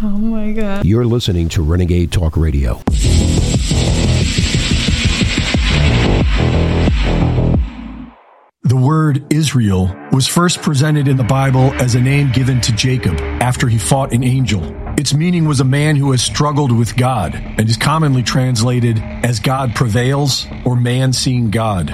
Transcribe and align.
Oh 0.00 0.10
my 0.10 0.52
God. 0.52 0.84
You're 0.84 1.04
listening 1.04 1.48
to 1.48 1.62
Renegade 1.62 2.12
Talk 2.12 2.36
Radio. 2.36 2.80
The 8.62 8.76
word 8.76 9.26
Israel 9.32 9.92
was 10.12 10.28
first 10.28 10.62
presented 10.62 11.08
in 11.08 11.16
the 11.16 11.24
Bible 11.24 11.72
as 11.82 11.96
a 11.96 12.00
name 12.00 12.30
given 12.30 12.60
to 12.60 12.72
Jacob 12.76 13.18
after 13.42 13.66
he 13.66 13.76
fought 13.76 14.12
an 14.12 14.22
angel. 14.22 14.62
Its 14.96 15.14
meaning 15.14 15.46
was 15.46 15.58
a 15.58 15.64
man 15.64 15.96
who 15.96 16.12
has 16.12 16.22
struggled 16.22 16.70
with 16.70 16.96
God 16.96 17.34
and 17.34 17.68
is 17.68 17.76
commonly 17.76 18.22
translated 18.22 19.00
as 19.00 19.40
God 19.40 19.74
prevails 19.74 20.46
or 20.64 20.76
man 20.76 21.12
seeing 21.12 21.50
God. 21.50 21.88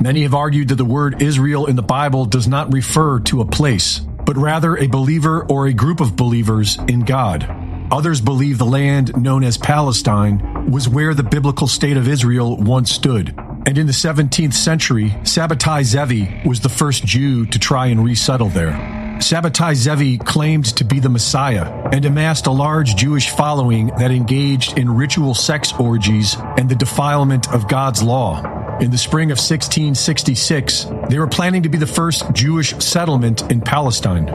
Many 0.00 0.24
have 0.24 0.34
argued 0.34 0.70
that 0.70 0.74
the 0.74 0.84
word 0.84 1.22
Israel 1.22 1.66
in 1.66 1.76
the 1.76 1.82
Bible 1.82 2.24
does 2.24 2.48
not 2.48 2.72
refer 2.72 3.20
to 3.20 3.42
a 3.42 3.46
place, 3.46 4.00
but 4.24 4.36
rather 4.36 4.76
a 4.76 4.86
believer 4.86 5.46
or 5.48 5.66
a 5.66 5.72
group 5.72 6.00
of 6.00 6.16
believers 6.16 6.78
in 6.88 7.00
God. 7.00 7.48
Others 7.90 8.20
believe 8.20 8.58
the 8.58 8.64
land 8.64 9.16
known 9.16 9.44
as 9.44 9.58
Palestine 9.58 10.70
was 10.70 10.88
where 10.88 11.14
the 11.14 11.22
biblical 11.22 11.66
state 11.66 11.96
of 11.96 12.08
Israel 12.08 12.56
once 12.56 12.90
stood. 12.90 13.34
And 13.66 13.78
in 13.78 13.86
the 13.86 13.92
17th 13.92 14.54
century, 14.54 15.10
Sabbatai 15.22 15.84
Zevi 15.84 16.42
was 16.44 16.60
the 16.60 16.68
first 16.68 17.04
Jew 17.04 17.46
to 17.46 17.58
try 17.58 17.86
and 17.86 18.04
resettle 18.04 18.48
there. 18.48 18.72
Sabbatai 19.18 19.74
Zevi 19.74 20.18
claimed 20.18 20.66
to 20.76 20.84
be 20.84 20.98
the 20.98 21.08
Messiah 21.08 21.72
and 21.92 22.04
amassed 22.04 22.46
a 22.46 22.50
large 22.50 22.96
Jewish 22.96 23.30
following 23.30 23.86
that 23.98 24.10
engaged 24.10 24.76
in 24.76 24.90
ritual 24.90 25.34
sex 25.34 25.72
orgies 25.78 26.36
and 26.58 26.68
the 26.68 26.74
defilement 26.74 27.52
of 27.52 27.68
God's 27.68 28.02
law. 28.02 28.42
In 28.80 28.90
the 28.90 28.98
spring 28.98 29.30
of 29.30 29.38
1666, 29.38 30.86
they 31.08 31.18
were 31.18 31.28
planning 31.28 31.62
to 31.62 31.68
be 31.68 31.78
the 31.78 31.86
first 31.86 32.24
Jewish 32.32 32.74
settlement 32.78 33.48
in 33.50 33.60
Palestine. 33.60 34.26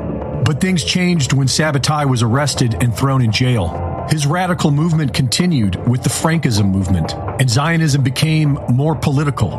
But 0.46 0.62
things 0.62 0.84
changed 0.84 1.34
when 1.34 1.48
Sabbatai 1.48 2.10
was 2.10 2.24
arrested 2.24 2.82
and 2.82 2.96
thrown 2.96 3.22
in 3.22 3.34
jail. 3.34 4.06
His 4.10 4.26
radical 4.26 4.72
movement 4.72 5.14
continued 5.14 5.76
with 5.88 6.04
the 6.04 6.10
Frankism 6.10 6.72
movement, 6.72 7.14
and 7.40 7.50
Zionism 7.50 8.02
became 8.02 8.58
more 8.72 8.96
political. 8.96 9.52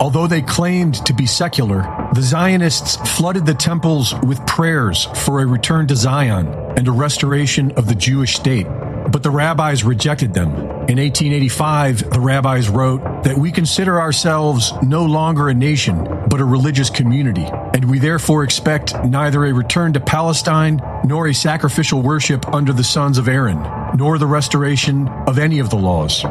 Although 0.00 0.26
they 0.26 0.42
claimed 0.42 0.94
to 1.06 1.12
be 1.12 1.26
secular, 1.26 1.82
the 2.14 2.22
Zionists 2.22 2.96
flooded 3.16 3.44
the 3.44 3.54
temples 3.54 4.14
with 4.26 4.44
prayers 4.46 5.04
for 5.24 5.42
a 5.42 5.46
return 5.46 5.86
to 5.88 5.96
Zion 5.96 6.48
and 6.76 6.88
a 6.88 6.92
restoration 6.92 7.70
of 7.72 7.86
the 7.86 7.94
Jewish 7.94 8.34
state. 8.34 8.66
But 9.10 9.22
the 9.22 9.30
rabbis 9.30 9.84
rejected 9.84 10.34
them. 10.34 10.50
In 10.88 10.98
1885, 10.98 12.10
the 12.10 12.20
rabbis 12.20 12.68
wrote 12.68 13.24
that 13.24 13.38
we 13.38 13.50
consider 13.50 14.00
ourselves 14.00 14.72
no 14.82 15.04
longer 15.04 15.48
a 15.48 15.54
nation, 15.54 16.06
but 16.28 16.40
a 16.40 16.44
religious 16.44 16.90
community, 16.90 17.46
and 17.74 17.90
we 17.90 17.98
therefore 17.98 18.44
expect 18.44 18.94
neither 19.04 19.44
a 19.44 19.52
return 19.52 19.92
to 19.94 20.00
Palestine 20.00 20.80
nor 21.04 21.28
a 21.28 21.34
sacrificial 21.34 22.02
worship 22.02 22.46
under 22.52 22.72
the 22.72 22.84
sons 22.84 23.18
of 23.18 23.28
Aaron, 23.28 23.60
nor 23.96 24.18
the 24.18 24.26
restoration 24.26 25.08
of 25.26 25.38
any 25.38 25.58
of 25.58 25.70
the 25.70 25.76
laws. 25.76 26.24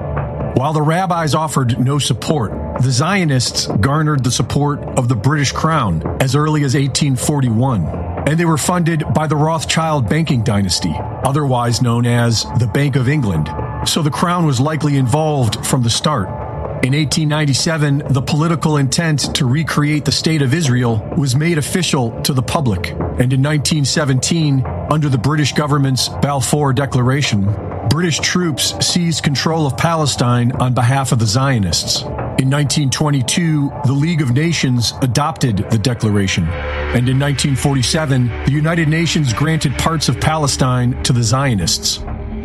While 0.55 0.71
the 0.71 0.81
rabbis 0.81 1.35
offered 1.35 1.77
no 1.79 1.99
support, 1.99 2.53
the 2.81 2.91
Zionists 2.91 3.67
garnered 3.67 4.23
the 4.23 4.31
support 4.31 4.79
of 4.97 5.09
the 5.09 5.15
British 5.15 5.51
Crown 5.51 6.01
as 6.21 6.35
early 6.35 6.63
as 6.63 6.75
1841, 6.75 8.14
and 8.27 8.39
they 8.39 8.45
were 8.45 8.57
funded 8.57 9.03
by 9.13 9.27
the 9.27 9.35
Rothschild 9.35 10.09
banking 10.09 10.43
dynasty, 10.43 10.93
otherwise 11.23 11.81
known 11.81 12.05
as 12.05 12.43
the 12.59 12.69
Bank 12.73 12.95
of 12.95 13.07
England. 13.07 13.49
So 13.87 14.01
the 14.01 14.11
Crown 14.11 14.45
was 14.45 14.59
likely 14.59 14.97
involved 14.97 15.65
from 15.65 15.83
the 15.83 15.89
start. 15.89 16.27
In 16.83 16.93
1897, 16.93 18.03
the 18.09 18.21
political 18.21 18.77
intent 18.77 19.33
to 19.35 19.45
recreate 19.45 20.05
the 20.05 20.11
State 20.11 20.41
of 20.41 20.53
Israel 20.53 20.97
was 21.17 21.35
made 21.35 21.57
official 21.57 22.21
to 22.23 22.33
the 22.33 22.43
public, 22.43 22.89
and 22.91 23.33
in 23.33 23.41
1917, 23.41 24.63
under 24.91 25.09
the 25.09 25.17
British 25.17 25.53
government's 25.53 26.09
Balfour 26.09 26.73
Declaration, 26.73 27.45
British 27.89 28.19
troops 28.19 28.75
seized 28.85 29.23
control 29.23 29.65
of 29.65 29.77
Palestine 29.77 30.51
on 30.53 30.73
behalf 30.73 31.11
of 31.11 31.19
the 31.19 31.25
Zionists. 31.25 32.01
In 32.01 32.51
1922, 32.51 33.71
the 33.85 33.93
League 33.93 34.21
of 34.21 34.31
Nations 34.31 34.93
adopted 35.01 35.65
the 35.71 35.77
declaration. 35.77 36.45
And 36.95 37.09
in 37.09 37.19
1947, 37.19 38.45
the 38.45 38.51
United 38.51 38.87
Nations 38.87 39.33
granted 39.33 39.77
parts 39.77 40.07
of 40.07 40.21
Palestine 40.21 41.03
to 41.03 41.11
the 41.11 41.23
Zionists. 41.23 41.97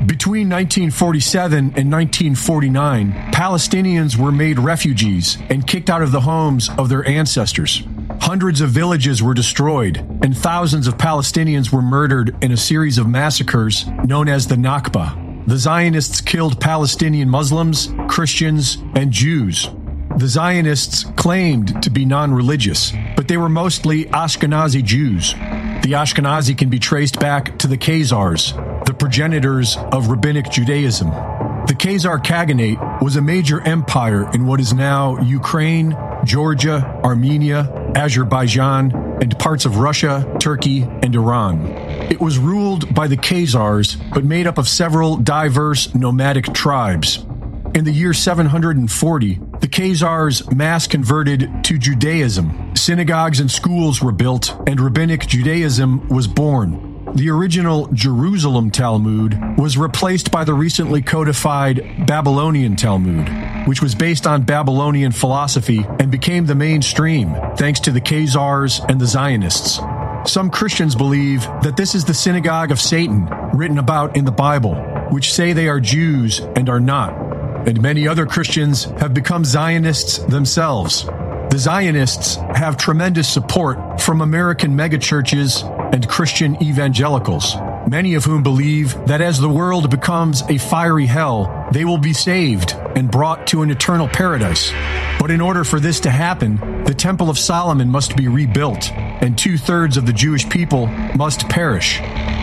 Between 0.06 0.48
1947 0.48 1.58
and 1.58 1.92
1949, 1.92 3.12
Palestinians 3.32 4.16
were 4.16 4.32
made 4.32 4.58
refugees 4.58 5.38
and 5.50 5.64
kicked 5.64 5.88
out 5.88 6.02
of 6.02 6.10
the 6.10 6.22
homes 6.22 6.68
of 6.78 6.88
their 6.88 7.06
ancestors. 7.06 7.84
Hundreds 8.20 8.60
of 8.60 8.70
villages 8.70 9.22
were 9.22 9.34
destroyed, 9.34 9.98
and 10.24 10.36
thousands 10.36 10.88
of 10.88 10.98
Palestinians 10.98 11.72
were 11.72 11.80
murdered 11.80 12.36
in 12.42 12.50
a 12.50 12.56
series 12.56 12.98
of 12.98 13.06
massacres 13.06 13.86
known 14.04 14.28
as 14.28 14.48
the 14.48 14.56
Nakba. 14.56 15.46
The 15.46 15.58
Zionists 15.58 16.20
killed 16.20 16.60
Palestinian 16.60 17.30
Muslims, 17.30 17.94
Christians, 18.08 18.78
and 18.96 19.12
Jews. 19.12 19.70
The 20.16 20.28
Zionists 20.28 21.04
claimed 21.16 21.82
to 21.82 21.90
be 21.90 22.04
non 22.04 22.34
religious, 22.34 22.92
but 23.16 23.28
they 23.28 23.36
were 23.36 23.48
mostly 23.48 24.04
Ashkenazi 24.06 24.84
Jews. 24.84 25.32
The 25.32 25.92
Ashkenazi 25.92 26.58
can 26.58 26.68
be 26.68 26.78
traced 26.78 27.18
back 27.18 27.58
to 27.58 27.66
the 27.66 27.78
Khazars, 27.78 28.84
the 28.84 28.92
progenitors 28.92 29.76
of 29.92 30.08
Rabbinic 30.08 30.50
Judaism. 30.50 31.08
The 31.10 31.76
Khazar 31.78 32.22
Khaganate 32.22 33.00
was 33.00 33.16
a 33.16 33.22
major 33.22 33.60
empire 33.62 34.30
in 34.34 34.46
what 34.46 34.60
is 34.60 34.74
now 34.74 35.18
Ukraine, 35.20 35.96
Georgia, 36.24 37.00
Armenia, 37.04 37.92
Azerbaijan, 37.94 38.92
and 39.22 39.38
parts 39.38 39.64
of 39.64 39.78
Russia, 39.78 40.36
Turkey, 40.40 40.82
and 40.82 41.14
Iran. 41.14 41.66
It 42.10 42.20
was 42.20 42.38
ruled 42.38 42.92
by 42.94 43.06
the 43.06 43.16
Khazars, 43.16 43.96
but 44.12 44.24
made 44.24 44.46
up 44.46 44.58
of 44.58 44.68
several 44.68 45.16
diverse 45.16 45.94
nomadic 45.94 46.52
tribes. 46.52 47.24
In 47.72 47.84
the 47.84 47.92
year 47.92 48.12
740, 48.12 49.34
the 49.60 49.68
Khazars 49.68 50.52
mass 50.52 50.88
converted 50.88 51.62
to 51.62 51.78
Judaism. 51.78 52.74
Synagogues 52.74 53.38
and 53.38 53.48
schools 53.48 54.02
were 54.02 54.10
built, 54.10 54.56
and 54.66 54.80
rabbinic 54.80 55.28
Judaism 55.28 56.08
was 56.08 56.26
born. 56.26 57.12
The 57.14 57.30
original 57.30 57.86
Jerusalem 57.92 58.72
Talmud 58.72 59.56
was 59.56 59.78
replaced 59.78 60.32
by 60.32 60.42
the 60.42 60.52
recently 60.52 61.00
codified 61.00 62.06
Babylonian 62.08 62.74
Talmud, 62.74 63.28
which 63.68 63.80
was 63.80 63.94
based 63.94 64.26
on 64.26 64.42
Babylonian 64.42 65.12
philosophy 65.12 65.86
and 66.00 66.10
became 66.10 66.46
the 66.46 66.56
mainstream 66.56 67.36
thanks 67.56 67.78
to 67.80 67.92
the 67.92 68.00
Khazars 68.00 68.84
and 68.90 69.00
the 69.00 69.06
Zionists. 69.06 69.78
Some 70.24 70.50
Christians 70.50 70.96
believe 70.96 71.42
that 71.62 71.76
this 71.76 71.94
is 71.94 72.04
the 72.04 72.14
synagogue 72.14 72.72
of 72.72 72.80
Satan 72.80 73.28
written 73.54 73.78
about 73.78 74.16
in 74.16 74.24
the 74.24 74.32
Bible, 74.32 74.74
which 75.10 75.32
say 75.32 75.52
they 75.52 75.68
are 75.68 75.80
Jews 75.80 76.40
and 76.56 76.68
are 76.68 76.80
not. 76.80 77.29
And 77.66 77.80
many 77.82 78.08
other 78.08 78.26
Christians 78.26 78.84
have 78.84 79.12
become 79.12 79.44
Zionists 79.44 80.18
themselves. 80.18 81.04
The 81.50 81.58
Zionists 81.58 82.36
have 82.54 82.76
tremendous 82.76 83.28
support 83.28 84.00
from 84.00 84.20
American 84.20 84.76
megachurches 84.76 85.64
and 85.92 86.08
Christian 86.08 86.62
evangelicals, 86.62 87.54
many 87.90 88.14
of 88.14 88.24
whom 88.24 88.40
believe 88.40 88.94
that 89.06 89.20
as 89.20 89.40
the 89.40 89.48
world 89.48 89.90
becomes 89.90 90.42
a 90.42 90.56
fiery 90.58 91.06
hell, 91.06 91.68
they 91.72 91.84
will 91.84 91.98
be 91.98 92.12
saved 92.12 92.72
and 92.94 93.10
brought 93.10 93.48
to 93.48 93.62
an 93.62 93.70
eternal 93.70 94.06
paradise. 94.06 94.70
But 95.18 95.32
in 95.32 95.40
order 95.40 95.64
for 95.64 95.80
this 95.80 95.98
to 96.00 96.10
happen, 96.10 96.84
the 96.84 96.94
Temple 96.94 97.28
of 97.28 97.36
Solomon 97.36 97.90
must 97.90 98.16
be 98.16 98.28
rebuilt, 98.28 98.92
and 98.92 99.36
two 99.36 99.58
thirds 99.58 99.96
of 99.96 100.06
the 100.06 100.12
Jewish 100.12 100.48
people 100.48 100.86
must 101.16 101.48
perish. 101.48 101.98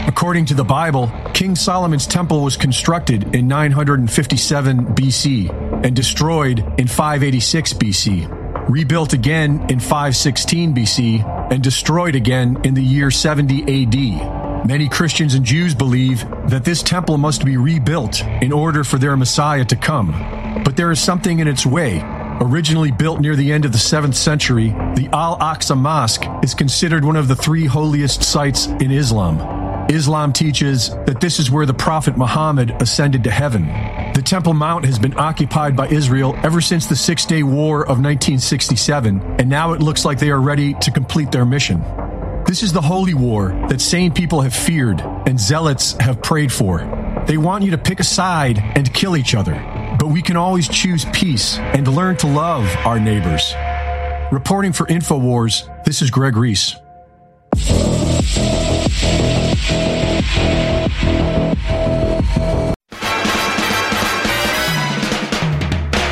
According 0.06 0.48
to 0.48 0.54
the 0.54 0.66
Bible, 0.66 1.10
King 1.34 1.56
Solomon's 1.56 2.08
temple 2.08 2.44
was 2.44 2.58
constructed 2.58 3.34
in 3.34 3.48
957 3.48 4.96
BC 4.96 5.86
and 5.86 5.96
destroyed 5.96 6.60
in 6.78 6.88
586 6.88 7.74
BC, 7.74 8.70
rebuilt 8.70 9.14
again 9.14 9.66
in 9.70 9.80
516 9.80 10.76
BC, 10.76 11.52
and 11.52 11.64
destroyed 11.64 12.16
again 12.16 12.60
in 12.66 12.74
the 12.74 12.84
year 12.84 13.10
70 13.10 13.86
AD. 13.86 14.47
Many 14.66 14.90
Christians 14.90 15.34
and 15.34 15.46
Jews 15.46 15.74
believe 15.74 16.26
that 16.50 16.66
this 16.66 16.84
temple 16.84 17.18
must 17.18 17.46
be 17.46 17.58
rebuilt 17.58 18.22
in 18.42 18.52
order 18.52 18.84
for 18.84 18.98
their 18.98 19.16
Messiah 19.16 19.66
to 19.66 19.76
come. 19.76 20.12
But 20.64 20.76
there 20.76 20.92
is 20.92 21.00
something 21.00 21.40
in 21.40 21.48
its 21.48 21.66
way. 21.66 22.02
Originally 22.42 22.92
built 22.92 23.20
near 23.20 23.36
the 23.36 23.52
end 23.52 23.66
of 23.66 23.72
the 23.72 23.78
7th 23.78 24.16
century, 24.16 24.70
the 24.96 25.10
Al 25.14 25.38
Aqsa 25.40 25.78
Mosque 25.78 26.26
is 26.44 26.54
considered 26.54 27.04
one 27.04 27.16
of 27.16 27.28
the 27.28 27.36
three 27.36 27.66
holiest 27.66 28.24
sites 28.24 28.68
in 28.68 28.92
Islam. 28.92 29.40
Islam 29.90 30.34
teaches 30.34 30.90
that 31.06 31.22
this 31.22 31.40
is 31.40 31.50
where 31.50 31.66
the 31.66 31.74
Prophet 31.74 32.18
Muhammad 32.18 32.76
ascended 32.82 33.24
to 33.24 33.32
heaven. 33.32 33.68
The 34.14 34.22
Temple 34.22 34.54
Mount 34.54 34.86
has 34.86 35.00
been 35.00 35.18
occupied 35.18 35.76
by 35.78 35.88
Israel 35.88 36.36
ever 36.44 36.60
since 36.60 36.88
the 36.88 36.96
Six 36.96 37.26
Day 37.26 37.42
War 37.42 37.84
of 37.84 38.00
1967, 38.00 39.22
and 39.40 39.50
now 39.50 39.72
it 39.74 39.82
looks 39.82 40.04
like 40.04 40.20
they 40.20 40.30
are 40.30 40.42
ready 40.42 40.74
to 40.76 40.92
complete 40.92 41.32
their 41.32 41.46
mission. 41.46 41.82
This 42.48 42.64
is 42.64 42.72
the 42.72 42.82
holy 42.82 43.14
war 43.14 43.50
that 43.68 43.82
sane 43.82 44.14
people 44.14 44.40
have 44.40 44.56
feared 44.56 45.02
and 45.02 45.38
zealots 45.38 45.98
have 46.00 46.22
prayed 46.24 46.50
for. 46.50 46.80
They 47.28 47.38
want 47.38 47.66
you 47.66 47.72
to 47.72 47.78
pick 47.78 48.00
a 48.00 48.06
side 48.06 48.58
and 48.58 48.92
kill 48.94 49.18
each 49.18 49.36
other, 49.36 49.54
but 50.00 50.08
we 50.08 50.22
can 50.22 50.38
always 50.38 50.70
choose 50.70 51.04
peace 51.12 51.60
and 51.60 51.86
learn 51.90 52.16
to 52.18 52.28
love 52.28 52.66
our 52.86 53.02
neighbors. 53.02 53.54
Reporting 54.32 54.72
for 54.72 54.86
InfoWars, 54.86 55.84
this 55.84 56.02
is 56.02 56.10
Greg 56.10 56.38
Reese. 56.38 56.74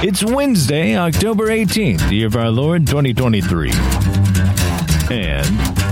It's 0.04 0.22
Wednesday, 0.22 0.98
October 0.98 1.48
18th, 1.48 2.10
the 2.10 2.16
year 2.16 2.28
of 2.28 2.36
our 2.36 2.50
Lord 2.50 2.86
2023. 2.88 3.72
And 5.10 5.85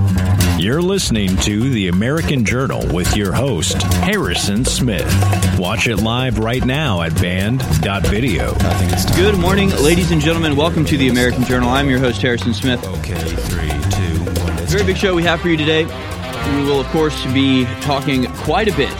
you're 0.64 0.82
listening 0.82 1.36
to 1.36 1.70
the 1.72 1.90
American 1.90 2.46
Journal 2.46 2.82
with 2.94 3.18
your 3.18 3.34
host, 3.34 3.84
Harrison 3.84 4.64
Smith. 4.64 5.06
Watch 5.60 5.88
it 5.88 5.98
live 5.98 6.40
right 6.40 6.66
now 6.66 7.02
at 7.02 7.14
band.video. 7.22 8.54
Good 9.18 9.38
morning, 9.38 9.72
ladies 9.72 10.12
and 10.12 10.22
gentlemen. 10.22 10.56
Welcome 10.56 10.86
to 10.86 10.96
the 10.96 11.10
American 11.10 11.44
Journal. 11.44 11.70
I'm 11.70 11.90
your 11.90 12.00
host, 12.00 12.22
Harrison 12.22 12.54
Smith. 12.54 12.82
Okay, 13.00 13.14
three, 13.14 13.68
two, 13.68 14.42
one. 14.42 14.56
Very 14.68 14.86
big 14.86 14.96
show 14.96 15.14
we 15.14 15.24
have 15.24 15.42
for 15.42 15.50
you 15.50 15.58
today. 15.58 15.84
We 15.84 16.64
will, 16.64 16.80
of 16.80 16.88
course, 16.88 17.26
be 17.34 17.66
talking 17.82 18.28
quite 18.28 18.70
a 18.70 18.76
bit 18.78 18.94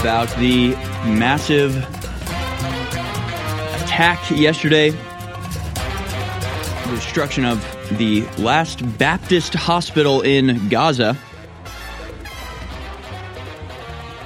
about 0.00 0.34
the 0.38 0.70
massive 1.04 1.76
attack 3.84 4.30
yesterday, 4.30 4.88
the 4.88 6.92
destruction 6.94 7.44
of 7.44 7.62
the 7.96 8.22
last 8.38 8.98
Baptist 8.98 9.54
hospital 9.54 10.22
in 10.22 10.68
Gaza. 10.68 11.16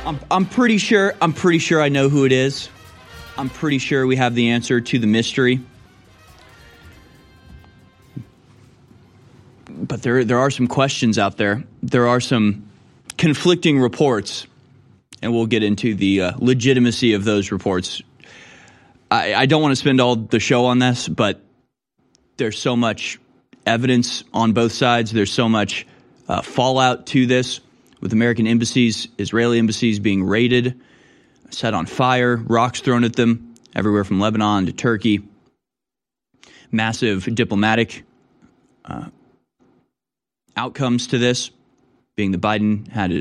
I'm, 0.05 0.21
I'm 0.31 0.47
pretty 0.47 0.79
sure 0.79 1.15
I'm 1.21 1.33
pretty 1.33 1.59
sure 1.59 1.81
I 1.81 1.89
know 1.89 2.09
who 2.09 2.25
it 2.25 2.33
is. 2.33 2.69
I'm 3.37 3.51
pretty 3.51 3.79
sure 3.79 4.07
we 4.07 4.17
have 4.17 4.35
the 4.35 4.51
answer 4.51 4.81
to 4.81 4.99
the 4.99 5.07
mystery. 5.07 5.61
But 9.69 10.03
there 10.03 10.25
there 10.25 10.39
are 10.39 10.51
some 10.51 10.69
questions 10.69 11.19
out 11.19 11.37
there. 11.37 11.65
There 11.83 12.07
are 12.07 12.21
some 12.21 12.69
conflicting 13.19 13.81
reports, 13.81 14.47
and 15.23 15.33
we'll 15.33 15.47
get 15.47 15.63
into 15.63 15.95
the 15.95 16.23
uh, 16.23 16.33
legitimacy 16.39 17.15
of 17.15 17.25
those 17.25 17.51
reports. 17.51 18.03
I, 19.11 19.35
I 19.35 19.47
don't 19.47 19.63
want 19.63 19.73
to 19.73 19.77
spend 19.77 20.01
all 20.01 20.17
the 20.17 20.41
show 20.41 20.67
on 20.67 20.79
this, 20.79 21.09
but 21.09 21.41
there's 22.37 22.59
so 22.59 22.77
much 22.77 23.19
evidence 23.67 24.25
on 24.33 24.53
both 24.53 24.73
sides. 24.73 25.13
There's 25.13 25.33
so 25.33 25.49
much 25.49 25.87
uh, 26.29 26.43
fallout 26.43 27.07
to 27.07 27.27
this 27.27 27.61
with 28.01 28.13
American 28.13 28.47
embassies, 28.47 29.09
Israeli 29.19 29.59
embassies 29.59 29.99
being 29.99 30.25
raided, 30.25 30.81
set 31.51 31.75
on 31.75 31.87
fire, 31.87 32.37
rocks 32.37 32.81
thrown 32.81 33.05
at 33.05 33.17
them 33.17 33.55
everywhere 33.75 34.05
from 34.05 34.21
Lebanon 34.21 34.67
to 34.67 34.73
Turkey. 34.73 35.23
Massive 36.71 37.25
diplomatic 37.35 38.05
uh, 38.85 39.07
outcomes 40.57 41.09
to 41.09 41.19
this, 41.19 41.51
being 42.17 42.33
that 42.33 42.41
Biden 42.41 42.89
had 42.89 43.13
uh, 43.13 43.21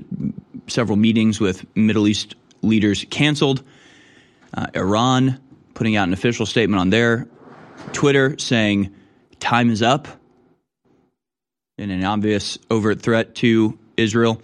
several 0.68 0.98
meetings 0.98 1.40
with 1.40 1.66
Middle 1.76 2.08
East 2.08 2.36
leaders 2.62 3.06
canceled. 3.10 3.64
Uh, 4.54 4.68
Iran 4.74 5.40
putting 5.74 5.96
out 5.96 6.08
an 6.08 6.14
official 6.14 6.46
statement 6.46 6.80
on 6.80 6.90
their 6.90 7.28
Twitter 7.92 8.38
saying 8.40 8.94
time 9.40 9.70
is 9.70 9.82
up 9.82 10.08
in 11.78 11.92
an 11.92 12.04
obvious 12.04 12.58
overt 12.72 13.02
threat 13.02 13.36
to 13.36 13.78
Israel. 13.98 14.42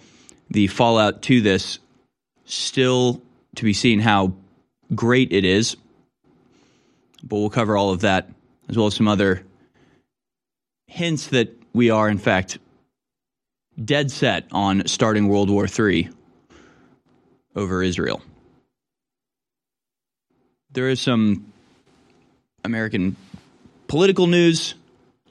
The 0.50 0.66
fallout 0.66 1.22
to 1.22 1.40
this 1.40 1.78
still 2.44 3.22
to 3.56 3.64
be 3.64 3.72
seen 3.72 4.00
how 4.00 4.34
great 4.94 5.32
it 5.32 5.44
is. 5.44 5.76
But 7.22 7.36
we'll 7.36 7.50
cover 7.50 7.76
all 7.76 7.90
of 7.90 8.00
that 8.00 8.28
as 8.68 8.76
well 8.76 8.86
as 8.86 8.94
some 8.94 9.08
other 9.08 9.44
hints 10.86 11.28
that 11.28 11.50
we 11.72 11.90
are, 11.90 12.08
in 12.08 12.18
fact, 12.18 12.58
dead 13.82 14.10
set 14.10 14.46
on 14.52 14.86
starting 14.86 15.28
World 15.28 15.48
War 15.48 15.66
III 15.66 16.10
over 17.56 17.82
Israel. 17.82 18.22
There 20.70 20.88
is 20.88 21.00
some 21.00 21.52
American 22.64 23.16
political 23.88 24.26
news. 24.26 24.74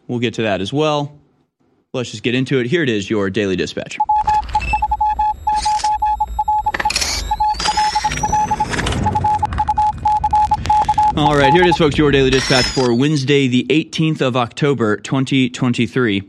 We'll 0.07 0.19
get 0.19 0.35
to 0.35 0.43
that 0.43 0.61
as 0.61 0.71
well. 0.71 1.17
Let's 1.93 2.11
just 2.11 2.23
get 2.23 2.35
into 2.35 2.57
it. 2.59 2.67
Here 2.67 2.83
it 2.83 2.87
is, 2.87 3.09
your 3.09 3.29
daily 3.29 3.57
dispatch. 3.57 3.97
All 11.17 11.35
right, 11.35 11.51
here 11.51 11.63
it 11.63 11.67
is, 11.67 11.75
folks, 11.75 11.97
your 11.97 12.11
daily 12.11 12.29
dispatch 12.29 12.63
for 12.63 12.93
Wednesday, 12.93 13.49
the 13.49 13.65
18th 13.69 14.21
of 14.21 14.37
October, 14.37 14.95
2023. 14.95 16.21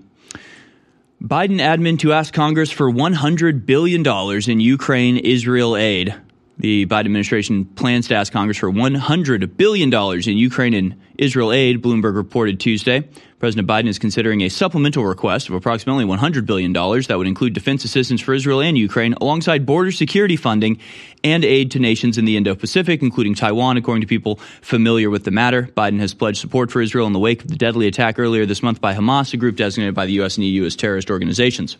Biden 1.22 1.60
admin 1.60 1.96
to 2.00 2.12
ask 2.12 2.34
Congress 2.34 2.72
for 2.72 2.90
$100 2.90 3.64
billion 3.64 4.04
in 4.50 4.58
Ukraine 4.58 5.16
Israel 5.16 5.76
aid. 5.76 6.12
The 6.58 6.86
Biden 6.86 7.06
administration 7.06 7.64
plans 7.64 8.08
to 8.08 8.14
ask 8.14 8.32
Congress 8.32 8.58
for 8.58 8.70
$100 8.70 9.56
billion 9.56 9.92
in 9.92 10.36
Ukraine 10.36 10.74
and 10.74 11.00
Israel 11.16 11.50
aid, 11.50 11.82
Bloomberg 11.82 12.14
reported 12.14 12.60
Tuesday. 12.60 13.08
President 13.38 13.66
Biden 13.66 13.88
is 13.88 13.98
considering 13.98 14.42
a 14.42 14.48
supplemental 14.48 15.04
request 15.04 15.48
of 15.48 15.54
approximately 15.54 16.04
$100 16.04 16.46
billion 16.46 16.72
that 16.72 17.14
would 17.16 17.26
include 17.26 17.54
defense 17.54 17.84
assistance 17.84 18.20
for 18.20 18.34
Israel 18.34 18.60
and 18.60 18.78
Ukraine, 18.78 19.14
alongside 19.14 19.66
border 19.66 19.90
security 19.90 20.36
funding 20.36 20.78
and 21.24 21.44
aid 21.44 21.70
to 21.72 21.78
nations 21.80 22.18
in 22.18 22.26
the 22.26 22.36
Indo 22.36 22.54
Pacific, 22.54 23.02
including 23.02 23.34
Taiwan, 23.34 23.76
according 23.76 24.02
to 24.02 24.06
people 24.06 24.36
familiar 24.60 25.10
with 25.10 25.24
the 25.24 25.32
matter. 25.32 25.64
Biden 25.74 25.98
has 26.00 26.14
pledged 26.14 26.38
support 26.38 26.70
for 26.70 26.80
Israel 26.80 27.06
in 27.06 27.12
the 27.12 27.18
wake 27.18 27.42
of 27.42 27.48
the 27.48 27.56
deadly 27.56 27.88
attack 27.88 28.18
earlier 28.18 28.46
this 28.46 28.62
month 28.62 28.80
by 28.80 28.94
Hamas, 28.94 29.32
a 29.32 29.36
group 29.36 29.56
designated 29.56 29.94
by 29.94 30.06
the 30.06 30.12
U.S. 30.12 30.36
and 30.36 30.46
EU 30.46 30.64
as 30.64 30.76
terrorist 30.76 31.10
organizations. 31.10 31.76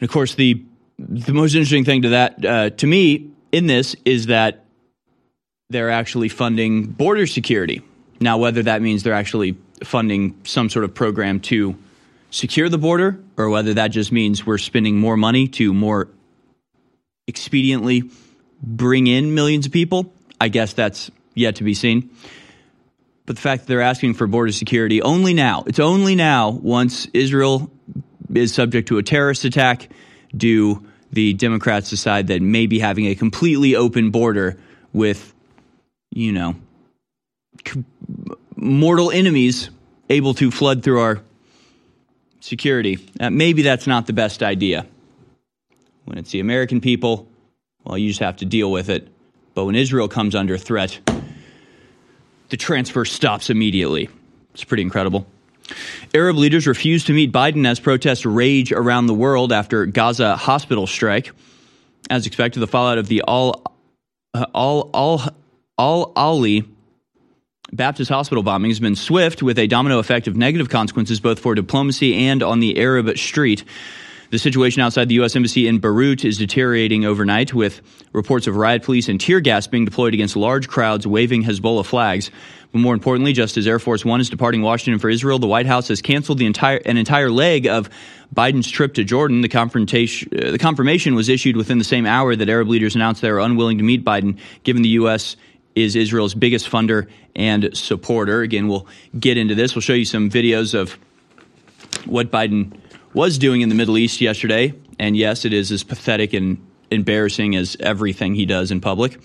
And 0.00 0.08
of 0.08 0.12
course, 0.12 0.36
the 0.36 0.62
the 0.98 1.32
most 1.32 1.54
interesting 1.54 1.84
thing 1.84 2.02
to 2.02 2.08
that 2.10 2.44
uh, 2.44 2.70
to 2.70 2.86
me 2.86 3.30
in 3.52 3.66
this 3.66 3.94
is 4.04 4.26
that 4.26 4.64
they're 5.70 5.90
actually 5.90 6.28
funding 6.28 6.86
border 6.86 7.26
security. 7.26 7.82
Now, 8.20 8.38
whether 8.38 8.62
that 8.64 8.82
means 8.82 9.02
they're 9.02 9.12
actually 9.12 9.56
funding 9.84 10.40
some 10.44 10.70
sort 10.70 10.84
of 10.84 10.94
program 10.94 11.40
to 11.40 11.76
secure 12.30 12.68
the 12.68 12.78
border, 12.78 13.20
or 13.36 13.48
whether 13.48 13.74
that 13.74 13.88
just 13.88 14.10
means 14.12 14.44
we're 14.44 14.58
spending 14.58 14.98
more 14.98 15.16
money 15.16 15.48
to 15.48 15.72
more 15.72 16.08
expediently 17.30 18.10
bring 18.62 19.06
in 19.06 19.34
millions 19.34 19.66
of 19.66 19.72
people, 19.72 20.12
I 20.40 20.48
guess 20.48 20.72
that's 20.72 21.10
yet 21.34 21.56
to 21.56 21.64
be 21.64 21.74
seen. 21.74 22.10
But 23.24 23.36
the 23.36 23.42
fact 23.42 23.62
that 23.62 23.68
they're 23.68 23.82
asking 23.82 24.14
for 24.14 24.26
border 24.26 24.52
security 24.52 25.02
only 25.02 25.34
now, 25.34 25.64
it's 25.66 25.78
only 25.78 26.14
now, 26.14 26.50
once 26.50 27.06
Israel 27.12 27.70
is 28.34 28.52
subject 28.52 28.88
to 28.88 28.98
a 28.98 29.02
terrorist 29.02 29.44
attack, 29.44 29.88
do 30.36 30.86
the 31.12 31.32
Democrats 31.34 31.90
decide 31.90 32.26
that 32.28 32.42
maybe 32.42 32.78
having 32.78 33.06
a 33.06 33.14
completely 33.14 33.74
open 33.74 34.10
border 34.10 34.58
with, 34.92 35.34
you 36.10 36.32
know, 36.32 36.54
c- 37.66 37.84
mortal 38.56 39.10
enemies 39.10 39.70
able 40.10 40.34
to 40.34 40.50
flood 40.50 40.82
through 40.82 41.00
our 41.00 41.22
security, 42.40 42.98
uh, 43.20 43.30
maybe 43.30 43.62
that's 43.62 43.86
not 43.86 44.06
the 44.06 44.12
best 44.12 44.42
idea. 44.42 44.86
When 46.04 46.18
it's 46.18 46.30
the 46.30 46.40
American 46.40 46.80
people, 46.80 47.28
well, 47.84 47.98
you 47.98 48.08
just 48.08 48.20
have 48.20 48.36
to 48.38 48.44
deal 48.44 48.70
with 48.70 48.88
it. 48.88 49.08
But 49.54 49.64
when 49.64 49.74
Israel 49.74 50.08
comes 50.08 50.34
under 50.34 50.56
threat, 50.56 50.98
the 52.48 52.56
transfer 52.56 53.04
stops 53.04 53.50
immediately. 53.50 54.08
It's 54.54 54.64
pretty 54.64 54.82
incredible. 54.82 55.26
Arab 56.14 56.36
leaders 56.36 56.66
refuse 56.66 57.04
to 57.04 57.12
meet 57.12 57.32
Biden 57.32 57.66
as 57.66 57.80
protests 57.80 58.24
rage 58.24 58.72
around 58.72 59.06
the 59.06 59.14
world 59.14 59.52
after 59.52 59.86
Gaza 59.86 60.36
hospital 60.36 60.86
strike. 60.86 61.32
As 62.10 62.26
expected, 62.26 62.60
the 62.60 62.66
fallout 62.66 62.98
of 62.98 63.08
the 63.08 63.22
Al 63.26 63.62
uh, 64.34 64.46
Al 64.54 64.90
Al 64.94 65.34
Al 65.78 66.12
Ali 66.16 66.64
Baptist 67.72 68.10
hospital 68.10 68.42
bombing 68.42 68.70
has 68.70 68.80
been 68.80 68.96
swift, 68.96 69.42
with 69.42 69.58
a 69.58 69.66
domino 69.66 69.98
effect 69.98 70.26
of 70.26 70.34
negative 70.34 70.70
consequences 70.70 71.20
both 71.20 71.38
for 71.38 71.54
diplomacy 71.54 72.14
and 72.14 72.42
on 72.42 72.60
the 72.60 72.78
Arab 72.78 73.18
street. 73.18 73.64
The 74.30 74.38
situation 74.38 74.82
outside 74.82 75.08
the 75.08 75.14
U.S. 75.14 75.34
Embassy 75.34 75.66
in 75.66 75.78
Beirut 75.78 76.22
is 76.22 76.36
deteriorating 76.36 77.06
overnight, 77.06 77.54
with 77.54 77.80
reports 78.12 78.46
of 78.46 78.56
riot 78.56 78.82
police 78.82 79.08
and 79.08 79.18
tear 79.18 79.40
gas 79.40 79.66
being 79.66 79.86
deployed 79.86 80.12
against 80.12 80.36
large 80.36 80.68
crowds 80.68 81.06
waving 81.06 81.44
Hezbollah 81.44 81.86
flags. 81.86 82.30
But 82.70 82.80
more 82.80 82.92
importantly, 82.92 83.32
just 83.32 83.56
as 83.56 83.66
Air 83.66 83.78
Force 83.78 84.04
One 84.04 84.20
is 84.20 84.28
departing 84.28 84.60
Washington 84.60 84.98
for 84.98 85.08
Israel, 85.08 85.38
the 85.38 85.46
White 85.46 85.64
House 85.64 85.88
has 85.88 86.02
canceled 86.02 86.36
the 86.36 86.44
entire 86.44 86.76
an 86.76 86.98
entire 86.98 87.30
leg 87.30 87.66
of 87.66 87.88
Biden's 88.34 88.70
trip 88.70 88.92
to 88.94 89.04
Jordan. 89.04 89.40
The 89.40 89.48
confrontation, 89.48 90.28
uh, 90.38 90.50
the 90.50 90.58
confirmation 90.58 91.14
was 91.14 91.30
issued 91.30 91.56
within 91.56 91.78
the 91.78 91.84
same 91.84 92.04
hour 92.04 92.36
that 92.36 92.50
Arab 92.50 92.68
leaders 92.68 92.94
announced 92.94 93.22
they 93.22 93.30
are 93.30 93.40
unwilling 93.40 93.78
to 93.78 93.84
meet 93.84 94.04
Biden, 94.04 94.38
given 94.62 94.82
the 94.82 94.90
U.S. 94.90 95.36
is 95.74 95.96
Israel's 95.96 96.34
biggest 96.34 96.68
funder 96.70 97.08
and 97.34 97.74
supporter. 97.74 98.42
Again, 98.42 98.68
we'll 98.68 98.86
get 99.18 99.38
into 99.38 99.54
this. 99.54 99.74
We'll 99.74 99.80
show 99.80 99.94
you 99.94 100.04
some 100.04 100.28
videos 100.28 100.74
of 100.74 100.98
what 102.04 102.30
Biden 102.30 102.78
was 103.18 103.36
doing 103.36 103.62
in 103.62 103.68
the 103.68 103.74
Middle 103.74 103.98
East 103.98 104.20
yesterday. 104.20 104.72
And 104.96 105.16
yes, 105.16 105.44
it 105.44 105.52
is 105.52 105.72
as 105.72 105.82
pathetic 105.82 106.34
and 106.34 106.64
embarrassing 106.88 107.56
as 107.56 107.76
everything 107.80 108.36
he 108.36 108.46
does 108.46 108.70
in 108.70 108.80
public. 108.80 109.18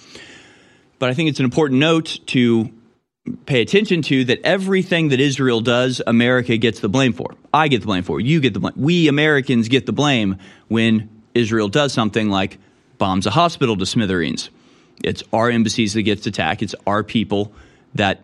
But 0.98 1.12
I 1.12 1.14
think 1.14 1.30
it's 1.30 1.38
an 1.38 1.46
important 1.46 1.80
note 1.80 2.18
to 2.28 2.74
pay 3.46 3.62
attention 3.62 4.02
to 4.02 4.26
that 4.26 4.40
everything 4.44 5.10
that 5.10 5.20
Israel 5.20 5.62
does, 5.62 6.02
America 6.08 6.58
gets 6.58 6.80
the 6.80 6.90
blame 6.90 7.14
for. 7.14 7.36
I 7.54 7.68
get 7.68 7.82
the 7.82 7.86
blame 7.86 8.02
for. 8.02 8.20
You 8.20 8.42
get 8.42 8.56
the 8.56 8.60
blame. 8.60 8.74
We 8.76 9.08
Americans 9.10 9.68
get 9.68 9.86
the 9.86 9.94
blame 9.94 10.40
when 10.70 11.08
Israel 11.36 11.68
does 11.68 11.94
something 11.94 12.30
like 12.32 12.58
bombs 12.98 13.28
a 13.28 13.32
hospital 13.32 13.78
to 13.78 13.86
smithereens. 13.86 14.50
It's 15.04 15.22
our 15.32 15.52
embassies 15.52 15.94
that 15.94 16.02
gets 16.02 16.26
attacked. 16.26 16.64
It's 16.64 16.74
our 16.88 17.04
people 17.04 17.54
that 17.94 18.22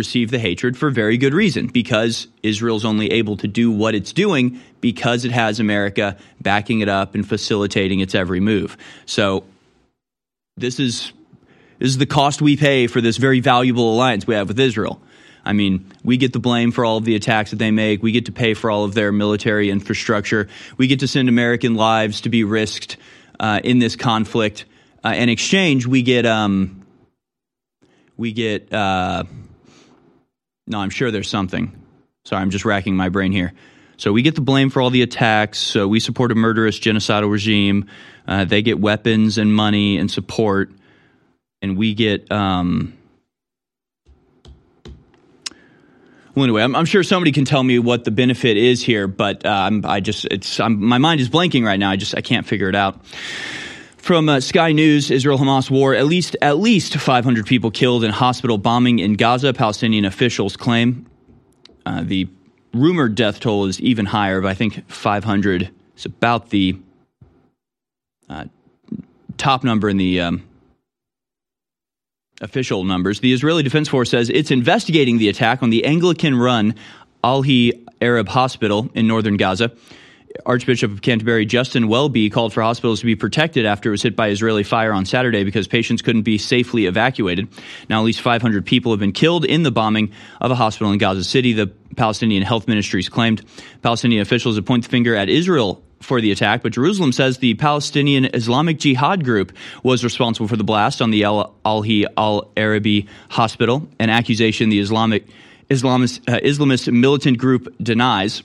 receive 0.00 0.30
the 0.30 0.38
hatred 0.38 0.78
for 0.78 0.88
very 0.90 1.18
good 1.18 1.34
reason 1.34 1.66
because 1.66 2.26
Israel's 2.42 2.86
only 2.86 3.10
able 3.10 3.36
to 3.36 3.46
do 3.46 3.70
what 3.70 3.94
it's 3.94 4.14
doing 4.14 4.58
because 4.80 5.26
it 5.26 5.30
has 5.30 5.60
America 5.60 6.16
backing 6.40 6.80
it 6.80 6.88
up 6.88 7.14
and 7.14 7.28
facilitating 7.28 8.00
its 8.00 8.14
every 8.14 8.40
move. 8.40 8.78
So 9.04 9.44
this 10.56 10.80
is 10.80 11.12
this 11.78 11.90
is 11.90 11.98
the 11.98 12.06
cost 12.06 12.40
we 12.40 12.56
pay 12.56 12.86
for 12.86 13.02
this 13.02 13.18
very 13.18 13.40
valuable 13.40 13.92
alliance 13.92 14.26
we 14.26 14.34
have 14.34 14.48
with 14.48 14.58
Israel. 14.58 15.02
I 15.44 15.52
mean, 15.52 15.92
we 16.02 16.16
get 16.16 16.32
the 16.32 16.38
blame 16.38 16.72
for 16.72 16.82
all 16.86 16.96
of 16.96 17.04
the 17.04 17.14
attacks 17.14 17.50
that 17.50 17.58
they 17.58 17.70
make. 17.70 18.02
We 18.02 18.12
get 18.12 18.24
to 18.26 18.32
pay 18.32 18.54
for 18.54 18.70
all 18.70 18.84
of 18.84 18.94
their 18.94 19.12
military 19.12 19.68
infrastructure. 19.68 20.48
We 20.78 20.86
get 20.86 21.00
to 21.00 21.08
send 21.08 21.28
American 21.28 21.74
lives 21.74 22.22
to 22.22 22.30
be 22.30 22.42
risked 22.44 22.96
uh, 23.38 23.60
in 23.62 23.80
this 23.80 23.96
conflict. 23.96 24.64
Uh, 25.04 25.10
in 25.10 25.28
exchange, 25.28 25.86
we 25.86 26.00
get 26.00 26.24
um, 26.24 26.86
we 28.16 28.32
get. 28.32 28.72
Uh, 28.72 29.24
no, 30.70 30.78
I'm 30.78 30.90
sure 30.90 31.10
there's 31.10 31.28
something. 31.28 31.72
Sorry, 32.24 32.40
I'm 32.40 32.50
just 32.50 32.64
racking 32.64 32.96
my 32.96 33.08
brain 33.08 33.32
here. 33.32 33.52
So 33.96 34.12
we 34.12 34.22
get 34.22 34.34
the 34.34 34.40
blame 34.40 34.70
for 34.70 34.80
all 34.80 34.90
the 34.90 35.02
attacks. 35.02 35.58
So 35.58 35.86
we 35.86 36.00
support 36.00 36.32
a 36.32 36.34
murderous 36.34 36.78
genocidal 36.78 37.30
regime. 37.30 37.86
Uh, 38.26 38.44
they 38.44 38.62
get 38.62 38.80
weapons 38.80 39.36
and 39.36 39.54
money 39.54 39.98
and 39.98 40.10
support, 40.10 40.70
and 41.60 41.76
we 41.76 41.94
get. 41.94 42.30
Um, 42.30 42.96
well, 46.34 46.44
anyway, 46.44 46.62
I'm, 46.62 46.76
I'm, 46.76 46.84
sure 46.84 47.02
somebody 47.02 47.32
can 47.32 47.44
tell 47.44 47.62
me 47.62 47.80
what 47.80 48.04
the 48.04 48.12
benefit 48.12 48.56
is 48.56 48.80
here, 48.80 49.08
but 49.08 49.44
uh, 49.44 49.70
i 49.84 49.98
just 49.98 50.24
it's 50.26 50.60
I'm, 50.60 50.82
my 50.82 50.98
mind 50.98 51.20
is 51.20 51.28
blanking 51.28 51.66
right 51.66 51.78
now. 51.78 51.90
I 51.90 51.96
just 51.96 52.16
I 52.16 52.20
can't 52.20 52.46
figure 52.46 52.68
it 52.68 52.76
out. 52.76 53.00
From 54.00 54.30
uh, 54.30 54.40
Sky 54.40 54.72
News, 54.72 55.10
Israel 55.10 55.36
Hamas 55.36 55.70
war, 55.70 55.94
at 55.94 56.06
least 56.06 56.34
at 56.40 56.58
least 56.58 56.96
500 56.96 57.46
people 57.46 57.70
killed 57.70 58.02
in 58.02 58.10
hospital 58.10 58.56
bombing 58.56 58.98
in 58.98 59.12
Gaza. 59.12 59.52
Palestinian 59.52 60.06
officials 60.06 60.56
claim 60.56 61.06
uh, 61.84 62.02
the 62.02 62.26
rumored 62.72 63.14
death 63.14 63.40
toll 63.40 63.66
is 63.66 63.78
even 63.80 64.06
higher, 64.06 64.40
but 64.40 64.48
I 64.48 64.54
think 64.54 64.90
500 64.90 65.70
is 65.96 66.06
about 66.06 66.48
the 66.48 66.78
uh, 68.30 68.46
top 69.36 69.64
number 69.64 69.90
in 69.90 69.98
the 69.98 70.22
um, 70.22 70.48
official 72.40 72.84
numbers. 72.84 73.20
The 73.20 73.34
Israeli 73.34 73.62
Defense 73.62 73.86
Force 73.86 74.10
says 74.10 74.30
it's 74.30 74.50
investigating 74.50 75.18
the 75.18 75.28
attack 75.28 75.62
on 75.62 75.68
the 75.68 75.84
Anglican-run 75.84 76.74
Al-Ahli 77.22 77.86
Arab 78.00 78.28
Hospital 78.28 78.90
in 78.94 79.06
northern 79.06 79.36
Gaza. 79.36 79.72
Archbishop 80.46 80.92
of 80.92 81.02
Canterbury 81.02 81.46
Justin 81.46 81.88
Welby 81.88 82.30
called 82.30 82.52
for 82.52 82.62
hospitals 82.62 83.00
to 83.00 83.06
be 83.06 83.16
protected 83.16 83.66
after 83.66 83.90
it 83.90 83.92
was 83.92 84.02
hit 84.02 84.16
by 84.16 84.28
Israeli 84.28 84.62
fire 84.62 84.92
on 84.92 85.04
Saturday 85.04 85.44
because 85.44 85.68
patients 85.68 86.02
couldn't 86.02 86.22
be 86.22 86.38
safely 86.38 86.86
evacuated. 86.86 87.48
Now, 87.88 88.00
at 88.00 88.04
least 88.04 88.20
500 88.20 88.64
people 88.64 88.92
have 88.92 89.00
been 89.00 89.12
killed 89.12 89.44
in 89.44 89.62
the 89.62 89.70
bombing 89.70 90.12
of 90.40 90.50
a 90.50 90.54
hospital 90.54 90.92
in 90.92 90.98
Gaza 90.98 91.24
City, 91.24 91.52
the 91.52 91.68
Palestinian 91.96 92.42
health 92.42 92.68
ministries 92.68 93.08
claimed. 93.08 93.44
Palestinian 93.82 94.22
officials 94.22 94.56
have 94.56 94.64
pointed 94.64 94.88
the 94.88 94.90
finger 94.90 95.14
at 95.14 95.28
Israel 95.28 95.82
for 96.00 96.20
the 96.20 96.32
attack, 96.32 96.62
but 96.62 96.72
Jerusalem 96.72 97.12
says 97.12 97.38
the 97.38 97.54
Palestinian 97.54 98.30
Islamic 98.34 98.78
Jihad 98.78 99.24
group 99.24 99.52
was 99.82 100.02
responsible 100.02 100.48
for 100.48 100.56
the 100.56 100.64
blast 100.64 101.02
on 101.02 101.10
the 101.10 101.24
Al 101.24 101.54
Ahli 101.64 102.06
Al 102.16 102.50
Arabi 102.56 103.06
hospital, 103.28 103.88
an 103.98 104.08
accusation 104.08 104.70
the 104.70 104.78
Islamic 104.78 105.26
Islamist, 105.68 106.28
uh, 106.28 106.40
Islamist 106.40 106.92
militant 106.92 107.38
group 107.38 107.74
denies. 107.80 108.42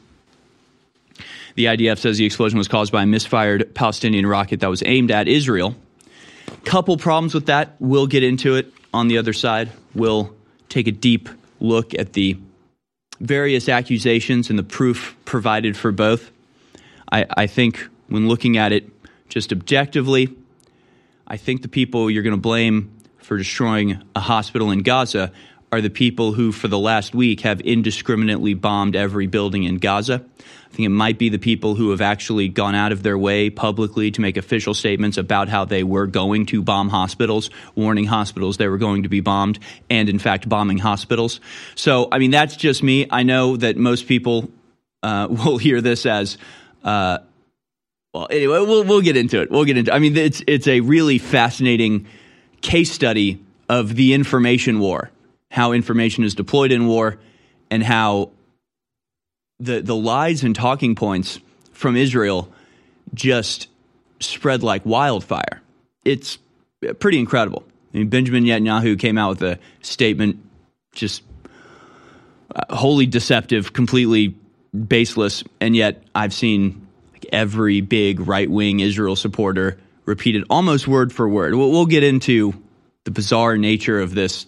The 1.55 1.65
IDF 1.65 1.97
says 1.99 2.17
the 2.17 2.25
explosion 2.25 2.57
was 2.57 2.67
caused 2.67 2.91
by 2.91 3.03
a 3.03 3.05
misfired 3.05 3.73
Palestinian 3.73 4.27
rocket 4.27 4.59
that 4.59 4.69
was 4.69 4.83
aimed 4.85 5.09
at 5.11 5.27
Israel. 5.27 5.75
Couple 6.65 6.97
problems 6.97 7.33
with 7.33 7.47
that. 7.47 7.75
We'll 7.79 8.07
get 8.07 8.23
into 8.23 8.55
it 8.55 8.71
on 8.93 9.07
the 9.07 9.17
other 9.17 9.33
side. 9.33 9.71
We'll 9.93 10.35
take 10.67 10.87
a 10.87 10.91
deep 10.91 11.29
look 11.59 11.93
at 11.93 12.13
the 12.13 12.37
various 13.19 13.69
accusations 13.69 14.49
and 14.49 14.59
the 14.59 14.63
proof 14.63 15.15
provided 15.25 15.77
for 15.77 15.91
both. 15.91 16.31
I, 17.11 17.25
I 17.29 17.47
think 17.47 17.87
when 18.07 18.27
looking 18.27 18.57
at 18.57 18.71
it 18.71 18.89
just 19.29 19.51
objectively, 19.51 20.35
I 21.27 21.37
think 21.37 21.61
the 21.61 21.67
people 21.67 22.09
you're 22.11 22.23
going 22.23 22.35
to 22.35 22.41
blame 22.41 22.91
for 23.17 23.37
destroying 23.37 24.03
a 24.15 24.19
hospital 24.19 24.71
in 24.71 24.79
Gaza 24.79 25.31
are 25.75 25.81
the 25.81 25.89
people 25.89 26.31
who, 26.31 26.53
for 26.53 26.69
the 26.69 26.79
last 26.79 27.13
week, 27.13 27.41
have 27.41 27.59
indiscriminately 27.59 28.53
bombed 28.53 28.95
every 28.95 29.27
building 29.27 29.63
in 29.63 29.77
Gaza. 29.77 30.23
I 30.23 30.75
think 30.75 30.85
it 30.85 30.89
might 30.89 31.17
be 31.17 31.27
the 31.27 31.37
people 31.37 31.75
who 31.75 31.91
have 31.91 31.99
actually 31.99 32.47
gone 32.47 32.75
out 32.75 32.93
of 32.93 33.03
their 33.03 33.17
way 33.17 33.49
publicly 33.49 34.09
to 34.11 34.21
make 34.21 34.37
official 34.37 34.73
statements 34.73 35.17
about 35.17 35.49
how 35.49 35.65
they 35.65 35.83
were 35.83 36.07
going 36.07 36.45
to 36.47 36.61
bomb 36.61 36.87
hospitals, 36.87 37.49
warning 37.75 38.05
hospitals 38.05 38.55
they 38.55 38.69
were 38.69 38.77
going 38.77 39.03
to 39.03 39.09
be 39.09 39.19
bombed, 39.19 39.59
and 39.89 40.07
in 40.07 40.17
fact, 40.17 40.47
bombing 40.47 40.77
hospitals. 40.77 41.41
So, 41.75 42.07
I 42.09 42.19
mean, 42.19 42.31
that's 42.31 42.55
just 42.55 42.81
me. 42.81 43.05
I 43.09 43.23
know 43.23 43.57
that 43.57 43.75
most 43.75 44.07
people 44.07 44.49
uh, 45.03 45.27
will 45.45 45.57
hear 45.57 45.81
this 45.81 46.05
as, 46.05 46.37
uh, 46.85 47.17
well, 48.13 48.27
anyway, 48.29 48.59
we'll, 48.59 48.85
we'll 48.85 49.01
get 49.01 49.17
into 49.17 49.41
it. 49.41 49.51
We'll 49.51 49.65
get 49.65 49.75
into 49.75 49.93
I 49.93 49.99
mean, 49.99 50.15
it's, 50.15 50.41
it's 50.47 50.67
a 50.67 50.79
really 50.79 51.17
fascinating 51.17 52.07
case 52.61 52.93
study 52.93 53.43
of 53.67 53.93
the 53.93 54.13
information 54.13 54.79
war 54.79 55.11
how 55.55 55.71
information 55.71 56.25
is 56.25 56.35
deployed 56.35 56.73
in 56.73 56.85
war, 56.85 57.17
and 57.71 57.81
how 57.81 58.31
the 59.57 59.79
the 59.81 59.95
lies 59.95 60.43
and 60.43 60.53
talking 60.53 60.95
points 60.95 61.39
from 61.71 61.95
Israel 61.95 62.51
just 63.13 63.69
spread 64.19 64.63
like 64.63 64.85
wildfire. 64.85 65.61
It's 66.03 66.39
pretty 66.99 67.19
incredible. 67.19 67.63
I 67.93 67.99
mean, 67.99 68.09
Benjamin 68.09 68.43
Netanyahu 68.43 68.99
came 68.99 69.17
out 69.17 69.29
with 69.29 69.43
a 69.43 69.59
statement 69.81 70.39
just 70.93 71.23
uh, 72.53 72.75
wholly 72.75 73.05
deceptive, 73.05 73.71
completely 73.71 74.35
baseless, 74.73 75.41
and 75.61 75.73
yet 75.73 76.03
I've 76.13 76.33
seen 76.33 76.85
every 77.31 77.79
big 77.79 78.19
right 78.19 78.51
wing 78.51 78.81
Israel 78.81 79.15
supporter 79.15 79.79
repeat 80.03 80.35
it 80.35 80.43
almost 80.49 80.85
word 80.85 81.13
for 81.13 81.29
word. 81.29 81.55
We'll 81.55 81.85
get 81.85 82.03
into 82.03 82.53
the 83.05 83.11
bizarre 83.11 83.55
nature 83.55 84.01
of 84.01 84.13
this 84.13 84.47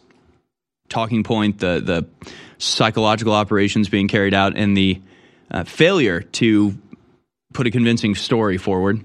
talking 0.89 1.23
point, 1.23 1.59
the 1.59 1.79
the 1.79 2.31
psychological 2.57 3.33
operations 3.33 3.89
being 3.89 4.07
carried 4.07 4.33
out, 4.33 4.57
and 4.57 4.75
the 4.75 5.01
uh, 5.51 5.63
failure 5.63 6.21
to 6.21 6.77
put 7.53 7.67
a 7.67 7.71
convincing 7.71 8.15
story 8.15 8.57
forward. 8.57 9.03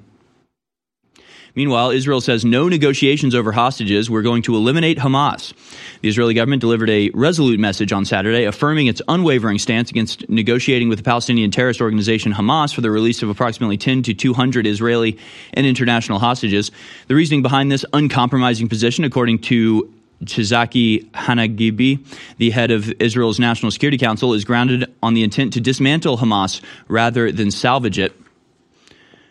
Meanwhile, 1.54 1.90
Israel 1.90 2.22
says 2.22 2.46
no 2.46 2.68
negotiations 2.68 3.34
over 3.34 3.52
hostages. 3.52 4.08
We're 4.08 4.22
going 4.22 4.42
to 4.42 4.56
eliminate 4.56 4.98
Hamas. 4.98 5.52
The 6.00 6.08
Israeli 6.08 6.32
government 6.32 6.60
delivered 6.60 6.88
a 6.88 7.10
resolute 7.10 7.60
message 7.60 7.92
on 7.92 8.06
Saturday 8.06 8.44
affirming 8.44 8.86
its 8.86 9.02
unwavering 9.06 9.58
stance 9.58 9.90
against 9.90 10.28
negotiating 10.30 10.88
with 10.88 10.98
the 10.98 11.04
Palestinian 11.04 11.50
terrorist 11.50 11.82
organization 11.82 12.32
Hamas 12.32 12.74
for 12.74 12.80
the 12.80 12.90
release 12.90 13.22
of 13.22 13.28
approximately 13.28 13.76
10 13.76 14.02
to 14.04 14.14
200 14.14 14.66
Israeli 14.66 15.18
and 15.52 15.66
international 15.66 16.18
hostages. 16.18 16.70
The 17.08 17.14
reasoning 17.14 17.42
behind 17.42 17.70
this 17.70 17.84
uncompromising 17.92 18.70
position, 18.70 19.04
according 19.04 19.40
to 19.40 19.92
Tzachi 20.24 21.10
Hanegbi, 21.10 22.04
the 22.38 22.50
head 22.50 22.70
of 22.70 22.92
Israel's 23.00 23.38
National 23.38 23.70
Security 23.70 23.98
Council, 23.98 24.34
is 24.34 24.44
grounded 24.44 24.92
on 25.02 25.14
the 25.14 25.22
intent 25.22 25.52
to 25.54 25.60
dismantle 25.60 26.18
Hamas 26.18 26.62
rather 26.88 27.32
than 27.32 27.50
salvage 27.50 27.98
it. 27.98 28.12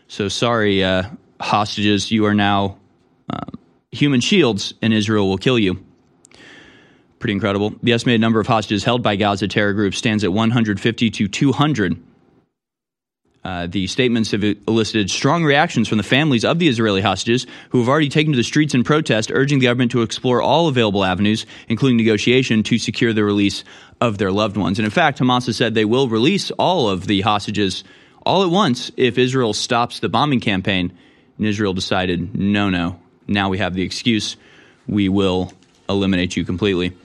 So 0.07 0.27
sorry, 0.27 0.83
uh, 0.83 1.03
hostages, 1.39 2.11
you 2.11 2.25
are 2.25 2.33
now 2.33 2.77
uh, 3.29 3.39
human 3.91 4.19
shields, 4.19 4.73
and 4.81 4.93
Israel 4.93 5.29
will 5.29 5.37
kill 5.37 5.57
you. 5.57 5.83
Pretty 7.19 7.33
incredible. 7.33 7.73
The 7.83 7.93
estimated 7.93 8.19
number 8.19 8.39
of 8.39 8.47
hostages 8.47 8.83
held 8.83 9.03
by 9.03 9.15
Gaza 9.15 9.47
terror 9.47 9.73
groups 9.73 9.97
stands 9.97 10.23
at 10.23 10.33
150 10.33 11.09
to 11.11 11.27
200. 11.27 12.03
Uh, 13.43 13.65
the 13.65 13.87
statements 13.87 14.31
have 14.31 14.43
elicited 14.43 15.09
strong 15.09 15.43
reactions 15.43 15.87
from 15.87 15.97
the 15.97 16.03
families 16.03 16.45
of 16.45 16.59
the 16.59 16.67
Israeli 16.67 17.01
hostages, 17.01 17.47
who 17.69 17.79
have 17.79 17.89
already 17.89 18.09
taken 18.09 18.33
to 18.33 18.37
the 18.37 18.43
streets 18.43 18.75
in 18.75 18.83
protest, 18.83 19.31
urging 19.33 19.57
the 19.57 19.65
government 19.65 19.91
to 19.91 20.03
explore 20.03 20.41
all 20.41 20.67
available 20.67 21.03
avenues, 21.03 21.47
including 21.67 21.97
negotiation, 21.97 22.61
to 22.63 22.77
secure 22.77 23.13
the 23.13 23.23
release 23.23 23.63
of 23.99 24.19
their 24.19 24.31
loved 24.31 24.57
ones. 24.57 24.77
And 24.77 24.85
in 24.85 24.91
fact, 24.91 25.19
Hamas 25.19 25.47
has 25.47 25.57
said 25.57 25.73
they 25.73 25.85
will 25.85 26.07
release 26.07 26.51
all 26.51 26.89
of 26.89 27.07
the 27.07 27.21
hostages 27.21 27.83
all 28.23 28.43
at 28.43 28.49
once 28.51 28.91
if 28.95 29.17
Israel 29.17 29.53
stops 29.53 29.99
the 29.99 30.09
bombing 30.09 30.39
campaign. 30.39 30.93
And 31.37 31.47
Israel 31.47 31.73
decided, 31.73 32.35
no, 32.35 32.69
no, 32.69 32.99
now 33.27 33.49
we 33.49 33.57
have 33.57 33.73
the 33.73 33.81
excuse. 33.81 34.37
We 34.87 35.09
will 35.09 35.51
eliminate 35.89 36.35
you 36.37 36.45
completely. 36.45 36.95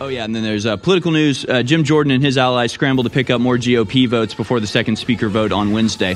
Oh, 0.00 0.08
yeah, 0.08 0.24
and 0.24 0.34
then 0.34 0.42
there's 0.42 0.66
uh, 0.66 0.76
political 0.76 1.12
news. 1.12 1.44
Uh, 1.44 1.62
Jim 1.62 1.84
Jordan 1.84 2.10
and 2.12 2.22
his 2.22 2.36
allies 2.36 2.72
scramble 2.72 3.04
to 3.04 3.10
pick 3.10 3.30
up 3.30 3.40
more 3.40 3.56
GOP 3.56 4.08
votes 4.08 4.34
before 4.34 4.58
the 4.60 4.66
second 4.66 4.96
speaker 4.96 5.28
vote 5.28 5.52
on 5.52 5.70
Wednesday. 5.72 6.14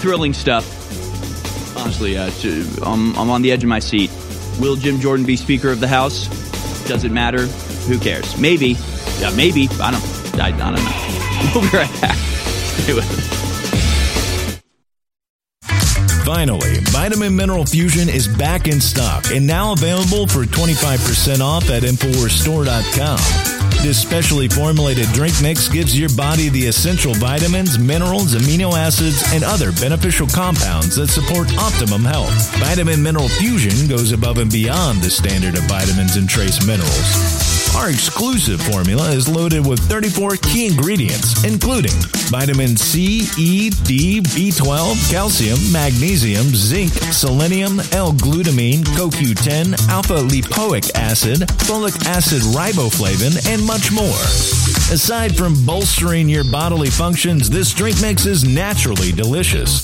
Thrilling 0.00 0.32
stuff. 0.32 0.66
Honestly, 1.76 2.18
uh, 2.18 2.30
I'm, 2.84 3.16
I'm 3.16 3.30
on 3.30 3.42
the 3.42 3.52
edge 3.52 3.62
of 3.62 3.68
my 3.68 3.78
seat. 3.78 4.10
Will 4.60 4.76
Jim 4.76 4.98
Jordan 5.00 5.24
be 5.24 5.36
Speaker 5.36 5.70
of 5.70 5.80
the 5.80 5.88
House? 5.88 6.26
Does 6.86 7.04
it 7.04 7.12
matter? 7.12 7.46
Who 7.46 7.98
cares? 7.98 8.36
Maybe. 8.38 8.76
Yeah, 9.18 9.32
maybe. 9.36 9.68
I 9.80 9.90
don't, 9.92 10.40
I, 10.40 10.48
I 10.48 10.50
don't 10.50 10.74
know. 10.74 11.06
We'll 11.54 11.62
be 11.62 11.76
right 11.76 12.00
back. 12.02 12.16
Stay 12.16 12.92
with 12.92 13.10
us. 13.10 13.39
Finally, 16.24 16.78
Vitamin 16.90 17.34
Mineral 17.34 17.64
Fusion 17.64 18.08
is 18.08 18.28
back 18.28 18.68
in 18.68 18.80
stock 18.80 19.30
and 19.32 19.46
now 19.46 19.72
available 19.72 20.26
for 20.26 20.44
25% 20.44 21.40
off 21.40 21.70
at 21.70 21.82
InfoWarsStore.com. 21.82 23.60
This 23.82 24.00
specially 24.00 24.46
formulated 24.46 25.06
drink 25.06 25.34
mix 25.40 25.68
gives 25.68 25.98
your 25.98 26.10
body 26.10 26.50
the 26.50 26.66
essential 26.66 27.14
vitamins, 27.14 27.78
minerals, 27.78 28.34
amino 28.34 28.74
acids, 28.74 29.22
and 29.32 29.42
other 29.42 29.72
beneficial 29.72 30.26
compounds 30.26 30.96
that 30.96 31.08
support 31.08 31.48
optimum 31.56 32.02
health. 32.02 32.54
Vitamin 32.58 33.02
Mineral 33.02 33.28
Fusion 33.28 33.88
goes 33.88 34.12
above 34.12 34.36
and 34.36 34.52
beyond 34.52 35.00
the 35.00 35.10
standard 35.10 35.56
of 35.56 35.64
vitamins 35.64 36.16
and 36.16 36.28
trace 36.28 36.64
minerals. 36.66 37.49
Our 37.76 37.88
exclusive 37.88 38.60
formula 38.60 39.10
is 39.10 39.28
loaded 39.28 39.66
with 39.66 39.78
34 39.80 40.36
key 40.36 40.66
ingredients, 40.66 41.44
including 41.44 41.92
vitamin 42.28 42.76
C, 42.76 43.22
E, 43.38 43.70
D, 43.70 44.20
B12, 44.20 45.10
calcium, 45.10 45.58
magnesium, 45.72 46.46
zinc, 46.54 46.92
selenium, 47.12 47.80
L-glutamine, 47.92 48.82
CoQ10, 48.96 49.88
alpha 49.88 50.14
lipoic 50.14 50.90
acid, 50.94 51.38
folic 51.66 52.04
acid 52.06 52.42
riboflavin, 52.54 53.48
and 53.48 53.64
much 53.64 53.92
more. 53.92 54.20
Aside 54.92 55.36
from 55.36 55.54
bolstering 55.64 56.28
your 56.28 56.44
bodily 56.44 56.90
functions, 56.90 57.48
this 57.48 57.72
drink 57.72 58.02
mix 58.02 58.26
is 58.26 58.44
naturally 58.44 59.12
delicious. 59.12 59.79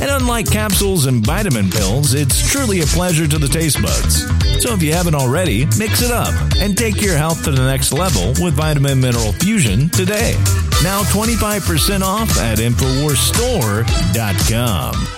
And 0.00 0.10
unlike 0.10 0.50
capsules 0.50 1.06
and 1.06 1.24
vitamin 1.24 1.70
pills, 1.70 2.14
it's 2.14 2.50
truly 2.50 2.80
a 2.80 2.86
pleasure 2.86 3.28
to 3.28 3.38
the 3.38 3.46
taste 3.48 3.80
buds. 3.80 4.26
So 4.62 4.74
if 4.74 4.82
you 4.82 4.92
haven't 4.92 5.14
already, 5.14 5.66
mix 5.78 6.02
it 6.02 6.10
up 6.10 6.34
and 6.56 6.76
take 6.76 7.00
your 7.00 7.16
health 7.16 7.44
to 7.44 7.52
the 7.52 7.64
next 7.64 7.92
level 7.92 8.34
with 8.42 8.54
Vitamin 8.54 9.00
Mineral 9.00 9.32
Fusion 9.32 9.88
today. 9.90 10.32
Now 10.82 11.02
25% 11.04 12.02
off 12.02 12.36
at 12.38 12.58
InfoWarsStore.com. 12.58 15.08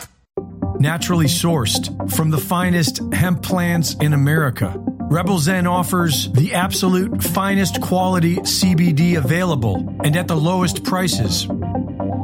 Naturally 0.79 1.27
sourced 1.27 2.15
from 2.15 2.31
the 2.31 2.39
finest 2.39 3.01
hemp 3.13 3.43
plants 3.43 3.95
in 3.95 4.13
America. 4.13 4.75
Rebel 5.09 5.39
Zen 5.39 5.67
offers 5.67 6.31
the 6.33 6.55
absolute 6.55 7.23
finest 7.23 7.81
quality 7.81 8.37
CBD 8.37 9.17
available 9.17 9.97
and 10.05 10.15
at 10.17 10.29
the 10.29 10.37
lowest 10.37 10.85
prices. 10.85 11.49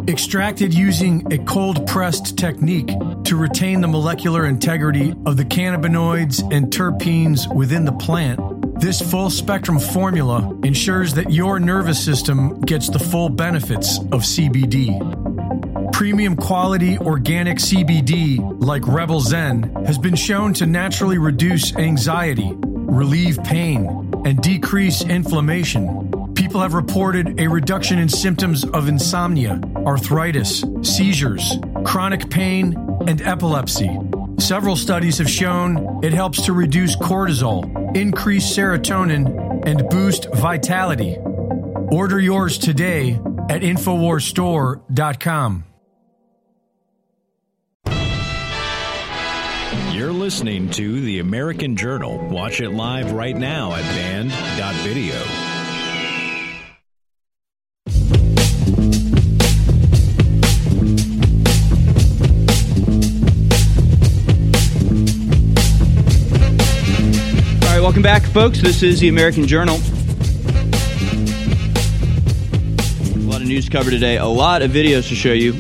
Extracted 0.09 0.75
using 0.75 1.33
a 1.33 1.39
cold 1.45 1.87
pressed 1.87 2.37
technique 2.37 2.89
to 3.25 3.37
retain 3.37 3.81
the 3.81 3.89
molecular 3.89 4.47
integrity 4.47 5.15
of 5.27 5.37
the 5.37 5.45
cannabinoids 5.45 6.43
and 6.53 6.73
terpenes 6.73 7.53
within 7.55 7.85
the 7.85 7.93
plant, 7.93 8.41
this 8.81 9.01
full 9.01 9.31
spectrum 9.31 9.79
formula 9.79 10.59
ensures 10.65 11.15
that 11.15 11.31
your 11.31 11.61
nervous 11.61 12.05
system 12.05 12.61
gets 12.63 12.89
the 12.89 12.99
full 12.99 13.29
benefits 13.29 13.99
of 13.99 14.23
CBD. 14.23 14.99
Premium 15.93 16.35
quality 16.35 16.99
organic 16.99 17.59
CBD, 17.59 18.39
like 18.61 18.87
Rebel 18.87 19.21
Zen, 19.21 19.63
has 19.87 19.99
been 19.99 20.17
shown 20.17 20.53
to 20.55 20.67
naturally 20.67 21.19
reduce 21.19 21.77
anxiety 21.77 22.57
relieve 22.93 23.43
pain, 23.43 24.11
and 24.25 24.41
decrease 24.43 25.03
inflammation. 25.03 26.02
People 26.53 26.61
have 26.61 26.75
reported 26.75 27.41
a 27.41 27.49
reduction 27.49 27.99
in 27.99 28.11
symptoms 28.11 28.63
of 28.63 28.87
insomnia, 28.87 29.59
arthritis, 29.75 30.63
seizures, 30.83 31.57
chronic 31.83 32.29
pain, 32.29 32.77
and 33.07 33.23
epilepsy. 33.23 33.99
Several 34.39 34.77
studies 34.77 35.17
have 35.17 35.31
shown 35.31 36.05
it 36.05 36.13
helps 36.13 36.43
to 36.43 36.53
reduce 36.53 36.95
cortisol, 36.95 37.97
increase 37.97 38.45
serotonin, 38.45 39.67
and 39.67 39.89
boost 39.89 40.31
vitality. 40.35 41.17
Order 41.91 42.21
yours 42.21 42.59
today 42.59 43.13
at 43.49 43.63
InfoWarsStore.com. 43.63 45.65
You're 49.95 50.13
listening 50.13 50.69
to 50.73 51.01
The 51.01 51.21
American 51.21 51.77
Journal. 51.77 52.19
Watch 52.29 52.61
it 52.61 52.73
live 52.73 53.13
right 53.13 53.39
now 53.39 53.73
at 53.73 53.85
band.video. 53.95 55.52
welcome 68.03 68.21
back, 68.21 68.33
folks. 68.33 68.61
This 68.61 68.83
is 68.83 68.99
the 68.99 69.09
American 69.09 69.47
Journal. 69.47 69.77
A 73.15 73.23
lot 73.31 73.41
of 73.41 73.47
news 73.47 73.69
covered 73.69 73.93
today, 73.93 74.17
a 74.17 74.27
lot 74.27 74.63
of 74.63 74.73
videos 74.73 75.09
to 75.09 75.15
show 75.15 75.33
you. 75.33 75.55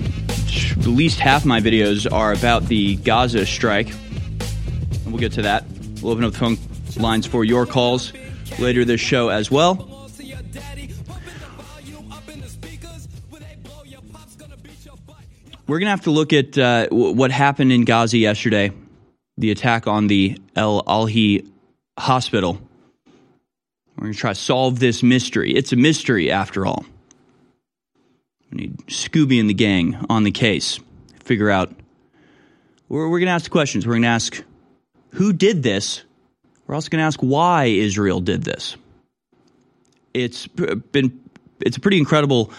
At 0.72 0.88
least 0.88 1.20
half 1.20 1.44
my 1.44 1.60
videos 1.60 2.10
are 2.10 2.32
about 2.32 2.64
the 2.64 2.96
Gaza 2.96 3.46
strike. 3.46 3.90
And 3.90 5.06
we'll 5.06 5.20
get 5.20 5.30
to 5.32 5.42
that. 5.42 5.64
We'll 6.00 6.14
open 6.14 6.24
up 6.24 6.32
the 6.32 6.38
phone 6.38 6.58
lines 6.96 7.26
for 7.26 7.44
your 7.44 7.64
calls 7.64 8.12
later 8.58 8.84
this 8.84 9.00
show 9.00 9.28
as 9.28 9.48
well. 9.48 9.76
We're 15.68 15.78
going 15.78 15.86
to 15.86 15.90
have 15.90 16.02
to 16.02 16.10
look 16.10 16.32
at 16.32 16.58
uh, 16.58 16.88
what 16.90 17.30
happened 17.30 17.70
in 17.70 17.84
Gaza 17.84 18.18
yesterday, 18.18 18.72
the 19.38 19.52
attack 19.52 19.86
on 19.86 20.08
the 20.08 20.38
El 20.56 20.82
Alhi 20.82 21.51
hospital. 21.98 22.60
We're 23.96 24.04
going 24.04 24.14
to 24.14 24.18
try 24.18 24.32
to 24.32 24.38
solve 24.38 24.78
this 24.78 25.02
mystery. 25.02 25.52
It's 25.54 25.72
a 25.72 25.76
mystery, 25.76 26.30
after 26.30 26.66
all. 26.66 26.84
We 28.50 28.62
need 28.62 28.78
Scooby 28.86 29.38
and 29.40 29.48
the 29.48 29.54
gang 29.54 30.04
on 30.08 30.24
the 30.24 30.30
case. 30.30 30.80
Figure 31.24 31.50
out. 31.50 31.72
We're, 32.88 33.08
we're 33.08 33.20
going 33.20 33.28
to 33.28 33.32
ask 33.32 33.50
questions. 33.50 33.86
We're 33.86 33.94
going 33.94 34.02
to 34.02 34.08
ask 34.08 34.42
who 35.10 35.32
did 35.32 35.62
this. 35.62 36.02
We're 36.66 36.74
also 36.74 36.88
going 36.88 37.00
to 37.00 37.06
ask 37.06 37.20
why 37.20 37.66
Israel 37.66 38.20
did 38.20 38.42
this. 38.42 38.76
It's 40.14 40.46
been 40.46 41.20
it's 41.60 41.76
a 41.76 41.80
pretty 41.80 41.98
incredible 41.98 42.50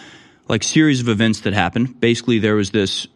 like 0.47 0.63
series 0.63 1.01
of 1.01 1.09
events 1.09 1.41
that 1.41 1.53
happened. 1.53 1.99
Basically, 1.99 2.39
there 2.39 2.55
was 2.55 2.71
this 2.71 3.07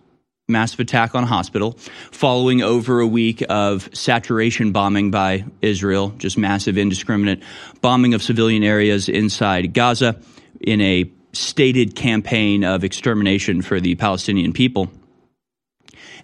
massive 0.49 0.79
attack 0.79 1.13
on 1.13 1.25
a 1.25 1.27
hospital 1.27 1.73
following 2.09 2.61
over 2.61 3.01
a 3.01 3.07
week 3.07 3.43
of 3.49 3.89
saturation 3.91 4.71
bombing 4.71 5.11
by 5.11 5.43
Israel, 5.61 6.13
just 6.17 6.37
massive 6.37 6.77
indiscriminate 6.77 7.43
bombing 7.81 8.13
of 8.13 8.23
civilian 8.23 8.63
areas 8.63 9.09
inside 9.09 9.73
Gaza 9.73 10.17
in 10.61 10.79
a 10.79 11.11
stated 11.33 11.97
campaign 11.97 12.63
of 12.63 12.85
extermination 12.85 13.61
for 13.61 13.81
the 13.81 13.95
Palestinian 13.95 14.53
people. 14.53 14.89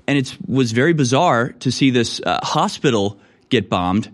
And 0.08 0.18
it 0.18 0.38
was 0.48 0.72
very 0.72 0.94
bizarre 0.94 1.50
to 1.60 1.70
see 1.70 1.90
this 1.90 2.22
uh, 2.26 2.40
hospital 2.44 3.20
get 3.50 3.70
bombed 3.70 4.10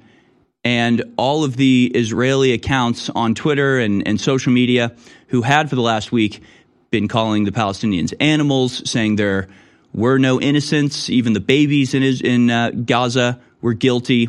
and 0.64 1.04
all 1.18 1.44
of 1.44 1.56
the 1.56 1.92
Israeli 1.94 2.54
accounts 2.54 3.12
on 3.12 3.36
Twitter 3.36 3.78
and, 3.78 4.08
and 4.08 4.20
social 4.20 4.52
media 4.52 4.96
who 5.28 5.44
had 5.44 5.70
for 5.70 5.76
the 5.76 5.84
last 5.84 6.12
week 6.12 6.42
been 6.90 7.08
calling 7.08 7.44
the 7.44 7.52
Palestinians 7.52 8.12
animals, 8.20 8.90
saying 8.90 9.16
there 9.16 9.48
were 9.94 10.18
no 10.18 10.40
innocents, 10.40 11.10
even 11.10 11.34
the 11.34 11.40
babies 11.40 11.94
in, 11.94 12.04
in 12.04 12.50
uh, 12.50 12.72
Gaza 12.72 13.40
were 13.62 13.74
guilty 13.74 14.28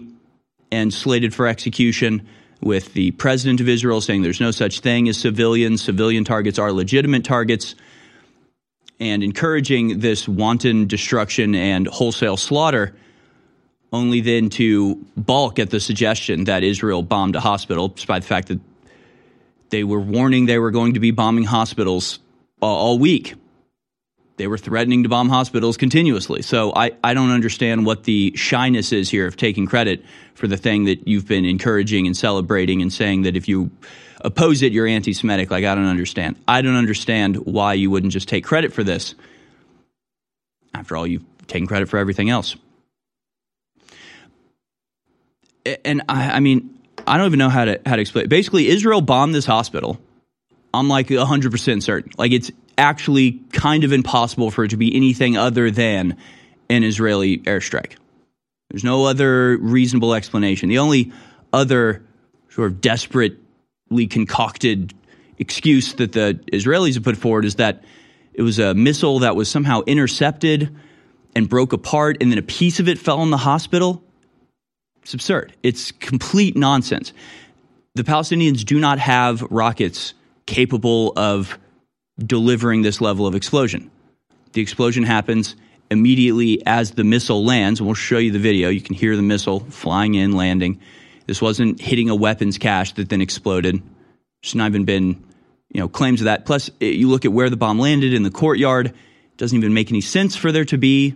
and 0.73 0.93
slated 0.93 1.35
for 1.35 1.47
execution. 1.47 2.27
With 2.63 2.93
the 2.93 3.13
president 3.13 3.61
of 3.61 3.69
Israel 3.71 4.03
saying 4.03 4.23
there's 4.23 4.41
no 4.41 4.51
such 4.51 4.81
thing 4.81 5.09
as 5.09 5.17
civilians, 5.17 5.83
civilian 5.83 6.25
targets 6.25 6.59
are 6.59 6.73
legitimate 6.73 7.25
targets, 7.25 7.75
and 8.99 9.23
encouraging 9.23 10.01
this 10.01 10.29
wanton 10.29 10.87
destruction 10.87 11.55
and 11.55 11.87
wholesale 11.87 12.37
slaughter 12.37 12.95
only 13.93 14.21
then 14.21 14.51
to 14.51 14.97
balk 15.17 15.59
at 15.59 15.71
the 15.71 15.81
suggestion 15.81 16.45
that 16.45 16.63
Israel 16.63 17.03
bombed 17.03 17.35
a 17.35 17.41
hospital, 17.41 17.89
despite 17.89 18.23
the 18.23 18.29
fact 18.29 18.49
that 18.49 18.61
they 19.71 19.85
were 19.85 20.01
warning 20.01 20.47
they 20.47 20.59
were 20.59 20.71
going 20.71 20.95
to 20.95 21.01
be 21.01 21.11
bombing 21.11 21.45
hospitals 21.45 22.19
all 22.61 22.99
week. 22.99 23.35
They 24.41 24.47
were 24.47 24.59
threatening 24.59 25.03
to 25.05 25.09
bomb 25.09 25.29
hospitals 25.29 25.77
continuously. 25.77 26.43
So 26.43 26.73
I, 26.75 26.93
I 27.05 27.15
don't 27.15 27.31
understand 27.31 27.87
what 27.87 28.05
the 28.05 28.33
shyness 28.37 28.93
is 28.93 29.11
here 29.11 29.27
of 29.27 29.37
taking 29.37 29.67
credit 29.67 30.05
for 30.35 30.47
the 30.47 30.57
thing 30.57 30.85
that 30.87 31.07
you've 31.07 31.29
been 31.29 31.45
encouraging 31.45 32.07
and 32.07 32.17
celebrating 32.17 32.83
and 32.83 32.93
saying 32.93 33.23
that 33.23 33.37
if 33.37 33.49
you 33.49 33.71
oppose 34.23 34.63
it, 34.63 34.73
you're 34.73 34.87
anti 34.87 35.13
Semitic. 35.13 35.51
Like, 35.51 35.65
I 35.65 35.75
don't 35.75 35.87
understand. 35.87 36.37
I 36.49 36.63
don't 36.63 36.77
understand 36.77 37.37
why 37.37 37.75
you 37.75 37.91
wouldn't 37.91 38.13
just 38.13 38.29
take 38.29 38.45
credit 38.45 38.73
for 38.73 38.83
this. 38.83 39.15
After 40.75 40.97
all, 40.97 41.07
you've 41.07 41.25
taken 41.47 41.67
credit 41.67 41.89
for 41.89 41.99
everything 41.99 42.31
else 42.31 42.57
and 45.85 46.03
I, 46.09 46.33
I, 46.33 46.41
mean, 46.41 46.79
I 47.07 47.17
don't 47.17 47.27
even 47.27 47.39
know 47.39 47.49
how 47.49 47.65
to 47.65 47.81
how 47.87 47.97
to 47.97 48.03
explain. 48.03 48.25
It. 48.25 48.29
Basically, 48.29 48.69
Israel 48.69 49.01
bombed 49.01 49.35
this 49.35 49.47
hospital. 49.47 50.01
I'm 50.73 50.89
like 50.89 51.11
100 51.11 51.51
percent 51.51 51.83
certain. 51.83 52.13
Like 52.19 52.33
it's 52.33 52.51
actually 52.79 53.33
kind 53.53 53.85
of 53.85 53.93
impossible 53.93 54.51
for 54.51 54.65
it 54.65 54.69
to 54.69 54.77
be 54.77 54.95
anything 54.95 55.37
other 55.37 55.71
than 55.71 56.17
an 56.69 56.85
Israeli 56.85 57.39
airstrike. 57.39 57.95
There's 58.71 58.85
no 58.85 59.05
other 59.05 59.57
reasonable 59.59 60.15
explanation. 60.15 60.69
The 60.69 60.79
only 60.79 61.13
other 61.53 62.05
sort 62.51 62.71
of 62.71 62.81
desperately 62.81 64.07
concocted 64.07 64.95
excuse 65.39 65.95
that 65.95 66.13
the 66.13 66.41
Israelis 66.53 66.95
have 66.95 67.03
put 67.03 67.17
forward 67.17 67.45
is 67.45 67.57
that 67.57 67.83
it 68.35 68.43
was 68.43 68.59
a 68.59 68.75
missile 68.75 69.21
that 69.21 69.35
was 69.35 69.49
somehow 69.49 69.81
intercepted 69.87 70.75
and 71.35 71.49
broke 71.49 71.73
apart, 71.73 72.19
and 72.21 72.31
then 72.31 72.39
a 72.39 72.43
piece 72.43 72.81
of 72.81 72.89
it 72.89 72.99
fell 72.99 73.23
in 73.23 73.31
the 73.31 73.37
hospital. 73.37 74.03
It's 75.03 75.15
absurd. 75.15 75.55
It's 75.63 75.93
complete 75.93 76.57
nonsense. 76.57 77.13
The 77.95 78.05
Palestinians 78.05 78.65
do 78.65 78.79
not 78.79 78.99
have 78.99 79.43
rockets 79.43 80.15
capable 80.47 81.13
of 81.17 81.59
delivering 82.19 82.83
this 82.83 83.01
level 83.01 83.27
of 83.27 83.35
explosion. 83.35 83.91
The 84.53 84.61
explosion 84.61 85.05
happens 85.05 85.57
immediately 85.91 86.65
as 86.67 86.93
the 86.93 87.05
missile 87.05 87.45
lands, 87.45 87.81
and 87.81 87.87
we'll 87.87 87.95
show 87.95 88.19
you 88.19 88.31
the 88.31 88.39
video. 88.39 88.69
You 88.69 88.81
can 88.81 88.95
hear 88.95 89.17
the 89.17 89.23
missile 89.23 89.61
flying 89.61 90.15
in, 90.15 90.33
landing. 90.33 90.81
This 91.27 91.41
wasn't 91.41 91.81
hitting 91.81 92.11
a 92.11 92.15
weapons 92.15 92.59
cache 92.59 92.93
that 92.95 93.09
then 93.09 93.21
exploded. 93.21 93.83
There's 94.43 94.55
not 94.55 94.69
even 94.69 94.85
been, 94.85 95.23
you 95.73 95.81
know, 95.81 95.89
claims 95.89 96.21
of 96.21 96.25
that. 96.27 96.47
Plus, 96.47 96.71
you 96.81 97.09
look 97.09 97.25
at 97.25 97.33
where 97.33 97.51
the 97.51 97.57
bomb 97.57 97.79
landed 97.79 98.15
in 98.15 98.23
the 98.23 98.31
courtyard. 98.31 98.87
It 98.87 99.37
doesn't 99.37 99.57
even 99.57 99.75
make 99.75 99.91
any 99.91 100.01
sense 100.01 100.37
for 100.37 100.53
there 100.53 100.65
to 100.67 100.79
be 100.79 101.15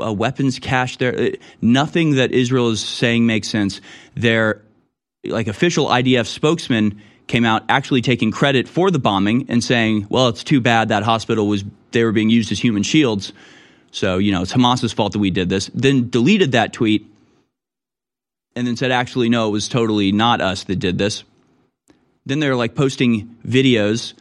a 0.00 0.12
weapons 0.12 0.58
cache 0.58 0.96
there. 0.98 1.32
Nothing 1.60 2.16
that 2.16 2.32
Israel 2.32 2.70
is 2.70 2.80
saying 2.80 3.26
makes 3.26 3.48
sense. 3.48 3.80
Their 4.14 4.62
like 5.24 5.46
official 5.48 5.86
IDF 5.86 6.26
spokesman 6.26 7.00
came 7.32 7.46
out 7.46 7.64
actually 7.68 8.02
taking 8.02 8.30
credit 8.30 8.68
for 8.68 8.90
the 8.90 8.98
bombing 8.98 9.46
and 9.48 9.64
saying, 9.64 10.06
"Well, 10.10 10.28
it's 10.28 10.44
too 10.44 10.60
bad 10.60 10.88
that 10.88 11.02
hospital 11.02 11.48
was 11.48 11.64
they 11.90 12.04
were 12.04 12.12
being 12.12 12.28
used 12.28 12.52
as 12.52 12.60
human 12.60 12.82
shields." 12.82 13.32
So, 13.90 14.18
you 14.18 14.32
know, 14.32 14.42
it's 14.42 14.52
Hamas's 14.52 14.92
fault 14.92 15.12
that 15.12 15.18
we 15.18 15.30
did 15.30 15.48
this. 15.48 15.70
Then 15.74 16.10
deleted 16.10 16.52
that 16.52 16.72
tweet 16.72 17.06
and 18.56 18.66
then 18.66 18.76
said, 18.76 18.90
actually, 18.90 19.28
no, 19.28 19.48
it 19.48 19.52
was 19.52 19.68
totally 19.68 20.12
not 20.12 20.40
us 20.40 20.64
that 20.64 20.76
did 20.76 20.98
this. 20.98 21.24
Then 22.24 22.40
they're 22.40 22.56
like 22.56 22.74
posting 22.74 23.36
videos 23.46 24.14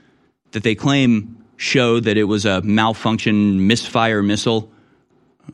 that 0.51 0.63
they 0.63 0.75
claim 0.75 1.37
show 1.55 1.99
that 1.99 2.17
it 2.17 2.25
was 2.25 2.45
a 2.45 2.61
malfunction 2.61 3.67
misfire 3.67 4.21
missile 4.21 4.69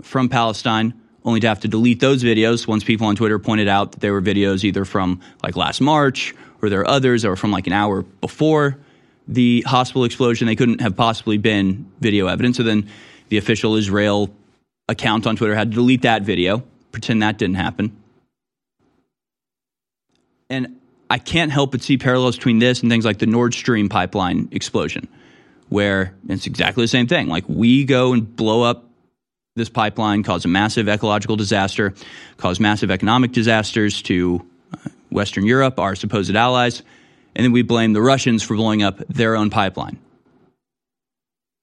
from 0.02 0.30
Palestine, 0.30 0.94
only 1.24 1.40
to 1.40 1.48
have 1.48 1.60
to 1.60 1.68
delete 1.68 2.00
those 2.00 2.24
videos 2.24 2.68
once 2.68 2.84
people 2.84 3.08
on 3.08 3.16
Twitter 3.16 3.38
pointed 3.38 3.68
out 3.68 3.92
that 3.92 4.00
there 4.00 4.14
were 4.14 4.22
videos 4.22 4.64
either 4.64 4.86
from 4.86 5.20
like 5.44 5.56
last 5.56 5.82
March 5.82 6.34
or 6.62 6.70
there 6.70 6.82
are 6.82 6.88
others 6.88 7.22
that 7.22 7.30
were 7.30 7.36
from 7.36 7.52
like 7.52 7.68
an 7.68 7.74
hour 7.74 8.02
before 8.02 8.78
the 9.28 9.62
hospital 9.68 10.04
explosion. 10.04 10.48
They 10.48 10.56
couldn't 10.56 10.82
have 10.82 10.96
possibly 10.96 11.38
been 11.38 11.92
video 12.00 12.28
evidence. 12.28 12.58
So 12.58 12.64
then 12.64 12.90
the 13.30 13.38
official 13.38 13.76
Israel 13.76 14.30
account 14.88 15.28
on 15.28 15.36
Twitter 15.36 15.56
had 15.56 15.72
to 15.72 15.76
delete 15.76 16.04
that 16.04 16.22
video, 16.22 16.64
pretend 16.92 17.22
that 17.22 17.38
didn't 17.38 17.56
happen. 17.56 17.96
And 20.50 20.80
I 21.10 21.18
can't 21.18 21.52
help 21.52 21.72
but 21.72 21.82
see 21.82 21.98
parallels 21.98 22.38
between 22.38 22.60
this 22.60 22.82
and 22.82 22.92
things 22.92 23.06
like 23.06 23.20
the 23.20 23.26
Nord 23.26 23.54
Stream 23.54 23.90
pipeline 23.90 24.50
explosion, 24.52 25.08
where 25.70 26.14
it's 26.30 26.48
exactly 26.48 26.84
the 26.84 26.88
same 26.88 27.08
thing. 27.08 27.28
Like 27.28 27.44
we 27.48 27.84
go 27.84 28.14
and 28.14 28.36
blow 28.36 28.64
up 28.64 28.86
this 29.56 29.70
pipeline, 29.70 30.24
cause 30.24 30.46
a 30.46 30.48
massive 30.48 30.88
ecological 30.88 31.36
disaster, 31.36 31.94
cause 32.38 32.60
massive 32.60 32.92
economic 32.92 33.32
disasters 33.32 34.02
to 34.04 34.46
Western 35.10 35.46
Europe, 35.46 35.80
our 35.80 35.96
supposed 35.96 36.36
allies, 36.36 36.82
and 37.36 37.44
then 37.44 37.52
we 37.52 37.62
blame 37.62 37.94
the 37.94 38.02
Russians 38.02 38.44
for 38.44 38.56
blowing 38.56 38.84
up 38.84 39.00
their 39.08 39.36
own 39.36 39.50
pipeline. 39.50 40.00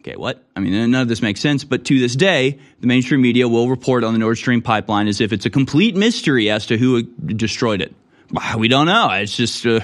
Okay, 0.02 0.16
what? 0.16 0.44
I 0.54 0.60
mean, 0.60 0.90
none 0.90 1.00
of 1.00 1.08
this 1.08 1.22
makes 1.22 1.40
sense, 1.40 1.64
but 1.64 1.86
to 1.86 1.98
this 1.98 2.14
day, 2.14 2.58
the 2.80 2.86
mainstream 2.86 3.22
media 3.22 3.48
will 3.48 3.70
report 3.70 4.04
on 4.04 4.12
the 4.12 4.18
Nord 4.18 4.36
Stream 4.36 4.60
pipeline 4.60 5.08
as 5.08 5.20
if 5.22 5.32
it's 5.32 5.46
a 5.46 5.50
complete 5.50 5.96
mystery 5.96 6.50
as 6.50 6.66
to 6.66 6.76
who 6.76 7.02
destroyed 7.02 7.80
it. 7.80 7.94
We 8.58 8.68
don't 8.68 8.86
know. 8.86 9.08
It's 9.12 9.36
just 9.36 9.64
uh, 9.66 9.80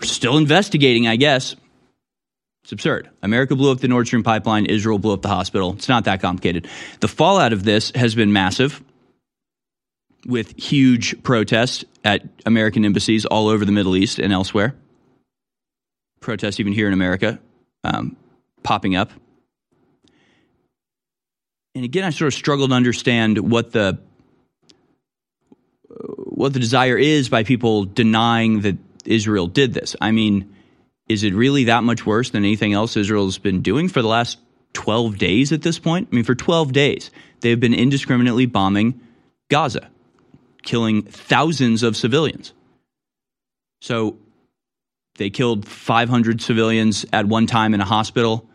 still 0.00 0.38
investigating, 0.38 1.06
I 1.06 1.16
guess. 1.16 1.54
It's 2.64 2.72
absurd. 2.72 3.10
America 3.22 3.56
blew 3.56 3.72
up 3.72 3.80
the 3.80 3.88
Nord 3.88 4.06
Stream 4.06 4.22
pipeline. 4.22 4.66
Israel 4.66 4.98
blew 4.98 5.12
up 5.12 5.22
the 5.22 5.28
hospital. 5.28 5.72
It's 5.72 5.88
not 5.88 6.04
that 6.04 6.22
complicated. 6.22 6.68
The 7.00 7.08
fallout 7.08 7.52
of 7.52 7.64
this 7.64 7.90
has 7.94 8.14
been 8.14 8.32
massive 8.32 8.82
with 10.26 10.56
huge 10.58 11.22
protests 11.22 11.84
at 12.04 12.22
American 12.46 12.84
embassies 12.84 13.24
all 13.26 13.48
over 13.48 13.64
the 13.64 13.72
Middle 13.72 13.96
East 13.96 14.18
and 14.18 14.32
elsewhere. 14.32 14.74
Protests 16.20 16.60
even 16.60 16.72
here 16.72 16.86
in 16.86 16.92
America 16.92 17.40
um, 17.84 18.16
popping 18.62 18.94
up 18.94 19.10
and 21.74 21.84
again, 21.84 22.04
I 22.04 22.10
sort 22.10 22.28
of 22.28 22.34
struggle 22.34 22.68
to 22.68 22.74
understand 22.74 23.38
what 23.38 23.72
the 23.72 23.98
what 26.16 26.52
the 26.52 26.58
desire 26.58 26.98
is 26.98 27.28
by 27.28 27.44
people 27.44 27.84
denying 27.84 28.60
that 28.62 28.76
Israel 29.04 29.46
did 29.46 29.74
this. 29.74 29.94
I 30.00 30.10
mean, 30.10 30.54
is 31.08 31.22
it 31.22 31.34
really 31.34 31.64
that 31.64 31.84
much 31.84 32.04
worse 32.04 32.30
than 32.30 32.44
anything 32.44 32.72
else 32.72 32.96
Israel's 32.96 33.38
been 33.38 33.62
doing 33.62 33.88
for 33.88 34.02
the 34.02 34.08
last 34.08 34.38
12 34.74 35.18
days 35.18 35.52
at 35.52 35.62
this 35.62 35.78
point? 35.78 36.08
I 36.10 36.14
mean, 36.14 36.24
for 36.24 36.34
12 36.34 36.72
days, 36.72 37.10
they've 37.40 37.58
been 37.58 37.74
indiscriminately 37.74 38.46
bombing 38.46 39.00
Gaza, 39.50 39.90
killing 40.62 41.02
thousands 41.02 41.82
of 41.82 41.96
civilians. 41.96 42.52
So 43.80 44.16
they 45.16 45.30
killed 45.30 45.66
500 45.66 46.40
civilians 46.40 47.04
at 47.12 47.26
one 47.26 47.46
time 47.46 47.74
in 47.74 47.80
a 47.80 47.84
hospital 47.84 48.48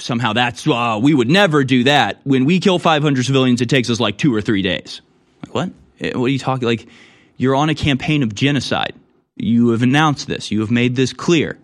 somehow 0.00 0.32
that's 0.32 0.66
uh, 0.66 0.98
we 1.00 1.14
would 1.14 1.28
never 1.28 1.64
do 1.64 1.84
that. 1.84 2.20
When 2.24 2.44
we 2.44 2.60
kill 2.60 2.78
500 2.78 3.24
civilians, 3.24 3.60
it 3.60 3.68
takes 3.68 3.90
us 3.90 4.00
like 4.00 4.18
two 4.18 4.34
or 4.34 4.40
three 4.40 4.62
days. 4.62 5.00
Like 5.44 5.54
what? 5.54 5.70
Eh, 6.00 6.16
what 6.16 6.26
are 6.26 6.28
you 6.28 6.38
talking? 6.38 6.66
Like 6.66 6.86
you're 7.36 7.54
on 7.54 7.68
a 7.68 7.74
campaign 7.74 8.22
of 8.22 8.34
genocide. 8.34 8.94
You 9.36 9.70
have 9.70 9.82
announced 9.82 10.26
this. 10.26 10.50
You 10.50 10.60
have 10.60 10.70
made 10.70 10.96
this 10.96 11.12
clear. 11.12 11.58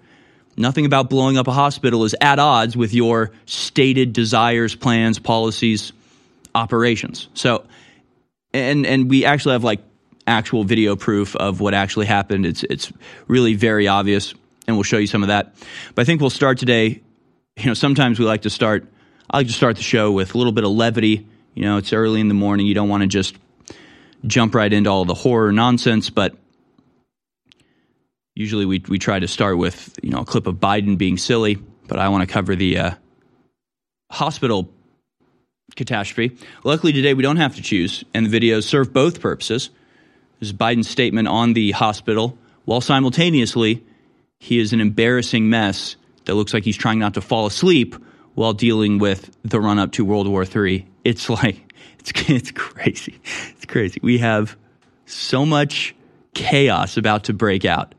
Nothing 0.57 0.87
about 0.87 1.11
blowing 1.11 1.37
up 1.37 1.49
a 1.49 1.53
hospital 1.53 2.05
is 2.05 2.17
at 2.21 2.39
odds 2.39 2.77
with 2.77 2.95
your 2.95 3.33
stated 3.45 4.15
desires, 4.15 4.75
plans, 4.75 5.19
policies, 5.19 5.93
operations. 6.55 7.29
So, 7.35 7.65
and 8.53 8.87
and 8.87 9.11
we 9.11 9.25
actually 9.25 9.53
have 9.53 9.65
like 9.65 9.81
actual 10.27 10.65
video 10.65 10.97
proof 10.97 11.37
of 11.37 11.61
what 11.61 11.75
actually 11.75 12.07
happened. 12.07 12.47
It's 12.47 12.63
it's 12.65 12.93
really 13.29 13.55
very 13.55 13.89
obvious, 13.89 14.35
and 14.67 14.77
we'll 14.77 14.85
show 14.85 14.99
you 14.99 15.07
some 15.07 15.23
of 15.23 15.29
that. 15.29 15.55
But 15.95 16.03
I 16.03 16.05
think 16.05 16.21
we'll 16.21 16.31
start 16.31 16.59
today 16.59 17.03
you 17.57 17.67
know, 17.67 17.75
sometimes 17.75 18.19
we 18.19 18.25
like 18.25 18.43
to 18.43 18.51
start. 18.51 18.87
I 19.31 19.39
like 19.39 19.47
to 19.47 19.53
start 19.53 19.77
the 19.77 19.83
show 19.83 20.13
with 20.13 20.35
a 20.35 20.39
little 20.39 20.53
bit 20.53 20.65
of 20.65 20.71
levity. 20.71 21.27
You 21.55 21.65
know, 21.65 21.79
it's 21.79 21.93
early 21.93 22.21
in 22.21 22.29
the 22.29 22.35
morning. 22.35 22.67
You 22.67 22.75
don't 22.75 22.89
want 22.89 23.03
to 23.03 23.07
just 23.07 23.35
jump 24.27 24.55
right 24.55 24.73
into 24.73 24.91
all 24.91 25.05
the 25.05 25.15
horror 25.15 25.53
nonsense, 25.53 26.11
but 26.11 26.37
usually 28.35 28.67
we 28.67 28.83
we 28.89 28.99
try 28.99 29.19
to 29.19 29.27
start 29.27 29.57
with 29.57 29.99
you 30.03 30.11
know 30.11 30.21
a 30.21 30.25
clip 30.25 30.47
of 30.47 30.57
Biden 30.57 30.99
being 30.99 31.17
silly. 31.17 31.57
But 31.89 31.99
I 31.99 32.09
want 32.11 32.29
to 32.29 32.33
cover 32.33 32.55
the 32.55 32.79
uh, 32.79 32.91
hospital 34.11 34.71
catastrophe. 35.75 36.37
Luckily 36.63 36.93
today 36.93 37.15
we 37.15 37.23
don't 37.23 37.39
have 37.39 37.57
to 37.57 37.63
choose, 37.63 38.05
and 38.15 38.27
the 38.27 38.41
videos 38.41 38.65
serve 38.65 38.93
both 38.93 39.21
purposes. 39.21 39.71
This 40.39 40.51
is 40.51 40.53
Biden's 40.53 40.89
statement 40.89 41.27
on 41.27 41.55
the 41.55 41.73
hospital, 41.73 42.39
while 42.65 42.81
simultaneously 42.81 43.85
he 44.39 44.59
is 44.59 44.73
an 44.73 44.81
embarrassing 44.81 45.51
mess 45.51 45.97
that 46.27 46.35
looks 46.35 46.55
like 46.55 46.63
he's 46.65 46.77
trying 46.77 46.99
not 46.99 47.15
to 47.15 47.21
fall 47.21 47.47
asleep 47.47 47.97
while 48.35 48.53
dealing 48.53 48.99
with 48.99 49.35
the 49.43 49.61
run 49.61 49.79
up 49.79 49.93
to 49.93 50.05
World 50.05 50.29
War 50.29 50.45
III. 50.45 50.87
It's 51.05 51.29
like, 51.31 51.75
it's, 51.99 52.13
it's 52.29 52.51
crazy. 52.53 53.19
It's 53.57 53.67
crazy. 53.67 53.99
We 54.03 54.19
have 54.19 54.57
so 55.07 55.45
much 55.45 55.97
chaos 56.35 56.97
about 56.97 57.25
to 57.25 57.33
break 57.33 57.65
out. 57.65 57.95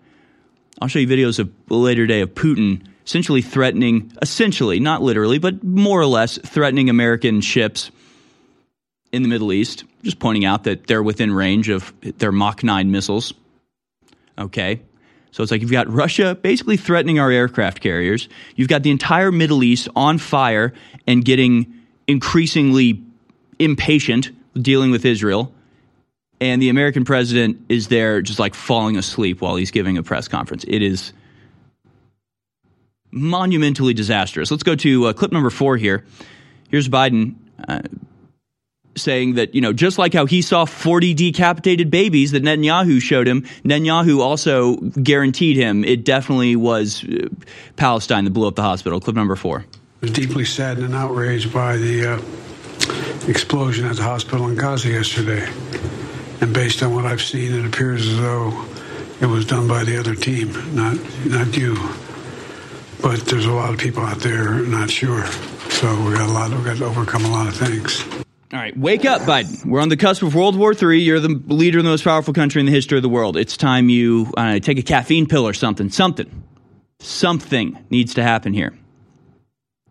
I'll 0.80 0.88
show 0.88 1.00
you 1.00 1.08
videos 1.08 1.40
of 1.40 1.52
later 1.70 2.06
day 2.06 2.22
of 2.22 2.30
Putin 2.34 2.86
essentially 3.08 3.42
threatening, 3.42 4.12
essentially, 4.22 4.82
not 4.82 5.02
literally, 5.02 5.40
but 5.40 5.64
more 5.64 6.00
or 6.00 6.06
less 6.06 6.38
threatening 6.40 6.90
American 6.90 7.40
ships 7.40 7.90
in 9.14 9.24
the 9.24 9.30
Middle 9.30 9.54
East, 9.54 9.86
just 10.04 10.20
pointing 10.20 10.44
out 10.44 10.66
that 10.66 10.88
they're 10.88 11.02
within 11.02 11.32
range 11.32 11.70
of 11.70 11.94
their 12.02 12.34
Mach 12.34 12.66
9 12.66 12.92
missiles. 12.92 13.34
Okay. 14.38 14.82
So 15.32 15.42
it's 15.42 15.54
like 15.54 15.62
you've 15.62 15.72
got 15.72 15.90
Russia 15.90 16.36
basically 16.36 16.76
threatening 16.76 17.18
our 17.18 17.32
aircraft 17.32 17.80
carriers. 17.80 18.28
You've 18.58 18.68
got 18.68 18.84
the 18.84 18.92
entire 18.92 19.32
Middle 19.32 19.64
East 19.64 19.88
on 19.96 20.18
fire 20.18 20.74
and 21.08 21.24
getting 21.24 21.74
increasingly 22.08 23.02
impatient 23.58 24.32
dealing 24.62 24.92
with 24.92 25.06
Israel. 25.06 25.54
And 26.42 26.62
the 26.62 26.68
American 26.68 27.06
president 27.06 27.66
is 27.70 27.88
there 27.88 28.22
just 28.22 28.38
like 28.38 28.54
falling 28.54 28.98
asleep 28.98 29.40
while 29.40 29.56
he's 29.56 29.72
giving 29.72 29.98
a 29.98 30.04
press 30.04 30.28
conference. 30.28 30.66
It 30.68 30.82
is 30.82 31.14
monumentally 33.12 33.94
disastrous. 33.94 34.52
Let's 34.52 34.64
go 34.64 34.76
to 34.76 35.06
uh, 35.06 35.14
clip 35.14 35.32
number 35.32 35.50
four 35.50 35.78
here. 35.78 36.06
Here's 36.70 36.90
Biden 36.90 37.36
uh, 37.68 37.82
saying 38.96 39.36
that, 39.36 39.56
you 39.56 39.62
know, 39.62 39.74
just 39.74 39.98
like 39.98 40.14
how 40.14 40.26
he 40.26 40.42
saw 40.42 40.66
40 40.66 41.14
decapitated 41.14 41.90
babies 41.90 42.32
that 42.32 42.44
Netanyahu 42.44 43.02
showed 43.02 43.28
him, 43.28 43.44
Netanyahu 43.64 44.20
also 44.20 44.76
guaranteed 44.76 45.56
him 45.56 45.84
it 45.84 46.04
definitely 46.04 46.56
was 46.56 47.04
uh, 47.04 47.28
Palestine 47.76 48.26
that 48.26 48.32
blew 48.32 48.48
up 48.48 48.56
the 48.56 48.64
hospital. 48.64 49.00
Clip 49.00 49.16
number 49.16 49.36
four. 49.36 49.66
I 49.70 49.76
was 50.02 50.12
deeply 50.12 50.46
saddened 50.46 50.86
and 50.86 50.96
outraged 50.96 51.54
by 51.54 51.78
the 51.78 52.14
uh, 52.14 53.30
explosion 53.30 53.86
at 53.86 53.96
the 53.96 54.04
hospital 54.04 54.48
in 54.48 54.56
Gaza 54.56 54.90
yesterday. 54.90 55.48
And 56.40 56.54
based 56.54 56.84
on 56.84 56.94
what 56.94 57.06
I've 57.06 57.22
seen, 57.22 57.54
it 57.54 57.66
appears 57.66 58.08
as 58.08 58.18
though 58.18 58.66
it 59.22 59.26
was 59.26 59.46
done 59.46 59.68
by 59.68 59.84
the 59.84 59.98
other 60.00 60.14
team, 60.14 60.52
not, 60.76 60.98
not 61.26 61.58
you. 61.58 61.76
But 63.02 63.26
there's 63.26 63.46
a 63.46 63.54
lot 63.54 63.74
of 63.74 63.80
people 63.80 64.04
out 64.04 64.20
there 64.20 64.60
not 64.62 64.90
sure. 64.90 65.26
So 65.70 65.88
we 66.04 66.14
got 66.14 66.30
a 66.30 66.32
lot. 66.32 66.52
We 66.52 66.64
got 66.64 66.78
to 66.78 66.86
overcome 66.86 67.26
a 67.26 67.30
lot 67.32 67.48
of 67.48 67.56
things. 67.56 68.04
All 68.54 68.60
right, 68.60 68.76
wake 68.78 69.04
up, 69.04 69.24
Biden. 69.24 69.66
We're 69.66 69.82
on 69.82 69.90
the 69.90 69.98
cusp 69.98 70.24
of 70.24 70.34
World 70.34 70.56
War 70.56 70.74
III. 70.74 71.00
You're 71.00 71.20
the 71.20 71.42
leader 71.48 71.80
of 71.80 71.84
the 71.84 71.90
most 71.90 72.06
powerful 72.06 72.34
country 72.34 72.62
in 72.62 72.66
the 72.66 72.72
history 72.72 72.98
of 72.98 73.02
the 73.02 73.10
world. 73.10 73.36
It's 73.36 73.58
time 73.58 73.90
you 73.90 74.32
uh, 74.38 74.60
take 74.60 74.80
a 74.80 74.84
caffeine 74.84 75.28
pill 75.28 75.46
or 75.46 75.54
something. 75.54 75.90
Something. 75.90 76.44
Something 77.00 77.78
needs 77.90 78.14
to 78.14 78.24
happen 78.24 78.54
here. 78.54 78.74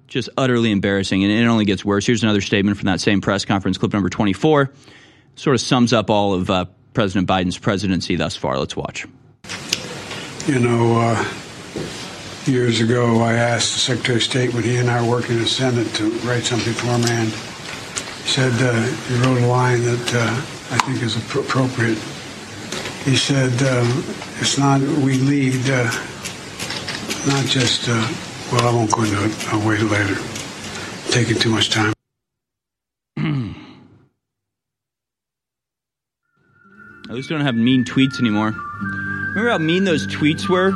Just 0.08 0.30
utterly 0.38 0.70
embarrassing, 0.70 1.22
and 1.22 1.30
it 1.30 1.44
only 1.46 1.66
gets 1.66 1.84
worse. 1.84 2.06
Here's 2.06 2.22
another 2.22 2.40
statement 2.40 2.78
from 2.78 2.86
that 2.86 3.00
same 3.00 3.20
press 3.20 3.44
conference, 3.44 3.76
clip 3.76 3.92
number 3.92 4.08
24. 4.08 4.72
Sort 5.34 5.54
of 5.54 5.60
sums 5.60 5.92
up 5.92 6.08
all 6.08 6.32
of 6.32 6.48
uh, 6.48 6.64
President 6.94 7.28
Biden's 7.28 7.58
presidency 7.58 8.16
thus 8.16 8.36
far. 8.36 8.58
Let's 8.58 8.74
watch. 8.74 9.06
You 10.46 10.60
know, 10.60 10.98
uh, 10.98 11.24
years 12.48 12.80
ago, 12.80 13.20
I 13.20 13.34
asked 13.34 13.72
the 13.74 13.80
Secretary 13.80 14.16
of 14.16 14.22
State 14.22 14.54
when 14.54 14.62
he 14.62 14.76
and 14.76 14.90
I 14.90 15.02
were 15.02 15.10
working 15.10 15.36
in 15.36 15.42
the 15.42 15.48
Senate 15.48 15.86
to 15.94 16.10
write 16.26 16.44
something 16.44 16.72
for 16.72 16.86
him, 16.86 17.04
and 17.04 17.28
he 17.28 18.28
said 18.28 18.52
uh, 18.62 18.72
he 19.08 19.14
wrote 19.20 19.42
a 19.42 19.46
line 19.46 19.82
that 19.82 20.14
uh, 20.14 20.74
I 20.74 20.78
think 20.78 21.02
is 21.02 21.16
appropriate. 21.16 21.98
He 23.04 23.16
said, 23.16 23.52
uh, 23.62 23.84
"It's 24.40 24.58
not 24.58 24.80
we 24.80 25.18
lead, 25.18 25.68
uh, 25.70 25.84
not 27.26 27.44
just." 27.46 27.88
Uh, 27.88 28.06
well, 28.52 28.68
I 28.68 28.72
won't 28.74 28.92
go 28.92 29.02
into 29.02 29.24
it. 29.24 29.52
I'll 29.52 29.66
wait 29.66 29.80
later. 29.82 30.16
Taking 31.10 31.36
too 31.36 31.50
much 31.50 31.70
time. 31.70 31.92
At 37.08 37.14
least 37.14 37.30
we 37.30 37.36
don't 37.36 37.46
have 37.46 37.54
mean 37.54 37.84
tweets 37.84 38.18
anymore. 38.20 38.52
Remember 39.30 39.50
how 39.50 39.58
mean 39.58 39.84
those 39.84 40.06
tweets 40.06 40.48
were? 40.48 40.72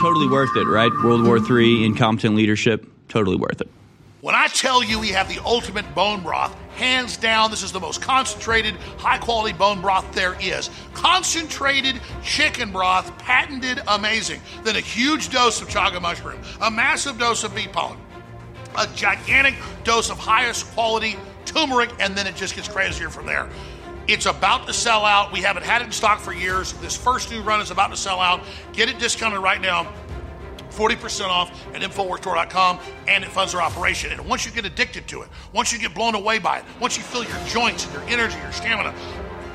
Totally 0.00 0.28
worth 0.28 0.56
it, 0.56 0.66
right? 0.68 0.92
World 1.02 1.24
War 1.24 1.38
III, 1.38 1.84
incompetent 1.84 2.36
leadership, 2.36 2.86
totally 3.08 3.36
worth 3.36 3.60
it. 3.60 3.68
When 4.20 4.36
I 4.36 4.46
tell 4.46 4.82
you 4.82 5.00
we 5.00 5.08
have 5.08 5.28
the 5.28 5.40
ultimate 5.44 5.92
bone 5.94 6.22
broth, 6.22 6.54
hands 6.76 7.16
down, 7.16 7.50
this 7.50 7.64
is 7.64 7.72
the 7.72 7.80
most 7.80 8.00
concentrated, 8.00 8.76
high 8.98 9.18
quality 9.18 9.56
bone 9.56 9.80
broth 9.80 10.12
there 10.12 10.36
is. 10.40 10.70
Concentrated 10.94 12.00
chicken 12.22 12.70
broth, 12.70 13.16
patented 13.18 13.80
amazing. 13.88 14.40
Then 14.62 14.76
a 14.76 14.80
huge 14.80 15.30
dose 15.30 15.60
of 15.60 15.68
chaga 15.68 16.00
mushroom, 16.00 16.40
a 16.60 16.70
massive 16.70 17.18
dose 17.18 17.42
of 17.42 17.54
bee 17.54 17.66
pollen, 17.66 17.98
a 18.76 18.86
gigantic 18.94 19.54
dose 19.82 20.10
of 20.10 20.18
highest 20.18 20.66
quality 20.74 21.16
turmeric, 21.44 21.90
and 21.98 22.16
then 22.16 22.26
it 22.28 22.36
just 22.36 22.54
gets 22.54 22.68
crazier 22.68 23.10
from 23.10 23.26
there. 23.26 23.48
It's 24.08 24.24
about 24.24 24.66
to 24.66 24.72
sell 24.72 25.04
out. 25.04 25.32
We 25.32 25.42
haven't 25.42 25.64
had 25.64 25.82
it 25.82 25.84
in 25.84 25.92
stock 25.92 26.18
for 26.18 26.32
years. 26.32 26.72
This 26.74 26.96
first 26.96 27.30
new 27.30 27.42
run 27.42 27.60
is 27.60 27.70
about 27.70 27.90
to 27.90 27.96
sell 27.96 28.20
out. 28.20 28.40
Get 28.72 28.88
it 28.88 28.98
discounted 28.98 29.40
right 29.40 29.60
now. 29.60 29.92
40% 30.70 31.28
off 31.28 31.50
at 31.74 31.82
InfoWarsStore.com 31.82 32.78
and 33.06 33.22
it 33.22 33.30
funds 33.30 33.54
our 33.54 33.60
operation. 33.60 34.10
And 34.12 34.26
once 34.26 34.46
you 34.46 34.52
get 34.52 34.64
addicted 34.64 35.06
to 35.08 35.20
it, 35.22 35.28
once 35.52 35.74
you 35.74 35.78
get 35.78 35.94
blown 35.94 36.14
away 36.14 36.38
by 36.38 36.58
it, 36.58 36.64
once 36.80 36.96
you 36.96 37.02
feel 37.02 37.22
your 37.22 37.38
joints 37.46 37.84
and 37.84 37.92
your 37.92 38.02
energy, 38.04 38.38
your 38.38 38.52
stamina 38.52 38.94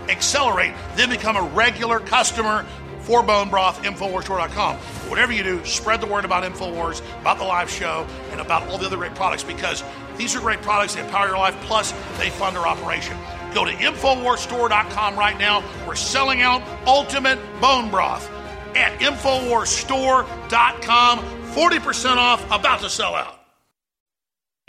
accelerate, 0.08 0.74
then 0.96 1.10
become 1.10 1.36
a 1.36 1.42
regular 1.42 2.00
customer 2.00 2.64
for 3.00 3.24
Bone 3.24 3.50
Broth, 3.50 3.82
InfoWarsStore.com. 3.84 4.78
Whatever 5.10 5.34
you 5.34 5.44
do, 5.44 5.66
spread 5.66 6.00
the 6.00 6.08
word 6.08 6.26
about 6.26 6.44
InfoWars, 6.44 7.02
about 7.22 7.40
the 7.40 7.44
live 7.44 7.72
show, 7.72 8.06
and 8.32 8.40
about 8.40 8.68
all 8.68 8.78
the 8.78 8.86
other 8.86 8.98
great 8.98 9.16
products 9.16 9.44
because 9.44 9.84
these 10.16 10.36
are 10.36 10.40
great 10.40 10.62
products. 10.62 10.94
They 10.94 11.02
empower 11.02 11.28
your 11.28 11.38
life, 11.38 11.56
plus 11.62 11.92
they 12.20 12.30
fund 12.30 12.56
our 12.58 12.68
operation. 12.68 13.18
Go 13.54 13.66
to 13.66 13.72
InfoWarsStore.com 13.72 15.18
right 15.18 15.38
now. 15.38 15.64
We're 15.88 15.96
selling 15.96 16.42
out 16.42 16.62
Ultimate 16.88 17.40
Bone 17.62 17.90
Broth 17.90 18.30
at 18.76 19.00
InfoWarsStore.com. 19.00 21.20
40% 21.20 22.18
off, 22.18 22.46
about 22.48 22.82
to 22.82 22.90
sell 22.90 23.16
out. 23.16 23.40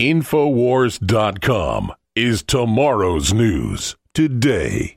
Infowars.com 0.00 1.92
is 2.14 2.42
tomorrow's 2.42 3.32
news 3.32 3.96
today. 4.12 4.96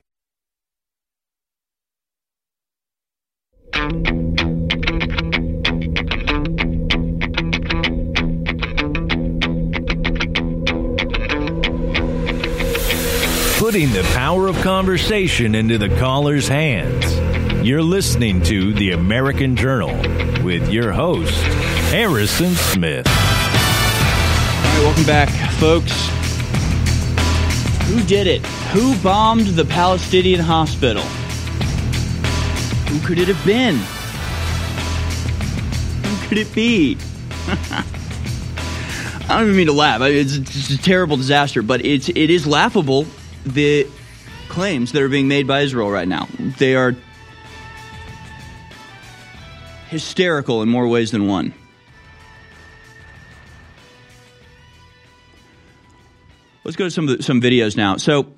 Putting 13.68 13.92
the 13.92 14.10
power 14.14 14.46
of 14.46 14.56
conversation 14.62 15.54
into 15.54 15.76
the 15.76 15.90
caller's 15.98 16.48
hands. 16.48 17.04
You're 17.62 17.82
listening 17.82 18.40
to 18.44 18.72
The 18.72 18.92
American 18.92 19.56
Journal 19.56 19.94
with 20.42 20.70
your 20.70 20.90
host, 20.90 21.34
Harrison 21.90 22.54
Smith. 22.54 23.06
All 23.06 23.12
right, 23.12 24.80
welcome 24.84 25.04
back, 25.04 25.28
folks. 25.58 25.92
Who 27.88 28.02
did 28.04 28.26
it? 28.26 28.40
Who 28.72 28.96
bombed 29.02 29.48
the 29.48 29.66
Palestinian 29.66 30.40
hospital? 30.40 31.02
Who 32.88 33.06
could 33.06 33.18
it 33.18 33.28
have 33.28 33.44
been? 33.44 33.74
Who 36.06 36.26
could 36.26 36.38
it 36.38 36.54
be? 36.54 36.96
I 39.28 39.36
don't 39.36 39.42
even 39.42 39.56
mean 39.56 39.66
to 39.66 39.74
laugh. 39.74 40.00
It's, 40.00 40.36
it's 40.36 40.70
a 40.70 40.78
terrible 40.78 41.18
disaster, 41.18 41.60
but 41.60 41.84
it's 41.84 42.08
it 42.08 42.30
is 42.30 42.46
laughable 42.46 43.06
the 43.44 43.86
claims 44.48 44.92
that 44.92 45.02
are 45.02 45.08
being 45.08 45.28
made 45.28 45.46
by 45.46 45.60
Israel 45.60 45.90
right 45.90 46.08
now. 46.08 46.28
They 46.58 46.74
are 46.74 46.94
hysterical 49.88 50.62
in 50.62 50.68
more 50.68 50.86
ways 50.86 51.10
than 51.10 51.26
one. 51.26 51.54
Let's 56.64 56.76
go 56.76 56.84
to 56.84 56.90
some 56.90 57.22
some 57.22 57.40
videos 57.40 57.76
now. 57.76 57.96
So 57.96 58.30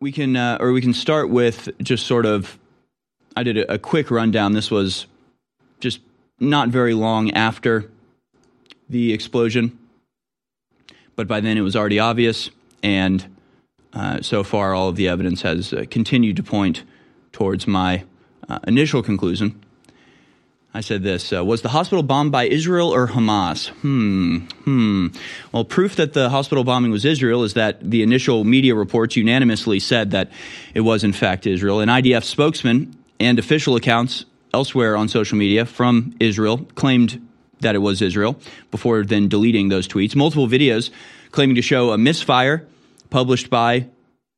we 0.00 0.10
can 0.10 0.34
uh, 0.34 0.58
or 0.60 0.72
we 0.72 0.80
can 0.80 0.92
start 0.92 1.30
with 1.30 1.68
just 1.80 2.06
sort 2.06 2.26
of 2.26 2.58
I 3.36 3.44
did 3.44 3.58
a, 3.58 3.74
a 3.74 3.78
quick 3.78 4.10
rundown. 4.10 4.52
This 4.52 4.70
was 4.70 5.06
just 5.78 6.00
not 6.40 6.68
very 6.68 6.94
long 6.94 7.30
after 7.30 7.88
the 8.88 9.12
explosion, 9.12 9.78
but 11.14 11.28
by 11.28 11.40
then 11.40 11.56
it 11.56 11.60
was 11.60 11.76
already 11.76 12.00
obvious, 12.00 12.50
and 12.82 13.36
uh, 13.92 14.22
so 14.22 14.42
far 14.42 14.74
all 14.74 14.88
of 14.88 14.96
the 14.96 15.08
evidence 15.08 15.42
has 15.42 15.72
uh, 15.72 15.84
continued 15.90 16.36
to 16.36 16.42
point 16.42 16.82
towards 17.32 17.66
my 17.66 18.04
uh, 18.48 18.58
initial 18.66 19.02
conclusion. 19.02 19.62
I 20.74 20.80
said 20.80 21.02
this 21.02 21.32
uh, 21.32 21.44
Was 21.44 21.60
the 21.62 21.68
hospital 21.68 22.02
bombed 22.02 22.32
by 22.32 22.44
Israel 22.44 22.94
or 22.94 23.08
Hamas? 23.08 23.68
Hmm, 23.68 24.38
hmm. 24.64 25.08
Well, 25.52 25.64
proof 25.64 25.96
that 25.96 26.14
the 26.14 26.30
hospital 26.30 26.64
bombing 26.64 26.90
was 26.90 27.04
Israel 27.04 27.44
is 27.44 27.54
that 27.54 27.90
the 27.90 28.02
initial 28.02 28.44
media 28.44 28.74
reports 28.74 29.16
unanimously 29.16 29.80
said 29.80 30.12
that 30.12 30.30
it 30.74 30.80
was, 30.80 31.04
in 31.04 31.12
fact, 31.12 31.46
Israel. 31.46 31.80
An 31.80 31.90
IDF 31.90 32.24
spokesman 32.24 32.96
and 33.20 33.38
official 33.38 33.76
accounts 33.76 34.24
elsewhere 34.54 34.96
on 34.96 35.08
social 35.08 35.36
media 35.36 35.66
from 35.66 36.14
Israel 36.20 36.58
claimed 36.74 37.26
that 37.60 37.74
it 37.74 37.78
was 37.78 38.00
Israel 38.00 38.40
before 38.70 39.04
then 39.04 39.28
deleting 39.28 39.68
those 39.68 39.86
tweets. 39.86 40.16
Multiple 40.16 40.48
videos 40.48 40.90
claiming 41.32 41.56
to 41.56 41.62
show 41.62 41.92
a 41.92 41.98
misfire 41.98 42.66
published 43.12 43.50
by 43.50 43.86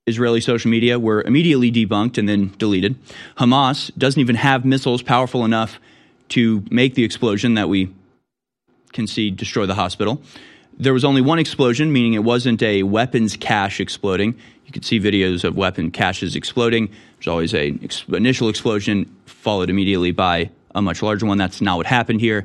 Israeli 0.06 0.40
social 0.40 0.70
media 0.70 0.98
were 0.98 1.22
immediately 1.22 1.72
debunked 1.72 2.18
and 2.18 2.28
then 2.28 2.52
deleted. 2.58 2.96
Hamas 3.38 3.90
doesn't 3.96 4.20
even 4.20 4.36
have 4.36 4.64
missiles 4.64 5.00
powerful 5.00 5.44
enough 5.44 5.78
to 6.30 6.62
make 6.70 6.94
the 6.94 7.04
explosion 7.04 7.54
that 7.54 7.68
we 7.68 7.90
can 8.92 9.06
see 9.06 9.30
destroy 9.30 9.64
the 9.64 9.74
hospital. 9.74 10.20
There 10.76 10.92
was 10.92 11.04
only 11.04 11.22
one 11.22 11.38
explosion, 11.38 11.92
meaning 11.92 12.14
it 12.14 12.24
wasn't 12.24 12.62
a 12.62 12.82
weapons 12.82 13.36
cache 13.36 13.80
exploding. 13.80 14.34
You 14.66 14.72
could 14.72 14.84
see 14.84 14.98
videos 14.98 15.44
of 15.44 15.56
weapon 15.56 15.90
caches 15.90 16.34
exploding. 16.34 16.88
There's 17.16 17.28
always 17.28 17.54
an 17.54 17.80
ex- 17.82 18.04
initial 18.08 18.48
explosion 18.48 19.14
followed 19.24 19.70
immediately 19.70 20.10
by 20.10 20.50
a 20.74 20.82
much 20.82 21.02
larger 21.02 21.26
one. 21.26 21.38
That's 21.38 21.60
not 21.60 21.76
what 21.76 21.86
happened 21.86 22.20
here. 22.20 22.44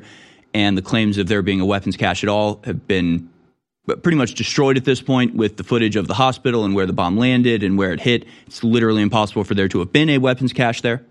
And 0.54 0.78
the 0.78 0.82
claims 0.82 1.18
of 1.18 1.26
there 1.26 1.42
being 1.42 1.60
a 1.60 1.66
weapons 1.66 1.96
cache 1.96 2.22
at 2.22 2.28
all 2.28 2.60
have 2.64 2.86
been 2.86 3.28
pretty 3.96 4.16
much 4.16 4.34
destroyed 4.34 4.76
at 4.76 4.84
this 4.84 5.00
point 5.00 5.34
with 5.34 5.56
the 5.56 5.64
footage 5.64 5.96
of 5.96 6.06
the 6.06 6.14
hospital 6.14 6.64
and 6.64 6.74
where 6.74 6.86
the 6.86 6.92
bomb 6.92 7.16
landed 7.16 7.62
and 7.62 7.78
where 7.78 7.92
it 7.92 8.00
hit. 8.00 8.26
It's 8.46 8.62
literally 8.64 9.02
impossible 9.02 9.44
for 9.44 9.54
there 9.54 9.68
to 9.68 9.78
have 9.80 9.92
been 9.92 10.10
a 10.10 10.18
weapons 10.18 10.52
cache 10.52 10.82
there. 10.82 11.02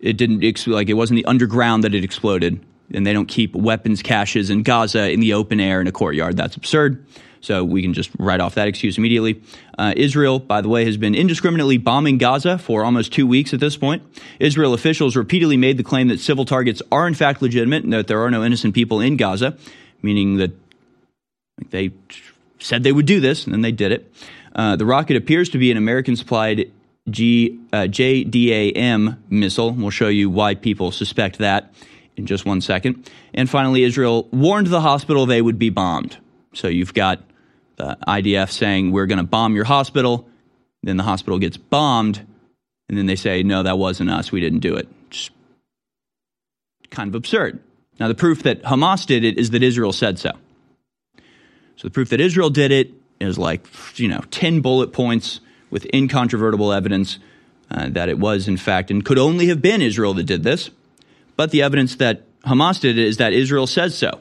It 0.00 0.16
didn't 0.16 0.66
like 0.66 0.88
it 0.88 0.94
wasn't 0.94 1.16
the 1.16 1.24
underground 1.24 1.84
that 1.84 1.94
it 1.94 2.04
exploded, 2.04 2.64
and 2.92 3.06
they 3.06 3.12
don't 3.12 3.26
keep 3.26 3.54
weapons 3.54 4.02
caches 4.02 4.50
in 4.50 4.62
Gaza 4.62 5.10
in 5.10 5.20
the 5.20 5.32
open 5.32 5.60
air 5.60 5.80
in 5.80 5.86
a 5.86 5.92
courtyard. 5.92 6.36
That's 6.36 6.56
absurd. 6.56 7.06
So 7.44 7.62
we 7.62 7.82
can 7.82 7.92
just 7.92 8.10
write 8.18 8.40
off 8.40 8.54
that 8.54 8.68
excuse 8.68 8.96
immediately. 8.96 9.42
Uh, 9.76 9.92
Israel, 9.96 10.38
by 10.38 10.62
the 10.62 10.68
way, 10.68 10.86
has 10.86 10.96
been 10.96 11.14
indiscriminately 11.14 11.76
bombing 11.76 12.16
Gaza 12.16 12.56
for 12.56 12.84
almost 12.84 13.12
two 13.12 13.26
weeks 13.26 13.52
at 13.52 13.60
this 13.60 13.76
point. 13.76 14.02
Israel 14.40 14.72
officials 14.72 15.14
repeatedly 15.14 15.58
made 15.58 15.76
the 15.76 15.82
claim 15.82 16.08
that 16.08 16.20
civil 16.20 16.46
targets 16.46 16.80
are 16.90 17.06
in 17.06 17.12
fact 17.12 17.42
legitimate 17.42 17.84
and 17.84 17.92
that 17.92 18.06
there 18.06 18.22
are 18.22 18.30
no 18.30 18.42
innocent 18.42 18.74
people 18.74 19.00
in 19.00 19.18
Gaza, 19.18 19.58
meaning 20.00 20.38
that 20.38 20.52
they 21.70 21.92
said 22.58 22.82
they 22.82 22.92
would 22.92 23.06
do 23.06 23.20
this, 23.20 23.44
and 23.44 23.52
then 23.52 23.60
they 23.60 23.72
did 23.72 23.92
it. 23.92 24.12
Uh, 24.54 24.76
the 24.76 24.86
rocket 24.86 25.16
appears 25.16 25.48
to 25.50 25.58
be 25.58 25.70
an 25.70 25.76
American 25.76 26.16
supplied 26.16 26.70
G, 27.08 27.58
uh, 27.72 27.82
JDAM 27.82 29.18
missile. 29.28 29.72
We'll 29.72 29.90
show 29.90 30.08
you 30.08 30.30
why 30.30 30.54
people 30.54 30.90
suspect 30.90 31.38
that 31.38 31.74
in 32.16 32.26
just 32.26 32.46
one 32.46 32.60
second. 32.60 33.10
And 33.34 33.50
finally, 33.50 33.82
Israel 33.82 34.28
warned 34.30 34.68
the 34.68 34.80
hospital 34.80 35.26
they 35.26 35.42
would 35.42 35.58
be 35.58 35.70
bombed. 35.70 36.16
So 36.54 36.68
you've 36.68 36.94
got 36.94 37.20
the 37.76 37.98
IDF 38.06 38.50
saying, 38.50 38.92
We're 38.92 39.06
going 39.06 39.18
to 39.18 39.24
bomb 39.24 39.54
your 39.54 39.64
hospital. 39.64 40.28
Then 40.82 40.96
the 40.96 41.02
hospital 41.02 41.38
gets 41.38 41.56
bombed. 41.56 42.24
And 42.88 42.96
then 42.96 43.06
they 43.06 43.16
say, 43.16 43.42
No, 43.42 43.62
that 43.62 43.78
wasn't 43.78 44.10
us. 44.10 44.30
We 44.30 44.40
didn't 44.40 44.60
do 44.60 44.76
it. 44.76 44.88
Just 45.10 45.32
kind 46.90 47.08
of 47.08 47.14
absurd. 47.14 47.60
Now, 47.98 48.08
the 48.08 48.14
proof 48.14 48.42
that 48.44 48.62
Hamas 48.62 49.06
did 49.06 49.24
it 49.24 49.38
is 49.38 49.50
that 49.50 49.62
Israel 49.62 49.92
said 49.92 50.18
so. 50.18 50.32
So 51.76 51.88
the 51.88 51.92
proof 51.92 52.10
that 52.10 52.20
Israel 52.20 52.50
did 52.50 52.70
it 52.70 52.92
is 53.20 53.38
like, 53.38 53.66
you 53.96 54.08
know, 54.08 54.22
10 54.30 54.60
bullet 54.60 54.92
points 54.92 55.40
with 55.70 55.86
incontrovertible 55.92 56.72
evidence 56.72 57.18
uh, 57.70 57.88
that 57.90 58.08
it 58.08 58.18
was, 58.18 58.46
in 58.46 58.56
fact, 58.56 58.90
and 58.90 59.04
could 59.04 59.18
only 59.18 59.46
have 59.46 59.60
been 59.60 59.82
Israel 59.82 60.14
that 60.14 60.24
did 60.24 60.42
this. 60.42 60.70
But 61.36 61.50
the 61.50 61.62
evidence 61.62 61.96
that 61.96 62.22
Hamas 62.42 62.80
did 62.80 62.98
it 62.98 63.04
is 63.04 63.16
that 63.16 63.32
Israel 63.32 63.66
says 63.66 63.96
so. 63.96 64.20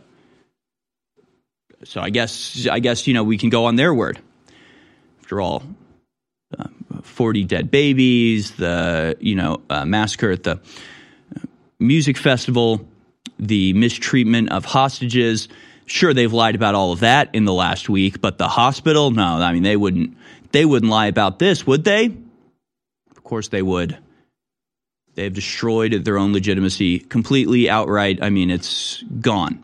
So 1.83 2.01
I 2.01 2.09
guess, 2.09 2.67
I 2.67 2.79
guess, 2.79 3.07
you 3.07 3.13
know, 3.13 3.23
we 3.23 3.37
can 3.37 3.49
go 3.49 3.65
on 3.65 3.75
their 3.75 3.93
word. 3.93 4.19
After 5.21 5.41
all, 5.41 5.63
uh, 6.57 6.67
40 7.01 7.43
dead 7.43 7.69
babies, 7.69 8.51
the, 8.51 9.17
you 9.19 9.35
know, 9.35 9.61
uh, 9.69 9.85
massacre 9.85 10.31
at 10.31 10.43
the 10.43 10.59
music 11.79 12.17
festival, 12.17 12.87
the 13.37 13.73
mistreatment 13.73 14.51
of 14.51 14.65
hostages. 14.65 15.49
Sure, 15.85 16.13
they've 16.13 16.31
lied 16.31 16.55
about 16.55 16.75
all 16.75 16.91
of 16.91 17.01
that 17.01 17.29
in 17.33 17.45
the 17.45 17.53
last 17.53 17.89
week, 17.89 18.21
but 18.21 18.37
the 18.37 18.47
hospital, 18.47 19.11
no, 19.11 19.23
I 19.23 19.53
mean 19.53 19.63
they 19.63 19.75
wouldn't 19.75 20.17
they 20.51 20.65
wouldn't 20.65 20.91
lie 20.91 21.07
about 21.07 21.39
this, 21.39 21.67
would 21.67 21.83
they? 21.83 22.05
Of 23.11 23.23
course 23.23 23.49
they 23.49 23.61
would. 23.61 23.97
They 25.15 25.25
have 25.25 25.33
destroyed 25.33 25.93
their 26.05 26.17
own 26.17 26.33
legitimacy 26.33 26.99
completely 26.99 27.69
outright. 27.69 28.19
I 28.21 28.29
mean, 28.29 28.49
it's 28.49 29.03
gone. 29.21 29.63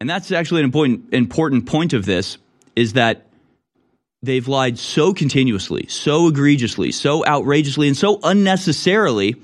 And 0.00 0.08
that's 0.08 0.32
actually 0.32 0.60
an 0.60 0.66
important 0.66 1.12
important 1.12 1.66
point 1.66 1.92
of 1.92 2.06
this 2.06 2.38
is 2.76 2.92
that 2.94 3.26
they've 4.22 4.46
lied 4.46 4.78
so 4.78 5.12
continuously, 5.12 5.86
so 5.88 6.28
egregiously, 6.28 6.92
so 6.92 7.26
outrageously, 7.26 7.88
and 7.88 7.96
so 7.96 8.20
unnecessarily 8.22 9.36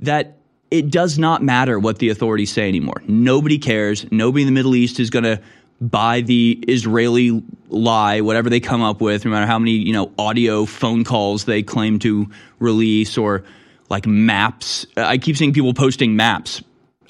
that 0.00 0.36
it 0.78 0.90
does 0.90 1.18
not 1.18 1.42
matter 1.42 1.78
what 1.78 1.98
the 1.98 2.10
authorities 2.10 2.52
say 2.52 2.68
anymore. 2.68 3.02
Nobody 3.06 3.58
cares. 3.58 4.10
Nobody 4.10 4.42
in 4.42 4.46
the 4.46 4.52
Middle 4.52 4.74
East 4.74 5.00
is 5.00 5.10
going 5.10 5.24
to 5.24 5.40
buy 5.80 6.22
the 6.22 6.62
Israeli 6.68 7.42
lie, 7.68 8.20
whatever 8.20 8.48
they 8.48 8.60
come 8.60 8.82
up 8.82 9.00
with, 9.00 9.24
no 9.24 9.30
matter 9.30 9.46
how 9.46 9.58
many, 9.58 9.72
you 9.72 9.92
know, 9.92 10.12
audio 10.18 10.64
phone 10.64 11.04
calls 11.04 11.44
they 11.44 11.62
claim 11.62 11.98
to 12.00 12.30
release 12.58 13.18
or 13.18 13.44
like 13.90 14.06
maps. 14.06 14.86
I 14.96 15.18
keep 15.18 15.36
seeing 15.36 15.52
people 15.52 15.74
posting 15.74 16.16
maps 16.16 16.62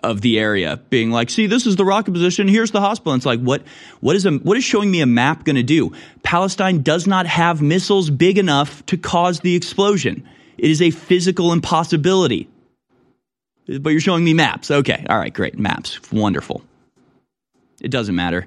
of 0.02 0.20
the 0.20 0.38
area 0.38 0.80
being 0.90 1.10
like, 1.10 1.30
see, 1.30 1.46
this 1.46 1.66
is 1.66 1.76
the 1.76 1.84
rocket 1.84 2.12
position. 2.12 2.48
Here's 2.48 2.70
the 2.70 2.80
hospital. 2.80 3.12
And 3.12 3.20
it's 3.20 3.26
like, 3.26 3.40
what, 3.40 3.62
what 4.00 4.16
is 4.16 4.26
a, 4.26 4.32
what 4.32 4.56
is 4.56 4.64
showing 4.64 4.90
me 4.90 5.00
a 5.00 5.06
map 5.06 5.44
going 5.44 5.56
to 5.56 5.62
do? 5.62 5.92
Palestine 6.22 6.82
does 6.82 7.06
not 7.06 7.26
have 7.26 7.62
missiles 7.62 8.10
big 8.10 8.38
enough 8.38 8.84
to 8.86 8.96
cause 8.96 9.40
the 9.40 9.54
explosion. 9.54 10.28
It 10.58 10.70
is 10.70 10.80
a 10.80 10.90
physical 10.90 11.52
impossibility. 11.52 12.48
But 13.66 13.90
you're 13.90 14.00
showing 14.00 14.24
me 14.24 14.34
maps. 14.34 14.70
Okay. 14.70 15.04
All 15.08 15.18
right. 15.18 15.32
Great. 15.32 15.58
Maps. 15.58 16.00
Wonderful. 16.12 16.62
It 17.80 17.90
doesn't 17.90 18.14
matter 18.14 18.46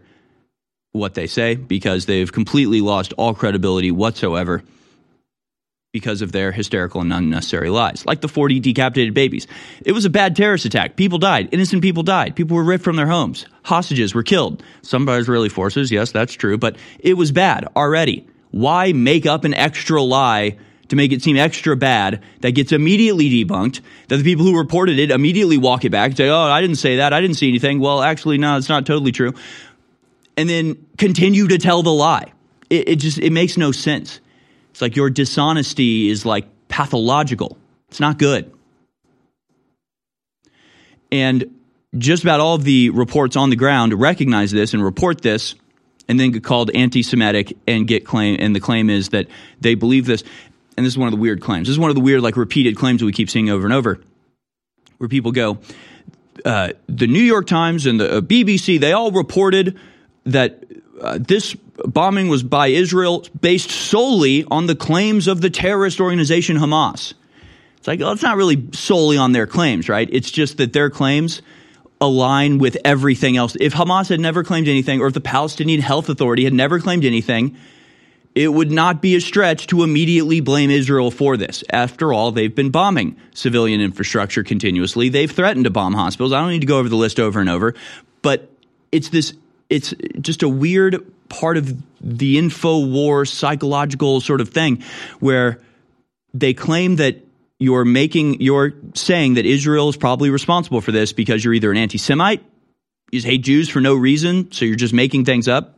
what 0.91 1.13
they 1.13 1.27
say 1.27 1.55
because 1.55 2.05
they've 2.05 2.31
completely 2.31 2.81
lost 2.81 3.13
all 3.13 3.33
credibility 3.33 3.91
whatsoever 3.91 4.63
because 5.91 6.21
of 6.21 6.31
their 6.31 6.51
hysterical 6.51 7.01
and 7.01 7.11
unnecessary 7.11 7.69
lies, 7.69 8.05
like 8.05 8.21
the 8.21 8.27
40 8.27 8.59
decapitated 8.59 9.13
babies. 9.13 9.47
It 9.83 9.91
was 9.91 10.05
a 10.05 10.09
bad 10.09 10.35
terrorist 10.35 10.65
attack. 10.65 10.95
People 10.95 11.17
died. 11.17 11.49
Innocent 11.51 11.81
people 11.81 12.03
died. 12.03 12.35
People 12.35 12.55
were 12.57 12.63
ripped 12.63 12.83
from 12.83 12.95
their 12.95 13.07
homes. 13.07 13.45
Hostages 13.63 14.13
were 14.13 14.23
killed. 14.23 14.63
Some 14.83 15.05
by 15.05 15.17
Israeli 15.17 15.49
forces. 15.49 15.91
Yes, 15.91 16.11
that's 16.11 16.33
true. 16.33 16.57
But 16.57 16.77
it 16.99 17.15
was 17.15 17.31
bad 17.31 17.67
already. 17.75 18.27
Why 18.51 18.93
make 18.93 19.25
up 19.25 19.45
an 19.45 19.53
extra 19.53 20.01
lie 20.01 20.57
to 20.89 20.95
make 20.95 21.11
it 21.11 21.21
seem 21.21 21.37
extra 21.37 21.75
bad 21.75 22.21
that 22.41 22.51
gets 22.51 22.71
immediately 22.71 23.29
debunked, 23.29 23.81
that 24.07 24.17
the 24.17 24.23
people 24.23 24.45
who 24.45 24.57
reported 24.57 24.99
it 24.99 25.11
immediately 25.11 25.57
walk 25.57 25.85
it 25.85 25.91
back 25.91 26.15
say, 26.15 26.29
oh, 26.29 26.37
I 26.37 26.61
didn't 26.61 26.77
say 26.77 26.97
that. 26.97 27.13
I 27.13 27.21
didn't 27.21 27.37
see 27.37 27.47
anything. 27.47 27.79
Well, 27.79 28.01
actually, 28.01 28.37
no, 28.37 28.57
it's 28.57 28.69
not 28.69 28.85
totally 28.85 29.11
true. 29.11 29.33
And 30.35 30.49
then 30.49 30.85
continue 30.97 31.47
to 31.47 31.57
tell 31.57 31.83
the 31.83 31.91
lie. 31.91 32.33
It, 32.69 32.89
it 32.89 32.95
just, 32.97 33.17
it 33.19 33.31
makes 33.31 33.57
no 33.57 33.71
sense. 33.71 34.19
It's 34.71 34.81
like 34.81 34.95
your 34.95 35.09
dishonesty 35.09 36.09
is 36.09 36.25
like 36.25 36.45
pathological. 36.67 37.57
It's 37.89 37.99
not 37.99 38.17
good. 38.17 38.51
And 41.11 41.55
just 41.97 42.23
about 42.23 42.39
all 42.39 42.55
of 42.55 42.63
the 42.63 42.91
reports 42.91 43.35
on 43.35 43.49
the 43.49 43.55
ground 43.55 43.93
recognize 43.99 44.51
this 44.51 44.73
and 44.73 44.83
report 44.83 45.21
this 45.21 45.55
and 46.07 46.19
then 46.19 46.31
get 46.31 46.43
called 46.43 46.71
anti-Semitic 46.73 47.55
and 47.67 47.87
get 47.87 48.05
claim 48.05 48.37
and 48.39 48.55
the 48.55 48.59
claim 48.59 48.89
is 48.89 49.09
that 49.09 49.27
they 49.61 49.75
believe 49.75 50.05
this 50.05 50.23
and 50.79 50.85
this 50.85 50.93
is 50.93 50.97
one 50.97 51.09
of 51.09 51.11
the 51.11 51.19
weird 51.19 51.41
claims. 51.41 51.67
This 51.67 51.73
is 51.73 51.79
one 51.79 51.89
of 51.89 51.95
the 51.97 52.01
weird, 52.01 52.21
like, 52.21 52.37
repeated 52.37 52.77
claims 52.77 53.01
that 53.01 53.05
we 53.05 53.11
keep 53.11 53.29
seeing 53.29 53.49
over 53.49 53.65
and 53.65 53.73
over, 53.73 53.99
where 54.97 55.09
people 55.09 55.33
go, 55.33 55.57
uh, 56.45 56.69
the 56.87 57.05
New 57.05 57.21
York 57.21 57.47
Times 57.47 57.85
and 57.85 57.99
the 57.99 58.17
uh, 58.17 58.21
BBC, 58.21 58.79
they 58.79 58.93
all 58.93 59.11
reported 59.11 59.77
that 60.25 60.63
uh, 61.01 61.17
this 61.19 61.53
bombing 61.85 62.29
was 62.29 62.43
by 62.43 62.67
Israel 62.67 63.25
based 63.41 63.71
solely 63.71 64.45
on 64.49 64.67
the 64.67 64.75
claims 64.75 65.27
of 65.27 65.41
the 65.41 65.49
terrorist 65.49 65.99
organization 65.99 66.55
Hamas. 66.55 67.13
It's 67.77 67.87
like, 67.87 67.99
well, 67.99 68.13
it's 68.13 68.23
not 68.23 68.37
really 68.37 68.69
solely 68.71 69.17
on 69.17 69.33
their 69.33 69.47
claims, 69.47 69.89
right? 69.89 70.07
It's 70.09 70.31
just 70.31 70.57
that 70.57 70.71
their 70.71 70.89
claims 70.89 71.41
align 71.99 72.57
with 72.57 72.77
everything 72.85 73.35
else. 73.35 73.57
If 73.59 73.73
Hamas 73.73 74.07
had 74.07 74.21
never 74.21 74.45
claimed 74.45 74.69
anything, 74.69 75.01
or 75.01 75.07
if 75.07 75.13
the 75.13 75.19
Palestinian 75.19 75.81
Health 75.81 76.07
Authority 76.07 76.45
had 76.45 76.53
never 76.53 76.79
claimed 76.79 77.03
anything, 77.03 77.57
it 78.35 78.47
would 78.47 78.71
not 78.71 79.01
be 79.01 79.15
a 79.15 79.21
stretch 79.21 79.67
to 79.67 79.83
immediately 79.83 80.39
blame 80.39 80.69
Israel 80.69 81.11
for 81.11 81.35
this. 81.35 81.63
After 81.71 82.13
all, 82.13 82.31
they've 82.31 82.53
been 82.53 82.69
bombing 82.69 83.17
civilian 83.33 83.81
infrastructure 83.81 84.43
continuously. 84.43 85.09
They've 85.09 85.31
threatened 85.31 85.65
to 85.65 85.71
bomb 85.71 85.93
hospitals. 85.93 86.31
I 86.31 86.39
don't 86.39 86.51
need 86.51 86.61
to 86.61 86.67
go 86.67 86.79
over 86.79 86.89
the 86.89 86.95
list 86.95 87.19
over 87.19 87.39
and 87.39 87.49
over, 87.49 87.73
but 88.21 88.49
it's 88.91 89.09
this 89.09 89.33
it's 89.69 89.93
just 90.19 90.43
a 90.43 90.49
weird 90.49 91.05
part 91.29 91.57
of 91.57 91.75
the 92.01 92.37
info 92.37 92.85
war 92.85 93.25
psychological 93.25 94.19
sort 94.19 94.41
of 94.41 94.49
thing 94.49 94.83
where 95.19 95.59
they 96.33 96.53
claim 96.53 96.95
that 96.97 97.23
you're 97.59 97.85
making 97.85 98.41
you're 98.41 98.73
saying 98.93 99.35
that 99.35 99.45
Israel 99.45 99.89
is 99.89 99.97
probably 99.97 100.29
responsible 100.29 100.81
for 100.81 100.91
this 100.91 101.13
because 101.13 101.43
you're 101.43 101.53
either 101.53 101.71
an 101.71 101.77
anti-Semite, 101.77 102.43
you 103.11 103.21
hate 103.21 103.41
Jews 103.41 103.69
for 103.69 103.81
no 103.81 103.95
reason, 103.95 104.51
so 104.51 104.65
you're 104.65 104.75
just 104.75 104.93
making 104.93 105.25
things 105.25 105.47
up. 105.47 105.75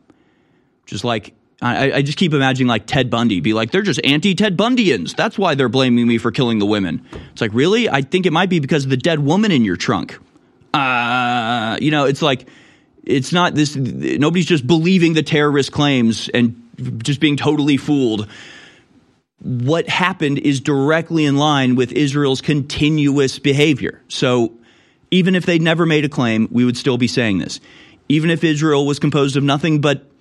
Just 0.86 1.04
like 1.04 1.34
I, 1.62 1.92
I, 1.92 2.02
just 2.02 2.18
keep 2.18 2.34
imagining 2.34 2.66
like 2.66 2.86
Ted 2.86 3.08
Bundy 3.08 3.40
be 3.40 3.52
like, 3.52 3.70
they're 3.70 3.82
just 3.82 4.00
anti 4.02 4.34
Ted 4.34 4.56
Bundyans. 4.56 5.14
That's 5.14 5.38
why 5.38 5.54
they're 5.54 5.68
blaming 5.68 6.08
me 6.08 6.18
for 6.18 6.32
killing 6.32 6.58
the 6.58 6.66
women. 6.66 7.06
It's 7.30 7.40
like, 7.40 7.54
really? 7.54 7.88
I 7.88 8.02
think 8.02 8.26
it 8.26 8.32
might 8.32 8.50
be 8.50 8.58
because 8.58 8.84
of 8.84 8.90
the 8.90 8.96
dead 8.96 9.20
woman 9.20 9.52
in 9.52 9.64
your 9.64 9.76
trunk. 9.76 10.18
Uh, 10.74 11.78
you 11.80 11.92
know, 11.92 12.06
it's 12.06 12.20
like, 12.20 12.48
it's 13.04 13.32
not 13.32 13.54
this, 13.54 13.76
nobody's 13.76 14.46
just 14.46 14.66
believing 14.66 15.12
the 15.12 15.22
terrorist 15.22 15.70
claims 15.70 16.28
and 16.28 17.00
just 17.02 17.20
being 17.20 17.36
totally 17.36 17.76
fooled. 17.76 18.28
What 19.40 19.88
happened 19.88 20.38
is 20.38 20.60
directly 20.60 21.24
in 21.24 21.36
line 21.36 21.76
with 21.76 21.92
Israel's 21.92 22.40
continuous 22.40 23.38
behavior. 23.38 24.02
So 24.08 24.52
even 25.10 25.34
if 25.34 25.46
they 25.46 25.58
never 25.58 25.86
made 25.86 26.04
a 26.04 26.08
claim, 26.08 26.48
we 26.50 26.64
would 26.64 26.76
still 26.76 26.98
be 26.98 27.08
saying 27.08 27.38
this. 27.38 27.60
Even 28.08 28.30
if 28.30 28.42
Israel 28.42 28.86
was 28.86 28.98
composed 28.98 29.36
of 29.36 29.44
nothing 29.44 29.80
but 29.80 30.11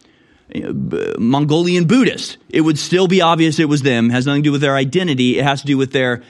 Mongolian 1.18 1.86
Buddhist. 1.86 2.38
It 2.50 2.62
would 2.62 2.78
still 2.78 3.08
be 3.08 3.22
obvious 3.22 3.60
it 3.60 3.70
was 3.70 3.82
them. 3.82 4.10
It 4.10 4.14
has 4.14 4.26
nothing 4.26 4.44
to 4.44 4.48
do 4.48 4.52
with 4.52 4.62
their 4.62 4.76
identity. 4.76 5.38
It 5.40 5.44
has 5.44 5.62
to 5.62 5.68
do 5.68 5.78
with 5.78 5.92
their 5.92 6.24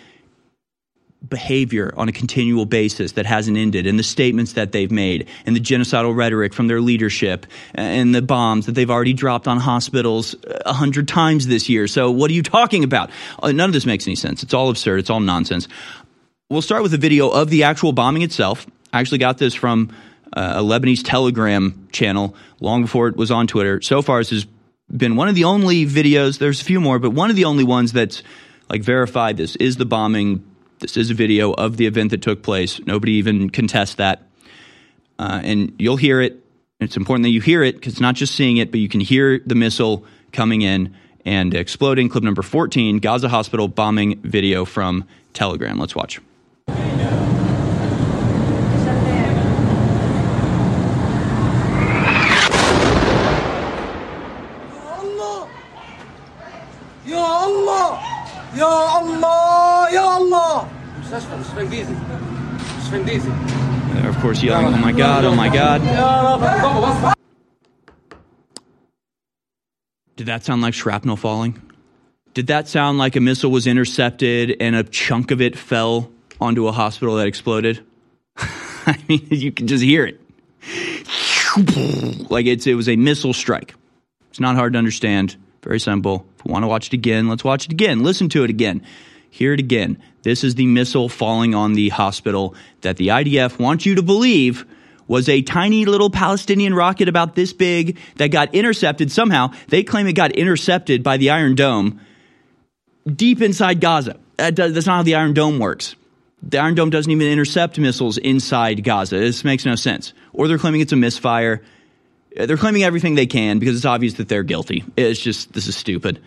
behavior 1.28 1.94
on 1.98 2.10
a 2.10 2.12
continual 2.12 2.66
basis 2.66 3.12
that 3.14 3.28
hasn't 3.28 3.56
ended 3.56 3.86
and 3.86 4.00
the 4.00 4.04
statements 4.04 4.54
that 4.54 4.72
they've 4.72 4.92
made 4.92 5.28
and 5.46 5.56
the 5.56 5.60
genocidal 5.60 6.16
rhetoric 6.16 6.54
from 6.54 6.68
their 6.68 6.82
leadership 6.82 7.46
and 7.76 8.14
the 8.14 8.24
bombs 8.24 8.66
that 8.66 8.72
they've 8.72 8.90
already 8.90 9.14
dropped 9.14 9.48
on 9.48 9.58
hospitals 9.58 10.36
a 10.66 10.74
hundred 10.74 11.08
times 11.08 11.46
this 11.46 11.70
year. 11.70 11.88
So 11.88 12.10
what 12.10 12.32
are 12.32 12.34
you 12.34 12.42
talking 12.44 12.84
about? 12.84 13.12
Uh, 13.42 13.52
none 13.52 13.70
of 13.70 13.74
this 13.74 13.86
makes 13.86 14.08
any 14.08 14.16
sense. 14.16 14.42
It's 14.42 14.54
all 14.54 14.70
absurd. 14.70 15.00
It's 15.00 15.12
all 15.12 15.20
nonsense. 15.20 15.68
We'll 16.50 16.64
start 16.64 16.82
with 16.82 16.94
a 16.94 16.98
video 16.98 17.30
of 17.30 17.50
the 17.50 17.64
actual 17.64 17.92
bombing 17.92 18.24
itself. 18.24 18.66
I 18.92 19.00
actually 19.00 19.20
got 19.20 19.38
this 19.38 19.54
from 19.54 19.92
uh, 20.34 20.54
a 20.58 20.62
Lebanese 20.62 21.02
Telegram 21.04 21.88
channel 21.92 22.36
long 22.60 22.82
before 22.82 23.08
it 23.08 23.16
was 23.16 23.32
on 23.32 23.48
Twitter. 23.48 23.82
So 23.82 24.02
far, 24.02 24.20
this 24.20 24.30
has 24.30 24.46
been 24.90 25.16
one 25.16 25.28
of 25.28 25.36
the 25.36 25.46
only 25.46 25.86
videos. 25.86 26.38
There's 26.38 26.62
a 26.62 26.66
few 26.66 26.80
more, 26.80 27.00
but 27.00 27.12
one 27.12 27.30
of 27.30 27.36
the 27.36 27.46
only 27.46 27.64
ones 27.64 27.92
that's 27.92 28.24
like 28.70 28.84
verified. 28.84 29.38
This 29.38 29.56
is 29.58 29.78
the 29.78 29.86
bombing. 29.86 30.44
This 30.80 30.98
is 30.98 31.12
a 31.12 31.14
video 31.14 31.52
of 31.52 31.78
the 31.78 31.86
event 31.86 32.12
that 32.12 32.22
took 32.22 32.44
place. 32.44 32.80
Nobody 32.86 33.14
even 33.14 33.50
contests 33.50 33.96
that, 33.96 34.24
uh, 35.20 35.42
and 35.44 35.74
you'll 35.78 35.98
hear 35.98 36.22
it. 36.22 36.44
It's 36.80 36.98
important 36.98 37.24
that 37.24 37.30
you 37.30 37.42
hear 37.42 37.64
it 37.64 37.76
because 37.76 37.94
it's 37.94 38.02
not 38.02 38.16
just 38.16 38.34
seeing 38.34 38.58
it, 38.58 38.72
but 38.72 38.80
you 38.80 38.90
can 38.90 39.02
hear 39.02 39.40
the 39.46 39.56
missile 39.56 40.06
coming 40.32 40.62
in 40.62 40.96
and 41.26 41.54
exploding. 41.54 42.10
Clip 42.10 42.24
number 42.24 42.42
14 42.42 42.98
Gaza 42.98 43.30
hospital 43.30 43.68
bombing 43.68 44.20
video 44.22 44.66
from 44.66 45.06
Telegram. 45.34 45.78
Let's 45.78 45.96
watch. 45.96 46.20
يا 58.57 59.01
الله 59.01 59.89
يا 59.91 60.17
الله 60.17 60.69
مستشفى 61.01 61.37
مستشفى 61.41 61.61
انجليزي 61.61 61.95
مستشفى 62.79 62.97
انجليزي 62.97 63.31
They're, 63.95 64.11
of 64.11 64.19
course, 64.21 64.43
yelling, 64.43 64.75
"Oh 64.75 64.85
my 64.89 64.93
God! 64.93 65.25
Oh 65.25 65.35
my 65.35 65.49
God!" 65.49 65.81
يا 65.83 66.35
رب 66.35 66.41
بابا 66.41 66.81
بص 66.81 67.13
Did 70.17 70.27
that 70.27 70.45
sound 70.45 70.63
like 70.63 70.75
shrapnel 70.75 71.17
falling? 71.17 71.61
Did 72.35 72.47
that 72.49 72.69
sound 72.69 72.99
like 72.99 73.17
a 73.17 73.21
missile 73.21 73.51
was 73.51 73.67
intercepted 73.67 74.57
and 74.61 74.75
a 74.77 74.83
chunk 74.83 75.31
of 75.31 75.41
it 75.41 75.57
fell 75.57 76.11
onto 76.41 76.67
a 76.69 76.73
hospital 76.73 77.17
that 77.17 77.27
exploded? 77.27 77.81
I 78.37 78.97
mean, 79.09 79.27
you 79.31 79.53
can 79.53 79.67
just 79.67 79.83
hear 79.83 80.05
it. 80.07 80.21
Like 82.31 82.47
it's 82.47 82.67
it 82.67 82.75
was 82.75 82.89
a 82.89 82.97
missile 82.97 83.33
strike. 83.33 83.75
It's 84.31 84.41
not 84.41 84.57
hard 84.57 84.75
to 84.75 84.79
understand. 84.79 85.37
Very 85.64 85.80
simple. 85.80 86.26
If 86.38 86.46
we 86.46 86.52
want 86.52 86.64
to 86.64 86.68
watch 86.68 86.88
it 86.88 86.94
again, 86.94 87.28
let's 87.28 87.44
watch 87.44 87.66
it 87.66 87.72
again. 87.72 88.04
Listen 88.04 88.30
to 88.30 88.44
it 88.44 88.50
again. 88.50 88.84
Hear 89.30 89.54
it 89.54 89.60
again. 89.60 90.02
This 90.24 90.44
is 90.44 90.56
the 90.56 90.66
missile 90.66 91.10
falling 91.10 91.56
on 91.56 91.74
the 91.74 91.90
hospital 91.90 92.56
that 92.82 92.98
the 92.98 93.10
IDF 93.10 93.60
wants 93.60 93.86
you 93.86 93.96
to 93.96 94.04
believe 94.04 94.66
was 95.08 95.28
a 95.28 95.42
tiny 95.42 95.86
little 95.86 96.10
Palestinian 96.10 96.74
rocket 96.74 97.10
about 97.10 97.36
this 97.36 97.54
big 97.54 97.98
that 98.16 98.28
got 98.28 98.56
intercepted 98.56 99.12
somehow. 99.12 99.52
They 99.68 99.84
claim 99.84 100.08
it 100.08 100.14
got 100.14 100.32
intercepted 100.32 101.04
by 101.04 101.18
the 101.18 101.32
Iron 101.32 101.56
Dome 101.56 102.00
deep 103.06 103.42
inside 103.42 103.82
Gaza. 103.82 104.18
That 104.38 104.56
does, 104.56 104.74
that's 104.74 104.86
not 104.86 104.98
how 104.98 105.04
the 105.04 105.16
Iron 105.16 105.34
Dome 105.34 105.60
works. 105.60 105.96
The 106.44 106.60
Iron 106.60 106.76
Dome 106.76 106.90
doesn't 106.90 107.12
even 107.12 107.28
intercept 107.28 107.78
missiles 107.78 108.18
inside 108.18 108.84
Gaza. 108.84 109.20
This 109.20 109.44
makes 109.44 109.66
no 109.66 109.76
sense. 109.76 110.14
Or 110.34 110.48
they're 110.48 110.58
claiming 110.58 110.82
it's 110.82 110.94
a 110.94 110.96
misfire. 110.98 111.62
Uh, 112.38 112.46
They're 112.46 112.58
claiming 112.58 112.84
everything 112.84 113.16
they 113.16 113.26
can 113.26 113.60
because 113.60 113.76
it's 113.76 113.86
obvious 113.86 114.14
that 114.16 114.30
they're 114.30 114.44
guilty. 114.44 114.84
It's 114.98 115.20
just, 115.20 115.54
this 115.54 115.68
is 115.68 115.76
stupid. 115.76 116.22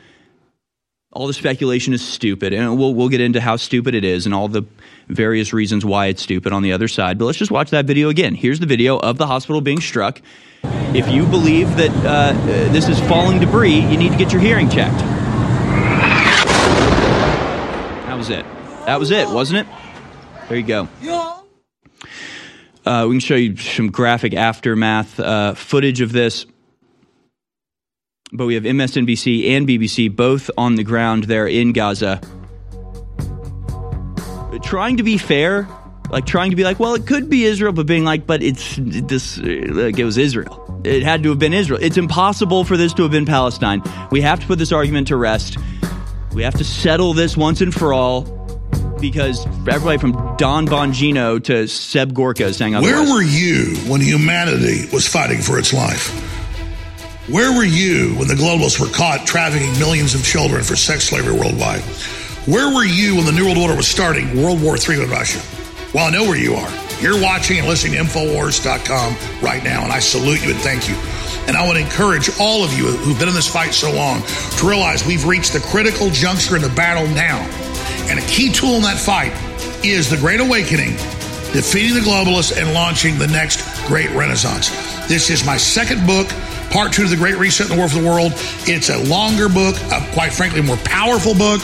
All 1.13 1.27
the 1.29 1.33
speculation 1.33 1.93
is 1.93 2.07
stupid. 2.07 2.53
And 2.53 2.77
we'll, 2.79 2.95
we'll 2.95 3.09
get 3.09 3.21
into 3.21 3.41
how 3.41 3.57
stupid 3.57 3.95
it 3.95 4.05
is 4.05 4.27
and 4.27 4.35
all 4.35 4.49
the 4.49 4.65
various 5.09 5.53
reasons 5.53 5.85
why 5.85 6.07
it's 6.07 6.23
stupid 6.23 6.53
on 6.53 6.63
the 6.63 6.73
other 6.73 6.89
side. 6.89 7.19
But 7.19 7.27
let's 7.27 7.39
just 7.39 7.53
watch 7.53 7.71
that 7.71 7.85
video 7.85 8.09
again. 8.09 8.35
Here's 8.35 8.59
the 8.61 8.67
video 8.67 8.99
of 8.99 9.17
the 9.19 9.27
hospital 9.27 9.61
being 9.61 9.81
struck. 9.81 10.21
If 10.95 11.09
you 11.09 11.27
believe 11.27 11.77
that 11.77 11.91
uh, 12.05 12.09
uh, 12.09 12.73
this 12.73 12.89
is 12.89 12.99
falling 13.01 13.39
debris, 13.39 13.81
you 13.81 13.97
need 13.97 14.13
to 14.13 14.19
get 14.19 14.33
your 14.33 14.41
hearing 14.41 14.69
checked. 14.69 14.99
That 18.07 18.17
was 18.17 18.31
it. 18.31 18.45
That 18.87 18.99
was 18.99 19.11
it, 19.11 19.29
wasn't 19.29 19.61
it? 19.61 19.75
There 20.49 20.57
you 20.59 20.67
go. 20.67 20.89
Uh, 22.85 23.07
we 23.09 23.15
can 23.15 23.21
show 23.21 23.35
you 23.35 23.57
some 23.57 23.91
graphic 23.91 24.35
aftermath 24.35 25.19
uh, 25.19 25.55
footage 25.55 26.01
of 26.01 26.13
this. 26.13 26.47
But 28.33 28.47
we 28.47 28.55
have 28.55 28.65
MSNBC 28.65 29.51
and 29.51 29.67
BBC 29.67 30.15
both 30.15 30.51
on 30.59 30.75
the 30.75 30.85
ground 30.85 31.25
there 31.25 31.47
in 31.47 31.73
Gaza. 31.73 32.21
Trying 34.63 34.99
to 34.99 35.03
be 35.03 35.19
fair, 35.19 35.69
like 36.11 36.27
trying 36.27 36.51
to 36.51 36.57
be 36.57 36.65
like, 36.65 36.79
well, 36.79 36.95
it 36.95 37.07
could 37.07 37.31
be 37.31 37.45
Israel, 37.45 37.73
but 37.73 37.87
being 37.87 38.05
like, 38.05 38.27
but 38.27 38.43
it's 38.43 38.77
this, 38.79 39.39
like 39.39 39.99
it 39.99 40.05
was 40.05 40.19
Israel. 40.19 40.81
It 40.85 41.03
had 41.03 41.23
to 41.23 41.31
have 41.31 41.39
been 41.39 41.55
Israel. 41.55 41.79
It's 41.83 41.97
impossible 41.97 42.65
for 42.65 42.77
this 42.77 42.93
to 42.95 43.03
have 43.03 43.13
been 43.13 43.27
Palestine. 43.27 43.83
We 44.11 44.21
have 44.21 44.41
to 44.41 44.47
put 44.47 44.59
this 44.59 44.73
argument 44.73 45.09
to 45.09 45.17
rest. 45.17 45.57
We 46.35 46.43
have 46.43 46.55
to 46.55 46.65
settle 46.65 47.15
this 47.15 47.37
once 47.37 47.61
and 47.61 47.73
for 47.73 47.93
all 47.93 48.44
because 49.01 49.47
everybody 49.69 49.99
from 49.99 50.13
Dan 50.37 50.67
Bongino 50.67 51.43
to 51.45 51.67
Seb 51.67 52.15
Gorka 52.15 52.45
is 52.45 52.57
saying 52.57 52.75
Where 52.75 53.03
were 53.03 53.23
you 53.23 53.77
when 53.89 54.01
humanity 54.01 54.89
was 54.93 55.07
fighting 55.07 55.41
for 55.41 55.59
its 55.59 55.73
life? 55.73 56.09
Where 57.29 57.57
were 57.57 57.65
you 57.65 58.15
when 58.17 58.29
the 58.29 58.35
globalists 58.35 58.79
were 58.79 58.93
caught 58.93 59.27
trafficking 59.27 59.73
millions 59.79 60.15
of 60.15 60.23
children 60.25 60.63
for 60.63 60.77
sex 60.77 61.05
slavery 61.05 61.33
worldwide? 61.33 61.81
Where 62.47 62.75
were 62.75 62.85
you 62.85 63.17
when 63.17 63.25
the 63.25 63.33
New 63.33 63.47
World 63.47 63.57
Order 63.57 63.75
was 63.75 63.89
starting 63.89 64.43
World 64.43 64.61
War 64.61 64.77
III 64.77 64.99
with 64.99 65.11
Russia? 65.11 65.41
Well, 65.95 66.07
I 66.07 66.11
know 66.11 66.25
where 66.25 66.37
you 66.37 66.55
are. 66.55 66.71
You're 67.01 67.21
watching 67.21 67.59
and 67.59 67.67
listening 67.67 67.95
to 67.95 68.05
Infowars.com 68.05 69.17
right 69.43 69.65
now, 69.65 69.85
and 69.85 69.93
I 69.93 70.01
salute 70.01 70.45
you 70.45 70.51
and 70.51 70.61
thank 70.61 70.89
you. 70.89 70.95
And 71.47 71.57
I 71.57 71.67
want 71.67 71.79
to 71.79 71.85
encourage 71.85 72.31
all 72.39 72.65
of 72.65 72.73
you 72.77 72.85
who've 72.87 73.19
been 73.19 73.29
in 73.29 73.35
this 73.35 73.51
fight 73.51 73.73
so 73.73 73.93
long 73.93 74.23
to 74.59 74.69
realize 74.69 75.07
we've 75.07 75.25
reached 75.25 75.53
the 75.53 75.61
critical 75.61 76.11
juncture 76.11 76.57
in 76.57 76.63
the 76.63 76.69
battle 76.71 77.07
now. 77.15 77.41
And 78.11 78.19
a 78.19 78.27
key 78.27 78.53
tool 78.53 78.77
in 78.77 78.83
that 78.83 78.99
fight 78.99 79.33
is 79.85 80.09
the 80.11 80.17
Great 80.17 80.41
Awakening, 80.41 80.93
defeating 81.53 81.95
the 81.95 82.01
globalists 82.01 82.57
and 82.57 82.73
launching 82.75 83.19
the 83.19 83.27
next 83.27 83.63
great 83.87 84.11
renaissance. 84.11 84.71
This 85.07 85.31
is 85.31 85.45
my 85.45 85.57
second 85.57 86.07
book, 86.07 86.29
part 86.71 86.93
two 86.93 87.05
of 87.05 87.11
the 87.11 87.17
Great 87.17 87.37
Reset 87.37 87.69
in 87.69 87.73
the 87.73 87.79
War 87.79 87.89
for 87.89 88.01
the 88.01 88.07
World. 88.07 88.33
It's 88.67 88.89
a 88.89 88.99
longer 89.05 89.49
book, 89.49 89.77
a, 89.93 90.01
quite 90.13 90.33
frankly, 90.33 90.63
more 90.63 90.79
powerful 90.79 91.35
book. 91.35 91.61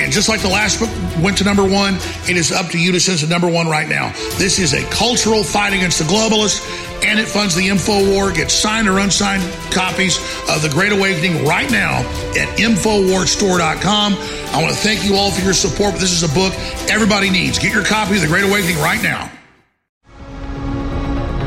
And 0.00 0.12
just 0.12 0.28
like 0.28 0.40
the 0.40 0.48
last 0.48 0.78
book 0.78 0.90
went 1.22 1.38
to 1.38 1.44
number 1.44 1.64
one, 1.66 1.94
it 2.28 2.36
is 2.36 2.52
up 2.52 2.66
to 2.70 2.78
you 2.78 2.92
to 2.92 3.00
send 3.00 3.18
to 3.20 3.26
number 3.26 3.48
one 3.48 3.68
right 3.68 3.88
now. 3.88 4.12
This 4.38 4.58
is 4.58 4.72
a 4.72 4.82
cultural 4.90 5.42
fight 5.42 5.72
against 5.72 5.98
the 5.98 6.04
globalists, 6.04 6.62
and 7.04 7.18
it 7.18 7.26
funds 7.26 7.54
the 7.54 7.68
info 7.68 8.08
war. 8.14 8.30
Get 8.32 8.50
signed 8.50 8.88
or 8.88 8.98
unsigned 8.98 9.42
copies 9.72 10.18
of 10.48 10.62
The 10.62 10.70
Great 10.70 10.92
Awakening 10.92 11.44
right 11.44 11.70
now 11.70 11.98
at 12.38 12.48
InfoWarsStore.com. 12.58 14.14
I 14.14 14.62
want 14.62 14.74
to 14.74 14.80
thank 14.80 15.04
you 15.04 15.16
all 15.16 15.30
for 15.30 15.42
your 15.42 15.54
support, 15.54 15.94
this 15.94 16.12
is 16.12 16.22
a 16.22 16.34
book 16.34 16.54
everybody 16.88 17.30
needs. 17.30 17.58
Get 17.58 17.72
your 17.72 17.84
copy 17.84 18.16
of 18.16 18.22
The 18.22 18.28
Great 18.28 18.44
Awakening 18.44 18.78
right 18.78 19.02
now. 19.02 19.30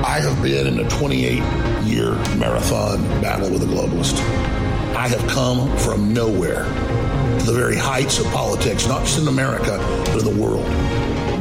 I 0.03 0.19
have 0.19 0.41
been 0.41 0.67
in 0.67 0.85
a 0.85 0.89
28 0.89 1.41
year 1.83 2.15
marathon 2.35 3.01
battle 3.21 3.49
with 3.49 3.61
the 3.61 3.67
globalist. 3.67 4.19
I 5.01 5.07
have 5.07 5.27
come 5.27 5.75
from 5.79 6.13
nowhere 6.13 6.63
to 6.63 7.45
the 7.47 7.53
very 7.53 7.75
heights 7.75 8.19
of 8.19 8.27
politics, 8.27 8.85
not 8.85 9.03
just 9.03 9.19
in 9.19 9.27
America, 9.27 9.79
but 10.05 10.19
in 10.19 10.25
the 10.25 10.39
world. 10.39 10.63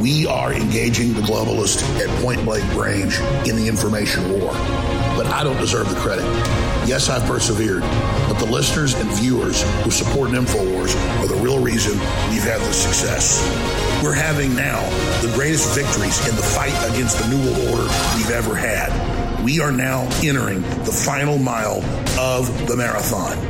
We 0.00 0.26
are 0.26 0.54
engaging 0.54 1.12
the 1.12 1.20
globalists 1.20 1.82
at 2.00 2.08
point 2.22 2.42
blank 2.46 2.64
range 2.74 3.20
in 3.46 3.56
the 3.56 3.68
information 3.68 4.32
war. 4.32 4.52
But 5.14 5.26
I 5.26 5.44
don't 5.44 5.58
deserve 5.58 5.90
the 5.90 6.00
credit. 6.00 6.24
Yes, 6.88 7.10
I've 7.10 7.28
persevered, 7.28 7.82
but 8.30 8.38
the 8.38 8.46
listeners 8.46 8.94
and 8.94 9.10
viewers 9.10 9.60
who 9.84 9.90
support 9.90 10.30
InfoWars 10.30 10.96
are 11.20 11.26
the 11.26 11.36
real 11.42 11.62
reason 11.62 11.98
we've 12.30 12.42
had 12.42 12.62
this 12.62 12.82
success. 12.82 13.44
We're 14.02 14.14
having 14.14 14.56
now 14.56 14.80
the 15.20 15.30
greatest 15.34 15.74
victories 15.74 16.26
in 16.26 16.34
the 16.34 16.42
fight 16.42 16.72
against 16.94 17.18
the 17.18 17.28
New 17.28 17.44
World 17.44 17.76
Order 17.76 17.92
we've 18.16 18.30
ever 18.30 18.54
had. 18.54 19.44
We 19.44 19.60
are 19.60 19.72
now 19.72 20.08
entering 20.22 20.62
the 20.62 20.92
final 20.92 21.36
mile 21.36 21.82
of 22.18 22.66
the 22.66 22.76
marathon. 22.76 23.49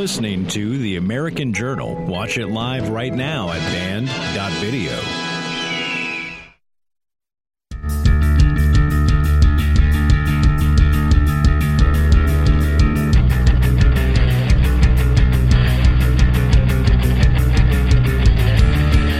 Listening 0.00 0.46
to 0.46 0.78
The 0.78 0.96
American 0.96 1.52
Journal. 1.52 1.94
Watch 2.06 2.38
it 2.38 2.46
live 2.46 2.88
right 2.88 3.12
now 3.12 3.50
at 3.50 3.58
band.video. 3.70 4.96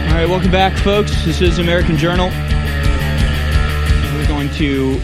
All 0.07 0.15
right, 0.15 0.27
welcome 0.27 0.49
back, 0.49 0.75
folks. 0.79 1.11
This 1.23 1.41
is 1.41 1.59
American 1.59 1.95
Journal. 1.95 2.29
We're 4.15 4.27
going 4.27 4.49
to 4.55 4.99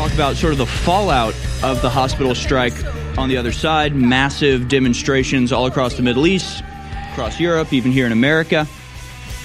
talk 0.00 0.14
about 0.14 0.34
sort 0.34 0.52
of 0.52 0.58
the 0.58 0.64
fallout 0.64 1.34
of 1.62 1.82
the 1.82 1.90
hospital 1.90 2.34
strike 2.34 2.72
on 3.18 3.28
the 3.28 3.36
other 3.36 3.52
side. 3.52 3.94
Massive 3.94 4.66
demonstrations 4.66 5.52
all 5.52 5.66
across 5.66 5.92
the 5.92 6.02
Middle 6.02 6.26
East, 6.26 6.64
across 7.10 7.38
Europe, 7.38 7.70
even 7.70 7.92
here 7.92 8.06
in 8.06 8.12
America, 8.12 8.66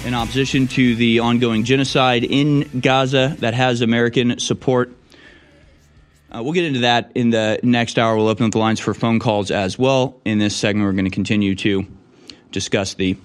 in 0.06 0.14
opposition 0.14 0.66
to 0.68 0.96
the 0.96 1.20
ongoing 1.20 1.66
genocide 1.66 2.24
in 2.24 2.80
Gaza 2.80 3.36
that 3.40 3.54
has 3.54 3.82
American 3.82 4.40
support. 4.40 4.94
Uh, 6.32 6.42
we'll 6.42 6.54
get 6.54 6.64
into 6.64 6.80
that 6.80 7.12
in 7.16 7.32
the 7.32 7.60
next 7.62 8.00
hour. 8.00 8.16
We'll 8.16 8.30
open 8.30 8.46
up 8.46 8.54
the 8.54 8.58
lines 8.58 8.80
for 8.80 8.94
phone 8.94 9.20
calls 9.20 9.52
as 9.52 9.78
well. 9.78 10.22
In 10.24 10.40
this 10.40 10.56
segment, 10.56 10.86
we're 10.86 10.94
going 10.94 11.04
to 11.04 11.12
continue 11.12 11.56
to 11.56 11.86
discuss 12.54 12.94
the 12.94 13.18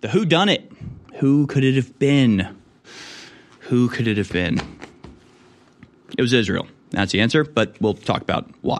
the 0.00 0.08
who 0.08 0.24
done 0.24 0.48
it. 0.48 0.72
Who 1.16 1.46
could 1.46 1.62
it 1.62 1.74
have 1.74 1.98
been? 1.98 2.56
Who 3.58 3.90
could 3.90 4.08
it 4.08 4.16
have 4.16 4.32
been? 4.32 4.62
It 6.16 6.22
was 6.22 6.32
Israel. 6.32 6.66
That's 6.90 7.12
the 7.12 7.20
answer, 7.20 7.44
but 7.44 7.80
we'll 7.80 7.94
talk 7.94 8.22
about 8.22 8.48
why. 8.62 8.78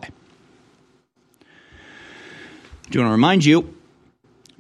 Do 2.89 2.99
you 2.99 3.01
want 3.01 3.09
to 3.09 3.13
remind 3.13 3.45
you 3.45 3.77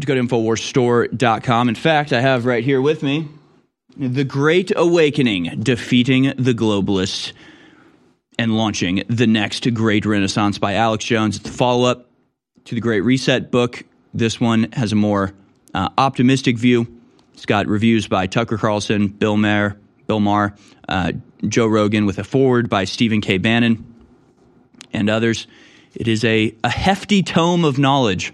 to 0.01 0.07
go 0.07 0.15
to 0.15 0.21
InfoWarsStore.com. 0.21 1.69
In 1.69 1.75
fact, 1.75 2.13
I 2.13 2.21
have 2.21 2.45
right 2.45 2.63
here 2.63 2.81
with 2.81 3.03
me 3.03 3.29
The 3.97 4.25
Great 4.25 4.73
Awakening 4.77 5.63
Defeating 5.63 6.35
the 6.37 6.53
Globalists 6.53 7.33
and 8.39 8.57
Launching 8.57 9.03
the 9.09 9.27
Next 9.27 9.73
Great 9.73 10.05
Renaissance 10.05 10.59
by 10.59 10.75
Alex 10.75 11.05
Jones. 11.05 11.37
It's 11.37 11.51
the 11.51 11.57
follow 11.57 11.89
up 11.89 12.11
to 12.67 12.75
the 12.75 12.81
Great 12.81 13.01
Reset 13.01 13.51
book. 13.51 13.85
This 14.13 14.41
one 14.41 14.71
has 14.73 14.93
a 14.93 14.97
more 14.97 15.33
uh, 15.73 15.89
optimistic 15.97 16.59
view. 16.59 16.87
It's 17.33 17.47
got 17.47 17.67
reviews 17.67 18.07
by 18.07 18.27
Tucker 18.27 18.59
Carlson, 18.59 19.09
Bill 19.09 19.37
Maher, 19.37 19.79
Bill 20.07 20.21
Maher, 20.21 20.55
uh, 20.89 21.13
Joe 21.47 21.67
Rogan, 21.67 22.07
with 22.07 22.19
a 22.19 22.25
forward 22.25 22.69
by 22.69 22.85
Stephen 22.85 23.21
K. 23.21 23.39
Bannon 23.39 23.85
and 24.93 25.11
others. 25.11 25.47
It 25.95 26.09
is 26.09 26.25
a, 26.25 26.55
a 26.63 26.71
hefty 26.71 27.23
tome 27.23 27.65
of 27.65 27.79
knowledge, 27.79 28.33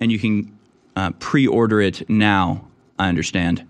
and 0.00 0.12
you 0.12 0.18
can 0.18 0.56
uh, 0.94 1.10
pre 1.18 1.46
order 1.46 1.80
it 1.80 2.08
now, 2.08 2.66
I 2.98 3.08
understand. 3.08 3.66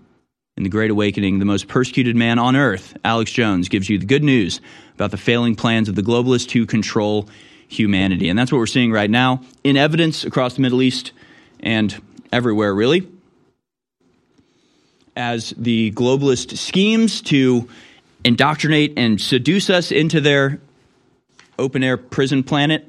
In 0.55 0.63
The 0.63 0.69
Great 0.69 0.89
Awakening, 0.89 1.37
the 1.37 1.45
most 1.45 1.67
persecuted 1.67 2.15
man 2.15 2.39
on 2.39 2.55
earth, 2.55 2.97
Alex 3.03 3.31
Jones, 3.31 3.69
gives 3.69 3.89
you 3.89 3.99
the 3.99 4.07
good 4.07 4.23
news 4.23 4.59
about 4.95 5.11
the 5.11 5.17
failing 5.17 5.55
plans 5.55 5.87
of 5.87 5.95
the 5.95 6.01
globalists 6.01 6.49
to 6.49 6.65
control 6.65 7.29
humanity. 7.67 8.27
And 8.27 8.39
that's 8.39 8.51
what 8.51 8.57
we're 8.57 8.65
seeing 8.65 8.91
right 8.91 9.09
now 9.09 9.41
in 9.63 9.77
evidence 9.77 10.23
across 10.23 10.55
the 10.55 10.61
Middle 10.61 10.81
East 10.81 11.11
and 11.59 12.01
everywhere, 12.31 12.73
really. 12.73 13.07
As 15.17 15.53
the 15.57 15.91
globalist 15.91 16.57
schemes 16.57 17.21
to 17.23 17.67
indoctrinate 18.23 18.93
and 18.97 19.19
seduce 19.19 19.69
us 19.69 19.91
into 19.91 20.21
their 20.21 20.59
open 21.57 21.83
air 21.83 21.97
prison 21.97 22.43
planet 22.43 22.87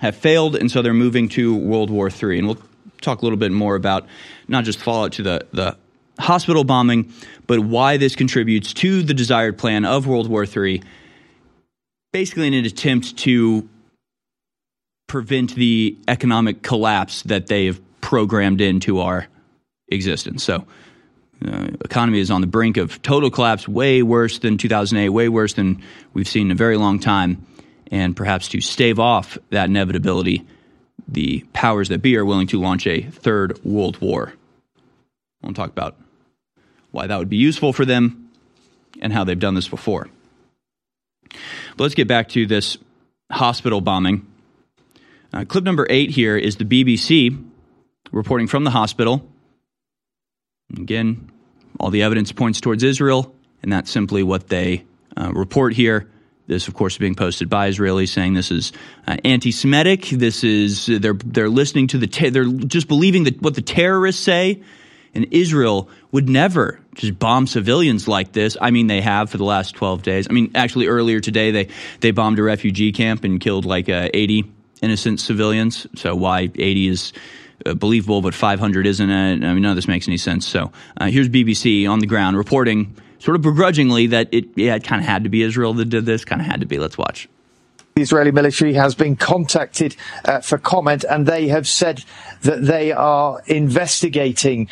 have 0.00 0.16
failed, 0.16 0.56
and 0.56 0.70
so 0.70 0.80
they're 0.82 0.94
moving 0.94 1.28
to 1.30 1.54
World 1.54 1.90
War 1.90 2.08
III. 2.10 2.38
And 2.38 2.46
we'll 2.48 2.58
talk 3.00 3.20
a 3.20 3.24
little 3.24 3.38
bit 3.38 3.52
more 3.52 3.74
about 3.74 4.06
not 4.48 4.64
just 4.64 4.78
fallout 4.78 5.12
to 5.12 5.22
the, 5.22 5.46
the 5.52 5.76
hospital 6.18 6.64
bombing, 6.64 7.12
but 7.46 7.60
why 7.60 7.96
this 7.96 8.16
contributes 8.16 8.72
to 8.74 9.02
the 9.02 9.14
desired 9.14 9.58
plan 9.58 9.84
of 9.84 10.06
World 10.06 10.28
War 10.28 10.44
III, 10.44 10.82
basically 12.12 12.46
in 12.46 12.54
an 12.54 12.64
attempt 12.64 13.18
to 13.18 13.68
prevent 15.06 15.54
the 15.54 15.96
economic 16.08 16.62
collapse 16.62 17.22
that 17.22 17.46
they 17.46 17.66
have 17.66 17.80
programmed 18.00 18.60
into 18.60 19.00
our 19.00 19.26
existence. 19.88 20.42
So, 20.42 20.66
uh, 21.44 21.68
economy 21.84 22.20
is 22.20 22.30
on 22.30 22.40
the 22.40 22.46
brink 22.46 22.76
of 22.76 23.02
total 23.02 23.30
collapse, 23.30 23.68
way 23.68 24.02
worse 24.02 24.38
than 24.38 24.58
2008, 24.58 25.08
way 25.10 25.28
worse 25.28 25.54
than 25.54 25.82
we've 26.14 26.28
seen 26.28 26.46
in 26.46 26.52
a 26.52 26.54
very 26.54 26.76
long 26.76 26.98
time 26.98 27.46
and 27.90 28.16
perhaps 28.16 28.48
to 28.48 28.60
stave 28.60 28.98
off 28.98 29.38
that 29.50 29.68
inevitability, 29.68 30.44
the 31.08 31.44
powers 31.52 31.88
that 31.88 32.02
be 32.02 32.16
are 32.16 32.24
willing 32.24 32.48
to 32.48 32.60
launch 32.60 32.86
a 32.86 33.02
third 33.02 33.62
world 33.64 34.00
war. 34.00 34.32
I 35.42 35.46
want 35.46 35.56
to 35.56 35.62
talk 35.62 35.70
about 35.70 35.96
why 36.90 37.06
that 37.06 37.18
would 37.18 37.28
be 37.28 37.36
useful 37.36 37.72
for 37.72 37.84
them 37.84 38.30
and 39.00 39.12
how 39.12 39.24
they've 39.24 39.38
done 39.38 39.54
this 39.54 39.68
before. 39.68 40.08
But 41.30 41.84
let's 41.84 41.94
get 41.94 42.08
back 42.08 42.30
to 42.30 42.46
this 42.46 42.78
hospital 43.30 43.80
bombing. 43.80 44.26
Uh, 45.32 45.44
clip 45.44 45.64
number 45.64 45.86
eight 45.90 46.10
here 46.10 46.36
is 46.36 46.56
the 46.56 46.64
BBC 46.64 47.44
reporting 48.10 48.46
from 48.46 48.64
the 48.64 48.70
hospital. 48.70 49.28
Again, 50.74 51.30
all 51.78 51.90
the 51.90 52.02
evidence 52.02 52.32
points 52.32 52.60
towards 52.60 52.82
Israel, 52.82 53.34
and 53.62 53.72
that's 53.72 53.90
simply 53.90 54.22
what 54.22 54.48
they 54.48 54.84
uh, 55.16 55.32
report 55.32 55.74
here. 55.74 56.08
This, 56.48 56.68
of 56.68 56.74
course, 56.74 56.94
is 56.94 56.98
being 56.98 57.16
posted 57.16 57.50
by 57.50 57.70
Israelis 57.70 58.08
saying 58.08 58.34
this 58.34 58.52
is 58.52 58.72
uh, 59.06 59.16
anti-Semitic. 59.24 60.02
This 60.10 60.44
is 60.44 60.86
they're 60.86 61.14
they're 61.14 61.48
listening 61.48 61.88
to 61.88 61.98
the 61.98 62.06
te- 62.06 62.30
they're 62.30 62.44
just 62.44 62.86
believing 62.86 63.24
that 63.24 63.42
what 63.42 63.54
the 63.54 63.62
terrorists 63.62 64.22
say, 64.22 64.62
and 65.12 65.26
Israel 65.32 65.88
would 66.12 66.28
never 66.28 66.78
just 66.94 67.18
bomb 67.18 67.46
civilians 67.48 68.06
like 68.06 68.32
this. 68.32 68.56
I 68.60 68.70
mean, 68.70 68.86
they 68.86 69.00
have 69.00 69.30
for 69.30 69.38
the 69.38 69.44
last 69.44 69.74
twelve 69.74 70.02
days. 70.02 70.28
I 70.30 70.32
mean, 70.32 70.52
actually, 70.54 70.86
earlier 70.86 71.20
today 71.20 71.50
they 71.50 71.68
they 72.00 72.12
bombed 72.12 72.38
a 72.38 72.44
refugee 72.44 72.92
camp 72.92 73.24
and 73.24 73.40
killed 73.40 73.64
like 73.64 73.88
uh, 73.88 74.08
eighty 74.14 74.44
innocent 74.82 75.18
civilians. 75.18 75.86
So 75.96 76.14
why 76.14 76.42
eighty 76.54 76.86
is 76.86 77.12
uh, 77.12 77.18
believable, 77.64 78.22
but 78.22 78.34
500 78.34 78.86
isn't. 78.86 79.10
it? 79.10 79.44
I 79.44 79.52
mean, 79.52 79.62
none 79.62 79.70
of 79.70 79.76
this 79.76 79.88
makes 79.88 80.06
any 80.08 80.18
sense. 80.18 80.46
So 80.46 80.72
uh, 80.98 81.06
here's 81.06 81.28
BBC 81.28 81.88
on 81.88 81.98
the 81.98 82.06
ground 82.06 82.36
reporting 82.36 82.94
sort 83.18 83.34
of 83.34 83.42
begrudgingly 83.42 84.08
that 84.08 84.28
it, 84.32 84.46
yeah, 84.56 84.74
it 84.74 84.84
kind 84.84 85.00
of 85.00 85.08
had 85.08 85.24
to 85.24 85.30
be 85.30 85.42
Israel 85.42 85.74
that 85.74 85.86
did 85.86 86.06
this, 86.06 86.24
kind 86.24 86.40
of 86.40 86.46
had 86.46 86.60
to 86.60 86.66
be. 86.66 86.78
Let's 86.78 86.98
watch. 86.98 87.28
The 87.96 88.02
Israeli 88.02 88.30
military 88.30 88.74
has 88.74 88.94
been 88.94 89.16
contacted 89.16 89.96
uh, 90.24 90.40
for 90.40 90.58
comment, 90.58 91.04
and 91.08 91.26
they 91.26 91.48
have 91.48 91.66
said 91.66 92.04
that 92.42 92.62
they 92.62 92.92
are 92.92 93.42
investigating. 93.46 94.68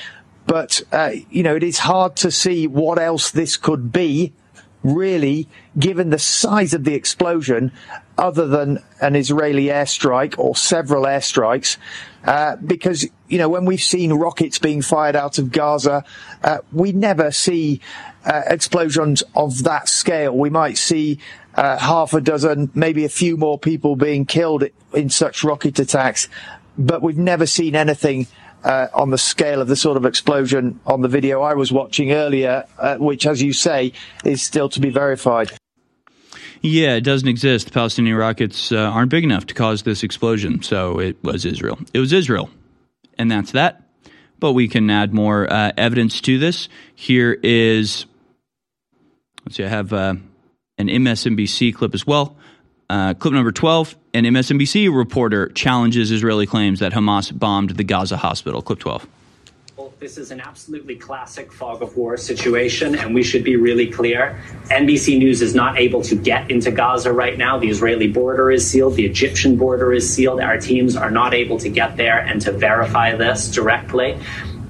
But, 0.46 0.82
uh, 0.92 1.12
you 1.30 1.42
know, 1.42 1.56
it 1.56 1.62
is 1.62 1.78
hard 1.78 2.16
to 2.16 2.30
see 2.30 2.66
what 2.66 2.98
else 2.98 3.30
this 3.30 3.56
could 3.56 3.90
be, 3.90 4.34
really, 4.82 5.48
given 5.78 6.10
the 6.10 6.18
size 6.18 6.74
of 6.74 6.84
the 6.84 6.92
explosion, 6.92 7.72
other 8.18 8.46
than 8.46 8.80
an 9.00 9.16
Israeli 9.16 9.66
airstrike 9.66 10.38
or 10.38 10.54
several 10.54 11.04
airstrikes. 11.04 11.78
Uh, 12.24 12.56
because, 12.56 13.06
you 13.28 13.38
know, 13.38 13.48
when 13.48 13.64
we've 13.64 13.82
seen 13.82 14.12
rockets 14.12 14.58
being 14.58 14.80
fired 14.80 15.14
out 15.14 15.38
of 15.38 15.52
Gaza, 15.52 16.04
uh, 16.42 16.58
we 16.72 16.92
never 16.92 17.30
see 17.30 17.80
uh, 18.24 18.42
explosions 18.46 19.22
of 19.34 19.64
that 19.64 19.88
scale. 19.88 20.36
We 20.36 20.50
might 20.50 20.78
see 20.78 21.18
uh, 21.54 21.76
half 21.78 22.14
a 22.14 22.20
dozen, 22.20 22.70
maybe 22.74 23.04
a 23.04 23.10
few 23.10 23.36
more 23.36 23.58
people 23.58 23.94
being 23.94 24.24
killed 24.24 24.64
in 24.94 25.10
such 25.10 25.44
rocket 25.44 25.78
attacks, 25.78 26.28
but 26.78 27.02
we've 27.02 27.18
never 27.18 27.46
seen 27.46 27.76
anything 27.76 28.26
uh, 28.64 28.88
on 28.94 29.10
the 29.10 29.18
scale 29.18 29.60
of 29.60 29.68
the 29.68 29.76
sort 29.76 29.98
of 29.98 30.06
explosion 30.06 30.80
on 30.86 31.02
the 31.02 31.08
video 31.08 31.42
I 31.42 31.52
was 31.52 31.70
watching 31.70 32.12
earlier, 32.12 32.64
which, 32.98 33.26
as 33.26 33.42
you 33.42 33.52
say, 33.52 33.92
is 34.24 34.42
still 34.42 34.70
to 34.70 34.80
be 34.80 34.88
verified. 34.88 35.52
Yeah, 36.66 36.94
it 36.94 37.02
doesn't 37.02 37.28
exist. 37.28 37.66
The 37.66 37.72
Palestinian 37.72 38.16
rockets 38.16 38.72
uh, 38.72 38.78
aren't 38.78 39.10
big 39.10 39.22
enough 39.22 39.44
to 39.48 39.54
cause 39.54 39.82
this 39.82 40.02
explosion, 40.02 40.62
so 40.62 40.98
it 40.98 41.22
was 41.22 41.44
Israel. 41.44 41.78
It 41.92 41.98
was 41.98 42.10
Israel, 42.10 42.48
and 43.18 43.30
that's 43.30 43.52
that. 43.52 43.82
But 44.40 44.52
we 44.54 44.66
can 44.66 44.88
add 44.88 45.12
more 45.12 45.46
uh, 45.52 45.72
evidence 45.76 46.22
to 46.22 46.38
this. 46.38 46.70
Here 46.94 47.38
is 47.42 48.06
Let's 49.44 49.56
see, 49.56 49.64
I 49.64 49.68
have 49.68 49.92
uh, 49.92 50.14
an 50.78 50.88
MSNBC 50.88 51.74
clip 51.74 51.92
as 51.92 52.06
well. 52.06 52.34
Uh, 52.88 53.12
clip 53.12 53.34
number 53.34 53.52
12 53.52 53.96
an 54.14 54.24
MSNBC 54.24 54.94
reporter 54.96 55.48
challenges 55.48 56.10
Israeli 56.10 56.46
claims 56.46 56.80
that 56.80 56.92
Hamas 56.92 57.36
bombed 57.38 57.70
the 57.70 57.84
Gaza 57.84 58.16
hospital. 58.16 58.62
Clip 58.62 58.78
12. 58.78 59.06
This 60.00 60.18
is 60.18 60.32
an 60.32 60.40
absolutely 60.40 60.96
classic 60.96 61.52
fog 61.52 61.80
of 61.80 61.96
war 61.96 62.16
situation, 62.16 62.96
and 62.96 63.14
we 63.14 63.22
should 63.22 63.44
be 63.44 63.54
really 63.56 63.86
clear. 63.86 64.40
NBC 64.64 65.18
News 65.18 65.40
is 65.40 65.54
not 65.54 65.78
able 65.78 66.02
to 66.02 66.16
get 66.16 66.50
into 66.50 66.72
Gaza 66.72 67.12
right 67.12 67.38
now. 67.38 67.58
The 67.58 67.68
Israeli 67.68 68.08
border 68.08 68.50
is 68.50 68.68
sealed, 68.68 68.96
the 68.96 69.06
Egyptian 69.06 69.56
border 69.56 69.92
is 69.92 70.12
sealed. 70.12 70.40
Our 70.40 70.58
teams 70.58 70.96
are 70.96 71.10
not 71.10 71.32
able 71.32 71.58
to 71.58 71.68
get 71.68 71.96
there 71.96 72.18
and 72.18 72.40
to 72.42 72.50
verify 72.50 73.14
this 73.14 73.48
directly. 73.48 74.18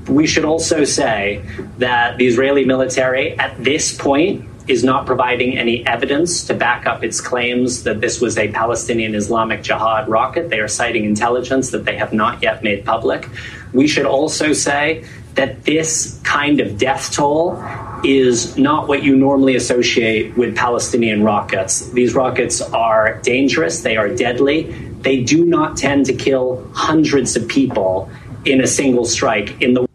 We 0.09 0.27
should 0.27 0.45
also 0.45 0.85
say 0.85 1.43
that 1.79 2.19
the 2.19 2.27
Israeli 2.27 2.67
military, 2.67 3.39
at 3.39 3.63
this 3.65 3.97
point, 3.97 4.47
is 4.67 4.83
not 4.83 5.07
providing 5.07 5.59
any 5.59 5.87
evidence 5.87 6.45
to 6.45 6.55
back 6.55 6.87
up 6.87 7.05
its 7.05 7.21
claims 7.21 7.83
that 7.83 8.01
this 8.01 8.21
was 8.21 8.39
a 8.39 8.49
Palestinian 8.49 9.15
Islamic 9.15 9.63
Jihad 9.63 10.09
rocket. 10.09 10.49
They 10.49 10.61
are 10.61 10.69
citing 10.69 11.05
intelligence 11.05 11.71
that 11.71 11.85
they 11.85 11.97
have 11.97 12.13
not 12.13 12.43
yet 12.43 12.63
made 12.63 12.85
public. 12.85 13.29
We 13.73 13.87
should 13.87 14.07
also 14.07 14.53
say 14.53 15.05
that 15.35 15.65
this 15.65 16.21
kind 16.23 16.61
of 16.61 16.79
death 16.79 17.13
toll 17.13 17.63
is 18.05 18.57
not 18.57 18.87
what 18.87 19.03
you 19.03 19.17
normally 19.17 19.57
associate 19.57 20.37
with 20.37 20.55
Palestinian 20.57 21.23
rockets. 21.25 21.91
These 21.91 22.15
rockets 22.15 22.61
are 22.61 23.21
dangerous, 23.23 23.83
they 23.83 23.97
are 23.97 24.09
deadly, 24.09 24.73
they 25.01 25.23
do 25.23 25.45
not 25.45 25.77
tend 25.77 26.07
to 26.07 26.15
kill 26.15 26.69
hundreds 26.73 27.37
of 27.37 27.49
people 27.49 28.11
in 28.45 28.61
a 28.61 28.67
single 28.67 29.05
strike 29.05 29.61
in 29.61 29.75
the 29.75 29.87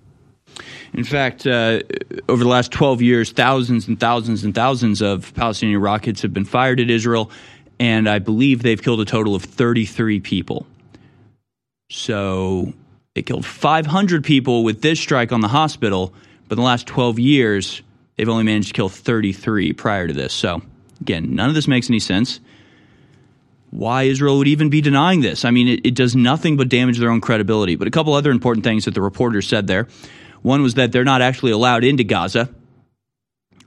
in 0.94 1.04
fact, 1.04 1.46
uh, 1.46 1.82
over 2.28 2.44
the 2.44 2.50
last 2.50 2.72
12 2.72 3.02
years, 3.02 3.32
thousands 3.32 3.88
and 3.88 4.00
thousands 4.00 4.44
and 4.44 4.54
thousands 4.54 5.02
of 5.02 5.34
Palestinian 5.36 5.82
rockets 5.82 6.22
have 6.22 6.34
been 6.34 6.46
fired 6.46 6.80
at 6.80 6.90
Israel, 6.90 7.32
and 7.80 8.10
I 8.10 8.20
believe 8.20 8.64
they've 8.64 8.82
killed 8.82 9.00
a 9.00 9.06
total 9.06 9.36
of 9.36 9.44
33 9.44 10.20
people. 10.20 10.66
So 11.92 12.74
they 13.14 13.22
killed 13.22 13.46
500 13.46 14.24
people 14.24 14.64
with 14.64 14.82
this 14.82 15.00
strike 15.00 15.32
on 15.32 15.42
the 15.42 15.48
hospital, 15.48 16.14
but 16.48 16.58
in 16.58 16.62
the 16.62 16.66
last 16.66 16.88
12 16.88 17.20
years, 17.20 17.82
they've 18.16 18.30
only 18.30 18.44
managed 18.44 18.70
to 18.70 18.74
kill 18.74 18.90
33 18.90 19.74
prior 19.74 20.08
to 20.08 20.14
this. 20.14 20.34
So, 20.34 20.62
again, 21.02 21.36
none 21.36 21.50
of 21.50 21.56
this 21.56 21.68
makes 21.68 21.90
any 21.90 22.00
sense. 22.00 22.40
Why 23.72 24.04
Israel 24.04 24.40
would 24.40 24.48
even 24.48 24.70
be 24.70 24.82
denying 24.82 25.22
this? 25.22 25.46
I 25.46 25.52
mean, 25.52 25.68
it, 25.68 25.86
it 25.86 25.96
does 25.96 26.16
nothing 26.16 26.58
but 26.58 26.70
damage 26.70 26.98
their 26.98 27.12
own 27.12 27.22
credibility. 27.22 27.76
But 27.76 27.88
a 27.88 27.92
couple 27.92 28.14
other 28.14 28.32
important 28.32 28.64
things 28.64 28.86
that 28.86 28.94
the 28.94 29.02
reporter 29.02 29.42
said 29.42 29.68
there. 29.68 29.88
One 30.42 30.62
was 30.62 30.76
that 30.76 30.92
they're 30.92 31.04
not 31.04 31.22
actually 31.22 31.52
allowed 31.52 31.84
into 31.84 32.04
Gaza, 32.04 32.50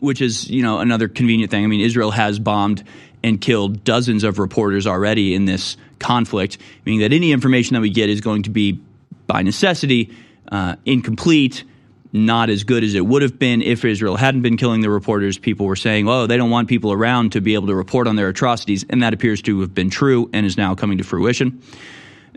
which 0.00 0.20
is, 0.20 0.48
you 0.50 0.62
know, 0.62 0.78
another 0.78 1.08
convenient 1.08 1.50
thing. 1.50 1.64
I 1.64 1.66
mean, 1.66 1.80
Israel 1.80 2.10
has 2.10 2.38
bombed 2.38 2.84
and 3.22 3.40
killed 3.40 3.84
dozens 3.84 4.24
of 4.24 4.38
reporters 4.38 4.86
already 4.86 5.34
in 5.34 5.44
this 5.44 5.76
conflict, 5.98 6.58
meaning 6.84 7.00
that 7.00 7.12
any 7.14 7.32
information 7.32 7.74
that 7.74 7.80
we 7.80 7.90
get 7.90 8.10
is 8.10 8.20
going 8.20 8.44
to 8.44 8.50
be 8.50 8.80
by 9.26 9.42
necessity, 9.42 10.10
uh, 10.50 10.76
incomplete, 10.84 11.64
not 12.12 12.50
as 12.50 12.64
good 12.64 12.84
as 12.84 12.94
it 12.94 13.06
would 13.06 13.22
have 13.22 13.38
been 13.38 13.62
if 13.62 13.84
Israel 13.84 14.16
hadn't 14.16 14.42
been 14.42 14.56
killing 14.56 14.82
the 14.82 14.90
reporters. 14.90 15.38
People 15.38 15.66
were 15.66 15.76
saying, 15.76 16.08
oh, 16.08 16.26
they 16.26 16.36
don't 16.36 16.50
want 16.50 16.68
people 16.68 16.92
around 16.92 17.32
to 17.32 17.40
be 17.40 17.54
able 17.54 17.68
to 17.68 17.74
report 17.74 18.06
on 18.06 18.16
their 18.16 18.28
atrocities. 18.28 18.84
And 18.90 19.02
that 19.02 19.14
appears 19.14 19.40
to 19.42 19.60
have 19.60 19.74
been 19.74 19.88
true 19.88 20.28
and 20.32 20.44
is 20.44 20.58
now 20.58 20.74
coming 20.74 20.98
to 20.98 21.04
fruition. 21.04 21.62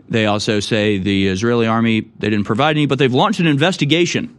They 0.08 0.26
also 0.26 0.60
say 0.60 0.98
the 0.98 1.28
Israeli 1.28 1.66
army, 1.66 2.02
they 2.18 2.30
didn't 2.30 2.44
provide 2.44 2.76
any, 2.76 2.86
but 2.86 2.98
they've 2.98 3.12
launched 3.12 3.40
an 3.40 3.46
investigation. 3.46 4.34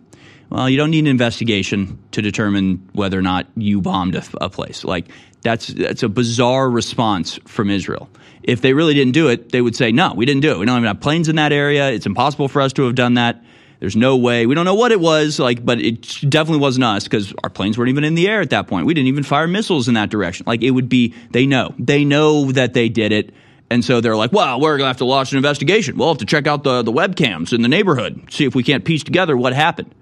Well, 0.50 0.70
you 0.70 0.78
don't 0.78 0.92
need 0.92 1.00
an 1.00 1.08
investigation 1.08 2.00
to 2.12 2.22
determine 2.22 2.90
whether 2.94 3.20
or 3.20 3.22
not 3.22 3.48
you 3.56 3.82
bombed 3.82 4.16
a, 4.16 4.24
a 4.40 4.50
place. 4.50 4.86
Like, 4.86 5.08
that's, 5.42 5.68
that's 5.68 6.04
a 6.04 6.10
bizarre 6.10 6.70
response 6.70 7.38
from 7.46 7.70
Israel. 7.70 8.10
If 8.44 8.62
they 8.62 8.74
really 8.74 8.94
didn't 8.94 9.12
do 9.12 9.28
it, 9.28 9.52
they 9.52 9.62
would 9.62 9.76
say, 9.76 9.92
no, 9.92 10.14
we 10.14 10.26
didn't 10.26 10.42
do 10.42 10.52
it. 10.52 10.58
We 10.58 10.66
don't 10.66 10.78
even 10.78 10.88
have 10.88 11.02
planes 11.02 11.28
in 11.28 11.36
that 11.36 11.52
area. 11.52 11.92
It's 11.92 12.06
impossible 12.06 12.48
for 12.48 12.62
us 12.62 12.72
to 12.74 12.84
have 12.84 12.96
done 12.96 13.16
that. 13.16 13.44
There's 13.80 13.96
no 13.96 14.16
way. 14.16 14.46
We 14.46 14.56
don't 14.56 14.66
know 14.66 14.74
what 14.74 14.92
it 14.92 15.00
was, 15.00 15.38
like, 15.38 15.64
but 15.64 15.80
it 15.80 16.02
definitely 16.28 16.62
wasn't 16.62 16.86
us 16.86 17.04
because 17.04 17.34
our 17.44 17.50
planes 17.50 17.78
weren't 17.78 17.90
even 17.90 18.06
in 18.06 18.16
the 18.16 18.28
air 18.28 18.42
at 18.42 18.50
that 18.52 18.68
point. 18.68 18.88
We 18.88 18.94
didn't 18.94 19.10
even 19.10 19.24
fire 19.24 19.48
missiles 19.48 19.88
in 19.88 19.94
that 19.96 20.10
direction. 20.10 20.46
Like, 20.48 20.64
it 20.64 20.72
would 20.72 20.90
be, 20.90 21.14
they 21.32 21.46
know. 21.46 21.76
They 21.78 22.06
know 22.06 22.52
that 22.54 22.74
they 22.74 22.90
did 22.90 23.12
it. 23.12 23.34
And 23.70 23.84
so 23.84 24.00
they're 24.00 24.16
like, 24.16 24.32
well, 24.32 24.60
we're 24.62 24.78
going 24.78 24.86
to 24.86 24.88
have 24.88 24.98
to 24.98 25.06
launch 25.06 25.32
an 25.32 25.38
investigation. 25.38 25.98
We'll 25.98 26.08
have 26.08 26.20
to 26.20 26.26
check 26.26 26.48
out 26.48 26.64
the, 26.64 26.84
the 26.84 26.92
webcams 26.92 27.52
in 27.52 27.62
the 27.62 27.68
neighborhood, 27.68 28.32
see 28.32 28.46
if 28.46 28.56
we 28.56 28.64
can't 28.64 28.86
piece 28.86 29.04
together 29.04 29.36
what 29.36 29.54
happened. 29.54 29.94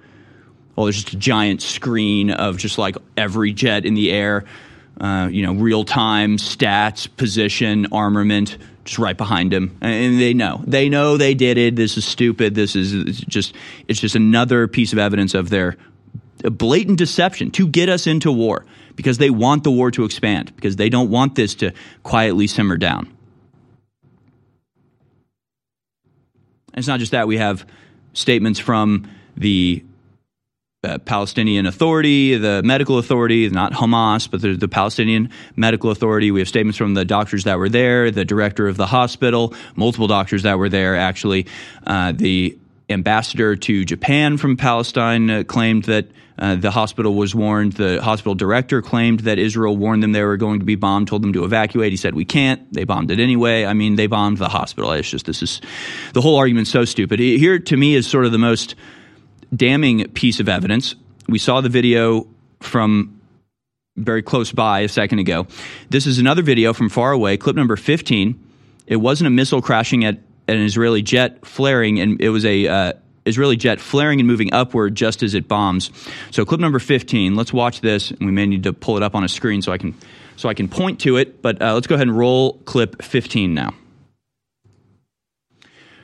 Well, 0.75 0.85
there's 0.85 1.01
just 1.01 1.13
a 1.13 1.17
giant 1.17 1.61
screen 1.61 2.29
of 2.29 2.57
just 2.57 2.77
like 2.77 2.95
every 3.17 3.53
jet 3.53 3.85
in 3.85 3.93
the 3.95 4.11
air, 4.11 4.45
uh, 4.99 5.29
you 5.31 5.43
know, 5.43 5.53
real 5.53 5.83
time 5.83 6.37
stats, 6.37 7.07
position, 7.17 7.87
armament, 7.91 8.57
just 8.83 8.99
right 8.99 9.17
behind 9.17 9.51
him. 9.51 9.77
And 9.81 10.19
they 10.19 10.33
know. 10.33 10.61
They 10.67 10.89
know 10.89 11.17
they 11.17 11.33
did 11.33 11.57
it. 11.57 11.75
This 11.75 11.97
is 11.97 12.05
stupid. 12.05 12.53
This 12.53 12.75
is 12.75 13.19
just, 13.21 13.55
it's 13.87 13.99
just 13.99 14.15
another 14.15 14.67
piece 14.67 14.93
of 14.93 14.99
evidence 14.99 15.33
of 15.33 15.49
their 15.49 15.75
blatant 16.43 16.99
deception 16.99 17.49
to 17.51 17.67
get 17.67 17.89
us 17.89 18.05
into 18.05 18.31
war 18.31 18.65
because 18.95 19.17
they 19.17 19.29
want 19.31 19.63
the 19.63 19.71
war 19.71 19.89
to 19.91 20.03
expand, 20.03 20.55
because 20.55 20.75
they 20.75 20.89
don't 20.89 21.09
want 21.09 21.35
this 21.35 21.55
to 21.55 21.73
quietly 22.03 22.47
simmer 22.47 22.77
down. 22.77 23.14
It's 26.75 26.87
not 26.87 26.99
just 26.99 27.11
that. 27.11 27.27
We 27.27 27.37
have 27.37 27.65
statements 28.13 28.59
from 28.59 29.09
the 29.37 29.83
uh, 30.83 30.99
Palestinian 30.99 31.65
Authority, 31.65 32.37
the 32.37 32.61
medical 32.63 32.99
authority, 32.99 33.49
not 33.49 33.73
Hamas, 33.73 34.29
but 34.29 34.41
the, 34.41 34.55
the, 34.55 34.67
Palestinian 34.67 35.31
Medical 35.55 35.89
Authority. 35.89 36.29
We 36.29 36.41
have 36.41 36.47
statements 36.47 36.77
from 36.77 36.93
the 36.93 37.05
doctors 37.05 37.45
that 37.45 37.57
were 37.57 37.69
there, 37.69 38.11
the 38.11 38.23
director 38.23 38.67
of 38.67 38.77
the 38.77 38.85
hospital, 38.85 39.53
multiple 39.75 40.07
doctors 40.07 40.43
that 40.43 40.59
were 40.59 40.69
there, 40.69 40.95
actually. 40.95 41.47
Uh, 41.87 42.11
the 42.11 42.57
ambassador 42.87 43.55
to 43.55 43.83
Japan 43.83 44.37
from 44.37 44.57
Palestine 44.57 45.29
uh, 45.29 45.43
claimed 45.43 45.85
that 45.85 46.05
uh, 46.37 46.55
the 46.55 46.71
hospital 46.71 47.15
was 47.15 47.33
warned. 47.33 47.73
The 47.73 48.01
hospital 48.01 48.35
director 48.35 48.81
claimed 48.81 49.21
that 49.21 49.39
Israel 49.39 49.77
warned 49.77 50.03
them 50.03 50.11
they 50.11 50.23
were 50.23 50.37
going 50.37 50.59
to 50.59 50.65
be 50.65 50.75
bombed, 50.75 51.07
told 51.07 51.21
them 51.21 51.33
to 51.33 51.45
evacuate. 51.45 51.91
He 51.91 51.97
said, 51.97 52.13
We 52.13 52.25
can't. 52.25 52.71
They 52.73 52.83
bombed 52.83 53.11
it 53.11 53.19
anyway. 53.19 53.65
I 53.65 53.73
mean, 53.73 53.95
they 53.95 54.07
bombed 54.07 54.37
the 54.37 54.49
hospital. 54.49 54.91
It's 54.91 55.09
just, 55.09 55.25
this 55.25 55.41
is, 55.41 55.61
the 56.13 56.21
whole 56.21 56.35
argument's 56.35 56.71
so 56.71 56.83
stupid. 56.83 57.19
Here, 57.19 57.59
to 57.59 57.77
me, 57.77 57.95
is 57.95 58.05
sort 58.05 58.25
of 58.25 58.31
the 58.31 58.37
most 58.37 58.75
damning 59.55 60.09
piece 60.09 60.39
of 60.39 60.49
evidence. 60.49 60.95
We 61.29 61.39
saw 61.39 61.61
the 61.61 61.69
video 61.69 62.27
from 62.59 63.21
very 63.95 64.21
close 64.21 64.51
by 64.51 64.81
a 64.81 64.89
second 64.89 65.19
ago. 65.19 65.47
This 65.89 66.05
is 66.05 66.19
another 66.19 66.41
video 66.41 66.73
from 66.73 66.89
far 66.89 67.11
away, 67.11 67.37
clip 67.37 67.55
number 67.55 67.77
15. 67.77 68.41
It 68.87 68.97
wasn't 68.97 69.27
a 69.27 69.31
missile 69.31 69.61
crashing 69.61 70.03
at 70.03 70.19
an 70.47 70.57
Israeli 70.57 71.01
jet 71.01 71.45
flaring, 71.45 71.99
and 71.99 72.19
it 72.21 72.29
was 72.29 72.45
a 72.45 72.67
uh, 72.67 72.93
Israeli 73.25 73.57
jet 73.57 73.79
flaring 73.79 74.19
and 74.19 74.27
moving 74.27 74.53
upward 74.53 74.95
just 74.95 75.23
as 75.23 75.33
it 75.33 75.47
bombs. 75.47 75.91
So 76.31 76.45
clip 76.45 76.59
number 76.59 76.79
15. 76.79 77.35
Let's 77.35 77.51
watch 77.51 77.81
this, 77.81 78.11
and 78.11 78.21
we 78.21 78.31
may 78.31 78.45
need 78.45 78.63
to 78.63 78.73
pull 78.73 78.97
it 78.97 79.03
up 79.03 79.15
on 79.15 79.23
a 79.23 79.29
screen 79.29 79.61
so 79.61 79.71
I 79.71 79.77
can 79.77 79.95
so 80.35 80.49
I 80.49 80.53
can 80.53 80.67
point 80.67 81.01
to 81.01 81.17
it. 81.17 81.41
But 81.41 81.61
uh, 81.61 81.73
let's 81.73 81.87
go 81.87 81.95
ahead 81.95 82.07
and 82.07 82.17
roll 82.17 82.53
clip 82.65 83.01
15 83.01 83.53
now. 83.53 83.73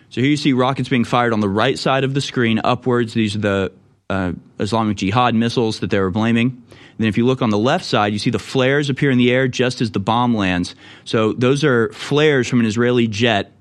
So 0.09 0.19
here 0.19 0.30
you 0.30 0.38
see 0.38 0.51
rockets 0.51 0.89
being 0.89 1.05
fired 1.05 1.32
on 1.32 1.39
the 1.39 1.49
right 1.49 1.80
side 1.80 2.03
of 2.03 2.13
the 2.13 2.22
screen 2.22 2.59
upwards. 2.61 3.13
These 3.13 3.38
are 3.38 3.39
the 3.39 3.72
uh, 4.09 4.34
Islamic 4.59 4.97
Jihad 4.97 5.36
missiles 5.36 5.80
that 5.80 5.89
they 5.89 5.99
were 5.99 6.11
blaming. 6.11 6.47
And 6.47 6.97
then 6.97 7.07
if 7.07 7.17
you 7.17 7.26
look 7.26 7.41
on 7.41 7.49
the 7.49 7.57
left 7.57 7.86
side, 7.86 8.11
you 8.11 8.19
see 8.19 8.30
the 8.30 8.38
flares 8.38 8.89
appear 8.89 9.09
in 9.09 9.17
the 9.17 9.32
air 9.32 9.47
just 9.47 9.80
as 9.80 9.91
the 9.91 10.01
bomb 10.01 10.36
lands. 10.36 10.76
So 11.05 11.32
those 11.32 11.63
are 11.63 11.93
flares 11.93 12.49
from 12.49 12.59
an 12.59 12.65
Israeli 12.65 13.07
jet 13.07 13.53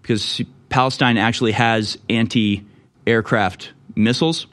because 0.00 0.40
Palestine 0.70 1.18
actually 1.18 1.52
has 1.52 1.98
anti-aircraft 3.08 3.72
missiles, 3.94 4.46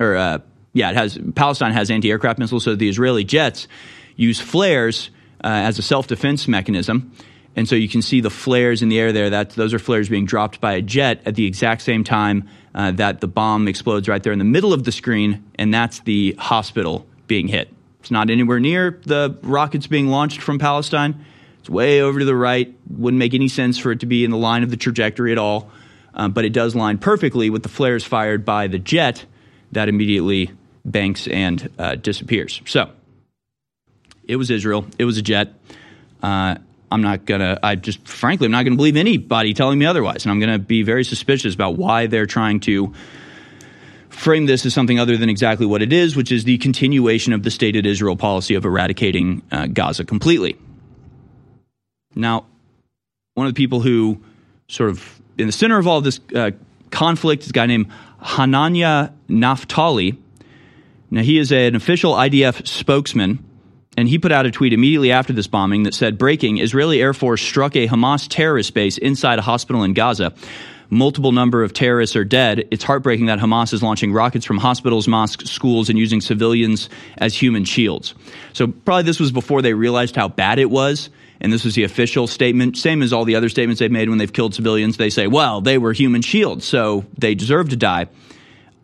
or 0.00 0.16
uh, 0.16 0.38
yeah, 0.72 0.90
it 0.90 0.96
has 0.96 1.18
Palestine 1.34 1.72
has 1.72 1.90
anti-aircraft 1.90 2.38
missiles. 2.38 2.64
So 2.64 2.74
the 2.74 2.88
Israeli 2.88 3.24
jets 3.24 3.68
use 4.16 4.40
flares 4.40 5.10
uh, 5.44 5.48
as 5.48 5.78
a 5.78 5.82
self-defense 5.82 6.48
mechanism. 6.48 7.12
And 7.54 7.68
so 7.68 7.74
you 7.74 7.88
can 7.88 8.02
see 8.02 8.20
the 8.20 8.30
flares 8.30 8.82
in 8.82 8.88
the 8.88 8.98
air 8.98 9.12
there. 9.12 9.30
That 9.30 9.50
those 9.50 9.74
are 9.74 9.78
flares 9.78 10.08
being 10.08 10.26
dropped 10.26 10.60
by 10.60 10.74
a 10.74 10.82
jet 10.82 11.22
at 11.26 11.34
the 11.34 11.44
exact 11.46 11.82
same 11.82 12.04
time 12.04 12.48
uh, 12.74 12.92
that 12.92 13.20
the 13.20 13.28
bomb 13.28 13.68
explodes 13.68 14.08
right 14.08 14.22
there 14.22 14.32
in 14.32 14.38
the 14.38 14.44
middle 14.44 14.72
of 14.72 14.84
the 14.84 14.92
screen, 14.92 15.44
and 15.56 15.74
that's 15.74 16.00
the 16.00 16.34
hospital 16.38 17.06
being 17.26 17.48
hit. 17.48 17.68
It's 18.00 18.10
not 18.10 18.30
anywhere 18.30 18.60
near 18.60 19.00
the 19.04 19.36
rockets 19.42 19.86
being 19.86 20.08
launched 20.08 20.40
from 20.40 20.58
Palestine. 20.58 21.24
It's 21.60 21.68
way 21.68 22.00
over 22.00 22.20
to 22.20 22.24
the 22.24 22.34
right. 22.34 22.72
Wouldn't 22.88 23.18
make 23.18 23.34
any 23.34 23.48
sense 23.48 23.76
for 23.76 23.90
it 23.92 24.00
to 24.00 24.06
be 24.06 24.24
in 24.24 24.30
the 24.30 24.38
line 24.38 24.62
of 24.62 24.70
the 24.70 24.76
trajectory 24.76 25.32
at 25.32 25.38
all. 25.38 25.70
Um, 26.18 26.32
but 26.32 26.44
it 26.44 26.52
does 26.52 26.74
line 26.74 26.98
perfectly 26.98 27.48
with 27.48 27.62
the 27.62 27.68
flares 27.68 28.04
fired 28.04 28.44
by 28.44 28.66
the 28.66 28.78
jet 28.78 29.24
that 29.72 29.88
immediately 29.88 30.50
banks 30.84 31.28
and 31.28 31.70
uh, 31.78 31.94
disappears. 31.94 32.60
So 32.66 32.90
it 34.24 34.36
was 34.36 34.50
Israel. 34.50 34.84
It 34.98 35.04
was 35.04 35.16
a 35.16 35.22
jet. 35.22 35.54
Uh, 36.22 36.56
I'm 36.90 37.02
not 37.02 37.24
going 37.24 37.40
to, 37.40 37.58
I 37.62 37.76
just, 37.76 38.06
frankly, 38.08 38.46
I'm 38.46 38.52
not 38.52 38.64
going 38.64 38.72
to 38.72 38.76
believe 38.76 38.96
anybody 38.96 39.54
telling 39.54 39.78
me 39.78 39.86
otherwise. 39.86 40.24
And 40.24 40.32
I'm 40.32 40.40
going 40.40 40.52
to 40.52 40.58
be 40.58 40.82
very 40.82 41.04
suspicious 41.04 41.54
about 41.54 41.76
why 41.76 42.06
they're 42.06 42.26
trying 42.26 42.60
to 42.60 42.92
frame 44.08 44.46
this 44.46 44.66
as 44.66 44.74
something 44.74 44.98
other 44.98 45.16
than 45.16 45.28
exactly 45.28 45.66
what 45.66 45.82
it 45.82 45.92
is, 45.92 46.16
which 46.16 46.32
is 46.32 46.44
the 46.44 46.58
continuation 46.58 47.32
of 47.32 47.42
the 47.42 47.50
stated 47.50 47.86
Israel 47.86 48.16
policy 48.16 48.54
of 48.54 48.64
eradicating 48.64 49.42
uh, 49.52 49.66
Gaza 49.66 50.04
completely. 50.04 50.56
Now, 52.14 52.46
one 53.34 53.46
of 53.46 53.54
the 53.54 53.56
people 53.56 53.80
who 53.80 54.20
sort 54.66 54.90
of 54.90 55.17
in 55.38 55.46
the 55.46 55.52
center 55.52 55.78
of 55.78 55.86
all 55.86 56.00
this 56.00 56.20
uh, 56.34 56.50
conflict 56.90 57.44
is 57.44 57.50
a 57.50 57.52
guy 57.52 57.66
named 57.66 57.90
Hananya 58.22 59.12
Naftali. 59.28 60.16
Now, 61.10 61.22
he 61.22 61.38
is 61.38 61.52
an 61.52 61.74
official 61.74 62.12
IDF 62.12 62.66
spokesman 62.66 63.44
and 63.96 64.08
he 64.08 64.18
put 64.18 64.30
out 64.30 64.46
a 64.46 64.50
tweet 64.50 64.72
immediately 64.72 65.10
after 65.10 65.32
this 65.32 65.48
bombing 65.48 65.82
that 65.84 65.94
said, 65.94 66.18
Breaking 66.18 66.58
Israeli 66.58 67.00
Air 67.00 67.14
Force 67.14 67.42
struck 67.42 67.74
a 67.74 67.88
Hamas 67.88 68.28
terrorist 68.28 68.72
base 68.74 68.98
inside 68.98 69.38
a 69.38 69.42
hospital 69.42 69.82
in 69.82 69.92
Gaza. 69.92 70.34
Multiple 70.90 71.32
number 71.32 71.64
of 71.64 71.72
terrorists 71.72 72.14
are 72.14 72.24
dead. 72.24 72.68
It's 72.70 72.84
heartbreaking 72.84 73.26
that 73.26 73.40
Hamas 73.40 73.72
is 73.72 73.82
launching 73.82 74.12
rockets 74.12 74.46
from 74.46 74.56
hospitals, 74.56 75.08
mosques, 75.08 75.50
schools, 75.50 75.90
and 75.90 75.98
using 75.98 76.20
civilians 76.20 76.88
as 77.18 77.34
human 77.34 77.64
shields. 77.64 78.14
So, 78.52 78.68
probably 78.68 79.02
this 79.02 79.20
was 79.20 79.32
before 79.32 79.62
they 79.62 79.74
realized 79.74 80.16
how 80.16 80.28
bad 80.28 80.58
it 80.58 80.70
was. 80.70 81.10
And 81.40 81.52
this 81.52 81.64
was 81.64 81.74
the 81.74 81.84
official 81.84 82.26
statement, 82.26 82.76
same 82.76 83.02
as 83.02 83.12
all 83.12 83.24
the 83.24 83.36
other 83.36 83.48
statements 83.48 83.78
they've 83.78 83.90
made 83.90 84.08
when 84.08 84.18
they've 84.18 84.32
killed 84.32 84.54
civilians. 84.54 84.96
They 84.96 85.10
say, 85.10 85.26
well, 85.26 85.60
they 85.60 85.78
were 85.78 85.92
human 85.92 86.22
shields, 86.22 86.64
so 86.64 87.04
they 87.16 87.34
deserve 87.34 87.68
to 87.68 87.76
die. 87.76 88.08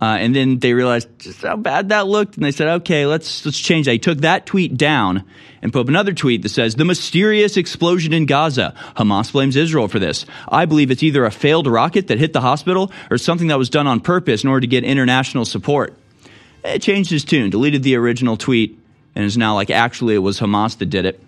Uh, 0.01 0.19
and 0.19 0.35
then 0.37 0.59
they 0.59 0.75
realized 0.75 1.09
just 1.19 1.43
how 1.43 1.57
bad 1.57 1.89
that 1.89 2.07
looked, 2.07 2.37
and 2.37 2.45
they 2.45 2.51
said, 2.51 2.69
"Okay, 2.69 3.07
let's 3.07 3.47
let's 3.47 3.59
change 3.59 3.87
that." 3.87 3.93
He 3.93 3.99
took 3.99 4.19
that 4.19 4.45
tweet 4.45 4.77
down 4.77 5.25
and 5.63 5.73
put 5.73 5.81
up 5.81 5.89
another 5.89 6.13
tweet 6.13 6.43
that 6.43 6.51
says, 6.51 6.75
"The 6.75 6.85
mysterious 6.85 7.57
explosion 7.57 8.13
in 8.13 8.27
Gaza. 8.27 8.75
Hamas 8.97 9.33
blames 9.33 9.57
Israel 9.57 9.89
for 9.89 9.99
this. 9.99 10.27
I 10.49 10.67
believe 10.67 10.91
it's 10.91 11.03
either 11.03 11.25
a 11.25 11.31
failed 11.31 11.67
rocket 11.67 12.09
that 12.09 12.19
hit 12.19 12.33
the 12.33 12.43
hospital 12.43 12.93
or 13.11 13.17
something 13.17 13.47
that 13.47 13.59
was 13.59 13.71
done 13.71 13.87
on 13.87 14.01
purpose 14.01 14.45
in 14.45 14.51
order 14.51 14.61
to 14.61 14.67
get 14.67 14.85
international 14.85 15.45
support." 15.45 15.97
It 16.65 16.83
changed 16.83 17.11
his 17.11 17.25
tune, 17.25 17.51
deleted 17.51 17.83
the 17.83 17.97
original 17.97 18.37
tweet, 18.37 18.79
and 19.15 19.25
is 19.25 19.39
now 19.39 19.55
like, 19.55 19.71
"Actually, 19.71 20.17
it 20.17 20.19
was 20.19 20.41
Hamas 20.41 20.77
that 20.79 20.91
did 20.91 21.07
it." 21.07 21.23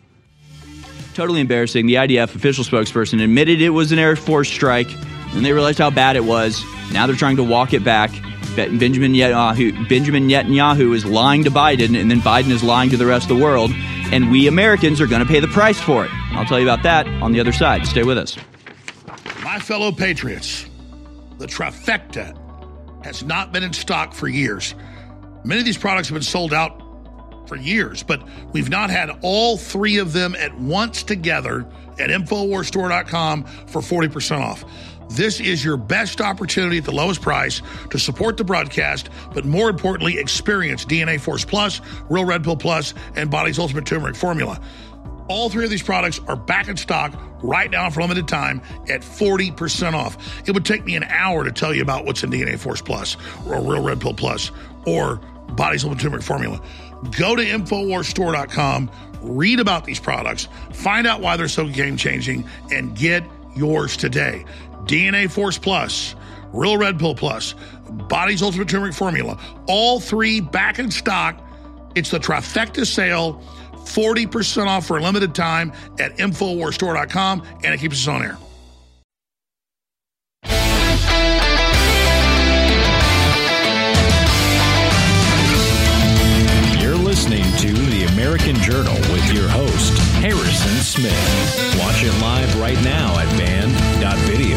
Totally 1.17 1.41
embarrassing. 1.41 1.87
The 1.87 1.95
IDF 1.95 2.35
official 2.35 2.63
spokesperson 2.63 3.25
admitted 3.25 3.63
it 3.63 3.71
was 3.71 3.91
an 3.91 3.99
Air 3.99 4.17
Force 4.17 4.51
strike, 4.51 4.93
and 5.33 5.43
they 5.43 5.51
realized 5.51 5.79
how 5.79 5.89
bad 5.89 6.15
it 6.15 6.25
was. 6.25 6.63
Now 6.93 7.07
they're 7.07 7.17
trying 7.17 7.39
to 7.39 7.43
walk 7.43 7.73
it 7.73 7.83
back. 7.83 8.11
Benjamin 8.55 9.15
Netanyahu, 9.15 9.87
uh, 9.87 9.89
Benjamin 9.89 10.29
Netanyahu 10.29 10.95
is 10.95 11.07
lying 11.07 11.43
to 11.45 11.51
Biden, 11.51 11.99
and 11.99 12.11
then 12.11 12.21
Biden 12.21 12.51
is 12.51 12.63
lying 12.63 12.91
to 12.91 12.99
the 12.99 13.07
rest 13.07 13.31
of 13.31 13.39
the 13.39 13.43
world, 13.43 13.71
and 14.13 14.31
we 14.31 14.47
Americans 14.47 15.01
are 15.01 15.07
going 15.07 15.23
to 15.23 15.27
pay 15.27 15.41
the 15.41 15.49
price 15.49 15.81
for 15.81 16.05
it. 16.05 16.11
I'll 16.33 16.45
tell 16.45 16.61
you 16.61 16.67
about 16.67 16.83
that 16.83 17.07
on 17.23 17.33
the 17.33 17.41
other 17.41 17.53
side. 17.53 17.87
Stay 17.87 18.03
with 18.03 18.19
us. 18.19 18.37
My 19.43 19.59
fellow 19.59 19.93
patriots, 19.93 20.67
the 21.39 21.47
trifecta 21.47 22.37
has 23.07 23.25
not 23.25 23.55
been 23.55 23.63
in 23.63 23.73
stock 23.73 24.13
for 24.13 24.29
years. 24.29 24.75
Many 25.45 25.61
of 25.61 25.65
these 25.65 25.79
products 25.79 26.09
have 26.09 26.15
been 26.15 26.23
sold 26.23 26.53
out 26.53 26.83
for 27.47 27.57
years, 27.57 28.03
but 28.03 28.23
we've 28.53 28.69
not 28.69 28.91
had 28.91 29.11
all 29.23 29.57
three 29.57 29.99
of 29.99 30.13
them 30.13 30.35
at 30.37 30.57
once 30.59 31.03
together 31.03 31.67
at 31.99 32.11
InfoWarsStore.com 32.11 33.45
for 33.45 33.81
40% 33.81 34.41
off. 34.41 34.65
This 35.11 35.39
is 35.41 35.65
your 35.65 35.77
best 35.77 36.21
opportunity 36.21 36.79
at 36.79 36.85
the 36.85 36.93
lowest 36.93 37.23
price 37.23 37.63
to 37.91 37.99
support 37.99 38.37
the 38.37 38.45
broadcast, 38.45 39.09
but 39.33 39.45
more 39.45 39.71
importantly, 39.71 40.19
experience 40.19 40.85
DNA 40.85 41.21
Force 41.21 41.45
Plus, 41.45 41.81
Real 42.09 42.25
Red 42.25 42.43
Pill 42.43 42.57
Plus, 42.57 42.93
and 43.15 43.31
Body's 43.31 43.59
Ultimate 43.59 43.87
Turmeric 43.87 44.17
Formula. 44.17 44.61
All 45.29 45.49
three 45.49 45.65
of 45.65 45.71
these 45.71 45.83
products 45.83 46.21
are 46.29 46.37
back 46.37 46.69
in 46.69 46.77
stock 46.77 47.13
right 47.43 47.71
now 47.71 47.91
for 47.91 48.01
limited 48.01 48.29
time 48.29 48.61
at 48.89 49.01
40% 49.01 49.95
off. 49.95 50.17
It 50.49 50.53
would 50.53 50.65
take 50.65 50.85
me 50.85 50.97
an 50.97 51.05
hour 51.05 51.45
to 51.45 51.53
tell 51.53 51.75
you 51.75 51.83
about 51.83 52.05
what's 52.05 52.23
in 52.23 52.31
DNA 52.31 52.59
Force 52.59 52.81
Plus 52.81 53.17
or 53.47 53.61
Real 53.61 53.83
Red 53.83 54.01
Pill 54.01 54.15
Plus 54.15 54.51
or 54.87 55.17
Body's 55.51 55.85
Ultimate 55.85 56.03
Turmeric 56.03 56.25
Formula. 56.25 56.61
Go 57.19 57.37
to 57.37 57.45
InfoWarsStore.com, 57.45 58.91
read 59.23 59.61
about 59.61 59.85
these 59.85 60.01
products, 60.01 60.49
find 60.73 61.07
out 61.07 61.21
why 61.21 61.37
they're 61.37 61.49
so 61.49 61.69
game 61.69 61.97
changing, 61.97 62.47
and 62.71 62.97
get 62.97 63.25
yours 63.55 63.97
today. 63.97 64.45
DNA 64.85 65.31
Force 65.31 65.59
Plus, 65.59 66.15
Real 66.53 66.79
Red 66.79 66.99
Pill 66.99 67.15
Plus, 67.15 67.55
Body's 68.09 68.43
Ultimate 68.43 68.69
Turmeric 68.69 68.95
Formula, 68.95 69.39
all 69.67 70.01
three 70.01 70.41
back 70.41 70.79
in 70.79 70.91
stock. 70.91 71.41
It's 71.95 72.11
the 72.11 72.19
trifecta 72.19 72.87
sale, 72.87 73.43
40% 73.73 74.67
off 74.67 74.87
for 74.87 74.99
a 74.99 75.03
limited 75.03 75.35
time 75.35 75.73
at 75.99 76.17
InfoWarsStore.com, 76.17 77.43
and 77.65 77.75
it 77.75 77.81
keeps 77.81 77.97
us 77.97 78.09
on 78.09 78.23
air. 78.23 78.39
Journal 88.55 88.95
with 89.13 89.33
your 89.33 89.49
host, 89.49 89.99
Harrison 90.23 90.77
Smith. 90.77 91.77
Watch 91.81 92.05
it 92.05 92.13
live 92.23 92.61
right 92.61 92.81
now 92.85 93.19
at 93.19 93.27
band.video. 93.37 94.57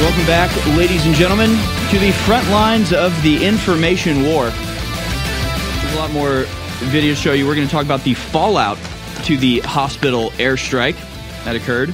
Welcome 0.00 0.26
back, 0.26 0.50
ladies 0.78 1.04
and 1.04 1.14
gentlemen, 1.14 1.50
to 1.90 1.98
the 1.98 2.10
front 2.24 2.48
lines 2.48 2.94
of 2.94 3.12
the 3.22 3.44
information 3.44 4.22
war. 4.22 4.44
There's 4.44 5.94
a 5.94 5.98
lot 5.98 6.10
more 6.12 6.44
videos 6.88 7.10
to 7.10 7.14
show 7.16 7.32
you. 7.34 7.46
We're 7.46 7.54
going 7.54 7.66
to 7.66 7.72
talk 7.72 7.84
about 7.84 8.02
the 8.02 8.14
fallout 8.14 8.78
to 9.24 9.36
the 9.36 9.60
hospital 9.60 10.30
airstrike 10.38 10.96
that 11.44 11.54
occurred, 11.54 11.92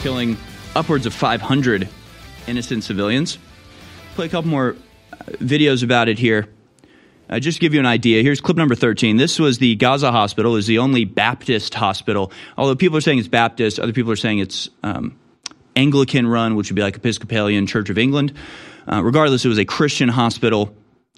killing 0.00 0.38
upwards 0.74 1.04
of 1.04 1.12
500 1.12 1.86
innocent 2.46 2.82
civilians. 2.82 3.36
Play 4.14 4.24
a 4.24 4.30
couple 4.30 4.50
more 4.50 4.74
uh, 5.12 5.16
videos 5.32 5.82
about 5.82 6.08
it 6.08 6.18
here. 6.18 6.48
Uh, 7.28 7.38
just 7.38 7.58
to 7.58 7.60
give 7.60 7.74
you 7.74 7.80
an 7.80 7.86
idea, 7.86 8.22
here's 8.22 8.40
clip 8.40 8.56
number 8.56 8.74
13. 8.74 9.16
This 9.16 9.38
was 9.38 9.58
the 9.58 9.74
Gaza 9.76 10.10
hospital, 10.10 10.56
is 10.56 10.66
the 10.66 10.78
only 10.78 11.04
Baptist 11.04 11.74
hospital. 11.74 12.32
Although 12.56 12.74
people 12.74 12.96
are 12.96 13.02
saying 13.02 13.18
it's 13.18 13.28
Baptist, 13.28 13.78
other 13.78 13.92
people 13.92 14.10
are 14.10 14.16
saying 14.16 14.38
it's 14.38 14.70
um, 14.82 15.18
Anglican 15.76 16.26
run, 16.26 16.56
which 16.56 16.70
would 16.70 16.76
be 16.76 16.82
like 16.82 16.96
Episcopalian 16.96 17.66
Church 17.66 17.90
of 17.90 17.98
England. 17.98 18.32
Uh, 18.90 19.02
regardless, 19.02 19.44
it 19.44 19.48
was 19.48 19.58
a 19.58 19.64
Christian 19.64 20.08
hospital 20.08 20.74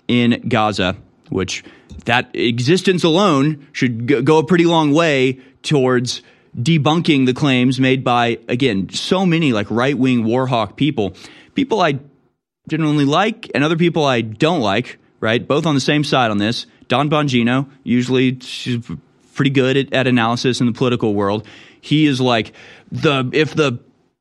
in 0.08 0.48
Gaza, 0.48 0.96
which 1.28 1.62
that 2.04 2.30
existence 2.34 3.04
alone 3.04 3.66
should 3.72 4.24
go, 4.24 4.38
a 4.38 4.44
pretty 4.44 4.64
long 4.64 4.92
way 4.92 5.40
towards 5.62 6.22
debunking 6.56 7.26
the 7.26 7.34
claims 7.34 7.78
made 7.78 8.02
by, 8.02 8.38
again, 8.48 8.88
so 8.90 9.24
many 9.24 9.52
like 9.52 9.70
right 9.70 9.96
wing 9.96 10.24
Warhawk 10.24 10.76
people. 10.76 11.14
People 11.54 11.80
I 11.80 12.00
genuinely 12.68 13.04
like 13.04 13.50
and 13.54 13.62
other 13.62 13.76
people 13.76 14.04
I 14.04 14.20
don't 14.20 14.60
like, 14.60 14.98
right? 15.20 15.46
Both 15.46 15.66
on 15.66 15.74
the 15.74 15.80
same 15.80 16.04
side 16.04 16.30
on 16.30 16.38
this. 16.38 16.66
Dan 16.88 17.08
Bongino, 17.08 17.70
usually 17.84 18.38
she's 18.40 18.84
pretty 19.34 19.50
good 19.50 19.76
at, 19.76 19.92
at 19.92 20.06
analysis 20.06 20.60
in 20.60 20.66
the 20.66 20.72
political 20.72 21.14
world. 21.14 21.46
He 21.80 22.06
is 22.06 22.20
like, 22.20 22.52
the 22.90 23.30
if 23.32 23.54
the 23.54 23.78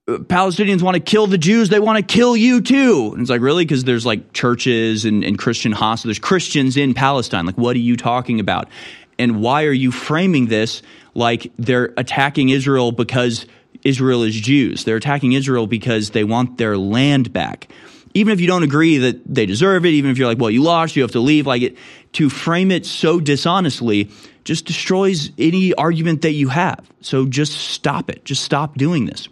Palestinians 0.08 0.82
want 0.82 0.95
to 0.95 1.02
kill 1.02 1.28
the 1.28 1.38
Jews, 1.38 1.70
they 1.70 1.80
want 1.80 1.97
to 1.97 2.04
kill 2.04 2.36
you 2.36 2.62
too. 2.62 3.12
And 3.14 3.22
it's 3.22 3.30
like, 3.30 3.41
really? 3.41 3.66
Because 3.66 3.84
there's 3.84 4.06
like 4.06 4.34
churches 4.34 5.06
and, 5.06 5.24
and 5.24 5.38
Christian 5.38 5.72
hospitals, 5.72 6.16
there's 6.16 6.20
Christians 6.20 6.78
in 6.78 6.93
Palestine. 6.93 7.45
Like, 7.45 7.58
what 7.58 7.76
are 7.76 7.80
you 7.80 7.95
talking 7.95 8.39
about? 8.39 8.70
And 9.18 9.41
why 9.41 9.66
are 9.66 9.74
you 9.74 9.91
framing 9.91 10.47
this 10.47 10.82
like 11.14 11.52
they're 11.58 11.93
attacking 11.97 12.50
Israel 12.50 12.91
because 12.91 13.45
Israel 13.84 14.24
is 14.24 14.39
Jews? 14.39 14.84
They're 14.84 14.95
attacking 14.95 15.34
Israel 15.34 15.68
because 15.68 16.12
they 16.12 16.24
want 16.24 16.58
their 16.58 16.78
land 16.78 17.34
back. 17.34 17.68
Even 18.14 18.34
if 18.34 18.41
you 18.41 18.47
don't 18.47 18.64
agree 18.64 18.97
that 18.97 19.22
they 19.26 19.45
deserve 19.45 19.86
it, 19.86 19.89
even 19.89 20.10
if 20.12 20.18
you're 20.18 20.28
like, 20.28 20.39
well, 20.39 20.49
you 20.49 20.64
lost, 20.64 20.95
you 20.95 21.03
have 21.03 21.12
to 21.12 21.20
leave, 21.20 21.45
like 21.45 21.62
it, 21.62 21.78
to 22.14 22.30
frame 22.30 22.72
it 22.72 22.86
so 22.86 23.20
dishonestly 23.20 24.10
just 24.49 24.66
destroys 24.66 25.30
any 25.38 25.76
argument 25.76 26.24
that 26.24 26.32
you 26.32 26.47
have. 26.49 26.89
So 27.01 27.28
just 27.28 27.53
stop 27.53 28.10
it. 28.10 28.26
Just 28.26 28.43
stop 28.43 28.76
doing 28.76 29.05
this. 29.05 29.30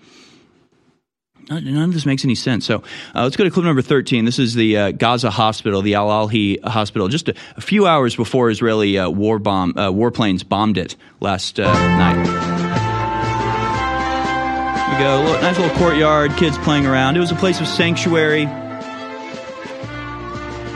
None 1.49 1.77
of 1.77 1.93
this 1.93 2.05
makes 2.05 2.23
any 2.23 2.35
sense. 2.35 2.65
So 2.65 2.83
uh, 3.15 3.23
let's 3.23 3.35
go 3.35 3.43
to 3.45 3.49
clip 3.49 3.65
number 3.65 3.81
13. 3.81 4.25
This 4.25 4.37
is 4.37 4.53
the 4.53 4.77
uh, 4.77 4.91
Gaza 4.91 5.31
hospital, 5.31 5.81
the 5.81 5.95
Al 5.95 6.09
Ahli 6.09 6.61
hospital, 6.63 7.07
just 7.07 7.29
a, 7.29 7.35
a, 7.55 7.61
few 7.61 7.87
hours 7.87 8.15
before 8.15 8.49
Israeli 8.51 8.99
uh, 8.99 9.09
war 9.09 9.39
bomb, 9.39 9.73
uh, 9.75 9.89
warplanes 9.89 10.47
bombed 10.47 10.77
it 10.77 10.97
last 11.21 11.59
uh, 11.59 11.63
night. 11.97 12.17
We 14.91 15.03
go, 15.03 15.41
nice 15.41 15.57
little 15.57 15.75
courtyard, 15.77 16.31
kids 16.35 16.57
playing 16.59 16.85
around. 16.85 17.15
It 17.15 17.21
was 17.21 17.31
a 17.31 17.35
place 17.35 17.61
of 17.61 17.67
sanctuary. 17.67 18.47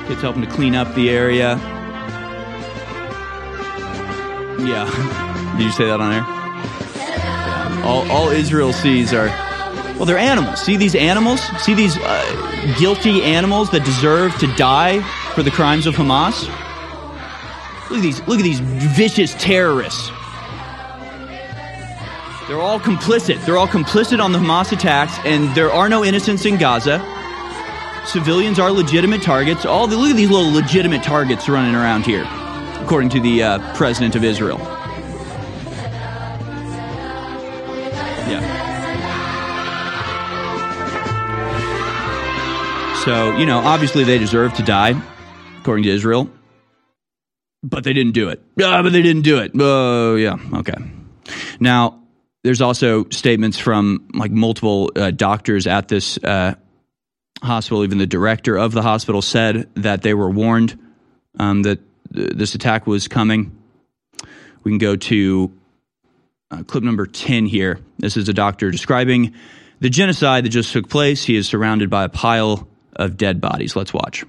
Kids 0.08 0.22
helping 0.22 0.42
to 0.42 0.50
clean 0.50 0.76
up 0.76 0.94
the 0.96 1.10
area. 1.10 1.58
Yeah. 4.60 5.56
Did 5.58 5.66
you 5.66 5.72
say 5.72 5.86
that 5.86 6.00
on 6.00 6.14
air? 6.14 7.86
All, 7.86 8.10
all 8.12 8.30
Israel 8.30 8.74
sees 8.74 9.14
are 9.14 9.28
well, 10.02 10.08
they're 10.08 10.18
animals. 10.18 10.60
See 10.60 10.78
these 10.78 10.96
animals? 10.96 11.42
See 11.64 11.76
these 11.76 11.96
uh, 11.96 12.76
guilty 12.80 13.22
animals 13.22 13.70
that 13.70 13.86
deserve 13.86 14.36
to 14.40 14.48
die 14.56 15.02
for 15.36 15.44
the 15.44 15.52
crimes 15.52 15.86
of 15.86 15.94
Hamas? 15.94 16.48
Look 17.92 18.00
at 18.00 18.02
these, 18.02 18.20
look 18.28 18.40
at 18.40 18.44
these 18.44 18.62
vicious 18.62 19.36
terrorists. 19.36 20.10
They're 22.48 22.60
all 22.60 22.80
complicit. 22.80 23.46
They're 23.46 23.58
all 23.58 23.68
complicit 23.68 24.20
on 24.20 24.32
the 24.32 24.40
Hamas 24.40 24.72
attacks, 24.72 25.20
and 25.24 25.54
there 25.56 25.72
are 25.72 25.88
no 25.88 26.04
innocents 26.04 26.46
in 26.46 26.58
Gaza. 26.58 27.00
Civilians 28.06 28.60
are 28.60 28.72
legitimate 28.72 29.22
targets. 29.22 29.66
All 29.66 29.88
the, 29.88 29.96
look 29.96 30.10
at 30.10 30.18
these 30.18 30.30
little 30.30 30.52
legitimate 30.52 31.04
targets 31.04 31.48
running 31.48 31.76
around 31.76 32.06
here, 32.06 32.26
according 32.82 33.10
to 33.12 33.20
the 33.20 33.44
uh, 33.44 33.76
president 33.76 34.16
of 34.16 34.24
Israel. 34.24 34.58
Yeah. 38.28 38.60
So, 43.06 43.38
you 43.38 43.46
know, 43.46 43.60
obviously 43.60 44.04
they 44.04 44.18
deserve 44.18 44.54
to 44.56 44.64
die, 44.64 45.00
according 45.60 45.84
to 45.84 45.90
Israel. 45.90 46.30
But 47.64 47.84
they 47.84 47.94
didn't 47.94 48.14
do 48.14 48.30
it. 48.30 48.42
Ah, 48.62 48.82
but 48.82 48.92
they 48.92 49.04
didn't 49.04 49.22
do 49.22 49.38
it. 49.38 49.52
Oh, 49.58 50.16
yeah. 50.16 50.38
Okay. 50.56 50.74
Now, 51.60 52.02
there's 52.44 52.62
also 52.62 53.06
statements 53.10 53.58
from 53.60 54.10
like 54.14 54.32
multiple 54.32 54.92
uh, 54.96 55.12
doctors 55.12 55.68
at 55.68 55.88
this 55.88 56.18
uh, 56.24 56.56
hospital. 57.42 57.84
Even 57.84 57.98
the 57.98 58.08
director 58.08 58.58
of 58.58 58.72
the 58.72 58.82
hospital 58.82 59.22
said 59.22 59.70
that 59.76 60.02
they 60.02 60.14
were 60.14 60.30
warned 60.30 60.78
um, 61.40 61.64
that 61.64 61.80
th- 62.14 62.32
this 62.32 62.56
attack 62.56 62.88
was 62.88 63.08
coming. 63.08 63.58
We 64.64 64.72
can 64.72 64.78
go 64.78 64.96
to 64.96 65.52
uh, 66.52 66.64
clip 66.64 66.84
number 66.84 67.06
10 67.06 67.46
here. 67.46 67.80
This 67.98 68.18
is 68.18 68.30
a 68.30 68.34
doctor 68.34 68.72
describing 68.72 69.34
the 69.80 69.90
genocide 69.90 70.46
that 70.46 70.50
just 70.50 70.72
took 70.72 70.90
place. 70.90 71.24
He 71.24 71.36
is 71.36 71.48
surrounded 71.48 71.90
by 71.90 72.04
a 72.04 72.10
pile 72.10 72.68
of 72.96 73.18
dead 73.18 73.42
bodies. 73.42 73.76
Let's 73.76 73.94
watch. 73.94 74.24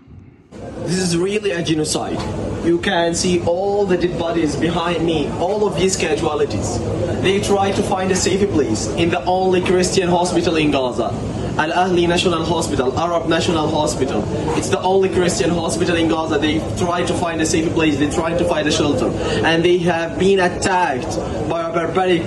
This 0.84 0.98
is 0.98 1.16
really 1.16 1.50
a 1.50 1.62
genocide. 1.62 2.18
You 2.64 2.78
can 2.78 3.14
see 3.14 3.42
all 3.42 3.86
the 3.86 3.96
dead 3.96 4.18
bodies 4.18 4.56
behind 4.56 5.04
me, 5.04 5.28
all 5.32 5.66
of 5.66 5.76
these 5.76 5.96
casualties. 5.96 6.78
They 7.22 7.40
try 7.40 7.72
to 7.72 7.82
find 7.82 8.10
a 8.10 8.16
safe 8.16 8.48
place 8.50 8.88
in 8.88 9.10
the 9.10 9.24
only 9.24 9.62
Christian 9.62 10.08
hospital 10.08 10.56
in 10.56 10.70
Gaza. 10.70 11.10
Al 11.58 11.70
Ahli 11.70 12.08
National 12.08 12.44
Hospital, 12.44 12.98
Arab 12.98 13.28
National 13.28 13.68
Hospital. 13.68 14.24
It's 14.56 14.70
the 14.70 14.80
only 14.80 15.10
Christian 15.10 15.50
hospital 15.50 15.96
in 15.96 16.08
Gaza. 16.08 16.38
They 16.38 16.58
try 16.78 17.04
to 17.04 17.12
find 17.14 17.40
a 17.42 17.46
safe 17.46 17.70
place, 17.74 17.98
they 17.98 18.10
try 18.10 18.36
to 18.36 18.44
find 18.44 18.66
a 18.66 18.72
shelter. 18.72 19.08
And 19.44 19.62
they 19.62 19.78
have 19.78 20.18
been 20.18 20.40
attacked 20.40 21.16
by 21.50 21.68
a 21.68 21.72
barbaric 21.72 22.22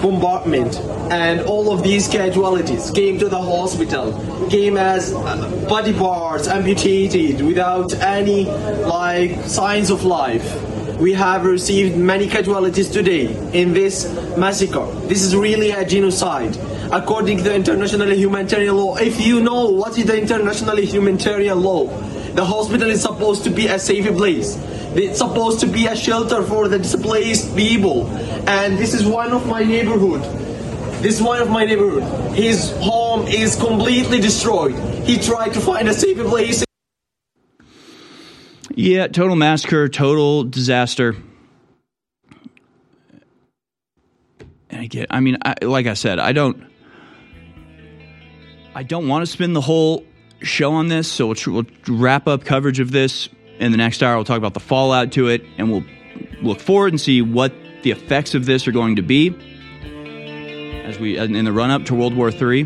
bombardment 0.00 0.76
and 1.12 1.40
all 1.42 1.70
of 1.72 1.82
these 1.82 2.08
casualties 2.08 2.90
came 2.92 3.18
to 3.18 3.28
the 3.28 3.38
hospital 3.40 4.48
came 4.48 4.78
as 4.78 5.12
uh, 5.12 5.66
body 5.68 5.92
parts 5.92 6.48
amputated 6.48 7.44
without 7.44 7.92
any 8.00 8.46
like 8.46 9.44
signs 9.44 9.90
of 9.90 10.04
life 10.04 10.46
we 10.98 11.12
have 11.12 11.44
received 11.44 11.98
many 11.98 12.26
casualties 12.26 12.88
today 12.88 13.26
in 13.52 13.74
this 13.74 14.06
massacre 14.38 14.86
this 15.06 15.22
is 15.22 15.36
really 15.36 15.70
a 15.70 15.84
genocide 15.84 16.56
according 16.92 17.38
to 17.38 17.44
the 17.44 17.54
international 17.54 18.12
humanitarian 18.12 18.76
law 18.76 18.96
if 18.96 19.20
you 19.20 19.40
know 19.40 19.66
what 19.66 19.96
is 19.96 20.04
the 20.06 20.18
international 20.18 20.76
humanitarian 20.76 21.60
law 21.60 21.86
the 22.34 22.44
hospital 22.44 22.90
is 22.90 23.02
supposed 23.02 23.44
to 23.44 23.50
be 23.50 23.66
a 23.66 23.78
safe 23.78 24.06
place 24.16 24.56
it's 24.92 25.18
supposed 25.18 25.60
to 25.60 25.68
be 25.68 25.86
a 25.86 25.94
shelter 25.94 26.42
for 26.42 26.66
the 26.66 26.78
displaced 26.78 27.54
people. 27.56 28.08
And 28.48 28.76
this 28.76 28.92
is 28.92 29.06
one 29.06 29.30
of 29.30 29.46
my 29.46 29.62
neighborhood. 29.62 30.22
This 31.00 31.16
is 31.16 31.22
one 31.22 31.40
of 31.40 31.48
my 31.48 31.64
neighborhood. 31.64 32.02
His 32.34 32.72
home 32.78 33.26
is 33.28 33.54
completely 33.54 34.20
destroyed. 34.20 34.74
He 35.04 35.18
tried 35.18 35.54
to 35.54 35.60
find 35.60 35.88
a 35.88 35.94
safe 35.94 36.18
place. 36.18 36.64
Yeah, 38.74 39.06
total 39.06 39.36
massacre, 39.36 39.88
total 39.88 40.44
disaster. 40.44 41.14
And 44.70 44.80
I 44.80 44.86
get, 44.86 45.06
I 45.10 45.20
mean, 45.20 45.38
I, 45.44 45.54
like 45.62 45.86
I 45.86 45.94
said, 45.94 46.18
I 46.18 46.32
don't, 46.32 46.64
I 48.74 48.82
don't 48.82 49.08
want 49.08 49.24
to 49.24 49.30
spend 49.30 49.56
the 49.56 49.60
whole 49.60 50.04
show 50.42 50.72
on 50.72 50.88
this, 50.88 51.10
so 51.10 51.26
we'll, 51.26 51.36
we'll 51.46 51.66
wrap 51.88 52.28
up 52.28 52.44
coverage 52.44 52.80
of 52.80 52.92
this 52.92 53.28
in 53.58 53.72
the 53.72 53.78
next 53.78 54.02
hour. 54.02 54.16
We'll 54.16 54.24
talk 54.24 54.38
about 54.38 54.54
the 54.54 54.60
fallout 54.60 55.12
to 55.12 55.28
it, 55.28 55.44
and 55.58 55.70
we'll 55.70 55.84
look 56.42 56.60
forward 56.60 56.92
and 56.92 57.00
see 57.00 57.20
what 57.20 57.52
the 57.82 57.90
effects 57.90 58.34
of 58.34 58.46
this 58.46 58.68
are 58.68 58.72
going 58.72 58.96
to 58.96 59.02
be 59.02 59.34
as 60.84 60.98
we 60.98 61.16
in 61.16 61.44
the 61.44 61.52
run 61.52 61.70
up 61.70 61.84
to 61.86 61.94
World 61.94 62.14
War 62.14 62.30
III. 62.30 62.64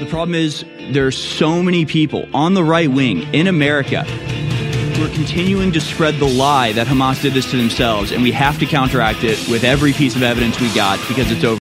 The 0.00 0.06
problem 0.10 0.34
is 0.34 0.64
there 0.90 1.06
are 1.06 1.12
so 1.12 1.62
many 1.62 1.84
people 1.84 2.28
on 2.34 2.54
the 2.54 2.64
right 2.64 2.90
wing 2.90 3.22
in 3.34 3.46
America 3.46 4.02
who 4.02 5.04
are 5.04 5.14
continuing 5.14 5.72
to 5.72 5.80
spread 5.80 6.16
the 6.16 6.28
lie 6.28 6.72
that 6.72 6.86
Hamas 6.86 7.22
did 7.22 7.34
this 7.34 7.50
to 7.50 7.56
themselves, 7.56 8.10
and 8.10 8.22
we 8.22 8.32
have 8.32 8.58
to 8.58 8.66
counteract 8.66 9.24
it 9.24 9.48
with 9.48 9.64
every 9.64 9.92
piece 9.92 10.16
of 10.16 10.22
evidence 10.22 10.60
we 10.60 10.72
got 10.74 10.98
because 11.08 11.30
it's 11.30 11.44
over. 11.44 11.61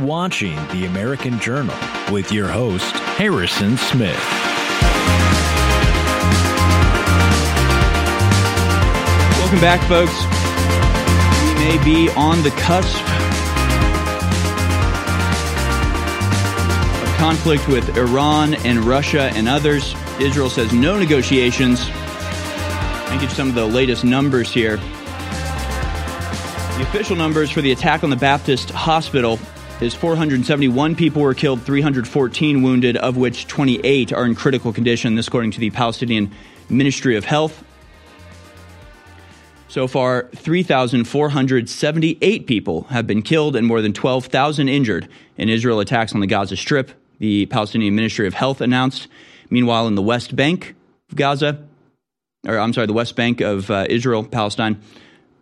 Watching 0.00 0.56
The 0.68 0.86
American 0.86 1.38
Journal 1.38 1.76
with 2.10 2.32
your 2.32 2.48
host, 2.48 2.94
Harrison 3.16 3.76
Smith. 3.76 4.16
Welcome 9.38 9.60
back, 9.60 9.80
folks. 9.88 10.14
We 11.44 11.54
may 11.64 11.84
be 11.84 12.08
on 12.14 12.42
the 12.42 12.50
cusp 12.50 13.00
of 17.02 17.16
conflict 17.18 17.68
with 17.68 17.96
Iran 17.98 18.54
and 18.66 18.84
Russia 18.84 19.30
and 19.34 19.48
others. 19.48 19.94
Israel 20.20 20.50
says 20.50 20.72
no 20.72 20.98
negotiations. 20.98 21.80
I 21.82 23.18
give 23.20 23.32
some 23.32 23.48
of 23.48 23.54
the 23.54 23.66
latest 23.66 24.04
numbers 24.04 24.52
here. 24.52 24.76
The 26.76 26.82
official 26.82 27.16
numbers 27.16 27.50
for 27.50 27.60
the 27.60 27.72
attack 27.72 28.04
on 28.04 28.10
the 28.10 28.16
Baptist 28.16 28.70
hospital 28.70 29.38
is 29.80 29.94
471 29.94 30.94
people 30.94 31.22
were 31.22 31.32
killed, 31.32 31.62
314 31.62 32.62
wounded, 32.62 32.98
of 32.98 33.16
which 33.16 33.46
28 33.46 34.12
are 34.12 34.26
in 34.26 34.34
critical 34.34 34.74
condition. 34.74 35.14
This, 35.14 35.26
according 35.26 35.52
to 35.52 35.60
the 35.60 35.70
Palestinian 35.70 36.30
Ministry 36.68 37.16
of 37.16 37.24
Health. 37.24 37.64
So 39.68 39.88
far, 39.88 40.28
3,478 40.34 42.46
people 42.46 42.82
have 42.84 43.06
been 43.06 43.20
killed 43.22 43.56
and 43.56 43.66
more 43.66 43.80
than 43.80 43.94
12,000 43.94 44.68
injured 44.68 45.08
in 45.38 45.48
Israel 45.48 45.80
attacks 45.80 46.12
on 46.12 46.20
the 46.20 46.26
Gaza 46.26 46.56
Strip, 46.56 46.90
the 47.18 47.46
Palestinian 47.46 47.94
Ministry 47.94 48.26
of 48.26 48.34
Health 48.34 48.60
announced. 48.60 49.08
Meanwhile, 49.48 49.86
in 49.86 49.94
the 49.94 50.02
West 50.02 50.36
Bank 50.36 50.74
of 51.10 51.16
Gaza, 51.16 51.66
or 52.46 52.58
I'm 52.58 52.74
sorry, 52.74 52.86
the 52.86 52.92
West 52.92 53.16
Bank 53.16 53.40
of 53.40 53.70
uh, 53.70 53.86
Israel, 53.88 54.24
Palestine, 54.24 54.78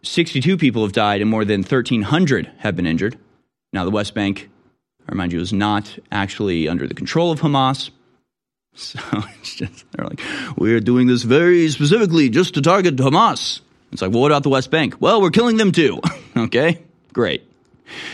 62 0.03 0.57
people 0.57 0.83
have 0.83 0.93
died 0.93 1.21
and 1.21 1.29
more 1.29 1.45
than 1.45 1.63
1,300 1.63 2.53
have 2.59 2.77
been 2.77 2.87
injured. 2.87 3.19
Now, 3.79 3.85
the 3.85 3.93
West 3.93 4.13
Bank, 4.13 4.51
I 5.09 5.13
remind 5.13 5.33
you, 5.33 5.39
is 5.39 5.53
not 5.53 5.97
actually 6.11 6.67
under 6.67 6.89
the 6.89 6.95
control 6.95 7.31
of 7.31 7.41
Hamas. 7.41 7.91
So 8.75 8.99
it's 9.41 9.55
just, 9.55 9.85
they're 9.93 10.05
like, 10.05 10.21
we're 10.57 10.81
doing 10.81 11.07
this 11.07 11.23
very 11.23 11.69
specifically 11.69 12.29
just 12.29 12.55
to 12.55 12.61
target 12.61 12.97
Hamas. 12.97 13.61
It's 13.93 14.03
like, 14.03 14.11
well, 14.11 14.23
what 14.23 14.33
about 14.33 14.43
the 14.43 14.49
West 14.49 14.73
Bank? 14.73 14.97
Well, 15.01 15.23
we're 15.23 15.31
killing 15.31 15.59
them 15.59 15.71
too. 15.71 16.01
okay, 16.37 16.83
great. 17.13 17.45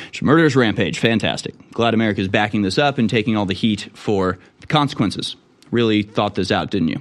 It's 0.08 0.20
a 0.20 0.24
murderous 0.24 0.54
rampage. 0.54 0.98
Fantastic. 0.98 1.54
Glad 1.72 1.94
America 1.94 2.20
is 2.20 2.28
backing 2.28 2.60
this 2.60 2.76
up 2.76 2.98
and 2.98 3.08
taking 3.08 3.34
all 3.34 3.46
the 3.46 3.54
heat 3.54 3.88
for 3.94 4.38
the 4.60 4.66
consequences. 4.66 5.34
Really 5.70 6.02
thought 6.02 6.34
this 6.34 6.50
out, 6.50 6.70
didn't 6.70 6.88
you? 6.88 7.00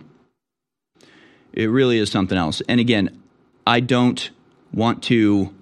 It 1.51 1.67
really 1.67 1.97
is 1.97 2.09
something 2.09 2.37
else. 2.37 2.61
And 2.69 2.79
again, 2.79 3.21
I 3.67 3.81
don't 3.81 4.29
want 4.71 5.03
to 5.03 5.53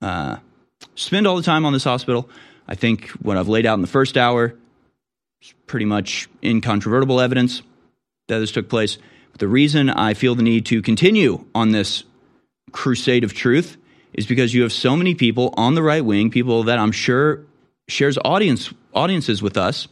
uh, 0.00 0.36
spend 0.96 1.26
all 1.26 1.36
the 1.36 1.42
time 1.42 1.64
on 1.64 1.72
this 1.72 1.84
hospital. 1.84 2.28
I 2.66 2.74
think 2.74 3.10
what 3.22 3.36
I've 3.36 3.48
laid 3.48 3.66
out 3.66 3.74
in 3.74 3.82
the 3.82 3.86
first 3.86 4.16
hour 4.16 4.54
is 5.40 5.54
pretty 5.66 5.86
much 5.86 6.28
incontrovertible 6.42 7.20
evidence 7.20 7.62
that 8.26 8.40
this 8.40 8.50
took 8.50 8.68
place. 8.68 8.98
But 9.30 9.40
the 9.40 9.48
reason 9.48 9.88
I 9.88 10.14
feel 10.14 10.34
the 10.34 10.42
need 10.42 10.66
to 10.66 10.82
continue 10.82 11.44
on 11.54 11.70
this 11.70 12.02
crusade 12.72 13.22
of 13.22 13.32
truth 13.32 13.76
is 14.12 14.26
because 14.26 14.54
you 14.54 14.62
have 14.62 14.72
so 14.72 14.96
many 14.96 15.14
people 15.14 15.54
on 15.56 15.74
the 15.74 15.82
right 15.82 16.04
wing, 16.04 16.30
people 16.30 16.64
that 16.64 16.78
I'm 16.78 16.92
sure 16.92 17.42
shares 17.86 18.18
audience 18.24 18.72
audiences 18.92 19.42
with 19.42 19.56
us 19.56 19.86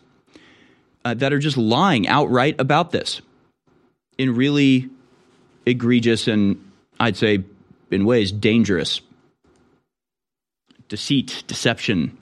uh, 1.04 1.14
that 1.14 1.32
are 1.32 1.38
just 1.38 1.56
lying 1.56 2.08
outright 2.08 2.56
about 2.58 2.90
this 2.90 3.20
in 4.18 4.34
really 4.34 4.88
egregious 5.66 6.26
and 6.26 6.72
I'd 6.98 7.16
say 7.16 7.44
in 7.90 8.04
ways 8.04 8.32
dangerous 8.32 9.00
deceit, 10.94 11.42
deception. 11.48 12.16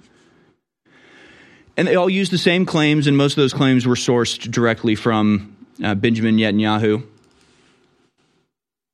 And 1.77 1.87
they 1.87 1.95
all 1.95 2.09
use 2.09 2.31
the 2.31 2.39
same 2.39 2.65
claims, 2.65 3.07
and 3.07 3.19
most 3.19 3.33
of 3.33 3.37
those 3.37 3.53
claims 3.53 3.87
were 3.87 3.97
sourced 3.97 4.51
directly 4.51 4.95
from 4.95 5.55
uh, 5.85 5.95
Benjamin 5.95 6.39
Netanyahu. 6.39 7.07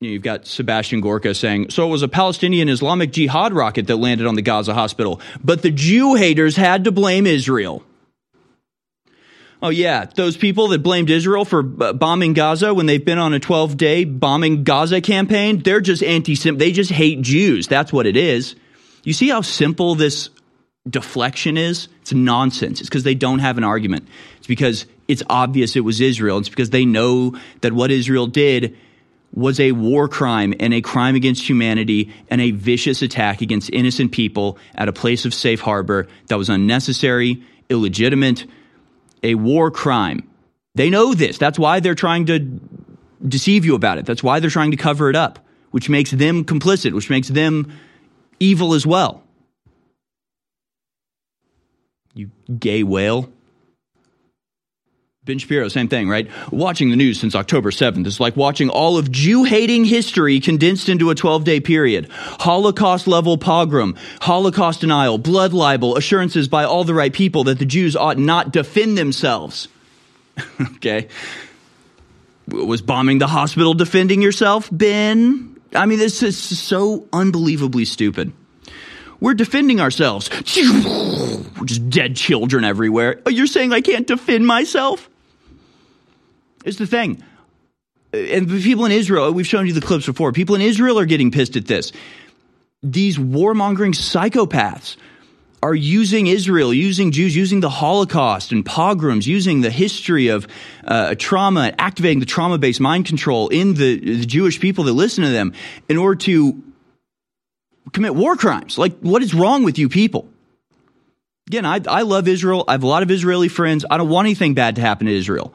You've 0.01 0.21
got 0.21 0.47
Sebastian 0.47 0.99
Gorka 0.99 1.33
saying, 1.33 1.69
so 1.69 1.87
it 1.87 1.89
was 1.89 2.03
a 2.03 2.09
Palestinian 2.09 2.67
Islamic 2.67 3.13
Jihad 3.13 3.53
rocket 3.53 3.87
that 3.87 3.95
landed 3.95 4.27
on 4.27 4.35
the 4.35 4.41
Gaza 4.41 4.73
hospital, 4.73 5.21
but 5.41 5.61
the 5.61 5.71
Jew 5.71 6.15
haters 6.15 6.57
had 6.57 6.83
to 6.83 6.91
blame 6.91 7.25
Israel. 7.25 7.81
Oh, 9.61 9.69
yeah, 9.69 10.05
those 10.13 10.35
people 10.35 10.67
that 10.69 10.83
blamed 10.83 11.09
Israel 11.09 11.45
for 11.45 11.63
bombing 11.63 12.33
Gaza 12.33 12.73
when 12.73 12.85
they've 12.85 13.03
been 13.03 13.17
on 13.17 13.33
a 13.33 13.39
12 13.39 13.77
day 13.77 14.03
bombing 14.03 14.65
Gaza 14.65 14.99
campaign, 14.99 15.59
they're 15.59 15.81
just 15.81 16.03
anti 16.03 16.35
Semitic. 16.35 16.59
They 16.59 16.71
just 16.73 16.91
hate 16.91 17.21
Jews. 17.21 17.67
That's 17.67 17.93
what 17.93 18.05
it 18.05 18.17
is. 18.17 18.55
You 19.03 19.13
see 19.13 19.29
how 19.29 19.41
simple 19.41 19.95
this 19.95 20.29
deflection 20.89 21.57
is? 21.57 21.87
It's 22.01 22.13
nonsense. 22.13 22.79
It's 22.79 22.89
because 22.89 23.03
they 23.03 23.15
don't 23.15 23.39
have 23.39 23.57
an 23.57 23.63
argument. 23.63 24.07
It's 24.37 24.47
because 24.47 24.85
it's 25.07 25.23
obvious 25.29 25.75
it 25.75 25.81
was 25.81 26.01
Israel. 26.01 26.37
It's 26.37 26.49
because 26.49 26.69
they 26.69 26.85
know 26.85 27.35
that 27.61 27.73
what 27.73 27.91
Israel 27.91 28.27
did 28.27 28.77
was 29.33 29.59
a 29.59 29.71
war 29.73 30.07
crime 30.07 30.53
and 30.59 30.73
a 30.73 30.81
crime 30.81 31.15
against 31.15 31.47
humanity 31.47 32.13
and 32.29 32.41
a 32.41 32.51
vicious 32.51 33.01
attack 33.01 33.41
against 33.41 33.69
innocent 33.71 34.11
people 34.11 34.57
at 34.75 34.87
a 34.87 34.93
place 34.93 35.25
of 35.25 35.33
safe 35.33 35.59
harbor 35.59 36.07
that 36.27 36.37
was 36.37 36.49
unnecessary, 36.49 37.43
illegitimate, 37.69 38.45
a 39.21 39.35
war 39.35 39.69
crime. 39.69 40.27
They 40.75 40.89
know 40.89 41.13
this. 41.13 41.37
That's 41.37 41.59
why 41.59 41.79
they're 41.79 41.95
trying 41.95 42.25
to 42.27 42.39
deceive 43.25 43.65
you 43.65 43.75
about 43.75 43.97
it. 43.97 44.05
That's 44.05 44.23
why 44.23 44.39
they're 44.39 44.49
trying 44.49 44.71
to 44.71 44.77
cover 44.77 45.09
it 45.09 45.15
up, 45.15 45.39
which 45.71 45.89
makes 45.89 46.11
them 46.11 46.45
complicit, 46.45 46.93
which 46.93 47.09
makes 47.09 47.27
them 47.27 47.71
evil 48.39 48.73
as 48.73 48.85
well. 48.85 49.23
You 52.13 52.31
gay 52.59 52.83
whale. 52.83 53.29
Ben 55.25 55.37
Shapiro, 55.37 55.67
same 55.67 55.87
thing, 55.87 56.09
right? 56.09 56.27
Watching 56.51 56.89
the 56.89 56.95
news 56.95 57.19
since 57.19 57.35
October 57.35 57.69
7th 57.69 58.07
is 58.07 58.19
like 58.19 58.35
watching 58.35 58.67
all 58.67 58.97
of 58.97 59.11
Jew 59.11 59.43
hating 59.43 59.85
history 59.85 60.39
condensed 60.39 60.89
into 60.89 61.11
a 61.11 61.15
12 61.15 61.43
day 61.43 61.59
period. 61.59 62.09
Holocaust 62.09 63.05
level 63.05 63.37
pogrom, 63.37 63.95
Holocaust 64.21 64.81
denial, 64.81 65.19
blood 65.19 65.53
libel, 65.53 65.97
assurances 65.97 66.47
by 66.47 66.63
all 66.63 66.83
the 66.83 66.95
right 66.95 67.13
people 67.13 67.43
that 67.43 67.59
the 67.59 67.65
Jews 67.65 67.95
ought 67.95 68.17
not 68.17 68.51
defend 68.51 68.97
themselves. 68.97 69.67
okay. 70.77 71.07
Was 72.47 72.81
bombing 72.81 73.19
the 73.19 73.27
hospital 73.27 73.75
defending 73.75 74.23
yourself, 74.23 74.67
Ben? 74.71 75.58
I 75.73 75.85
mean, 75.85 75.99
this 75.99 76.23
is 76.23 76.37
so 76.37 77.07
unbelievably 77.13 77.85
stupid. 77.85 78.33
We're 79.19 79.33
defending 79.33 79.81
ourselves. 79.81 80.29
Just 81.65 81.89
dead 81.89 82.15
children 82.15 82.63
everywhere. 82.63 83.21
Oh, 83.25 83.29
you're 83.29 83.47
saying 83.47 83.73
I 83.73 83.81
can't 83.81 84.07
defend 84.07 84.47
myself? 84.47 85.09
Is 86.65 86.77
the 86.77 86.87
thing. 86.87 87.23
Uh, 88.13 88.17
and 88.17 88.49
the 88.49 88.61
people 88.61 88.85
in 88.85 88.91
Israel, 88.91 89.25
uh, 89.25 89.31
we've 89.31 89.47
shown 89.47 89.67
you 89.67 89.73
the 89.73 89.81
clips 89.81 90.05
before, 90.05 90.31
people 90.31 90.55
in 90.55 90.61
Israel 90.61 90.99
are 90.99 91.05
getting 91.05 91.31
pissed 91.31 91.55
at 91.55 91.67
this. 91.67 91.91
These 92.81 93.17
warmongering 93.17 93.93
psychopaths 93.93 94.95
are 95.61 95.75
using 95.75 96.27
Israel, 96.27 96.73
using 96.73 97.11
Jews, 97.11 97.35
using 97.35 97.59
the 97.59 97.69
Holocaust 97.69 98.51
and 98.51 98.65
pogroms, 98.65 99.27
using 99.27 99.61
the 99.61 99.69
history 99.69 100.29
of 100.29 100.47
uh, 100.85 101.15
trauma, 101.17 101.73
activating 101.77 102.19
the 102.19 102.25
trauma 102.25 102.57
based 102.57 102.79
mind 102.79 103.05
control 103.05 103.49
in 103.49 103.73
the, 103.73 103.99
the 103.99 104.25
Jewish 104.25 104.59
people 104.59 104.85
that 104.85 104.93
listen 104.93 105.23
to 105.23 105.29
them 105.29 105.53
in 105.89 105.97
order 105.97 106.15
to 106.15 106.63
commit 107.91 108.15
war 108.15 108.35
crimes. 108.35 108.77
Like, 108.77 108.97
what 108.99 109.21
is 109.21 109.33
wrong 109.33 109.63
with 109.63 109.77
you 109.77 109.89
people? 109.89 110.29
Again, 111.47 111.65
I, 111.65 111.81
I 111.87 112.01
love 112.03 112.27
Israel. 112.27 112.63
I 112.67 112.73
have 112.73 112.83
a 112.83 112.87
lot 112.87 113.03
of 113.03 113.11
Israeli 113.11 113.47
friends. 113.47 113.83
I 113.89 113.97
don't 113.97 114.09
want 114.09 114.27
anything 114.27 114.53
bad 114.53 114.75
to 114.75 114.81
happen 114.81 115.07
to 115.07 115.13
Israel. 115.13 115.53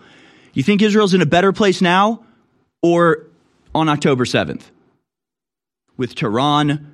You 0.53 0.63
think 0.63 0.83
Israel's 0.83 1.15
in 1.15 1.23
a 1.23 1.27
better 1.27 1.53
place 1.53 1.81
now 1.81 2.25
or 2.83 3.27
on 3.75 3.89
October 3.89 4.25
7th? 4.25 4.63
With 5.97 6.17
Tehran 6.17 6.94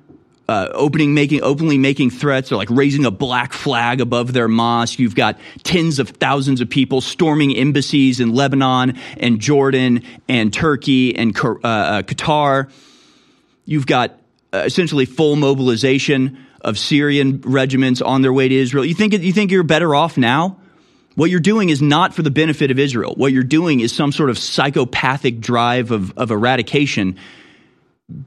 uh, 0.51 0.69
opening 0.73 1.13
making 1.13 1.41
openly 1.43 1.77
making 1.77 2.09
threats 2.09 2.51
or 2.51 2.57
like 2.57 2.69
raising 2.69 3.05
a 3.05 3.11
black 3.11 3.53
flag 3.53 4.01
above 4.01 4.33
their 4.33 4.49
mosque. 4.49 4.99
You've 4.99 5.15
got 5.15 5.39
tens 5.63 5.97
of 5.97 6.09
thousands 6.09 6.59
of 6.59 6.69
people 6.69 6.99
storming 6.99 7.55
embassies 7.55 8.19
in 8.19 8.33
Lebanon 8.33 8.99
and 9.15 9.39
Jordan 9.39 10.03
and 10.27 10.53
Turkey 10.53 11.15
and 11.15 11.33
uh, 11.39 11.49
uh, 11.63 12.01
Qatar. 12.01 12.69
You've 13.63 13.87
got 13.87 14.19
uh, 14.53 14.63
essentially 14.65 15.05
full 15.05 15.37
mobilization 15.37 16.45
of 16.59 16.77
Syrian 16.77 17.39
regiments 17.45 18.01
on 18.01 18.21
their 18.21 18.33
way 18.33 18.49
to 18.49 18.55
Israel. 18.55 18.83
You 18.83 18.93
think 18.93 19.13
you 19.13 19.31
think 19.31 19.51
you're 19.51 19.63
better 19.63 19.95
off 19.95 20.17
now? 20.17 20.57
What 21.15 21.29
you're 21.29 21.39
doing 21.39 21.69
is 21.69 21.81
not 21.81 22.13
for 22.13 22.23
the 22.23 22.31
benefit 22.31 22.71
of 22.71 22.79
Israel. 22.79 23.13
What 23.15 23.31
you're 23.31 23.43
doing 23.43 23.79
is 23.79 23.93
some 23.93 24.11
sort 24.11 24.29
of 24.29 24.37
psychopathic 24.37 25.39
drive 25.39 25.91
of, 25.91 26.17
of 26.17 26.29
eradication 26.31 27.17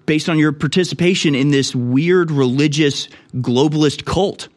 based 0.06 0.28
on 0.28 0.38
your 0.38 0.52
participation 0.52 1.34
in 1.34 1.50
this 1.50 1.74
weird 1.74 2.30
religious 2.30 3.08
globalist 3.34 4.04
cult. 4.04 4.48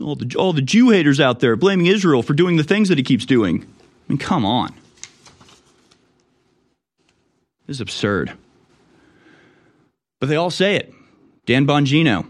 All 0.00 0.14
the, 0.14 0.34
all 0.38 0.52
the 0.52 0.62
Jew 0.62 0.90
haters 0.90 1.20
out 1.20 1.40
there 1.40 1.56
blaming 1.56 1.86
Israel 1.86 2.22
for 2.22 2.32
doing 2.32 2.56
the 2.56 2.64
things 2.64 2.88
that 2.88 2.98
he 2.98 3.04
keeps 3.04 3.26
doing. 3.26 3.62
I 3.62 4.12
mean, 4.12 4.18
come 4.18 4.44
on. 4.44 4.74
This 7.66 7.76
is 7.76 7.80
absurd. 7.80 8.32
But 10.18 10.28
they 10.28 10.36
all 10.36 10.50
say 10.50 10.76
it. 10.76 10.92
Dan 11.46 11.66
Bongino. 11.66 12.26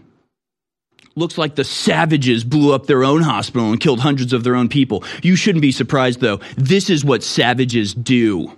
Looks 1.15 1.37
like 1.37 1.55
the 1.55 1.63
savages 1.63 2.43
blew 2.43 2.73
up 2.73 2.85
their 2.85 3.03
own 3.03 3.21
hospital 3.21 3.71
and 3.71 3.79
killed 3.79 3.99
hundreds 3.99 4.33
of 4.33 4.43
their 4.43 4.55
own 4.55 4.69
people. 4.69 5.03
You 5.21 5.35
shouldn't 5.35 5.61
be 5.61 5.71
surprised, 5.71 6.21
though. 6.21 6.39
This 6.55 6.89
is 6.89 7.03
what 7.03 7.23
savages 7.23 7.93
do 7.93 8.55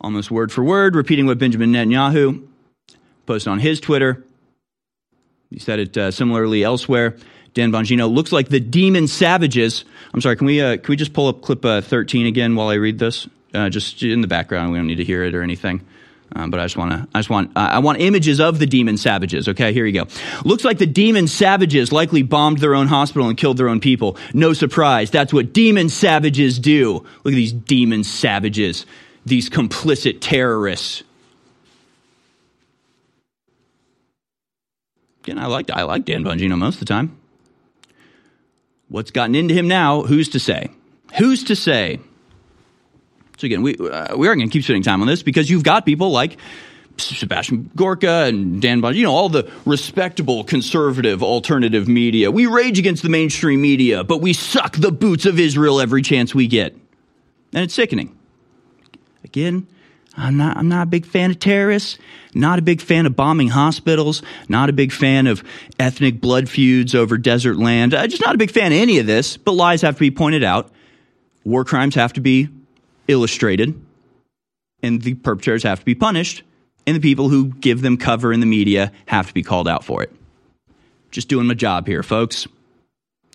almost 0.00 0.30
word 0.30 0.50
for 0.50 0.64
word, 0.64 0.94
repeating 0.94 1.26
what 1.26 1.38
Benjamin 1.38 1.72
Netanyahu 1.72 2.46
posted 3.26 3.50
on 3.50 3.58
his 3.58 3.80
Twitter. 3.80 4.24
He 5.50 5.58
said 5.58 5.78
it 5.78 5.96
uh, 5.96 6.10
similarly 6.10 6.62
elsewhere. 6.62 7.16
Dan 7.54 7.72
Bongino 7.72 8.12
looks 8.12 8.32
like 8.32 8.48
the 8.48 8.60
demon 8.60 9.08
savages. 9.08 9.84
I'm 10.14 10.20
sorry. 10.20 10.36
Can 10.36 10.46
we 10.46 10.60
uh, 10.60 10.76
can 10.76 10.86
we 10.88 10.96
just 10.96 11.12
pull 11.12 11.26
up 11.26 11.42
clip 11.42 11.64
uh, 11.64 11.80
13 11.80 12.26
again 12.26 12.54
while 12.54 12.68
I 12.68 12.74
read 12.74 12.98
this? 12.98 13.28
Uh, 13.52 13.68
just 13.68 14.02
in 14.02 14.20
the 14.20 14.28
background. 14.28 14.70
We 14.70 14.78
don't 14.78 14.86
need 14.86 14.96
to 14.96 15.04
hear 15.04 15.24
it 15.24 15.34
or 15.34 15.42
anything. 15.42 15.84
Um, 16.32 16.52
but 16.52 16.60
I 16.60 16.64
just 16.64 16.76
want 16.76 16.92
to, 16.92 17.08
I 17.12 17.18
just 17.18 17.30
want, 17.30 17.56
uh, 17.56 17.70
I 17.72 17.80
want 17.80 18.00
images 18.00 18.38
of 18.38 18.60
the 18.60 18.66
demon 18.66 18.96
savages. 18.96 19.48
Okay, 19.48 19.72
here 19.72 19.84
you 19.84 19.92
go. 19.92 20.06
Looks 20.44 20.64
like 20.64 20.78
the 20.78 20.86
demon 20.86 21.26
savages 21.26 21.90
likely 21.90 22.22
bombed 22.22 22.58
their 22.58 22.76
own 22.76 22.86
hospital 22.86 23.28
and 23.28 23.36
killed 23.36 23.56
their 23.56 23.68
own 23.68 23.80
people. 23.80 24.16
No 24.32 24.52
surprise. 24.52 25.10
That's 25.10 25.32
what 25.32 25.52
demon 25.52 25.88
savages 25.88 26.60
do. 26.60 27.04
Look 27.24 27.32
at 27.32 27.36
these 27.36 27.52
demon 27.52 28.04
savages 28.04 28.86
these 29.30 29.48
complicit 29.48 30.18
terrorists. 30.20 31.02
Again, 35.24 35.38
I 35.38 35.46
like 35.46 35.70
I 35.70 35.84
like 35.84 36.04
Dan 36.04 36.24
Bongino 36.24 36.58
most 36.58 36.74
of 36.74 36.80
the 36.80 36.86
time. 36.86 37.16
What's 38.88 39.10
gotten 39.10 39.34
into 39.34 39.54
him 39.54 39.68
now? 39.68 40.02
Who's 40.02 40.30
to 40.30 40.40
say? 40.40 40.68
Who's 41.16 41.44
to 41.44 41.56
say? 41.56 42.00
So 43.38 43.46
again, 43.46 43.62
we 43.62 43.76
uh, 43.78 44.16
we 44.16 44.28
are 44.28 44.34
going 44.34 44.48
to 44.48 44.52
keep 44.52 44.64
spending 44.64 44.82
time 44.82 45.00
on 45.00 45.06
this 45.06 45.22
because 45.22 45.48
you've 45.48 45.62
got 45.62 45.86
people 45.86 46.10
like 46.10 46.36
Sebastian 46.96 47.70
Gorka 47.76 48.24
and 48.24 48.60
Dan 48.60 48.82
Bongino, 48.82 48.94
you 48.96 49.04
know, 49.04 49.14
all 49.14 49.28
the 49.28 49.50
respectable 49.64 50.44
conservative 50.44 51.22
alternative 51.22 51.88
media. 51.88 52.30
We 52.30 52.46
rage 52.46 52.78
against 52.78 53.02
the 53.02 53.08
mainstream 53.08 53.62
media, 53.62 54.04
but 54.04 54.20
we 54.20 54.32
suck 54.32 54.76
the 54.76 54.92
boots 54.92 55.24
of 55.24 55.38
Israel 55.38 55.80
every 55.80 56.02
chance 56.02 56.34
we 56.34 56.48
get, 56.48 56.72
and 56.72 57.64
it's 57.64 57.74
sickening. 57.74 58.16
Again, 59.30 59.68
I'm 60.16 60.36
not, 60.36 60.56
I'm 60.56 60.68
not 60.68 60.88
a 60.88 60.90
big 60.90 61.06
fan 61.06 61.30
of 61.30 61.38
terrorists, 61.38 61.98
not 62.34 62.58
a 62.58 62.62
big 62.62 62.80
fan 62.80 63.06
of 63.06 63.14
bombing 63.14 63.46
hospitals, 63.46 64.24
not 64.48 64.68
a 64.68 64.72
big 64.72 64.90
fan 64.90 65.28
of 65.28 65.44
ethnic 65.78 66.20
blood 66.20 66.48
feuds 66.48 66.96
over 66.96 67.16
desert 67.16 67.56
land. 67.56 67.94
I'm 67.94 68.10
just 68.10 68.22
not 68.22 68.34
a 68.34 68.38
big 68.38 68.50
fan 68.50 68.72
of 68.72 68.78
any 68.78 68.98
of 68.98 69.06
this, 69.06 69.36
but 69.36 69.52
lies 69.52 69.82
have 69.82 69.94
to 69.94 70.00
be 70.00 70.10
pointed 70.10 70.42
out. 70.42 70.72
War 71.44 71.64
crimes 71.64 71.94
have 71.94 72.12
to 72.14 72.20
be 72.20 72.48
illustrated, 73.06 73.80
and 74.82 75.00
the 75.00 75.14
perpetrators 75.14 75.62
have 75.62 75.78
to 75.78 75.84
be 75.84 75.94
punished, 75.94 76.42
and 76.88 76.96
the 76.96 77.00
people 77.00 77.28
who 77.28 77.46
give 77.46 77.82
them 77.82 77.96
cover 77.96 78.32
in 78.32 78.40
the 78.40 78.46
media 78.46 78.90
have 79.06 79.28
to 79.28 79.34
be 79.34 79.44
called 79.44 79.68
out 79.68 79.84
for 79.84 80.02
it. 80.02 80.12
Just 81.12 81.28
doing 81.28 81.46
my 81.46 81.54
job 81.54 81.86
here, 81.86 82.02
folks. 82.02 82.48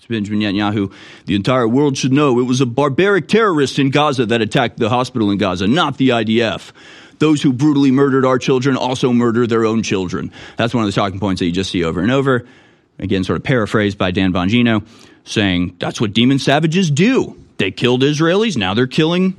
Benjamin 0.08 0.40
Netanyahu, 0.40 0.94
the 1.26 1.36
entire 1.36 1.68
world 1.68 1.98
should 1.98 2.14
know 2.14 2.40
it 2.40 2.44
was 2.44 2.62
a 2.62 2.66
barbaric 2.66 3.28
terrorist 3.28 3.80
in 3.80 3.90
Gaza 3.90 4.26
that 4.28 4.42
attacked 4.42 4.78
the 4.78 4.90
hospital 4.90 5.32
in 5.32 5.38
Gaza, 5.38 5.68
not 5.68 5.98
the 5.98 6.10
IDF. 6.10 6.72
Those 7.20 7.42
who 7.42 7.54
brutally 7.54 7.92
murdered 7.92 8.26
our 8.26 8.38
children 8.38 8.76
also 8.76 9.14
murder 9.14 9.48
their 9.48 9.66
own 9.66 9.84
children. 9.84 10.32
That's 10.58 10.74
one 10.74 10.84
of 10.84 10.88
the 10.88 10.94
talking 10.94 11.20
points 11.20 11.40
that 11.40 11.46
you 11.46 11.52
just 11.52 11.72
see 11.72 11.84
over 11.84 12.02
and 12.02 12.12
over. 12.12 12.46
Again, 13.00 13.24
sort 13.24 13.38
of 13.38 13.44
paraphrased 13.44 13.98
by 13.98 14.12
Dan 14.12 14.32
Bongino, 14.32 14.86
saying 15.24 15.78
that's 15.80 16.00
what 16.00 16.14
demon 16.14 16.40
savages 16.40 16.92
do. 16.92 17.38
They 17.58 17.72
killed 17.72 18.02
Israelis, 18.04 18.58
now 18.58 18.74
they're 18.74 18.88
killing 18.88 19.36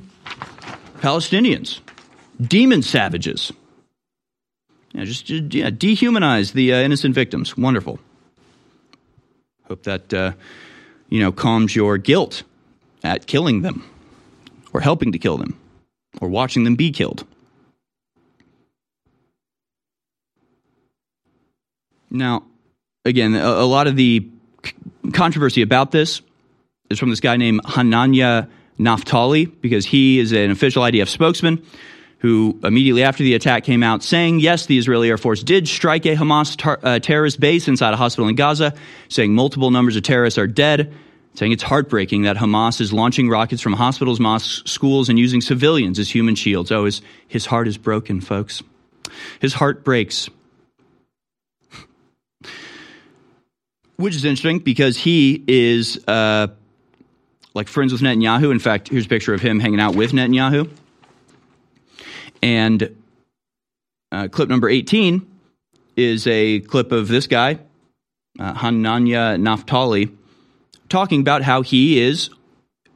Palestinians. 0.99 1.79
Demon 2.41 2.81
savages. 2.81 3.51
Yeah, 4.93 5.05
just, 5.05 5.29
yeah, 5.29 5.69
dehumanize 5.69 6.53
the 6.53 6.73
uh, 6.73 6.77
innocent 6.77 7.13
victims. 7.13 7.55
Wonderful. 7.55 7.99
Hope 9.67 9.83
that, 9.83 10.13
uh, 10.13 10.31
you 11.09 11.19
know, 11.19 11.31
calms 11.31 11.75
your 11.75 11.97
guilt 11.97 12.43
at 13.03 13.27
killing 13.27 13.61
them 13.61 13.83
or 14.73 14.81
helping 14.81 15.11
to 15.11 15.17
kill 15.17 15.37
them 15.37 15.59
or 16.21 16.29
watching 16.29 16.63
them 16.63 16.75
be 16.75 16.91
killed. 16.91 17.25
Now, 22.09 22.43
again, 23.05 23.35
a, 23.35 23.45
a 23.45 23.65
lot 23.65 23.87
of 23.87 23.95
the 23.95 24.27
c- 24.65 24.73
controversy 25.11 25.61
about 25.61 25.91
this 25.91 26.21
is 26.89 26.97
from 26.99 27.09
this 27.09 27.19
guy 27.19 27.35
named 27.35 27.61
Hananya 27.63 28.49
Naftali 28.79 29.51
because 29.61 29.87
he 29.87 30.19
is 30.19 30.31
an 30.31 30.51
official 30.51 30.83
IDF 30.83 31.09
spokesman 31.09 31.63
who 32.27 32.59
immediately 32.61 33.03
after 33.03 33.23
the 33.23 33.35
attack 33.35 33.63
came 33.63 33.81
out 33.81 34.03
saying, 34.03 34.41
yes, 34.41 34.65
the 34.65 34.77
Israeli 34.77 35.09
Air 35.09 35.17
Force 35.17 35.43
did 35.43 35.65
strike 35.65 36.05
a 36.05 36.13
Hamas 36.13 36.57
tar- 36.57 36.77
uh, 36.83 36.99
terrorist 36.99 37.39
base 37.39 37.69
inside 37.69 37.93
a 37.93 37.95
hospital 37.95 38.27
in 38.27 38.35
Gaza, 38.35 38.73
saying 39.07 39.33
multiple 39.33 39.71
numbers 39.71 39.95
of 39.95 40.03
terrorists 40.03 40.37
are 40.37 40.45
dead, 40.45 40.93
saying 41.35 41.53
it's 41.53 41.63
heartbreaking 41.63 42.23
that 42.23 42.35
Hamas 42.35 42.81
is 42.81 42.91
launching 42.91 43.29
rockets 43.29 43.61
from 43.61 43.71
hospitals, 43.71 44.19
mosques, 44.19 44.69
schools, 44.69 45.07
and 45.07 45.17
using 45.17 45.39
civilians 45.39 45.99
as 45.99 46.09
human 46.09 46.35
shields. 46.35 46.69
Oh, 46.69 46.83
his, 46.83 47.01
his 47.29 47.45
heart 47.45 47.65
is 47.65 47.77
broken, 47.77 48.19
folks. 48.19 48.61
His 49.39 49.53
heart 49.53 49.85
breaks. 49.85 50.29
Which 53.95 54.15
is 54.15 54.25
interesting 54.25 54.59
because 54.59 54.97
he 54.97 55.45
is 55.47 55.97
uh, 56.09 56.47
like 57.53 57.69
friends 57.69 57.93
with 57.93 58.01
Netanyahu. 58.01 58.51
In 58.51 58.59
fact, 58.59 58.89
here's 58.89 59.05
a 59.05 59.09
picture 59.09 59.33
of 59.33 59.39
him 59.39 59.61
hanging 59.61 59.79
out 59.79 59.95
with 59.95 60.11
Netanyahu. 60.11 60.69
And 62.41 62.95
uh, 64.11 64.27
clip 64.29 64.49
number 64.49 64.69
18 64.69 65.25
is 65.95 66.27
a 66.27 66.59
clip 66.61 66.91
of 66.91 67.07
this 67.07 67.27
guy, 67.27 67.59
uh, 68.39 68.53
Hananya 68.53 69.39
Naftali, 69.39 70.15
talking 70.89 71.21
about 71.21 71.41
how 71.41 71.61
he 71.61 71.99
is 71.99 72.29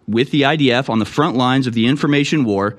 with 0.07 0.31
the 0.31 0.43
IDF 0.43 0.89
on 0.89 0.99
the 0.99 1.05
front 1.05 1.35
lines 1.35 1.67
of 1.67 1.73
the 1.73 1.87
information 1.87 2.43
war, 2.43 2.77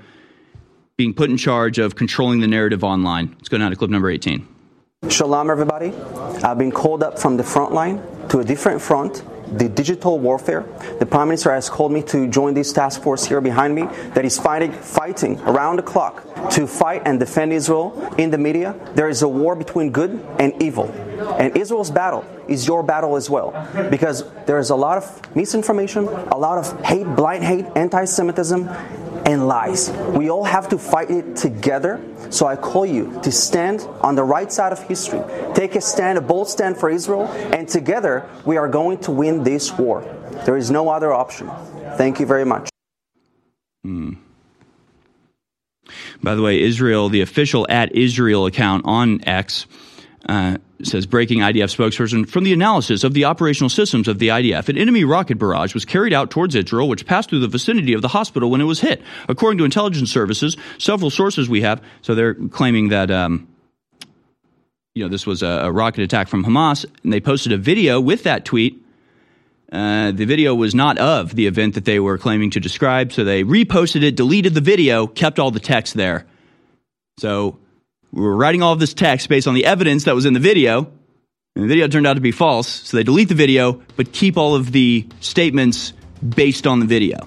being 0.97 1.15
put 1.15 1.31
in 1.31 1.37
charge 1.37 1.79
of 1.79 1.97
controlling 1.97 2.41
the 2.41 2.47
narrative 2.47 2.85
online. 2.85 3.35
Let's 3.39 3.49
go 3.49 3.59
down 3.59 3.71
to 3.71 3.77
clip 3.77 3.91
number 3.91 4.11
18. 4.11 4.47
Shalom, 5.09 5.51
everybody. 5.51 5.93
I've 6.45 6.59
been 6.59 6.71
called 6.71 7.03
up 7.03 7.19
from 7.19 7.37
the 7.37 7.43
front 7.43 7.73
line 7.73 8.01
to 8.29 8.39
a 8.39 8.45
different 8.45 8.81
front 8.81 9.25
the 9.59 9.68
digital 9.68 10.18
warfare. 10.18 10.64
The 10.98 11.07
Prime 11.07 11.28
Minister 11.28 11.53
has 11.53 11.68
called 11.68 11.92
me 11.92 12.03
to 12.05 12.28
join 12.28 12.55
this 12.55 12.72
task 12.72 13.03
force 13.03 13.24
here 13.24 13.40
behind 13.40 13.74
me 13.74 13.82
that 14.14 14.24
is 14.24 14.38
fighting, 14.38 14.72
fighting 14.72 15.40
around 15.40 15.76
the 15.76 15.82
clock 15.82 16.50
to 16.50 16.66
fight 16.66 17.03
and 17.05 17.18
defend 17.18 17.53
Israel 17.53 18.14
in 18.18 18.30
the 18.30 18.38
media. 18.38 18.74
There 18.94 19.09
is 19.09 19.22
a 19.22 19.28
war 19.28 19.55
between 19.55 19.90
good 19.90 20.24
and 20.38 20.61
evil. 20.62 20.90
And 21.38 21.57
Israel's 21.57 21.90
battle 21.90 22.24
is 22.48 22.66
your 22.66 22.82
battle 22.82 23.16
as 23.16 23.30
well. 23.30 23.53
Because 23.90 24.24
there 24.46 24.59
is 24.59 24.70
a 24.70 24.76
lot 24.76 24.98
of 24.98 25.36
misinformation, 25.36 26.09
a 26.09 26.36
lot 26.36 26.59
of 26.59 26.84
hate, 26.84 27.07
blind 27.16 27.44
hate, 27.44 27.66
anti 27.76 28.05
Semitism, 28.05 28.68
and 29.27 29.47
lies. 29.47 29.91
We 29.91 30.31
all 30.31 30.45
have 30.45 30.68
to 30.70 30.79
fight 30.79 31.11
it 31.11 31.37
together. 31.37 32.01
So 32.31 32.47
I 32.47 32.57
call 32.57 32.87
you 32.87 33.20
to 33.23 33.31
stand 33.31 33.87
on 34.01 34.14
the 34.14 34.25
right 34.25 34.51
side 34.51 34.73
of 34.73 34.83
history. 34.83 35.20
Take 35.55 35.75
a 35.75 35.81
stand, 35.81 36.18
a 36.18 36.20
bold 36.20 36.49
stand 36.49 36.77
for 36.77 36.89
Israel, 36.91 37.27
and 37.53 37.68
together 37.68 38.29
we 38.45 38.57
are 38.57 38.68
going 38.68 38.99
to 38.99 39.11
win 39.11 39.45
this 39.45 39.77
war. 39.77 40.03
There 40.45 40.57
is 40.57 40.70
no 40.70 40.89
other 40.89 41.12
option. 41.12 41.51
Thank 41.97 42.20
you 42.20 42.27
very 42.27 42.45
much. 42.45 42.70
Hmm. 43.85 44.14
By 46.23 46.35
the 46.35 46.43
way, 46.43 46.62
Israel, 46.62 47.09
the 47.09 47.20
official 47.20 47.66
at 47.68 47.95
Israel 47.95 48.47
account 48.47 48.85
on 48.87 49.23
X, 49.27 49.66
uh, 50.29 50.59
says 50.83 51.07
breaking 51.07 51.41
IDF 51.41 51.75
spokesperson 51.77 52.29
from 52.29 52.45
the 52.45 52.53
analysis 52.53 53.05
of 53.05 53.14
the 53.14 53.25
operational 53.25 53.68
systems 53.68 54.09
of 54.09 54.18
the 54.18 54.29
IDF, 54.29 54.68
an 54.68 54.79
enemy 54.79 55.05
rocket 55.05 55.39
barrage 55.39 55.75
was 55.75 55.85
carried 55.85 56.12
out 56.12 56.31
towards 56.31 56.55
Israel, 56.55 56.89
which 56.89 57.07
passed 57.07 57.31
through 57.31 57.41
the 57.41 57.49
vicinity 57.49 57.93
of 57.93 58.03
the 58.03 58.09
hospital 58.09 58.51
when 58.51 58.61
it 58.61 58.64
was 58.64 58.81
hit. 58.81 59.03
According 59.29 59.59
to 59.59 59.64
intelligence 59.64 60.11
services, 60.11 60.57
several 60.79 61.11
sources 61.11 61.49
we 61.49 61.62
have, 61.62 61.83
so 62.03 62.14
they're 62.14 62.35
claiming 62.35 62.89
that 62.89 63.11
um, 63.11 63.49
you 64.95 65.03
know, 65.03 65.09
this 65.09 65.27
was 65.27 65.43
a, 65.43 65.47
a 65.47 65.73
rocket 65.73 66.03
attack 66.03 66.29
from 66.29 66.45
Hamas, 66.45 66.85
and 67.03 67.12
they 67.12 67.20
posted 67.20 67.53
a 67.53 67.57
video 67.57 68.01
with 68.01 68.25
that 68.25 68.45
tweet. 68.45 68.85
Uh, 69.70 70.12
the 70.12 70.27
video 70.27 70.55
was 70.55 70.75
not 70.75 70.99
of 70.99 71.35
the 71.35 71.47
event 71.47 71.75
that 71.75 71.87
they 71.87 71.99
were 71.99 72.18
claiming 72.18 72.51
to 72.51 72.61
describe, 72.61 73.11
so 73.11 73.25
they 73.25 73.43
reposted 73.43 74.03
it, 74.03 74.16
deleted 74.16 74.53
the 74.53 74.61
video, 74.61 75.07
kept 75.07 75.39
all 75.39 75.51
the 75.51 75.61
text 75.61 75.95
there. 75.95 76.27
So 77.18 77.59
we 78.13 78.21
were 78.21 78.37
writing 78.37 78.63
all 78.63 78.73
of 78.73 78.79
this 78.79 78.93
text 78.93 79.29
based 79.29 79.49
on 79.49 79.55
the 79.55 79.65
evidence 79.65 80.05
that 80.05 80.15
was 80.15 80.27
in 80.27 80.35
the 80.35 80.41
video, 80.41 80.93
and 81.57 81.65
the 81.65 81.69
video 81.69 81.89
turned 81.89 82.07
out 82.07 82.15
to 82.15 82.21
be 82.21 82.31
false, 82.31 82.69
so 82.69 82.97
they 82.97 83.03
delete 83.03 83.29
the 83.29 83.35
video, 83.35 83.83
but 83.97 84.13
keep 84.13 84.37
all 84.37 84.55
of 84.55 84.71
the 84.71 85.07
statements 85.21 85.95
based 86.27 86.67
on 86.67 86.79
the 86.81 86.87
video. 86.87 87.19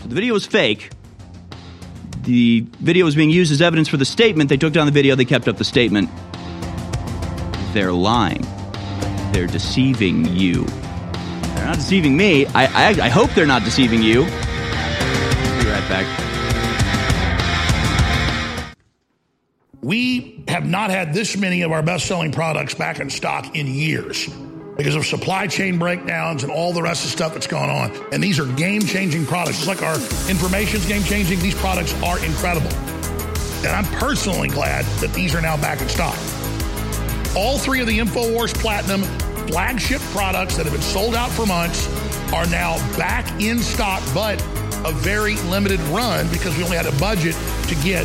So 0.00 0.08
the 0.08 0.14
video 0.14 0.32
was 0.32 0.46
fake. 0.46 0.90
The 2.22 2.66
video 2.80 3.04
was 3.04 3.14
being 3.14 3.30
used 3.30 3.52
as 3.52 3.62
evidence 3.62 3.88
for 3.88 3.96
the 3.98 4.04
statement. 4.04 4.48
They 4.48 4.56
took 4.56 4.72
down 4.72 4.86
the 4.86 4.92
video, 4.92 5.14
they 5.14 5.24
kept 5.24 5.48
up 5.48 5.58
the 5.58 5.64
statement. 5.64 6.10
They're 7.72 7.92
lying. 7.92 8.46
They're 9.32 9.46
deceiving 9.46 10.24
you. 10.34 10.64
They're 10.64 11.66
not 11.66 11.76
deceiving 11.76 12.16
me. 12.16 12.46
I, 12.46 12.64
I, 12.64 12.88
I 13.04 13.08
hope 13.08 13.30
they're 13.30 13.46
not 13.46 13.64
deceiving 13.64 14.02
you. 14.02 14.24
Be 14.24 15.70
right 15.70 15.86
back. 15.88 16.27
We 19.80 20.42
have 20.48 20.66
not 20.66 20.90
had 20.90 21.14
this 21.14 21.36
many 21.36 21.62
of 21.62 21.70
our 21.70 21.82
best 21.82 22.06
selling 22.06 22.32
products 22.32 22.74
back 22.74 22.98
in 22.98 23.10
stock 23.10 23.54
in 23.54 23.68
years 23.68 24.28
because 24.76 24.96
of 24.96 25.06
supply 25.06 25.46
chain 25.46 25.78
breakdowns 25.78 26.42
and 26.42 26.50
all 26.50 26.72
the 26.72 26.82
rest 26.82 27.04
of 27.04 27.10
the 27.10 27.16
stuff 27.16 27.34
that's 27.34 27.46
gone 27.46 27.70
on. 27.70 28.12
And 28.12 28.20
these 28.20 28.40
are 28.40 28.46
game 28.54 28.82
changing 28.82 29.26
products. 29.26 29.64
Just 29.64 29.68
like 29.68 29.82
our 29.82 29.94
information's 30.28 30.86
game 30.86 31.04
changing, 31.04 31.38
these 31.38 31.54
products 31.54 31.94
are 32.02 32.24
incredible. 32.24 32.72
And 33.58 33.68
I'm 33.68 33.84
personally 33.98 34.48
glad 34.48 34.84
that 35.00 35.12
these 35.14 35.34
are 35.34 35.40
now 35.40 35.56
back 35.56 35.80
in 35.80 35.88
stock. 35.88 36.16
All 37.36 37.58
three 37.58 37.80
of 37.80 37.86
the 37.86 37.98
InfoWars 37.98 38.54
Platinum 38.54 39.02
flagship 39.46 40.00
products 40.12 40.56
that 40.56 40.64
have 40.64 40.72
been 40.72 40.82
sold 40.82 41.14
out 41.14 41.30
for 41.30 41.46
months 41.46 41.86
are 42.32 42.46
now 42.46 42.76
back 42.96 43.28
in 43.40 43.60
stock, 43.60 44.02
but 44.12 44.40
a 44.84 44.92
very 44.92 45.36
limited 45.42 45.80
run 45.82 46.28
because 46.30 46.56
we 46.56 46.64
only 46.64 46.76
had 46.76 46.86
a 46.86 46.98
budget 46.98 47.36
to 47.68 47.74
get 47.76 48.04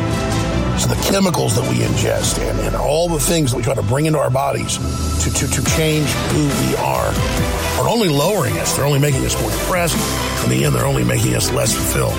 So 0.77 0.87
the 0.87 1.01
chemicals 1.11 1.55
that 1.55 1.69
we 1.69 1.77
ingest 1.79 2.39
and, 2.39 2.59
and 2.61 2.75
all 2.75 3.09
the 3.09 3.19
things 3.19 3.51
that 3.51 3.57
we 3.57 3.63
try 3.63 3.75
to 3.75 3.83
bring 3.83 4.05
into 4.05 4.19
our 4.19 4.29
bodies 4.29 4.77
to, 5.23 5.31
to, 5.31 5.47
to 5.47 5.63
change 5.75 6.09
who 6.09 6.43
we 6.67 6.75
are 6.77 7.13
are 7.79 7.89
only 7.89 8.09
lowering 8.09 8.57
us. 8.57 8.75
They're 8.75 8.85
only 8.85 8.99
making 8.99 9.25
us 9.25 9.39
more 9.41 9.51
depressed. 9.51 9.95
In 10.43 10.49
the 10.49 10.65
end, 10.65 10.75
they're 10.75 10.85
only 10.85 11.03
making 11.03 11.35
us 11.35 11.51
less 11.51 11.73
fulfilled. 11.73 12.15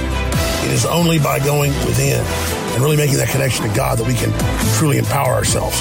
It 0.65 0.71
is 0.73 0.87
only 0.87 1.19
by 1.19 1.39
going 1.39 1.73
within 1.87 2.25
and 2.73 2.83
really 2.83 2.97
making 2.97 3.17
that 3.19 3.29
connection 3.29 3.69
to 3.69 3.75
God 3.77 3.99
that 3.99 4.07
we 4.07 4.15
can 4.15 4.33
truly 4.79 4.99
empower 4.99 5.33
ourselves. 5.33 5.81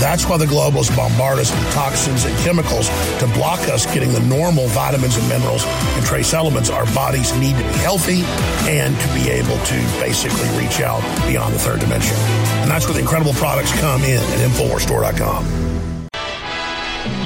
That's 0.00 0.26
why 0.26 0.36
the 0.36 0.46
globalists 0.46 0.94
bombard 0.96 1.38
us 1.38 1.50
with 1.50 1.72
toxins 1.72 2.24
and 2.24 2.36
chemicals 2.38 2.88
to 3.20 3.26
block 3.34 3.60
us 3.68 3.86
getting 3.86 4.12
the 4.12 4.20
normal 4.20 4.66
vitamins 4.68 5.16
and 5.16 5.28
minerals 5.28 5.64
and 5.66 6.04
trace 6.04 6.34
elements 6.34 6.70
our 6.70 6.86
bodies 6.94 7.32
need 7.38 7.56
to 7.56 7.62
be 7.62 7.78
healthy 7.78 8.22
and 8.68 8.98
to 8.98 9.08
be 9.14 9.30
able 9.30 9.58
to 9.64 9.76
basically 10.00 10.48
reach 10.58 10.80
out 10.80 11.02
beyond 11.26 11.54
the 11.54 11.58
third 11.58 11.80
dimension. 11.80 12.16
And 12.62 12.70
that's 12.70 12.86
where 12.86 12.94
the 12.94 13.00
incredible 13.00 13.34
products 13.34 13.72
come 13.80 14.02
in 14.02 14.18
at 14.18 14.50
InfoWarsStore.com. 14.50 15.72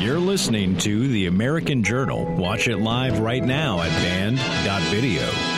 You're 0.01 0.21
listening 0.21 0.77
to 0.79 1.09
The 1.09 1.27
American 1.27 1.83
Journal. 1.83 2.25
Watch 2.37 2.69
it 2.69 2.77
live 2.77 3.19
right 3.21 3.43
now 3.43 3.81
at 3.81 3.91
band.video. 4.03 5.56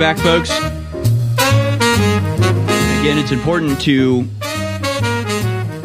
back, 0.00 0.16
folks. 0.16 0.50
Again, 3.00 3.18
it's 3.18 3.32
important 3.32 3.78
to 3.82 4.24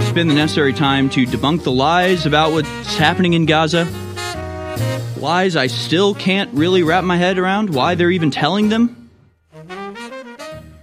spend 0.06 0.30
the 0.30 0.34
necessary 0.34 0.72
time 0.72 1.10
to 1.10 1.26
debunk 1.26 1.64
the 1.64 1.72
lies 1.72 2.26
about 2.26 2.54
what's 2.54 2.96
happening 2.96 3.34
in 3.34 3.46
Gaza. 3.46 3.84
Lies 5.18 5.58
I 5.58 5.68
still 5.68 6.16
can't 6.16 6.50
really 6.54 6.82
wrap 6.82 7.04
my 7.04 7.18
head 7.18 7.38
around 7.38 7.72
why 7.72 7.96
they're 7.96 8.10
even 8.10 8.32
telling 8.32 8.70
them. 8.70 9.10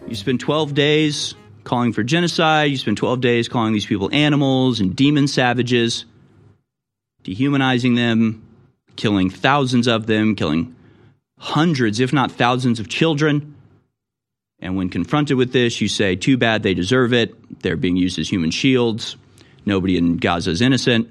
You 0.06 0.14
spend 0.14 0.40
12 0.40 0.74
days 0.74 1.34
calling 1.64 1.94
for 1.94 2.02
genocide, 2.02 2.70
you 2.70 2.76
spend 2.76 2.98
12 2.98 3.22
days 3.22 3.48
calling 3.48 3.72
these 3.72 3.86
people 3.86 4.10
animals 4.12 4.78
and 4.78 4.94
demon 4.94 5.26
savages, 5.26 6.04
dehumanizing 7.22 7.94
them, 7.94 8.46
killing 8.96 9.30
thousands 9.30 9.88
of 9.88 10.06
them, 10.06 10.34
killing 10.34 10.76
hundreds, 11.42 11.98
if 11.98 12.12
not 12.12 12.30
thousands, 12.30 12.78
of 12.78 12.88
children. 12.88 13.56
And 14.60 14.76
when 14.76 14.88
confronted 14.88 15.36
with 15.36 15.52
this, 15.52 15.80
you 15.80 15.88
say, 15.88 16.14
too 16.14 16.36
bad 16.36 16.62
they 16.62 16.72
deserve 16.72 17.12
it. 17.12 17.34
They're 17.62 17.76
being 17.76 17.96
used 17.96 18.18
as 18.20 18.28
human 18.28 18.52
shields. 18.52 19.16
Nobody 19.66 19.96
in 19.96 20.18
Gaza 20.18 20.52
is 20.52 20.62
innocent. 20.62 21.10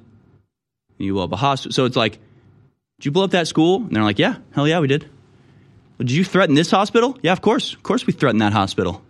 You 0.98 1.14
blow 1.14 1.26
up 1.26 1.34
a 1.34 1.36
hospital. 1.36 1.74
So 1.74 1.84
it's 1.84 1.98
like, 1.98 2.14
did 2.14 3.06
you 3.06 3.12
blow 3.12 3.26
up 3.26 3.32
that 3.32 3.48
school? 3.48 3.78
And 3.78 3.94
they're 3.94 4.04
like, 4.04 4.20
yeah, 4.20 4.38
hell 4.54 4.68
yeah, 4.68 4.80
we 4.80 4.88
did. 4.88 5.04
Well, 5.98 6.06
did 6.06 6.12
you 6.12 6.24
threaten 6.24 6.56
this 6.56 6.72
hospital? 6.72 7.18
Yeah, 7.22 7.34
of 7.34 7.42
course. 7.42 7.74
Of 7.74 7.84
course 7.84 8.08
we 8.08 8.14
threatened 8.14 8.42
that 8.42 8.54
hospital. 8.54 9.04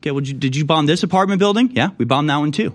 Okay, 0.00 0.10
well, 0.10 0.20
did 0.20 0.28
you, 0.28 0.34
did 0.34 0.56
you 0.56 0.64
bomb 0.64 0.86
this 0.86 1.04
apartment 1.04 1.38
building? 1.38 1.70
Yeah, 1.72 1.90
we 1.98 2.04
bombed 2.04 2.28
that 2.30 2.38
one 2.38 2.50
too. 2.50 2.70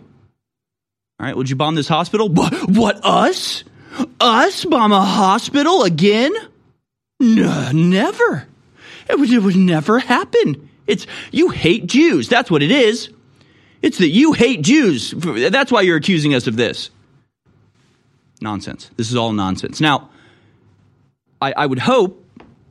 All 1.19 1.25
right, 1.25 1.35
would 1.35 1.49
you 1.49 1.57
bomb 1.57 1.75
this 1.75 1.89
hospital? 1.89 2.29
What, 2.29 2.53
what 2.69 3.03
us? 3.03 3.65
Us 4.21 4.63
bomb 4.63 4.93
a 4.93 5.01
hospital 5.01 5.83
again? 5.83 6.33
No, 7.19 7.71
never. 7.71 8.47
It 9.09 9.19
would, 9.19 9.31
it 9.31 9.39
would 9.39 9.55
never 9.55 9.99
happen. 9.99 10.69
It's 10.85 11.07
you 11.31 11.49
hate 11.49 11.87
Jews. 11.87 12.29
That's 12.29 12.51
what 12.51 12.63
it 12.63 12.71
is. 12.71 13.09
It's 13.81 13.97
that 13.99 14.09
you 14.09 14.33
hate 14.33 14.61
Jews. 14.61 15.11
That's 15.11 15.71
why 15.71 15.81
you're 15.81 15.97
accusing 15.97 16.33
us 16.33 16.47
of 16.47 16.55
this. 16.55 16.89
Nonsense. 18.41 18.89
This 18.97 19.09
is 19.09 19.15
all 19.15 19.33
nonsense. 19.33 19.81
Now, 19.81 20.09
I, 21.41 21.53
I 21.53 21.65
would 21.65 21.79
hope 21.79 22.23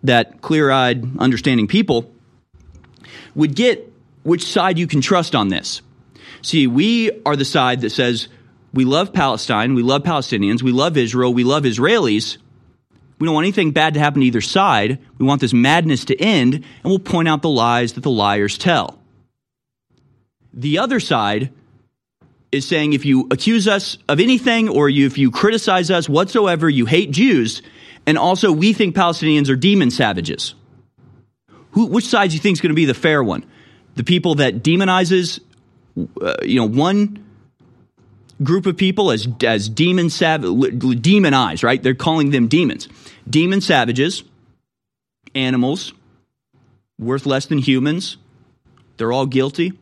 that 0.03 0.41
clear 0.41 0.71
eyed, 0.71 1.19
understanding 1.19 1.67
people 1.67 2.13
would 3.35 3.55
get 3.55 3.93
which 4.23 4.45
side 4.45 4.79
you 4.79 4.87
can 4.87 5.01
trust 5.01 5.35
on 5.35 5.49
this. 5.49 5.83
See, 6.43 6.67
we 6.67 7.23
are 7.25 7.37
the 7.37 7.45
side 7.45 7.81
that 7.81 7.91
says 7.91 8.29
we 8.73 8.85
love 8.85 9.13
Palestine, 9.13 9.75
we 9.75 9.83
love 9.83 10.03
Palestinians, 10.03 10.63
we 10.63 10.73
love 10.73 10.97
Israel, 10.97 11.33
we 11.33 11.45
love 11.45 11.65
Israelis. 11.65 12.39
We 13.19 13.25
don't 13.27 13.35
want 13.35 13.45
anything 13.45 13.71
bad 13.71 13.95
to 13.95 14.01
happen 14.01 14.21
to 14.21 14.27
either 14.27 14.41
side. 14.41 14.99
We 15.19 15.27
want 15.27 15.41
this 15.41 15.55
madness 15.55 16.05
to 16.07 16.17
end, 16.17 16.55
and 16.55 16.65
we'll 16.85 16.99
point 16.99 17.29
out 17.29 17.43
the 17.43 17.49
lies 17.49 17.95
that 17.95 18.03
the 18.03 18.11
liars 18.11 18.59
tell. 18.59 18.99
The 20.53 20.79
other 20.79 21.01
side 21.01 21.51
is 22.53 22.67
saying 22.67 22.93
if 22.93 23.05
you 23.05 23.27
accuse 23.31 23.69
us 23.69 23.99
of 24.09 24.21
anything 24.21 24.69
or 24.69 24.89
if 24.89 25.19
you 25.19 25.31
criticize 25.31 25.91
us 25.91 26.09
whatsoever, 26.09 26.69
you 26.69 26.87
hate 26.87 27.11
Jews, 27.11 27.63
and 28.07 28.19
also 28.19 28.53
we 28.53 28.73
think 28.73 28.95
Palestinians 28.95 29.51
are 29.51 29.57
demon 29.57 29.91
savages. 29.91 30.55
Who, 31.73 31.87
which 31.87 32.07
side 32.07 32.31
do 32.31 32.37
you 32.37 32.41
think 32.41 32.57
is 32.57 32.61
going 32.61 32.71
to 32.71 32.77
be 32.77 32.87
the 32.87 32.95
fair 32.95 33.23
one? 33.23 33.45
The 33.97 34.05
people 34.05 34.37
that 34.37 34.63
demonizes, 34.63 35.41
uh, 36.21 36.37
you 36.43 36.61
know, 36.61 36.69
one 36.69 37.26
group 38.43 38.67
of 38.67 38.77
people 38.77 39.11
as 39.11 39.29
as 39.45 39.69
demon 39.69 40.11
sav- 40.11 40.43
demonized, 41.03 41.63
right? 41.63 41.83
They're 41.83 41.95
calling 41.95 42.31
them 42.31 42.49
demons, 42.49 42.89
demon 43.29 43.61
savages, 43.61 44.25
animals, 45.35 45.93
worth 46.99 47.27
less 47.27 47.47
than 47.47 47.59
humans, 47.59 48.17
they're 48.97 49.13
all 49.13 49.27
guilty, 49.27 49.73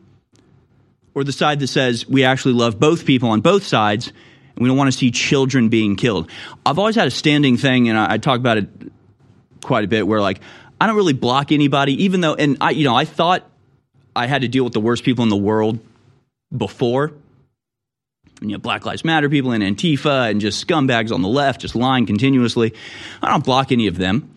or 1.13 1.23
the 1.23 1.31
side 1.31 1.59
that 1.59 1.67
says 1.67 2.07
we 2.07 2.23
actually 2.23 2.53
love 2.53 2.79
both 2.79 3.05
people 3.05 3.29
on 3.29 3.41
both 3.41 3.63
sides 3.63 4.11
and 4.55 4.63
we 4.63 4.69
don't 4.69 4.77
want 4.77 4.91
to 4.91 4.97
see 4.97 5.11
children 5.11 5.69
being 5.69 5.95
killed. 5.95 6.29
I've 6.65 6.79
always 6.79 6.95
had 6.95 7.07
a 7.07 7.11
standing 7.11 7.57
thing, 7.57 7.89
and 7.89 7.97
I, 7.97 8.13
I 8.13 8.17
talk 8.17 8.39
about 8.39 8.57
it 8.57 8.69
quite 9.63 9.83
a 9.83 9.87
bit, 9.87 10.07
where 10.07 10.21
like 10.21 10.39
I 10.79 10.87
don't 10.87 10.95
really 10.95 11.13
block 11.13 11.51
anybody, 11.51 12.05
even 12.05 12.21
though, 12.21 12.35
and 12.35 12.57
I, 12.61 12.71
you 12.71 12.83
know, 12.83 12.95
I 12.95 13.05
thought 13.05 13.49
I 14.15 14.27
had 14.27 14.41
to 14.41 14.47
deal 14.47 14.63
with 14.63 14.73
the 14.73 14.79
worst 14.79 15.03
people 15.03 15.23
in 15.23 15.29
the 15.29 15.37
world 15.37 15.79
before. 16.55 17.13
You 18.41 18.49
know, 18.49 18.57
Black 18.57 18.85
Lives 18.85 19.05
Matter 19.05 19.29
people 19.29 19.51
and 19.51 19.63
Antifa 19.63 20.29
and 20.29 20.41
just 20.41 20.65
scumbags 20.65 21.11
on 21.11 21.21
the 21.21 21.27
left 21.27 21.61
just 21.61 21.75
lying 21.75 22.05
continuously. 22.05 22.73
I 23.21 23.29
don't 23.29 23.45
block 23.45 23.71
any 23.71 23.87
of 23.87 23.97
them. 23.97 24.29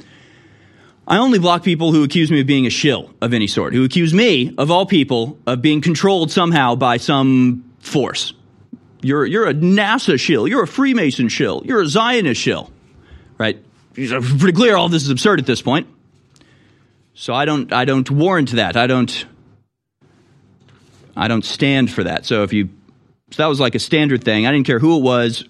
I 1.07 1.19
only 1.19 1.39
block 1.39 1.65
people 1.65 1.93
who 1.93 2.05
accuse 2.05 2.31
me 2.31 2.41
of 2.43 2.47
being 2.47 2.67
a 2.67 2.71
shill 2.71 3.15
of 3.23 3.33
any 3.33 3.47
sort, 3.47 3.73
who 3.73 3.83
accuse 3.83 4.13
me, 4.13 4.55
of 4.59 4.71
all 4.71 4.85
people, 4.85 5.39
of 5.47 5.63
being 5.63 5.81
controlled 5.81 6.31
somehow 6.31 6.75
by 6.75 6.99
some 6.99 7.65
force. 7.81 8.35
You're, 9.01 9.25
you're 9.25 9.49
a 9.49 9.55
NASA 9.55 10.21
shill. 10.21 10.47
You're 10.47 10.65
a 10.65 10.69
Freemason 10.69 11.29
shill. 11.29 11.63
You're 11.65 11.81
a 11.81 11.87
Zionist 11.87 12.41
shill. 12.41 12.71
Right? 13.39 13.63
It's 13.95 14.13
pretty 14.39 14.57
clear 14.57 14.77
all 14.77 14.89
this 14.89 15.03
is 15.03 15.11
absurd 15.11 15.41
at 15.41 15.47
this 15.47 15.63
point. 15.63 15.87
So 17.15 17.33
I 17.33 17.47
don't, 17.47 17.73
I 17.73 17.85
don't 17.85 18.09
warrant 18.11 18.53
that. 18.53 18.77
I 18.77 18.87
don't, 18.87 19.27
I 21.17 21.27
don't 21.27 21.45
stand 21.45 21.91
for 21.91 22.05
that. 22.05 22.27
So 22.27 22.43
if 22.43 22.53
you, 22.53 22.69
so 23.31 23.43
that 23.43 23.47
was 23.47 23.61
like 23.61 23.75
a 23.75 23.79
standard 23.79 24.25
thing. 24.25 24.47
I 24.47 24.53
didn't 24.53 24.67
care 24.67 24.79
who 24.79 24.97
it 24.97 25.03
was 25.03 25.45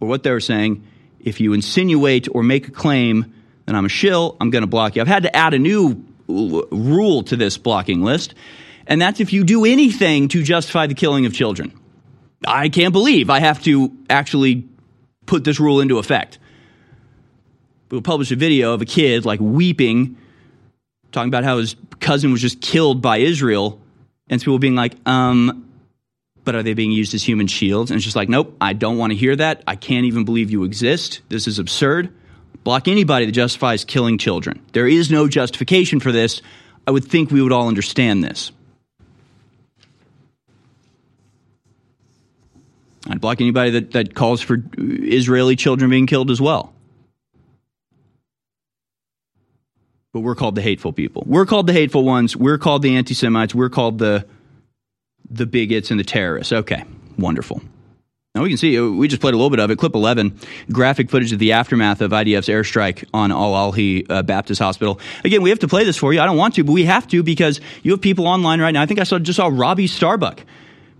or 0.00 0.08
what 0.08 0.22
they 0.22 0.30
were 0.30 0.40
saying. 0.40 0.84
If 1.20 1.40
you 1.40 1.52
insinuate 1.52 2.28
or 2.32 2.42
make 2.42 2.68
a 2.68 2.70
claim 2.70 3.34
that 3.66 3.74
I'm 3.74 3.84
a 3.84 3.90
shill, 3.90 4.36
I'm 4.40 4.50
going 4.50 4.62
to 4.62 4.68
block 4.68 4.96
you. 4.96 5.02
I've 5.02 5.08
had 5.08 5.24
to 5.24 5.36
add 5.36 5.52
a 5.52 5.58
new 5.58 6.04
rule 6.26 7.22
to 7.24 7.36
this 7.36 7.58
blocking 7.58 8.02
list, 8.02 8.34
and 8.86 9.00
that's 9.00 9.20
if 9.20 9.32
you 9.32 9.44
do 9.44 9.64
anything 9.64 10.28
to 10.28 10.42
justify 10.42 10.86
the 10.86 10.94
killing 10.94 11.26
of 11.26 11.34
children. 11.34 11.72
I 12.46 12.68
can't 12.68 12.92
believe 12.92 13.30
I 13.30 13.40
have 13.40 13.62
to 13.64 13.92
actually 14.08 14.64
put 15.26 15.44
this 15.44 15.58
rule 15.58 15.80
into 15.80 15.98
effect. 15.98 16.38
We'll 17.90 18.02
publish 18.02 18.30
a 18.30 18.36
video 18.36 18.74
of 18.74 18.82
a 18.82 18.84
kid 18.84 19.24
like 19.24 19.40
weeping, 19.40 20.16
talking 21.10 21.28
about 21.28 21.44
how 21.44 21.58
his 21.58 21.74
cousin 22.00 22.30
was 22.30 22.40
just 22.40 22.60
killed 22.60 23.02
by 23.02 23.18
Israel, 23.18 23.80
and 24.30 24.40
people 24.40 24.58
being 24.58 24.76
like, 24.76 24.94
um, 25.06 25.67
but 26.48 26.54
are 26.54 26.62
they 26.62 26.72
being 26.72 26.92
used 26.92 27.12
as 27.12 27.22
human 27.22 27.46
shields? 27.46 27.90
And 27.90 27.98
it's 27.98 28.06
just 28.06 28.16
like, 28.16 28.30
nope, 28.30 28.56
I 28.58 28.72
don't 28.72 28.96
want 28.96 29.12
to 29.12 29.18
hear 29.18 29.36
that. 29.36 29.62
I 29.66 29.76
can't 29.76 30.06
even 30.06 30.24
believe 30.24 30.50
you 30.50 30.64
exist. 30.64 31.20
This 31.28 31.46
is 31.46 31.58
absurd. 31.58 32.10
Block 32.64 32.88
anybody 32.88 33.26
that 33.26 33.32
justifies 33.32 33.84
killing 33.84 34.16
children. 34.16 34.64
There 34.72 34.88
is 34.88 35.10
no 35.10 35.28
justification 35.28 36.00
for 36.00 36.10
this. 36.10 36.40
I 36.86 36.90
would 36.90 37.04
think 37.04 37.30
we 37.30 37.42
would 37.42 37.52
all 37.52 37.68
understand 37.68 38.24
this. 38.24 38.50
I'd 43.10 43.20
block 43.20 43.42
anybody 43.42 43.72
that, 43.72 43.90
that 43.90 44.14
calls 44.14 44.40
for 44.40 44.56
Israeli 44.78 45.54
children 45.54 45.90
being 45.90 46.06
killed 46.06 46.30
as 46.30 46.40
well. 46.40 46.72
But 50.14 50.20
we're 50.20 50.34
called 50.34 50.54
the 50.54 50.62
hateful 50.62 50.94
people. 50.94 51.24
We're 51.26 51.44
called 51.44 51.66
the 51.66 51.74
hateful 51.74 52.04
ones. 52.04 52.34
We're 52.34 52.56
called 52.56 52.80
the 52.80 52.96
anti 52.96 53.12
Semites. 53.12 53.54
We're 53.54 53.68
called 53.68 53.98
the 53.98 54.26
the 55.30 55.46
bigots 55.46 55.90
and 55.90 55.98
the 55.98 56.04
terrorists. 56.04 56.52
Okay, 56.52 56.84
wonderful. 57.18 57.62
Now 58.34 58.42
we 58.44 58.50
can 58.50 58.58
see, 58.58 58.78
we 58.78 59.08
just 59.08 59.20
played 59.20 59.34
a 59.34 59.36
little 59.36 59.50
bit 59.50 59.58
of 59.58 59.70
it. 59.70 59.78
Clip 59.78 59.94
11, 59.94 60.38
graphic 60.70 61.10
footage 61.10 61.32
of 61.32 61.40
the 61.40 61.52
aftermath 61.52 62.00
of 62.00 62.12
IDF's 62.12 62.46
airstrike 62.46 63.04
on 63.12 63.32
Al 63.32 63.72
Ahli 63.72 64.06
uh, 64.08 64.22
Baptist 64.22 64.60
Hospital. 64.60 65.00
Again, 65.24 65.42
we 65.42 65.50
have 65.50 65.58
to 65.60 65.66
play 65.66 65.82
this 65.82 65.96
for 65.96 66.12
you. 66.12 66.20
I 66.20 66.26
don't 66.26 66.36
want 66.36 66.54
to, 66.54 66.62
but 66.62 66.72
we 66.72 66.84
have 66.84 67.08
to 67.08 67.22
because 67.22 67.60
you 67.82 67.90
have 67.90 68.00
people 68.00 68.28
online 68.28 68.60
right 68.60 68.70
now. 68.70 68.82
I 68.82 68.86
think 68.86 69.00
I 69.00 69.04
saw, 69.04 69.18
just 69.18 69.38
saw 69.38 69.50
Robbie 69.50 69.88
Starbuck 69.88 70.44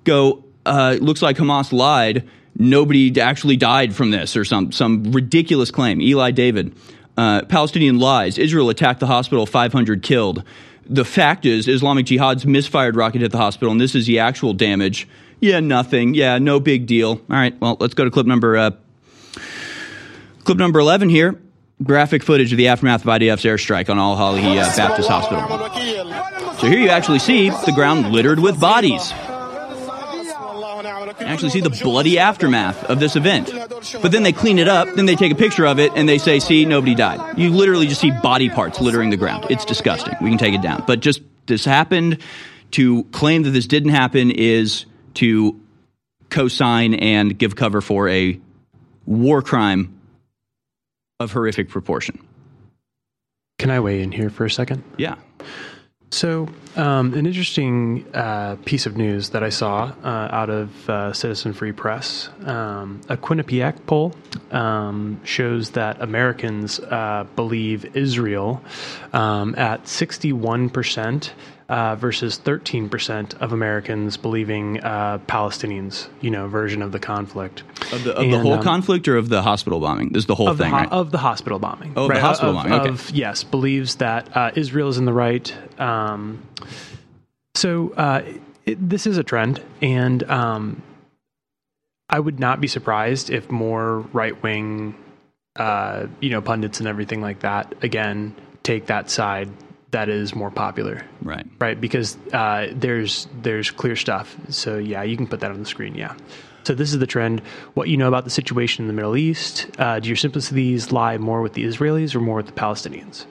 go, 0.05 0.43
uh, 0.67 0.97
looks 1.01 1.23
like 1.23 1.37
Hamas 1.37 1.73
lied. 1.73 2.29
Nobody 2.57 3.21
actually 3.21 3.57
died 3.57 3.95
from 3.95 4.11
this, 4.11 4.37
or 4.37 4.45
some 4.45 4.73
some 4.73 5.13
ridiculous 5.13 5.71
claim. 5.71 6.01
Eli 6.01 6.33
David, 6.33 6.75
uh, 7.17 7.43
Palestinian 7.43 8.01
lies. 8.01 8.37
Israel 8.37 8.69
attacked 8.69 8.99
the 8.99 9.07
hospital, 9.07 9.47
500 9.47 10.03
killed. 10.03 10.43
The 10.89 11.05
fact 11.05 11.44
is, 11.44 11.69
Islamic 11.69 12.06
Jihad's 12.06 12.47
misfired 12.47 12.97
rocket 12.97 13.20
hit 13.20 13.31
the 13.31 13.39
hospital, 13.39 13.70
and 13.70 13.81
this 13.81 13.94
is 13.94 14.06
the 14.06 14.20
actual 14.20 14.55
damage. 14.55 15.06
Yeah, 15.40 15.60
nothing. 15.60 16.15
Yeah, 16.15 16.39
no 16.39 16.60
big 16.60 16.86
deal. 16.86 17.10
All 17.10 17.23
right, 17.28 17.59
well, 17.60 17.77
let's 17.78 17.94
go 17.94 18.05
to 18.05 18.10
clip 18.10 18.27
number 18.27 18.56
uh, 18.56 18.70
clip 20.44 20.59
number 20.59 20.81
11 20.81 21.09
here. 21.09 21.40
Graphic 21.82 22.24
footage 22.24 22.52
of 22.52 22.56
the 22.59 22.69
aftermath 22.69 23.02
of 23.02 23.06
IDF's 23.06 23.44
airstrike 23.44 23.89
on 23.89 23.98
Al 23.98 24.16
Ahli 24.16 24.59
uh, 24.59 24.77
Baptist 24.77 25.09
Hospital. 25.09 25.47
So 26.59 26.66
here 26.66 26.81
you 26.81 26.89
actually 26.89 27.20
see 27.20 27.51
the 27.51 27.73
ground 27.73 28.10
littered 28.10 28.40
with 28.40 28.59
bodies 28.59 29.12
actually 31.20 31.51
see 31.51 31.61
the 31.61 31.70
bloody 31.82 32.19
aftermath 32.19 32.85
of 32.85 33.01
this 33.01 33.16
event. 33.16 33.53
But 34.03 34.12
then 34.12 34.23
they 34.23 34.32
clean 34.32 34.59
it 34.59 34.69
up, 34.69 34.89
then 34.95 35.07
they 35.07 35.16
take 35.16 35.32
a 35.32 35.36
picture 35.36 35.66
of 35.66 35.78
it, 35.78 35.93
and 35.95 36.09
they 36.09 36.19
say, 36.19 36.40
see, 36.40 36.65
nobody 36.65 36.95
died. 36.95 37.39
You 37.39 37.51
literally 37.51 37.86
just 37.86 38.01
see 38.01 38.11
body 38.11 38.49
parts 38.49 38.81
littering 38.81 39.11
the 39.11 39.16
ground. 39.16 39.47
It's 39.51 39.65
disgusting. 39.65 40.15
We 40.20 40.31
can 40.31 40.39
take 40.39 40.55
it 40.55 40.62
down. 40.62 40.85
But 40.86 41.01
just 41.01 41.20
this 41.47 41.65
happened. 41.65 42.19
To 42.73 43.05
claim 43.05 43.45
that 43.45 43.51
this 43.51 43.66
didn't 43.66 43.93
happen 43.93 44.31
is 44.31 44.85
to 45.15 45.59
co 46.28 46.49
sign 46.49 46.93
and 46.95 47.39
give 47.39 47.57
cover 47.57 47.81
for 47.81 48.11
a 48.11 48.39
war 49.07 49.40
crime 49.40 49.99
of 51.19 51.32
horrific 51.32 51.70
proportion. 51.70 52.19
Can 53.59 53.70
I 53.70 53.81
weigh 53.81 54.03
in 54.03 54.12
here 54.12 54.31
for 54.31 54.45
a 54.45 54.51
second? 54.51 54.85
Yeah. 54.99 55.16
So, 56.11 56.49
um, 56.77 57.13
an 57.13 57.27
interesting 57.27 58.07
uh, 58.15 58.57
piece 58.65 58.87
of 58.87 58.97
news 58.97 59.31
that 59.31 59.45
I 59.45 59.51
saw 59.51 59.93
uh, 60.03 60.29
out 60.31 60.49
of 60.49 60.89
uh, 60.89 61.13
Citizen 61.13 61.53
Free 61.53 61.73
Press 61.73 62.31
um, 62.47 63.03
a 63.11 63.17
Quinnipiac 63.17 63.85
poll 63.85 64.15
um, 64.51 65.21
shows 65.25 65.71
that 65.71 66.01
Americans 66.01 66.81
uh, 66.81 67.27
believe 67.37 67.95
Israel 67.95 68.63
um, 69.13 69.55
at 69.57 69.85
61% 69.85 71.31
uh, 71.69 71.97
versus 71.97 72.39
13% 72.39 73.35
of 73.43 73.53
Americans 73.53 74.16
believing 74.16 74.81
uh, 74.81 75.19
Palestinians, 75.27 76.09
you 76.20 76.31
know, 76.31 76.49
version 76.49 76.81
of 76.81 76.93
the 76.93 76.99
conflict. 76.99 77.62
Of 77.93 78.05
the, 78.05 78.16
of 78.16 78.24
and, 78.24 78.32
the 78.32 78.39
whole 78.39 78.55
um, 78.55 78.62
conflict 78.62 79.07
or 79.07 79.16
of 79.16 79.28
the 79.28 79.43
hospital 79.43 79.78
bombing? 79.78 80.11
This 80.11 80.23
is 80.23 80.27
the 80.27 80.35
whole 80.35 80.49
of 80.49 80.59
thing, 80.59 80.70
the 80.70 80.77
right? 80.77 80.90
Of 80.90 81.11
the 81.11 81.19
hospital 81.19 81.59
bombing. 81.59 81.93
Oh, 81.97 82.09
right? 82.09 82.15
the 82.15 82.20
hospital 82.20 82.57
of, 82.57 82.65
bombing, 82.65 82.81
okay. 82.81 82.89
Of, 82.89 83.11
yes, 83.11 83.45
believes 83.45 83.97
that 83.97 84.35
uh, 84.35 84.51
Israel 84.55 84.89
is 84.89 84.97
in 84.97 85.05
the 85.05 85.12
right. 85.12 85.55
Um, 85.78 86.43
so 87.55 87.93
uh, 87.97 88.23
it, 88.65 88.89
this 88.89 89.07
is 89.07 89.19
a 89.19 89.24
trend, 89.24 89.62
and 89.82 90.23
um, 90.31 90.82
I 92.09 92.19
would 92.19 92.40
not 92.40 92.62
be 92.62 92.69
surprised 92.69 93.28
if 93.28 93.51
more 93.51 93.99
right 94.15 94.43
wing, 94.43 94.95
uh, 95.57 96.07
you 96.20 96.31
know, 96.31 96.40
pundits 96.40 96.78
and 96.78 96.89
everything 96.89 97.20
like 97.20 97.40
that, 97.40 97.74
again, 97.82 98.35
take 98.62 98.86
that 98.86 99.11
side 99.11 99.51
that 99.90 100.09
is 100.09 100.35
more 100.35 100.51
popular. 100.51 101.05
Right. 101.23 101.47
Right. 101.60 101.81
Because 101.81 102.16
uh, 102.32 102.69
there's 102.73 103.27
there's 103.43 103.70
clear 103.70 103.97
stuff. 103.97 104.36
So 104.51 104.78
yeah, 104.78 105.02
you 105.02 105.16
can 105.16 105.27
put 105.27 105.40
that 105.40 105.51
on 105.51 105.60
the 105.60 105.66
screen. 105.66 105.94
Yeah. 105.94 106.15
So 106.65 106.74
this 106.74 106.93
is 106.93 106.98
the 106.98 107.06
trend. 107.06 107.40
What 107.74 107.89
you 107.89 107.97
know 107.97 108.09
about 108.09 108.24
the 108.24 108.31
situation 108.31 108.85
in 108.85 108.89
the 108.89 108.93
Middle 108.93 109.16
East? 109.16 109.70
Uh, 109.78 110.01
do 110.01 110.09
your 110.09 110.16
sympathies 110.16 110.93
lie 110.93 111.16
more 111.16 111.40
with 111.40 111.55
the 111.55 111.65
Israelis 111.65 112.15
or 112.15 112.20
more 112.20 112.36
with 112.36 112.47
the 112.47 112.52
Palestinians? 112.52 113.24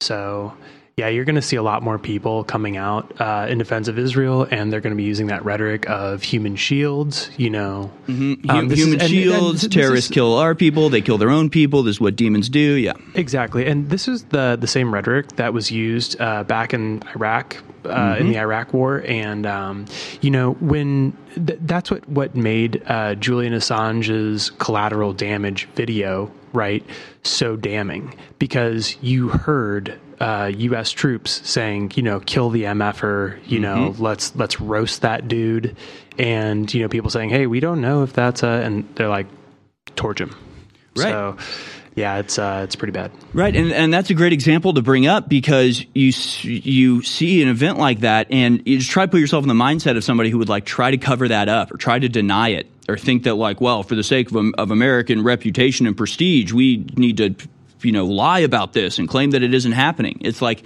So 0.00 0.52
yeah, 0.96 1.08
you're 1.08 1.24
going 1.24 1.36
to 1.36 1.42
see 1.42 1.56
a 1.56 1.62
lot 1.62 1.82
more 1.82 1.98
people 1.98 2.44
coming 2.44 2.76
out 2.76 3.18
uh, 3.18 3.46
in 3.48 3.56
defense 3.56 3.88
of 3.88 3.98
Israel, 3.98 4.46
and 4.50 4.70
they're 4.70 4.82
going 4.82 4.92
to 4.92 4.96
be 4.96 5.04
using 5.04 5.28
that 5.28 5.42
rhetoric 5.42 5.88
of 5.88 6.22
human 6.22 6.54
shields. 6.54 7.30
You 7.38 7.48
know, 7.48 7.90
mm-hmm. 8.06 8.50
um, 8.50 8.70
human 8.70 9.00
is, 9.00 9.10
shields. 9.10 9.64
And, 9.64 9.72
and 9.72 9.72
terrorists 9.72 10.10
is, 10.10 10.14
kill 10.14 10.36
our 10.36 10.54
people; 10.54 10.90
they 10.90 11.00
kill 11.00 11.16
their 11.16 11.30
own 11.30 11.48
people. 11.48 11.82
This 11.82 11.96
is 11.96 12.00
what 12.00 12.14
demons 12.14 12.50
do. 12.50 12.74
Yeah, 12.74 12.92
exactly. 13.14 13.66
And 13.66 13.88
this 13.88 14.06
is 14.06 14.24
the 14.24 14.58
the 14.60 14.66
same 14.66 14.92
rhetoric 14.92 15.28
that 15.36 15.54
was 15.54 15.70
used 15.70 16.20
uh, 16.20 16.44
back 16.44 16.74
in 16.74 17.02
Iraq 17.16 17.56
uh, 17.84 17.88
mm-hmm. 17.88 18.20
in 18.20 18.28
the 18.28 18.38
Iraq 18.38 18.74
War, 18.74 19.02
and 19.06 19.46
um, 19.46 19.86
you 20.20 20.30
know 20.30 20.52
when 20.52 21.16
th- 21.34 21.58
that's 21.62 21.90
what 21.90 22.06
what 22.06 22.34
made 22.34 22.82
uh, 22.86 23.14
Julian 23.14 23.54
Assange's 23.54 24.50
collateral 24.50 25.14
damage 25.14 25.66
video 25.74 26.30
right 26.52 26.84
so 27.22 27.56
damning 27.56 28.14
because 28.38 28.96
you 29.00 29.28
heard 29.28 29.98
uh, 30.22 30.52
U.S. 30.56 30.92
troops 30.92 31.48
saying, 31.48 31.92
you 31.96 32.02
know, 32.02 32.20
kill 32.20 32.50
the 32.50 32.62
MFer, 32.62 33.38
you 33.44 33.58
mm-hmm. 33.58 33.62
know, 33.62 33.94
let's 33.98 34.34
let's 34.36 34.60
roast 34.60 35.02
that 35.02 35.26
dude, 35.26 35.76
and 36.16 36.72
you 36.72 36.82
know, 36.82 36.88
people 36.88 37.10
saying, 37.10 37.28
hey, 37.30 37.48
we 37.48 37.58
don't 37.58 37.80
know 37.80 38.04
if 38.04 38.12
that's 38.12 38.44
a, 38.44 38.46
and 38.46 38.88
they're 38.94 39.08
like, 39.08 39.26
torch 39.96 40.20
him. 40.20 40.30
Right. 40.94 41.08
So, 41.08 41.36
yeah, 41.96 42.18
it's 42.18 42.38
uh, 42.38 42.60
it's 42.62 42.76
pretty 42.76 42.92
bad. 42.92 43.10
Right, 43.34 43.56
and 43.56 43.72
and 43.72 43.92
that's 43.92 44.10
a 44.10 44.14
great 44.14 44.32
example 44.32 44.74
to 44.74 44.82
bring 44.82 45.08
up 45.08 45.28
because 45.28 45.84
you 45.92 46.12
you 46.44 47.02
see 47.02 47.42
an 47.42 47.48
event 47.48 47.78
like 47.78 48.00
that, 48.00 48.28
and 48.30 48.62
you 48.64 48.78
just 48.78 48.92
try 48.92 49.04
to 49.04 49.10
put 49.10 49.18
yourself 49.18 49.42
in 49.42 49.48
the 49.48 49.54
mindset 49.54 49.96
of 49.96 50.04
somebody 50.04 50.30
who 50.30 50.38
would 50.38 50.48
like 50.48 50.64
try 50.64 50.92
to 50.92 50.98
cover 50.98 51.26
that 51.26 51.48
up 51.48 51.72
or 51.72 51.78
try 51.78 51.98
to 51.98 52.08
deny 52.08 52.50
it 52.50 52.68
or 52.88 52.96
think 52.96 53.24
that 53.24 53.34
like, 53.34 53.60
well, 53.60 53.82
for 53.82 53.96
the 53.96 54.04
sake 54.04 54.30
of, 54.30 54.54
of 54.56 54.70
American 54.70 55.24
reputation 55.24 55.88
and 55.88 55.96
prestige, 55.96 56.52
we 56.52 56.86
need 56.96 57.16
to 57.16 57.34
you 57.84 57.92
know 57.92 58.06
lie 58.06 58.40
about 58.40 58.72
this 58.72 58.98
and 58.98 59.08
claim 59.08 59.30
that 59.30 59.42
it 59.42 59.54
isn't 59.54 59.72
happening. 59.72 60.18
It's 60.22 60.42
like 60.42 60.64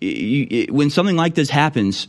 you, 0.00 0.46
it, 0.50 0.70
when 0.70 0.90
something 0.90 1.16
like 1.16 1.34
this 1.34 1.50
happens, 1.50 2.08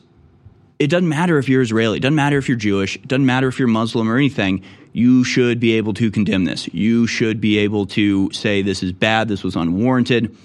it 0.80 0.88
doesn't 0.88 1.10
matter 1.10 1.38
if 1.38 1.48
you're 1.48 1.62
Israeli, 1.62 1.98
it 1.98 2.02
doesn't 2.02 2.16
matter 2.16 2.38
if 2.38 2.48
you're 2.48 2.58
Jewish, 2.58 2.96
it 2.96 3.08
doesn't 3.08 3.26
matter 3.26 3.48
if 3.48 3.60
you're 3.60 3.68
Muslim 3.68 4.10
or 4.10 4.18
anything. 4.18 4.64
You 4.94 5.24
should 5.24 5.60
be 5.60 5.74
able 5.74 5.94
to 5.96 6.12
condemn 6.12 6.44
this. 6.46 6.68
You 6.74 7.08
should 7.08 7.40
be 7.40 7.60
able 7.60 7.86
to 7.88 8.32
say 8.32 8.62
this 8.62 8.84
is 8.84 8.92
bad, 8.92 9.28
this 9.28 9.44
was 9.44 9.56
unwarranted. 9.56 10.36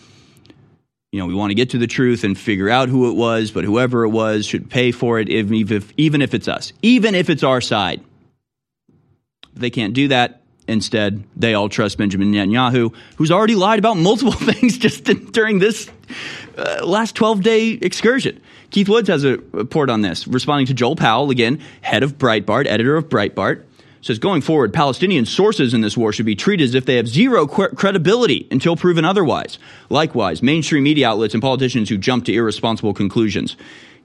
You 1.13 1.21
know, 1.21 1.27
we 1.27 1.35
want 1.35 1.51
to 1.51 1.55
get 1.55 1.71
to 1.71 1.79
the 1.79 1.87
truth 1.87 2.25
and 2.25 2.39
figure 2.39 2.69
out 2.69 2.89
who 2.89 3.09
it 3.11 3.15
was, 3.15 3.51
but 3.51 3.65
whoever 3.65 4.05
it 4.05 4.11
was 4.11 4.45
should 4.45 4.69
pay 4.69 4.93
for 4.93 5.19
it, 5.19 5.29
even 5.29 5.55
if, 5.55 5.93
even 5.97 6.21
if 6.21 6.35
it's 6.35 6.49
us, 6.49 6.73
even 6.83 7.15
if 7.15 7.31
it's 7.31 7.43
our 7.43 7.61
side. 7.61 8.03
They 9.55 9.71
can't 9.71 9.95
do 9.95 10.09
that. 10.09 10.43
Instead, 10.69 11.23
they 11.37 11.55
all 11.55 11.69
trust 11.69 11.97
Benjamin 11.97 12.33
Netanyahu, 12.33 12.93
who's 13.17 13.31
already 13.31 13.55
lied 13.55 13.79
about 13.79 13.97
multiple 13.97 14.33
things 14.53 14.79
just 14.79 15.05
during 15.33 15.59
this 15.59 15.89
uh, 16.59 16.85
last 16.85 17.15
12 17.15 17.43
day 17.43 17.71
excursion. 17.71 18.41
Keith 18.71 18.89
Woods 18.89 19.09
has 19.09 19.25
a 19.25 19.39
report 19.53 19.91
on 19.91 20.03
this, 20.03 20.27
responding 20.27 20.67
to 20.67 20.75
Joel 20.75 20.97
Pollak, 20.97 21.31
again, 21.31 21.61
head 21.83 22.03
of 22.03 22.19
Breitbart, 22.19 22.67
editor 22.67 22.97
of 22.97 23.09
Breitbart. 23.09 23.63
Says 24.03 24.19
going 24.21 24.41
forward, 24.41 24.73
Palestinian 24.73 25.27
sources 25.27 25.75
in 25.75 25.81
this 25.81 25.97
war 25.97 26.13
should 26.13 26.27
be 26.27 26.37
treated 26.37 26.63
as 26.63 26.75
if 26.75 26.85
they 26.85 26.95
have 26.95 27.09
zero 27.09 27.47
qu- 27.47 27.71
credibility 27.71 28.47
until 28.53 28.77
proven 28.77 29.05
otherwise. 29.05 29.59
Likewise, 29.89 30.43
mainstream 30.45 30.85
media 30.85 31.09
outlets 31.09 31.35
and 31.35 31.43
politicians 31.43 31.89
who 31.89 31.99
jump 31.99 32.25
to 32.27 32.33
irresponsible 32.33 32.95
conclusions. 32.95 33.57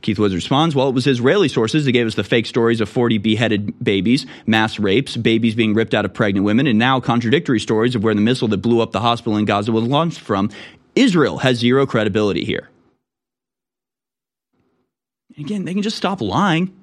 Keith 0.02 0.18
Woods 0.18 0.34
responds, 0.34 0.76
well, 0.76 0.90
it 0.90 0.96
was 0.96 1.06
Israeli 1.06 1.48
sources 1.48 1.86
that 1.86 1.92
gave 1.92 2.08
us 2.08 2.16
the 2.16 2.24
fake 2.24 2.46
stories 2.46 2.82
of 2.82 2.90
40 2.90 3.20
beheaded 3.20 3.84
babies, 3.84 4.26
mass 4.46 4.80
rapes, 4.80 5.16
babies 5.16 5.56
being 5.56 5.74
ripped 5.74 5.94
out 5.94 6.06
of 6.06 6.14
pregnant 6.14 6.46
women, 6.46 6.68
and 6.68 6.80
now 6.80 7.00
contradictory 7.00 7.60
stories 7.60 7.96
of 7.96 8.04
where 8.04 8.16
the 8.16 8.22
missile 8.22 8.48
that 8.48 8.58
blew 8.58 8.82
up 8.82 8.92
the 8.92 9.00
hospital 9.00 9.38
in 9.38 9.46
Gaza 9.46 9.72
was 9.72 9.84
launched 9.84 10.20
from. 10.20 10.50
Israel 10.96 11.38
has 11.40 11.58
zero 11.58 11.86
credibility 11.86 12.44
here. 12.44 12.70
Again, 15.38 15.66
they 15.66 15.74
can 15.74 15.84
just 15.84 15.98
stop 15.98 16.22
lying. 16.22 16.76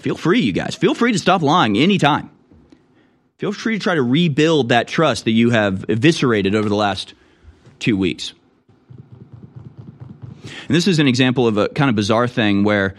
Feel 0.00 0.16
free, 0.16 0.40
you 0.40 0.52
guys. 0.52 0.74
Feel 0.74 0.94
free 0.94 1.12
to 1.12 1.18
stop 1.18 1.42
lying 1.42 1.76
anytime. 1.76 2.30
Feel 3.38 3.52
free 3.52 3.78
to 3.78 3.82
try 3.82 3.94
to 3.94 4.02
rebuild 4.02 4.70
that 4.70 4.88
trust 4.88 5.24
that 5.24 5.32
you 5.32 5.50
have 5.50 5.84
eviscerated 5.88 6.54
over 6.54 6.68
the 6.68 6.74
last 6.74 7.14
two 7.78 7.96
weeks. 7.96 8.32
And 10.66 10.74
this 10.74 10.88
is 10.88 10.98
an 10.98 11.08
example 11.08 11.46
of 11.46 11.58
a 11.58 11.68
kind 11.68 11.90
of 11.90 11.96
bizarre 11.96 12.28
thing 12.28 12.64
where 12.64 12.94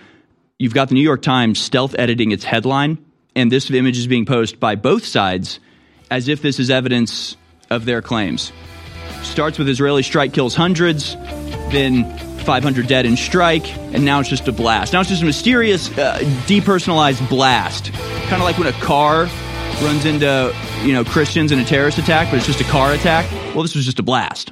you've 0.60 0.74
got 0.74 0.90
the 0.90 0.96
New 0.96 1.02
York 1.02 1.22
Times 1.22 1.60
stealth 1.60 1.96
editing 1.98 2.32
its 2.32 2.44
headline, 2.44 2.98
and 3.36 3.52
this 3.52 3.70
image 3.72 3.98
is 3.98 4.08
being 4.08 4.26
posted 4.26 4.60
by 4.60 4.76
both 4.76 5.06
sides 5.06 5.60
as 6.12 6.28
if 6.28 6.42
this 6.42 6.60
is 6.60 6.70
evidence 6.70 7.38
of 7.70 7.86
their 7.86 8.02
claims. 8.02 8.52
Starts 9.24 9.58
with 9.58 9.68
Israeli 9.68 10.04
strike 10.04 10.34
kills 10.34 10.56
hundreds, 10.56 11.16
then 11.72 12.04
500 12.46 12.88
dead 12.88 13.06
in 13.06 13.18
strike, 13.18 13.76
and 13.94 14.06
now 14.06 14.20
it's 14.20 14.30
just 14.30 14.48
a 14.48 14.52
blast. 14.52 14.94
Now 14.94 15.02
it's 15.02 15.10
just 15.10 15.24
a 15.24 15.26
mysterious, 15.26 15.90
uh, 15.98 16.20
depersonalized 16.46 17.28
blast. 17.28 17.92
Kind 17.94 18.42
of 18.42 18.42
like 18.42 18.58
when 18.60 18.68
a 18.68 18.74
car 18.74 19.28
runs 19.82 20.06
into, 20.06 20.56
you 20.84 20.94
know, 20.94 21.04
Christians 21.04 21.52
in 21.52 21.60
a 21.60 21.66
terrorist 21.66 21.98
attack, 21.98 22.30
but 22.30 22.38
it's 22.38 22.46
just 22.46 22.62
a 22.62 22.66
car 22.66 22.94
attack. 22.94 23.30
Well, 23.54 23.64
this 23.64 23.76
was 23.76 23.84
just 23.84 24.00
a 24.00 24.04
blast. 24.04 24.52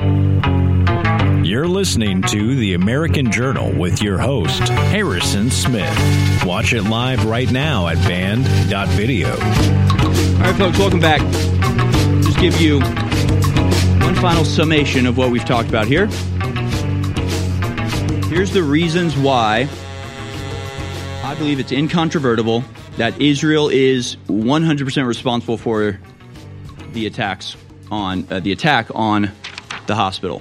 You're 0.00 1.68
listening 1.68 2.22
to 2.22 2.54
The 2.54 2.72
American 2.72 3.30
Journal 3.30 3.70
with 3.70 4.00
your 4.00 4.18
host, 4.18 4.62
Harrison 4.62 5.50
Smith. 5.50 5.94
Watch 6.46 6.72
it 6.72 6.84
live 6.84 7.26
right 7.26 7.52
now 7.52 7.86
at 7.86 7.98
band.video. 8.08 9.28
All 9.28 9.36
right, 9.36 10.56
folks, 10.56 10.78
welcome 10.78 11.00
back. 11.00 11.20
Just 12.22 12.38
give 12.38 12.58
you 12.58 12.80
one 12.80 14.14
final 14.14 14.46
summation 14.46 15.04
of 15.04 15.18
what 15.18 15.30
we've 15.30 15.44
talked 15.44 15.68
about 15.68 15.86
here. 15.86 16.06
Here's 18.28 18.52
the 18.52 18.62
reasons 18.62 19.18
why 19.18 19.68
I 21.22 21.34
believe 21.36 21.60
it's 21.60 21.72
incontrovertible 21.72 22.64
that 22.96 23.20
Israel 23.20 23.68
is 23.68 24.16
100% 24.28 25.06
responsible 25.06 25.58
for 25.58 26.00
the 26.92 27.04
attacks 27.04 27.54
on 27.90 28.26
uh, 28.30 28.40
the 28.40 28.52
attack 28.52 28.86
on 28.94 29.30
the 29.90 29.96
hospital. 29.96 30.40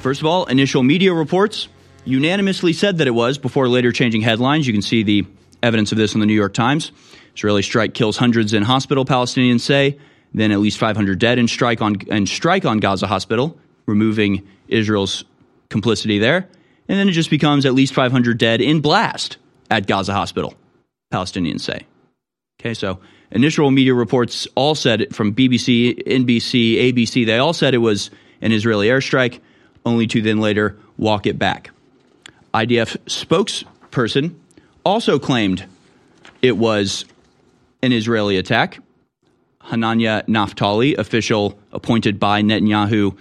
First 0.00 0.20
of 0.20 0.26
all, 0.26 0.46
initial 0.46 0.84
media 0.84 1.12
reports 1.12 1.68
unanimously 2.04 2.72
said 2.72 2.98
that 2.98 3.08
it 3.08 3.12
was 3.12 3.36
before 3.36 3.68
later 3.68 3.90
changing 3.90 4.20
headlines. 4.20 4.66
You 4.68 4.72
can 4.72 4.82
see 4.82 5.02
the 5.02 5.26
evidence 5.62 5.90
of 5.90 5.98
this 5.98 6.14
in 6.14 6.20
the 6.20 6.26
New 6.26 6.34
York 6.34 6.54
Times. 6.54 6.92
Israeli 7.34 7.62
strike 7.62 7.92
kills 7.92 8.16
hundreds 8.16 8.54
in 8.54 8.62
hospital, 8.62 9.04
Palestinians 9.04 9.60
say. 9.60 9.98
Then 10.32 10.52
at 10.52 10.60
least 10.60 10.78
500 10.78 11.18
dead 11.18 11.38
in 11.38 11.48
strike 11.48 11.82
on 11.82 11.96
and 12.10 12.28
strike 12.28 12.64
on 12.64 12.78
Gaza 12.78 13.08
hospital, 13.08 13.58
removing 13.86 14.46
Israel's 14.68 15.24
complicity 15.70 16.18
there. 16.18 16.48
And 16.88 16.98
then 16.98 17.08
it 17.08 17.12
just 17.12 17.30
becomes 17.30 17.66
at 17.66 17.74
least 17.74 17.94
500 17.94 18.38
dead 18.38 18.60
in 18.60 18.80
blast 18.80 19.38
at 19.70 19.86
Gaza 19.86 20.12
hospital, 20.12 20.54
Palestinians 21.12 21.62
say. 21.62 21.86
Okay, 22.60 22.74
so 22.74 23.00
initial 23.32 23.70
media 23.70 23.94
reports 23.94 24.46
all 24.54 24.74
said 24.74 25.00
it 25.00 25.14
from 25.14 25.34
BBC, 25.34 26.06
NBC, 26.06 26.92
ABC, 26.92 27.26
they 27.26 27.38
all 27.38 27.52
said 27.52 27.74
it 27.74 27.78
was 27.78 28.10
an 28.40 28.52
Israeli 28.52 28.88
airstrike 28.88 29.40
only 29.84 30.06
to 30.08 30.22
then 30.22 30.38
later 30.38 30.76
walk 30.96 31.26
it 31.26 31.38
back. 31.38 31.70
IDF 32.54 32.96
spokesperson 33.06 34.34
also 34.84 35.18
claimed 35.18 35.64
it 36.42 36.56
was 36.56 37.04
an 37.82 37.92
Israeli 37.92 38.36
attack. 38.36 38.78
Hananya 39.64 40.24
Naftali, 40.26 40.96
official 40.96 41.58
appointed 41.72 42.18
by 42.18 42.42
Netanyahu, 42.42 43.16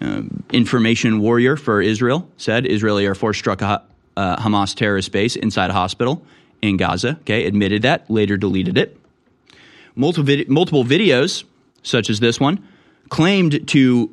uh, 0.00 0.22
information 0.52 1.20
warrior 1.20 1.56
for 1.56 1.82
Israel, 1.82 2.28
said 2.38 2.66
Israeli 2.66 3.04
Air 3.04 3.14
Force 3.14 3.38
struck 3.38 3.60
a 3.62 3.82
uh, 4.16 4.36
Hamas 4.36 4.74
terrorist 4.74 5.12
base 5.12 5.36
inside 5.36 5.70
a 5.70 5.74
hospital 5.74 6.24
in 6.60 6.76
Gaza. 6.76 7.18
Okay, 7.22 7.44
admitted 7.46 7.82
that, 7.82 8.10
later 8.10 8.36
deleted 8.36 8.78
it. 8.78 8.98
Multiple, 9.94 10.24
vid- 10.24 10.48
multiple 10.48 10.84
videos, 10.84 11.44
such 11.82 12.08
as 12.08 12.20
this 12.20 12.40
one, 12.40 12.66
claimed 13.10 13.68
to 13.68 14.10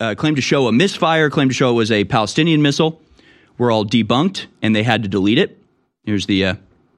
uh, 0.00 0.14
claimed 0.14 0.36
to 0.36 0.42
show 0.42 0.66
a 0.66 0.72
misfire, 0.72 1.30
claimed 1.30 1.50
to 1.50 1.54
show 1.54 1.70
it 1.70 1.74
was 1.74 1.90
a 1.90 2.04
Palestinian 2.04 2.62
missile, 2.62 3.00
were 3.56 3.70
all 3.70 3.84
debunked 3.84 4.46
and 4.62 4.74
they 4.74 4.82
had 4.82 5.02
to 5.02 5.08
delete 5.08 5.38
it. 5.38 5.58
Here's 6.04 6.26
the 6.26 6.44
uh, 6.44 6.54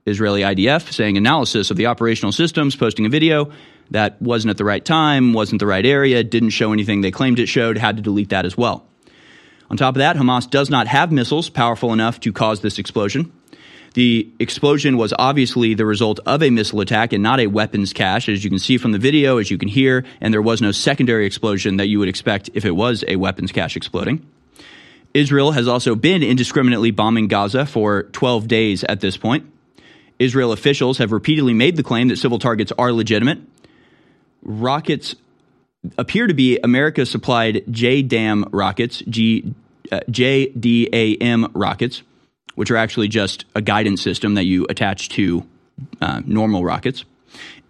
Israeli 0.06 0.42
IDF 0.42 0.92
saying 0.92 1.16
analysis 1.16 1.70
of 1.70 1.76
the 1.76 1.86
operational 1.86 2.32
systems, 2.32 2.76
posting 2.76 3.06
a 3.06 3.08
video 3.08 3.52
that 3.90 4.20
wasn't 4.22 4.50
at 4.50 4.56
the 4.56 4.64
right 4.64 4.84
time, 4.84 5.32
wasn't 5.32 5.58
the 5.58 5.66
right 5.66 5.84
area, 5.84 6.22
didn't 6.22 6.50
show 6.50 6.72
anything 6.72 7.00
they 7.00 7.10
claimed 7.10 7.38
it 7.38 7.46
showed, 7.46 7.76
had 7.76 7.96
to 7.96 8.02
delete 8.02 8.28
that 8.28 8.44
as 8.44 8.56
well. 8.56 8.86
On 9.68 9.76
top 9.76 9.94
of 9.94 9.98
that, 9.98 10.16
Hamas 10.16 10.48
does 10.50 10.68
not 10.68 10.86
have 10.86 11.12
missiles 11.12 11.48
powerful 11.48 11.92
enough 11.92 12.20
to 12.20 12.32
cause 12.32 12.60
this 12.60 12.78
explosion. 12.78 13.32
The 13.94 14.28
explosion 14.38 14.96
was 14.96 15.12
obviously 15.18 15.74
the 15.74 15.84
result 15.84 16.20
of 16.24 16.42
a 16.42 16.50
missile 16.50 16.80
attack 16.80 17.12
and 17.12 17.22
not 17.22 17.40
a 17.40 17.48
weapons 17.48 17.92
cache, 17.92 18.28
as 18.28 18.44
you 18.44 18.50
can 18.50 18.60
see 18.60 18.78
from 18.78 18.92
the 18.92 18.98
video, 18.98 19.38
as 19.38 19.50
you 19.50 19.58
can 19.58 19.68
hear, 19.68 20.04
and 20.20 20.32
there 20.32 20.42
was 20.42 20.62
no 20.62 20.70
secondary 20.70 21.26
explosion 21.26 21.78
that 21.78 21.88
you 21.88 21.98
would 21.98 22.08
expect 22.08 22.50
if 22.54 22.64
it 22.64 22.70
was 22.70 23.04
a 23.08 23.16
weapons 23.16 23.50
cache 23.50 23.76
exploding. 23.76 24.24
Israel 25.12 25.50
has 25.52 25.66
also 25.66 25.96
been 25.96 26.22
indiscriminately 26.22 26.92
bombing 26.92 27.26
Gaza 27.26 27.66
for 27.66 28.04
12 28.04 28.46
days 28.46 28.84
at 28.84 29.00
this 29.00 29.16
point. 29.16 29.50
Israel 30.20 30.52
officials 30.52 30.98
have 30.98 31.10
repeatedly 31.10 31.54
made 31.54 31.76
the 31.76 31.82
claim 31.82 32.08
that 32.08 32.16
civil 32.16 32.38
targets 32.38 32.72
are 32.78 32.92
legitimate. 32.92 33.38
Rockets 34.42 35.16
appear 35.98 36.26
to 36.26 36.34
be 36.34 36.58
America 36.62 37.06
supplied 37.06 37.64
JDAM 37.66 38.50
rockets, 38.52 39.02
G, 39.08 39.52
uh, 39.90 40.00
JDAM 40.08 41.50
rockets, 41.54 42.02
which 42.60 42.70
are 42.70 42.76
actually 42.76 43.08
just 43.08 43.46
a 43.54 43.62
guidance 43.62 44.02
system 44.02 44.34
that 44.34 44.44
you 44.44 44.66
attach 44.68 45.08
to 45.08 45.46
uh, 46.02 46.20
normal 46.26 46.62
rockets. 46.62 47.06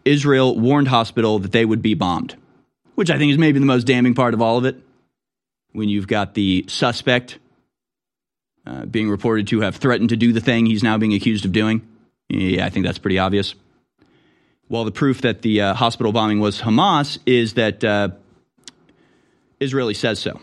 Israel 0.04 0.58
warned 0.58 0.88
hospital 0.88 1.38
that 1.38 1.52
they 1.52 1.64
would 1.64 1.80
be 1.80 1.94
bombed, 1.94 2.34
which 2.96 3.08
I 3.08 3.16
think 3.16 3.30
is 3.30 3.38
maybe 3.38 3.60
the 3.60 3.66
most 3.66 3.86
damning 3.86 4.14
part 4.14 4.34
of 4.34 4.42
all 4.42 4.58
of 4.58 4.64
it. 4.64 4.76
When 5.70 5.88
you've 5.88 6.08
got 6.08 6.34
the 6.34 6.64
suspect 6.66 7.38
uh, 8.66 8.84
being 8.86 9.08
reported 9.08 9.46
to 9.46 9.60
have 9.60 9.76
threatened 9.76 10.08
to 10.08 10.16
do 10.16 10.32
the 10.32 10.40
thing 10.40 10.66
he's 10.66 10.82
now 10.82 10.98
being 10.98 11.14
accused 11.14 11.44
of 11.44 11.52
doing. 11.52 11.86
Yeah, 12.28 12.66
I 12.66 12.70
think 12.70 12.84
that's 12.84 12.98
pretty 12.98 13.20
obvious. 13.20 13.54
While 14.66 14.84
the 14.84 14.90
proof 14.90 15.20
that 15.20 15.42
the 15.42 15.60
uh, 15.60 15.74
hospital 15.74 16.10
bombing 16.10 16.40
was 16.40 16.62
Hamas 16.62 17.20
is 17.26 17.54
that 17.54 17.84
uh, 17.84 18.08
Israeli 19.60 19.94
says 19.94 20.18
so. 20.18 20.40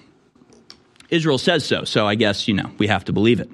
Israel 1.09 1.37
says 1.37 1.65
so, 1.65 1.83
so 1.83 2.07
I 2.07 2.15
guess, 2.15 2.47
you 2.47 2.53
know, 2.53 2.71
we 2.77 2.87
have 2.87 3.03
to 3.03 3.11
believe 3.11 3.41
it. 3.41 3.49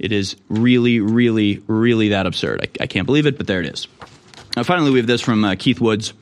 It 0.00 0.12
is 0.12 0.34
really, 0.48 0.98
really, 0.98 1.62
really 1.66 2.08
that 2.08 2.26
absurd. 2.26 2.62
I, 2.62 2.84
I 2.84 2.86
can't 2.86 3.04
believe 3.04 3.26
it, 3.26 3.36
but 3.36 3.46
there 3.46 3.60
it 3.60 3.66
is. 3.66 3.86
Now, 4.56 4.62
finally, 4.62 4.90
we 4.90 4.98
have 4.98 5.06
this 5.06 5.20
from 5.20 5.44
uh, 5.44 5.54
Keith 5.56 5.80
Woods. 5.80 6.14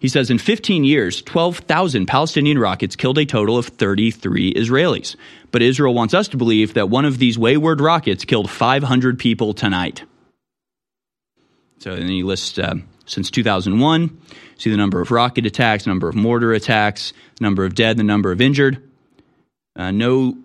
He 0.00 0.08
says 0.08 0.30
in 0.30 0.38
15 0.38 0.84
years, 0.84 1.20
12,000 1.22 2.06
Palestinian 2.06 2.58
rockets 2.58 2.96
killed 2.96 3.18
a 3.18 3.26
total 3.26 3.58
of 3.58 3.66
33 3.66 4.54
Israelis. 4.54 5.16
But 5.52 5.62
Israel 5.62 5.94
wants 5.94 6.14
us 6.14 6.28
to 6.28 6.38
believe 6.38 6.74
that 6.74 6.88
one 6.88 7.04
of 7.04 7.18
these 7.18 7.38
wayward 7.38 7.80
rockets 7.80 8.24
killed 8.24 8.50
500 8.50 9.18
people 9.18 9.52
tonight. 9.52 10.02
So 11.78 11.94
then 11.94 12.08
he 12.08 12.22
lists 12.22 12.58
uh, 12.58 12.76
since 13.04 13.30
2001, 13.30 14.18
see 14.56 14.70
the 14.70 14.76
number 14.78 15.00
of 15.02 15.10
rocket 15.10 15.44
attacks, 15.44 15.86
number 15.86 16.08
of 16.08 16.14
mortar 16.14 16.54
attacks, 16.54 17.12
number 17.38 17.66
of 17.66 17.74
dead, 17.74 17.98
the 17.98 18.02
number 18.02 18.32
of 18.32 18.40
injured. 18.40 18.82
Uh, 19.76 19.90
no 19.90 20.38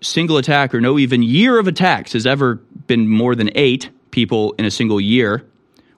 single 0.00 0.36
attack 0.36 0.74
or 0.74 0.80
no 0.80 0.98
even 0.98 1.22
year 1.22 1.58
of 1.58 1.66
attacks 1.66 2.12
has 2.12 2.26
ever 2.26 2.56
been 2.86 3.08
more 3.08 3.34
than 3.34 3.50
eight 3.54 3.90
people 4.10 4.54
in 4.58 4.64
a 4.64 4.70
single 4.70 5.00
year, 5.00 5.44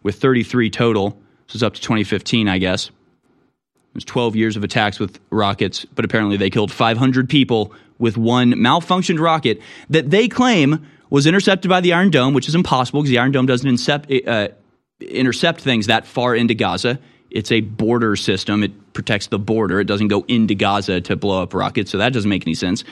with 0.03 0.17
33 0.17 0.71
total. 0.71 1.21
This 1.47 1.57
is 1.57 1.63
up 1.63 1.75
to 1.75 1.81
2015, 1.81 2.49
I 2.49 2.59
guess. 2.59 2.89
It 2.89 3.95
was 3.95 4.05
12 4.05 4.37
years 4.37 4.57
of 4.57 4.65
attacks 4.65 5.01
with 5.01 5.19
rockets, 5.31 5.85
but 5.85 6.05
apparently 6.05 6.37
they 6.37 6.51
killed 6.51 6.71
500 6.71 7.29
people 7.29 7.75
with 7.99 8.17
one 8.17 8.53
malfunctioned 8.53 9.21
rocket 9.21 9.61
that 9.91 10.11
they 10.11 10.29
claim 10.29 10.87
was 11.11 11.27
intercepted 11.27 11.69
by 11.69 11.81
the 11.81 11.93
Iron 11.93 12.11
Dome, 12.11 12.35
which 12.35 12.49
is 12.49 12.55
impossible 12.55 13.01
because 13.03 13.11
the 13.11 13.19
Iron 13.19 13.33
Dome 13.33 13.47
doesn't 13.47 13.89
uh, 13.89 14.49
intercept 15.01 15.61
things 15.61 15.87
that 15.87 16.07
far 16.07 16.37
into 16.37 16.55
Gaza. 16.55 17.01
It's 17.31 17.53
a 17.53 17.61
border 17.61 18.17
system. 18.17 18.63
It 18.63 18.93
protects 18.93 19.29
the 19.29 19.39
border. 19.39 19.81
It 19.81 19.87
doesn't 19.87 20.09
go 20.09 20.25
into 20.27 20.55
Gaza 20.55 21.01
to 21.03 21.17
blow 21.17 21.43
up 21.43 21.55
rockets, 21.55 21.91
so 21.91 21.99
that 21.99 22.13
doesn't 22.13 22.29
make 22.29 22.47
any 22.47 22.55
sense. 22.55 22.85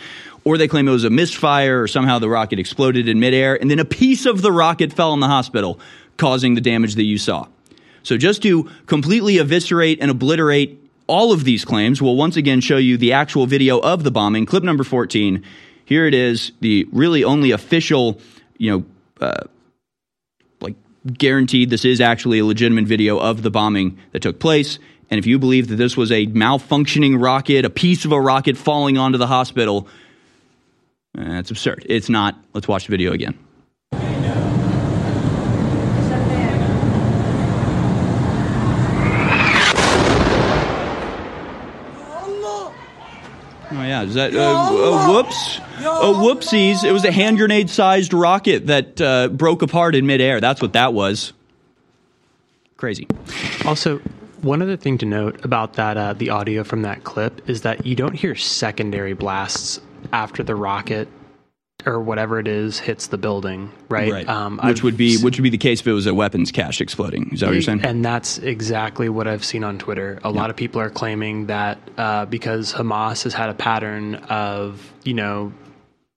Or 0.44 0.56
they 0.56 0.68
claim 0.68 0.88
it 0.88 0.92
was 0.92 1.04
a 1.04 1.10
misfire 1.10 1.82
or 1.82 1.88
somehow 1.88 2.18
the 2.18 2.28
rocket 2.28 2.58
exploded 2.58 3.08
in 3.08 3.20
midair 3.20 3.60
and 3.60 3.70
then 3.70 3.78
a 3.78 3.84
piece 3.84 4.26
of 4.26 4.42
the 4.42 4.52
rocket 4.52 4.92
fell 4.92 5.12
in 5.12 5.20
the 5.20 5.26
hospital, 5.26 5.80
causing 6.16 6.54
the 6.54 6.60
damage 6.60 6.94
that 6.94 7.04
you 7.04 7.18
saw. 7.18 7.46
So 8.02 8.16
just 8.16 8.42
to 8.42 8.70
completely 8.86 9.38
eviscerate 9.38 9.98
and 10.00 10.10
obliterate 10.10 10.78
all 11.06 11.32
of 11.32 11.44
these 11.44 11.64
claims, 11.64 12.00
we'll 12.00 12.16
once 12.16 12.36
again 12.36 12.60
show 12.60 12.76
you 12.76 12.96
the 12.96 13.12
actual 13.12 13.46
video 13.46 13.78
of 13.78 14.04
the 14.04 14.10
bombing, 14.10 14.46
clip 14.46 14.62
number 14.62 14.84
14. 14.84 15.42
Here 15.84 16.06
it 16.06 16.14
is, 16.14 16.52
the 16.60 16.86
really 16.92 17.24
only 17.24 17.50
official, 17.50 18.20
you 18.56 18.70
know, 18.70 19.26
uh, 19.26 19.44
guaranteed 21.06 21.70
this 21.70 21.84
is 21.84 22.00
actually 22.00 22.38
a 22.38 22.44
legitimate 22.44 22.86
video 22.86 23.18
of 23.18 23.42
the 23.42 23.50
bombing 23.50 23.98
that 24.12 24.22
took 24.22 24.38
place. 24.38 24.78
And 25.10 25.18
if 25.18 25.26
you 25.26 25.38
believe 25.38 25.68
that 25.68 25.76
this 25.76 25.96
was 25.96 26.12
a 26.12 26.26
malfunctioning 26.26 27.22
rocket, 27.22 27.64
a 27.64 27.70
piece 27.70 28.04
of 28.04 28.12
a 28.12 28.20
rocket 28.20 28.56
falling 28.56 28.98
onto 28.98 29.18
the 29.18 29.26
hospital, 29.26 29.88
eh, 31.16 31.24
that's 31.24 31.50
absurd. 31.50 31.86
It's 31.88 32.08
not. 32.08 32.36
Let's 32.52 32.68
watch 32.68 32.86
the 32.86 32.90
video 32.90 33.12
again. 33.12 33.38
Oh 43.70 43.82
yeah, 44.02 44.08
is 44.08 44.14
that 44.14 44.34
uh, 44.34 44.40
uh, 44.40 45.08
whoops? 45.08 45.60
Oh 45.80 46.14
whoopsies! 46.14 46.84
It 46.84 46.92
was 46.92 47.04
a 47.04 47.12
hand 47.12 47.38
grenade 47.38 47.70
sized 47.70 48.12
rocket 48.12 48.66
that 48.66 49.00
uh, 49.00 49.28
broke 49.28 49.62
apart 49.62 49.94
in 49.94 50.06
midair. 50.06 50.40
That's 50.40 50.60
what 50.60 50.72
that 50.74 50.92
was. 50.94 51.32
Crazy. 52.76 53.08
Also, 53.64 53.98
one 54.42 54.62
other 54.62 54.76
thing 54.76 54.98
to 54.98 55.06
note 55.06 55.44
about 55.44 55.74
that 55.74 55.96
uh, 55.96 56.12
the 56.12 56.30
audio 56.30 56.64
from 56.64 56.82
that 56.82 57.04
clip 57.04 57.48
is 57.48 57.62
that 57.62 57.86
you 57.86 57.96
don't 57.96 58.14
hear 58.14 58.34
secondary 58.34 59.12
blasts 59.12 59.80
after 60.12 60.42
the 60.42 60.54
rocket 60.54 61.08
or 61.86 62.00
whatever 62.00 62.40
it 62.40 62.48
is 62.48 62.78
hits 62.80 63.06
the 63.06 63.18
building, 63.18 63.70
right? 63.88 64.10
Right. 64.10 64.28
Um, 64.28 64.56
which 64.56 64.78
I've 64.78 64.82
would 64.82 64.96
be 64.96 65.16
which 65.18 65.38
would 65.38 65.44
be 65.44 65.50
the 65.50 65.58
case 65.58 65.80
if 65.80 65.86
it 65.86 65.92
was 65.92 66.06
a 66.06 66.14
weapons 66.14 66.50
cache 66.50 66.80
exploding. 66.80 67.30
Is 67.32 67.40
that 67.40 67.46
what 67.46 67.52
you're 67.52 67.62
saying? 67.62 67.84
And 67.84 68.04
that's 68.04 68.38
exactly 68.38 69.08
what 69.08 69.28
I've 69.28 69.44
seen 69.44 69.62
on 69.62 69.78
Twitter. 69.78 70.18
A 70.24 70.30
yeah. 70.30 70.40
lot 70.40 70.50
of 70.50 70.56
people 70.56 70.80
are 70.80 70.90
claiming 70.90 71.46
that 71.46 71.78
uh, 71.96 72.26
because 72.26 72.72
Hamas 72.72 73.22
has 73.22 73.32
had 73.32 73.48
a 73.48 73.54
pattern 73.54 74.16
of 74.16 74.92
you 75.04 75.14
know 75.14 75.52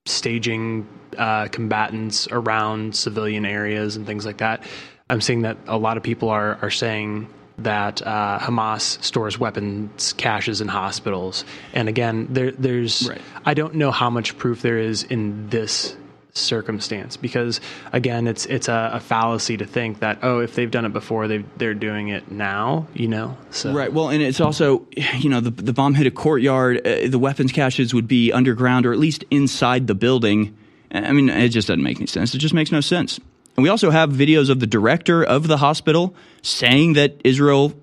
staging 0.04 0.88
uh, 1.16 1.46
combatants 1.46 2.26
around 2.32 2.96
civilian 2.96 3.46
areas 3.46 3.94
and 3.94 4.04
things 4.04 4.26
like 4.26 4.38
that. 4.38 4.64
I'm 5.10 5.20
seeing 5.20 5.42
that 5.42 5.58
a 5.68 5.78
lot 5.78 5.96
of 5.96 6.02
people 6.02 6.28
are 6.28 6.58
are 6.60 6.70
saying 6.70 7.28
that 7.64 8.02
uh, 8.02 8.38
Hamas 8.40 9.02
stores 9.02 9.38
weapons 9.38 10.12
caches 10.14 10.60
in 10.60 10.68
hospitals. 10.68 11.44
And 11.72 11.88
again, 11.88 12.28
there, 12.30 12.52
there's 12.52 13.08
right. 13.08 13.20
I 13.44 13.54
don't 13.54 13.74
know 13.74 13.90
how 13.90 14.10
much 14.10 14.36
proof 14.38 14.62
there 14.62 14.78
is 14.78 15.02
in 15.04 15.48
this 15.48 15.96
circumstance 16.34 17.18
because 17.18 17.60
again 17.92 18.26
it's 18.26 18.46
it's 18.46 18.66
a, 18.66 18.92
a, 18.94 19.00
fallacy 19.00 19.58
to 19.58 19.66
think 19.66 19.98
that 20.00 20.18
oh 20.22 20.38
if 20.38 20.54
they've 20.54 20.70
done 20.70 20.86
it 20.86 20.92
before 20.92 21.28
they 21.28 21.44
they're 21.58 21.74
doing 21.74 22.08
it 22.08 22.30
now 22.30 22.86
you 22.94 23.06
know? 23.06 23.36
So 23.50 23.70
right. 23.74 23.92
Well 23.92 24.08
and 24.08 24.22
it's 24.22 24.40
also 24.40 24.86
you 25.18 25.28
know 25.28 25.40
the, 25.40 25.50
the 25.50 25.74
bomb 25.74 25.92
hit 25.94 26.06
a 26.06 26.10
courtyard. 26.10 26.86
Uh, 26.86 27.06
the 27.06 27.18
weapons 27.18 27.52
caches 27.52 27.92
would 27.92 28.08
be 28.08 28.32
underground 28.32 28.86
or 28.86 28.94
at 28.94 28.98
least 28.98 29.24
inside 29.30 29.86
the 29.88 29.94
building. 29.94 30.56
I 30.90 31.12
mean 31.12 31.28
it 31.28 31.50
just 31.50 31.68
doesn't 31.68 31.82
make 31.82 31.98
any 31.98 32.06
sense. 32.06 32.34
It 32.34 32.38
just 32.38 32.54
makes 32.54 32.72
no 32.72 32.80
sense 32.80 33.20
and 33.56 33.62
we 33.62 33.68
also 33.68 33.90
have 33.90 34.10
videos 34.10 34.48
of 34.48 34.60
the 34.60 34.66
director 34.66 35.22
of 35.22 35.46
the 35.46 35.58
hospital 35.58 36.14
saying 36.42 36.94
that 36.94 37.20
Israel 37.24 37.74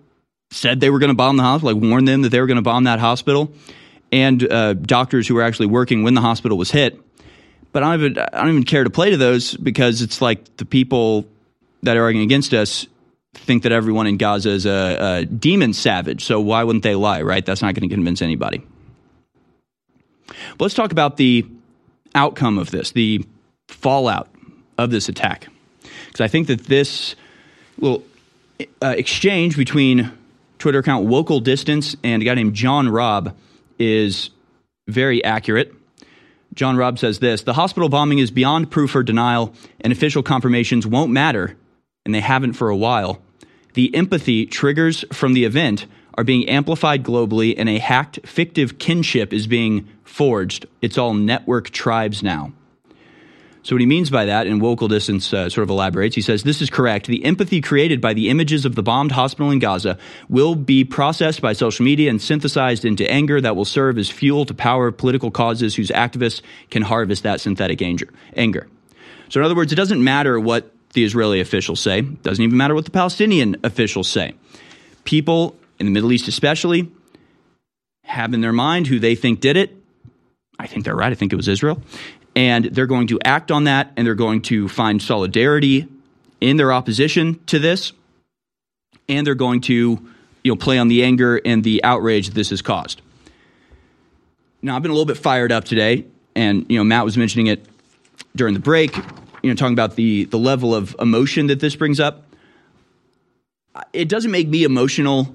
said 0.51 0.79
they 0.79 0.89
were 0.89 0.99
going 0.99 1.09
to 1.11 1.15
bomb 1.15 1.37
the 1.37 1.43
hospital, 1.43 1.75
like 1.75 1.83
warned 1.83 2.07
them 2.07 2.23
that 2.23 2.29
they 2.29 2.39
were 2.39 2.47
going 2.47 2.57
to 2.57 2.63
bomb 2.63 2.85
that 2.85 2.99
hospital, 2.99 3.53
and 4.11 4.51
uh, 4.51 4.73
doctors 4.73 5.27
who 5.27 5.35
were 5.35 5.43
actually 5.43 5.67
working 5.67 6.03
when 6.03 6.15
the 6.15 6.21
hospital 6.21 6.57
was 6.57 6.71
hit. 6.71 6.99
But 7.71 7.83
I 7.83 7.95
don't, 7.95 8.05
even, 8.05 8.19
I 8.33 8.39
don't 8.39 8.49
even 8.49 8.63
care 8.63 8.83
to 8.83 8.89
play 8.89 9.11
to 9.11 9.17
those 9.17 9.55
because 9.55 10.01
it's 10.01 10.21
like 10.23 10.57
the 10.57 10.65
people 10.65 11.27
that 11.83 11.97
are 11.97 12.03
arguing 12.03 12.25
against 12.25 12.51
us 12.53 12.87
think 13.35 13.61
that 13.61 13.71
everyone 13.71 14.07
in 14.07 14.17
Gaza 14.17 14.49
is 14.49 14.65
a, 14.65 14.97
a 14.99 15.25
demon 15.25 15.73
savage. 15.73 16.25
So 16.25 16.41
why 16.41 16.63
wouldn't 16.63 16.83
they 16.83 16.95
lie, 16.95 17.21
right? 17.21 17.45
That's 17.45 17.61
not 17.61 17.75
going 17.75 17.87
to 17.87 17.93
convince 17.93 18.23
anybody. 18.23 18.65
But 20.25 20.61
let's 20.61 20.73
talk 20.73 20.91
about 20.91 21.17
the 21.17 21.45
outcome 22.15 22.57
of 22.57 22.71
this, 22.71 22.91
the 22.91 23.23
fallout 23.67 24.29
of 24.79 24.89
this 24.89 25.09
attack 25.09 25.47
because 26.09 26.21
I 26.21 26.27
think 26.27 26.47
that 26.47 26.65
this 26.65 27.15
little 27.77 28.03
uh, 28.81 28.95
exchange 28.97 29.55
between 29.55 30.11
Twitter 30.57 30.79
account 30.79 31.05
Local 31.05 31.39
Distance 31.39 31.95
and 32.03 32.21
a 32.21 32.25
guy 32.25 32.33
named 32.33 32.55
John 32.55 32.89
Robb 32.89 33.37
is 33.77 34.31
very 34.87 35.23
accurate. 35.23 35.73
John 36.53 36.77
Robb 36.77 36.99
says 36.99 37.19
this 37.19 37.43
The 37.43 37.53
hospital 37.53 37.89
bombing 37.89 38.17
is 38.17 38.31
beyond 38.31 38.71
proof 38.71 38.95
or 38.95 39.03
denial, 39.03 39.53
and 39.81 39.93
official 39.93 40.23
confirmations 40.23 40.85
won't 40.87 41.11
matter, 41.11 41.55
and 42.05 42.13
they 42.13 42.21
haven't 42.21 42.53
for 42.53 42.69
a 42.69 42.75
while. 42.75 43.21
The 43.75 43.95
empathy 43.95 44.45
triggers 44.45 45.05
from 45.13 45.33
the 45.33 45.45
event 45.45 45.85
are 46.15 46.23
being 46.23 46.49
amplified 46.49 47.03
globally, 47.03 47.53
and 47.55 47.69
a 47.69 47.77
hacked 47.77 48.19
fictive 48.25 48.79
kinship 48.79 49.31
is 49.31 49.47
being 49.47 49.87
forged. 50.03 50.65
It's 50.81 50.97
all 50.97 51.13
network 51.13 51.69
tribes 51.69 52.23
now. 52.23 52.51
So, 53.61 53.75
what 53.75 53.81
he 53.81 53.87
means 53.87 54.09
by 54.09 54.25
that, 54.25 54.47
and 54.47 54.61
Local 54.61 54.87
Distance 54.87 55.33
uh, 55.33 55.49
sort 55.49 55.63
of 55.63 55.69
elaborates, 55.69 56.15
he 56.15 56.21
says, 56.21 56.43
This 56.43 56.61
is 56.61 56.69
correct. 56.69 57.07
The 57.07 57.25
empathy 57.25 57.59
created 57.59 57.99
by 57.99 58.13
the 58.13 58.29
images 58.29 58.63
of 58.63 58.75
the 58.75 58.83
bombed 58.83 59.11
hospital 59.11 59.51
in 59.51 59.59
Gaza 59.59 59.97
will 60.29 60.55
be 60.55 60.85
processed 60.85 61.41
by 61.41 61.51
social 61.51 61.83
media 61.83 62.09
and 62.09 62.21
synthesized 62.21 62.85
into 62.85 63.09
anger 63.11 63.41
that 63.41 63.57
will 63.57 63.65
serve 63.65 63.97
as 63.97 64.09
fuel 64.09 64.45
to 64.45 64.53
power 64.53 64.91
political 64.91 65.29
causes 65.29 65.75
whose 65.75 65.89
activists 65.89 66.41
can 66.69 66.83
harvest 66.83 67.23
that 67.23 67.41
synthetic 67.41 67.81
anger. 67.81 68.67
So, 69.27 69.41
in 69.41 69.45
other 69.45 69.55
words, 69.55 69.73
it 69.73 69.75
doesn't 69.75 70.01
matter 70.01 70.39
what 70.39 70.71
the 70.93 71.03
Israeli 71.03 71.41
officials 71.41 71.81
say, 71.81 71.99
it 71.99 72.23
doesn't 72.23 72.43
even 72.43 72.57
matter 72.57 72.73
what 72.73 72.85
the 72.85 72.91
Palestinian 72.91 73.57
officials 73.63 74.07
say. 74.07 74.35
People 75.03 75.55
in 75.79 75.85
the 75.85 75.91
Middle 75.91 76.13
East, 76.13 76.27
especially, 76.29 76.89
have 78.05 78.33
in 78.33 78.39
their 78.41 78.53
mind 78.53 78.87
who 78.87 78.99
they 78.99 79.15
think 79.15 79.41
did 79.41 79.57
it. 79.57 79.75
I 80.57 80.65
think 80.67 80.85
they're 80.85 80.95
right. 80.95 81.11
I 81.11 81.15
think 81.15 81.31
it 81.31 81.35
was 81.35 81.47
Israel 81.47 81.81
and 82.35 82.65
they're 82.65 82.87
going 82.87 83.07
to 83.07 83.19
act 83.23 83.51
on 83.51 83.65
that 83.65 83.91
and 83.97 84.05
they're 84.05 84.15
going 84.15 84.41
to 84.43 84.67
find 84.67 85.01
solidarity 85.01 85.87
in 86.41 86.57
their 86.57 86.71
opposition 86.71 87.43
to 87.45 87.59
this, 87.59 87.91
and 89.07 89.25
they're 89.25 89.35
going 89.35 89.61
to 89.61 89.73
you 90.43 90.51
know 90.51 90.55
play 90.55 90.77
on 90.77 90.87
the 90.87 91.03
anger 91.03 91.41
and 91.43 91.63
the 91.63 91.83
outrage 91.83 92.27
that 92.27 92.35
this 92.35 92.49
has 92.49 92.61
caused. 92.61 93.01
Now, 94.61 94.75
I've 94.75 94.81
been 94.81 94.91
a 94.91 94.93
little 94.93 95.05
bit 95.05 95.17
fired 95.17 95.51
up 95.51 95.65
today, 95.65 96.05
and 96.35 96.65
you 96.69 96.77
know 96.77 96.83
Matt 96.83 97.05
was 97.05 97.17
mentioning 97.17 97.47
it 97.47 97.65
during 98.35 98.53
the 98.53 98.59
break. 98.59 98.95
You 99.41 99.49
know, 99.49 99.55
talking 99.55 99.73
about 99.73 99.95
the 99.95 100.25
the 100.25 100.39
level 100.39 100.75
of 100.75 100.95
emotion 100.99 101.47
that 101.47 101.59
this 101.59 101.75
brings 101.75 101.99
up. 101.99 102.25
It 103.93 104.09
doesn't 104.09 104.31
make 104.31 104.47
me 104.47 104.63
emotional 104.63 105.33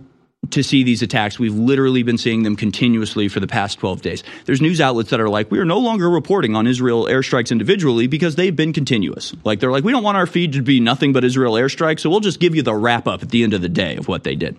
to 0.50 0.62
see 0.62 0.82
these 0.82 1.02
attacks. 1.02 1.38
We've 1.38 1.54
literally 1.54 2.02
been 2.02 2.18
seeing 2.18 2.42
them 2.42 2.56
continuously 2.56 3.28
for 3.28 3.40
the 3.40 3.46
past 3.46 3.78
12 3.78 4.02
days. 4.02 4.22
There's 4.44 4.60
news 4.60 4.80
outlets 4.80 5.10
that 5.10 5.20
are 5.20 5.28
like, 5.28 5.50
we 5.50 5.58
are 5.58 5.64
no 5.64 5.78
longer 5.78 6.08
reporting 6.08 6.54
on 6.54 6.66
Israel 6.66 7.04
airstrikes 7.04 7.50
individually 7.50 8.06
because 8.06 8.36
they've 8.36 8.54
been 8.54 8.72
continuous. 8.72 9.34
Like, 9.44 9.60
they're 9.60 9.72
like, 9.72 9.84
we 9.84 9.92
don't 9.92 10.02
want 10.02 10.16
our 10.16 10.26
feed 10.26 10.52
to 10.54 10.62
be 10.62 10.80
nothing 10.80 11.12
but 11.12 11.24
Israel 11.24 11.54
airstrikes, 11.54 12.00
so 12.00 12.10
we'll 12.10 12.20
just 12.20 12.40
give 12.40 12.54
you 12.54 12.62
the 12.62 12.74
wrap 12.74 13.06
up 13.06 13.22
at 13.22 13.30
the 13.30 13.42
end 13.42 13.54
of 13.54 13.62
the 13.62 13.68
day 13.68 13.96
of 13.96 14.08
what 14.08 14.24
they 14.24 14.34
did. 14.34 14.56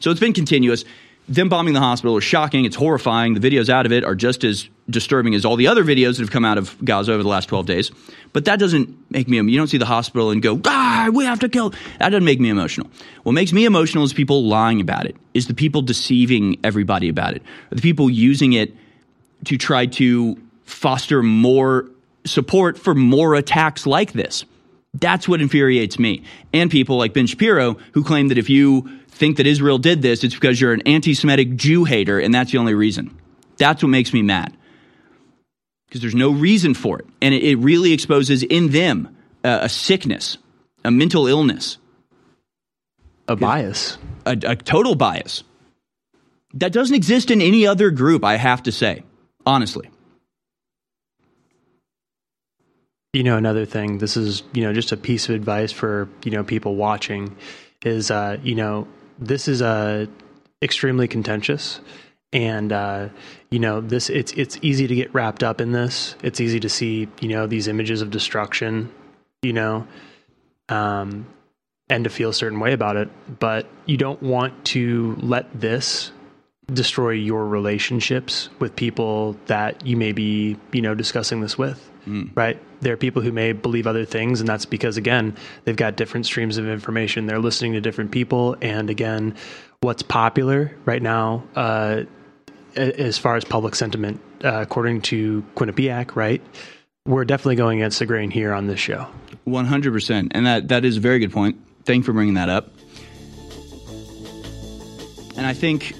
So 0.00 0.10
it's 0.10 0.20
been 0.20 0.32
continuous 0.32 0.84
them 1.30 1.48
bombing 1.48 1.74
the 1.74 1.80
hospital 1.80 2.16
is 2.18 2.24
shocking. 2.24 2.64
It's 2.64 2.74
horrifying. 2.74 3.34
The 3.34 3.40
videos 3.40 3.68
out 3.68 3.86
of 3.86 3.92
it 3.92 4.02
are 4.02 4.16
just 4.16 4.42
as 4.42 4.68
disturbing 4.90 5.36
as 5.36 5.44
all 5.44 5.54
the 5.54 5.68
other 5.68 5.84
videos 5.84 6.16
that 6.16 6.22
have 6.22 6.32
come 6.32 6.44
out 6.44 6.58
of 6.58 6.76
Gaza 6.84 7.12
over 7.12 7.22
the 7.22 7.28
last 7.28 7.46
12 7.46 7.66
days. 7.66 7.92
But 8.32 8.46
that 8.46 8.58
doesn't 8.58 8.92
make 9.12 9.28
me, 9.28 9.36
you 9.36 9.56
don't 9.56 9.68
see 9.68 9.78
the 9.78 9.86
hospital 9.86 10.32
and 10.32 10.42
go, 10.42 10.60
ah, 10.66 11.08
we 11.12 11.24
have 11.24 11.38
to 11.40 11.48
kill. 11.48 11.70
That 12.00 12.08
doesn't 12.08 12.24
make 12.24 12.40
me 12.40 12.48
emotional. 12.48 12.90
What 13.22 13.32
makes 13.32 13.52
me 13.52 13.64
emotional 13.64 14.02
is 14.02 14.12
people 14.12 14.44
lying 14.48 14.80
about 14.80 15.06
it, 15.06 15.14
is 15.32 15.46
the 15.46 15.54
people 15.54 15.82
deceiving 15.82 16.58
everybody 16.64 17.08
about 17.08 17.34
it, 17.34 17.42
the 17.70 17.80
people 17.80 18.10
using 18.10 18.52
it 18.52 18.74
to 19.44 19.56
try 19.56 19.86
to 19.86 20.36
foster 20.64 21.22
more 21.22 21.88
support 22.24 22.76
for 22.76 22.92
more 22.92 23.36
attacks 23.36 23.86
like 23.86 24.12
this. 24.14 24.44
That's 24.94 25.28
what 25.28 25.40
infuriates 25.40 26.00
me. 26.00 26.24
And 26.52 26.70
people 26.70 26.98
like 26.98 27.14
Ben 27.14 27.28
Shapiro 27.28 27.76
who 27.92 28.02
claim 28.02 28.28
that 28.28 28.38
if 28.38 28.50
you 28.50 28.99
think 29.20 29.36
that 29.36 29.46
Israel 29.46 29.78
did 29.78 30.02
this, 30.02 30.24
it's 30.24 30.34
because 30.34 30.60
you're 30.60 30.72
an 30.72 30.82
anti 30.86 31.14
Semitic 31.14 31.54
Jew 31.54 31.84
hater, 31.84 32.18
and 32.18 32.34
that's 32.34 32.50
the 32.50 32.58
only 32.58 32.74
reason. 32.74 33.16
That's 33.58 33.82
what 33.82 33.90
makes 33.90 34.12
me 34.12 34.22
mad. 34.22 34.56
Because 35.86 36.00
there's 36.00 36.14
no 36.14 36.30
reason 36.30 36.74
for 36.74 36.98
it. 36.98 37.06
And 37.20 37.34
it, 37.34 37.44
it 37.44 37.56
really 37.56 37.92
exposes 37.92 38.42
in 38.42 38.70
them 38.70 39.14
a 39.44 39.68
sickness, 39.68 40.38
a 40.84 40.90
mental 40.90 41.26
illness, 41.26 41.78
a 43.28 43.36
bias, 43.36 43.98
a, 44.24 44.36
a 44.42 44.56
total 44.56 44.94
bias. 44.94 45.44
That 46.54 46.72
doesn't 46.72 46.96
exist 46.96 47.30
in 47.30 47.42
any 47.42 47.66
other 47.66 47.90
group, 47.90 48.24
I 48.24 48.36
have 48.36 48.62
to 48.64 48.72
say, 48.72 49.04
honestly. 49.44 49.90
You 53.12 53.24
know, 53.24 53.36
another 53.36 53.66
thing, 53.66 53.98
this 53.98 54.16
is, 54.16 54.42
you 54.52 54.62
know, 54.62 54.72
just 54.72 54.92
a 54.92 54.96
piece 54.96 55.28
of 55.28 55.34
advice 55.34 55.72
for, 55.72 56.08
you 56.24 56.30
know, 56.30 56.44
people 56.44 56.76
watching 56.76 57.36
is, 57.84 58.10
uh, 58.10 58.38
you 58.42 58.54
know, 58.54 58.86
this 59.20 59.46
is 59.46 59.62
uh, 59.62 60.06
extremely 60.62 61.06
contentious. 61.06 61.80
And 62.32 62.72
uh, 62.72 63.08
you 63.50 63.58
know 63.58 63.80
this 63.80 64.08
it's 64.08 64.32
it's 64.32 64.58
easy 64.62 64.86
to 64.86 64.94
get 64.94 65.12
wrapped 65.12 65.42
up 65.42 65.60
in 65.60 65.72
this. 65.72 66.14
It's 66.22 66.40
easy 66.40 66.60
to 66.60 66.68
see 66.68 67.08
you 67.20 67.28
know 67.28 67.46
these 67.46 67.66
images 67.66 68.02
of 68.02 68.10
destruction 68.10 68.92
you 69.42 69.52
know 69.52 69.86
um, 70.68 71.26
and 71.88 72.04
to 72.04 72.10
feel 72.10 72.30
a 72.30 72.34
certain 72.34 72.60
way 72.60 72.72
about 72.72 72.96
it. 72.96 73.08
But 73.40 73.66
you 73.86 73.96
don't 73.96 74.22
want 74.22 74.64
to 74.66 75.16
let 75.20 75.52
this 75.60 76.12
destroy 76.72 77.10
your 77.10 77.46
relationships 77.48 78.48
with 78.60 78.76
people 78.76 79.36
that 79.46 79.84
you 79.84 79.96
may 79.96 80.12
be 80.12 80.56
you 80.72 80.82
know 80.82 80.94
discussing 80.94 81.40
this 81.40 81.58
with 81.58 81.89
mm. 82.10 82.36
right 82.36 82.60
there 82.80 82.94
are 82.94 82.96
people 82.96 83.22
who 83.22 83.32
may 83.32 83.52
believe 83.52 83.86
other 83.86 84.04
things, 84.04 84.40
and 84.40 84.48
that's 84.48 84.64
because, 84.64 84.96
again, 84.96 85.36
they've 85.64 85.76
got 85.76 85.96
different 85.96 86.26
streams 86.26 86.56
of 86.56 86.68
information. 86.68 87.26
They're 87.26 87.38
listening 87.38 87.74
to 87.74 87.80
different 87.80 88.10
people. 88.10 88.56
And 88.60 88.90
again, 88.90 89.36
what's 89.80 90.02
popular 90.02 90.74
right 90.84 91.02
now, 91.02 91.44
uh, 91.56 92.04
as 92.74 93.18
far 93.18 93.36
as 93.36 93.44
public 93.44 93.74
sentiment, 93.74 94.20
uh, 94.44 94.60
according 94.62 95.02
to 95.02 95.44
Quinnipiac, 95.56 96.16
right? 96.16 96.42
We're 97.06 97.24
definitely 97.24 97.56
going 97.56 97.80
against 97.80 97.98
the 97.98 98.06
grain 98.06 98.30
here 98.30 98.52
on 98.52 98.66
this 98.66 98.80
show. 98.80 99.06
100%. 99.46 100.28
And 100.30 100.46
that, 100.46 100.68
that 100.68 100.84
is 100.84 100.98
a 100.98 101.00
very 101.00 101.18
good 101.18 101.32
point. 101.32 101.58
Thank 101.84 102.00
you 102.00 102.04
for 102.04 102.12
bringing 102.12 102.34
that 102.34 102.48
up. 102.48 102.72
And 105.36 105.46
I 105.46 105.54
think 105.54 105.94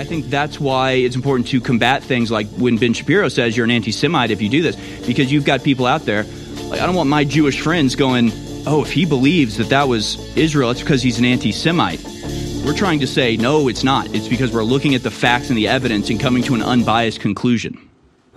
I 0.00 0.04
think 0.04 0.30
that's 0.30 0.58
why 0.58 0.92
it's 0.92 1.14
important 1.14 1.48
to 1.48 1.60
combat 1.60 2.02
things 2.02 2.30
like 2.30 2.46
when 2.52 2.78
Ben 2.78 2.94
Shapiro 2.94 3.28
says 3.28 3.54
you're 3.54 3.64
an 3.64 3.70
anti 3.70 3.92
Semite 3.92 4.30
if 4.30 4.40
you 4.40 4.48
do 4.48 4.62
this, 4.62 4.74
because 5.06 5.30
you've 5.30 5.44
got 5.44 5.62
people 5.62 5.84
out 5.84 6.06
there. 6.06 6.22
Like, 6.68 6.80
I 6.80 6.86
don't 6.86 6.94
want 6.94 7.10
my 7.10 7.22
Jewish 7.22 7.60
friends 7.60 7.96
going, 7.96 8.30
oh, 8.66 8.82
if 8.82 8.90
he 8.92 9.04
believes 9.04 9.58
that 9.58 9.68
that 9.68 9.88
was 9.88 10.16
Israel, 10.38 10.70
it's 10.70 10.80
because 10.80 11.02
he's 11.02 11.18
an 11.18 11.26
anti 11.26 11.52
Semite. 11.52 12.02
We're 12.64 12.72
trying 12.74 13.00
to 13.00 13.06
say, 13.06 13.36
no, 13.36 13.68
it's 13.68 13.84
not. 13.84 14.14
It's 14.14 14.26
because 14.26 14.54
we're 14.54 14.64
looking 14.64 14.94
at 14.94 15.02
the 15.02 15.10
facts 15.10 15.50
and 15.50 15.58
the 15.58 15.68
evidence 15.68 16.08
and 16.08 16.18
coming 16.18 16.42
to 16.44 16.54
an 16.54 16.62
unbiased 16.62 17.20
conclusion. 17.20 17.78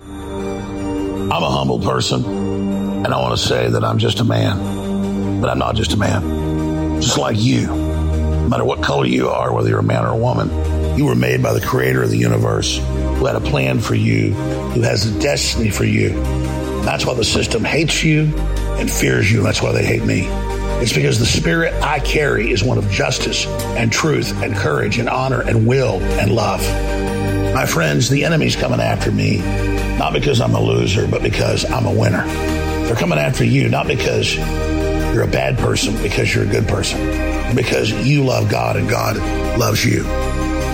I'm 0.02 1.30
a 1.30 1.50
humble 1.50 1.80
person, 1.80 2.26
and 2.26 3.06
I 3.06 3.18
want 3.22 3.38
to 3.38 3.42
say 3.42 3.70
that 3.70 3.82
I'm 3.82 3.96
just 3.96 4.20
a 4.20 4.24
man, 4.24 5.40
but 5.40 5.48
I'm 5.48 5.58
not 5.58 5.76
just 5.76 5.94
a 5.94 5.96
man. 5.96 7.00
Just 7.00 7.16
like 7.16 7.38
you, 7.38 7.68
no 7.68 8.48
matter 8.50 8.66
what 8.66 8.82
color 8.82 9.06
you 9.06 9.30
are, 9.30 9.50
whether 9.50 9.70
you're 9.70 9.78
a 9.78 9.82
man 9.82 10.04
or 10.04 10.10
a 10.10 10.16
woman 10.18 10.73
you 10.96 11.06
were 11.06 11.14
made 11.14 11.42
by 11.42 11.52
the 11.52 11.60
creator 11.60 12.02
of 12.02 12.10
the 12.10 12.16
universe 12.16 12.78
who 12.78 13.26
had 13.26 13.36
a 13.36 13.40
plan 13.40 13.80
for 13.80 13.94
you, 13.94 14.32
who 14.32 14.82
has 14.82 15.06
a 15.06 15.20
destiny 15.20 15.70
for 15.70 15.84
you. 15.84 16.10
That's 16.84 17.04
why 17.04 17.14
the 17.14 17.24
system 17.24 17.64
hates 17.64 18.04
you 18.04 18.32
and 18.78 18.90
fears 18.90 19.30
you. 19.30 19.38
And 19.38 19.46
that's 19.46 19.62
why 19.62 19.72
they 19.72 19.84
hate 19.84 20.04
me. 20.04 20.28
It's 20.80 20.92
because 20.92 21.18
the 21.18 21.26
spirit 21.26 21.72
I 21.82 21.98
carry 22.00 22.50
is 22.50 22.62
one 22.62 22.78
of 22.78 22.90
justice 22.90 23.46
and 23.46 23.90
truth 23.90 24.32
and 24.42 24.54
courage 24.54 24.98
and 24.98 25.08
honor 25.08 25.40
and 25.40 25.66
will 25.66 26.00
and 26.00 26.30
love. 26.30 26.60
My 27.54 27.66
friends, 27.66 28.10
the 28.10 28.24
enemy's 28.24 28.56
coming 28.56 28.80
after 28.80 29.10
me, 29.10 29.38
not 29.98 30.12
because 30.12 30.40
I'm 30.40 30.54
a 30.54 30.60
loser, 30.60 31.06
but 31.06 31.22
because 31.22 31.64
I'm 31.64 31.86
a 31.86 31.92
winner. 31.92 32.26
They're 32.84 32.96
coming 32.96 33.18
after 33.18 33.44
you, 33.44 33.68
not 33.68 33.86
because 33.86 34.36
you're 34.36 35.22
a 35.22 35.28
bad 35.28 35.56
person, 35.58 35.96
because 36.02 36.34
you're 36.34 36.44
a 36.44 36.48
good 36.48 36.68
person, 36.68 37.54
because 37.54 37.90
you 38.06 38.24
love 38.24 38.50
God 38.50 38.76
and 38.76 38.88
God 38.88 39.16
loves 39.58 39.84
you. 39.84 40.04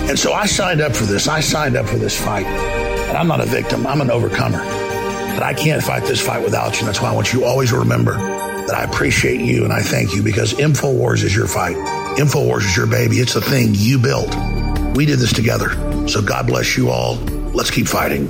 And 0.09 0.17
so 0.17 0.33
I 0.33 0.45
signed 0.45 0.81
up 0.81 0.95
for 0.95 1.05
this. 1.05 1.27
I 1.27 1.39
signed 1.39 1.75
up 1.75 1.85
for 1.85 1.97
this 1.97 2.19
fight. 2.19 2.45
And 2.45 3.17
I'm 3.17 3.27
not 3.27 3.41
a 3.41 3.45
victim, 3.45 3.85
I'm 3.85 4.01
an 4.01 4.09
overcomer. 4.09 4.59
But 4.59 5.43
I 5.43 5.53
can't 5.53 5.81
fight 5.83 6.03
this 6.03 6.19
fight 6.19 6.43
without 6.43 6.79
you. 6.79 6.85
That's 6.85 7.01
why 7.01 7.09
I 7.11 7.15
want 7.15 7.33
you 7.33 7.45
always 7.45 7.69
to 7.69 7.79
remember 7.79 8.13
that 8.13 8.75
I 8.75 8.83
appreciate 8.83 9.41
you 9.41 9.63
and 9.63 9.73
I 9.73 9.81
thank 9.81 10.13
you 10.13 10.21
because 10.21 10.53
InfoWars 10.53 11.23
is 11.23 11.35
your 11.35 11.47
fight. 11.47 11.75
InfoWars 12.17 12.65
is 12.65 12.77
your 12.77 12.87
baby. 12.87 13.17
It's 13.17 13.33
the 13.33 13.41
thing 13.41 13.69
you 13.73 13.99
built. 13.99 14.33
We 14.95 15.05
did 15.05 15.19
this 15.19 15.33
together. 15.33 15.69
So 16.07 16.21
God 16.21 16.47
bless 16.47 16.77
you 16.77 16.89
all. 16.89 17.15
Let's 17.53 17.71
keep 17.71 17.87
fighting. 17.87 18.27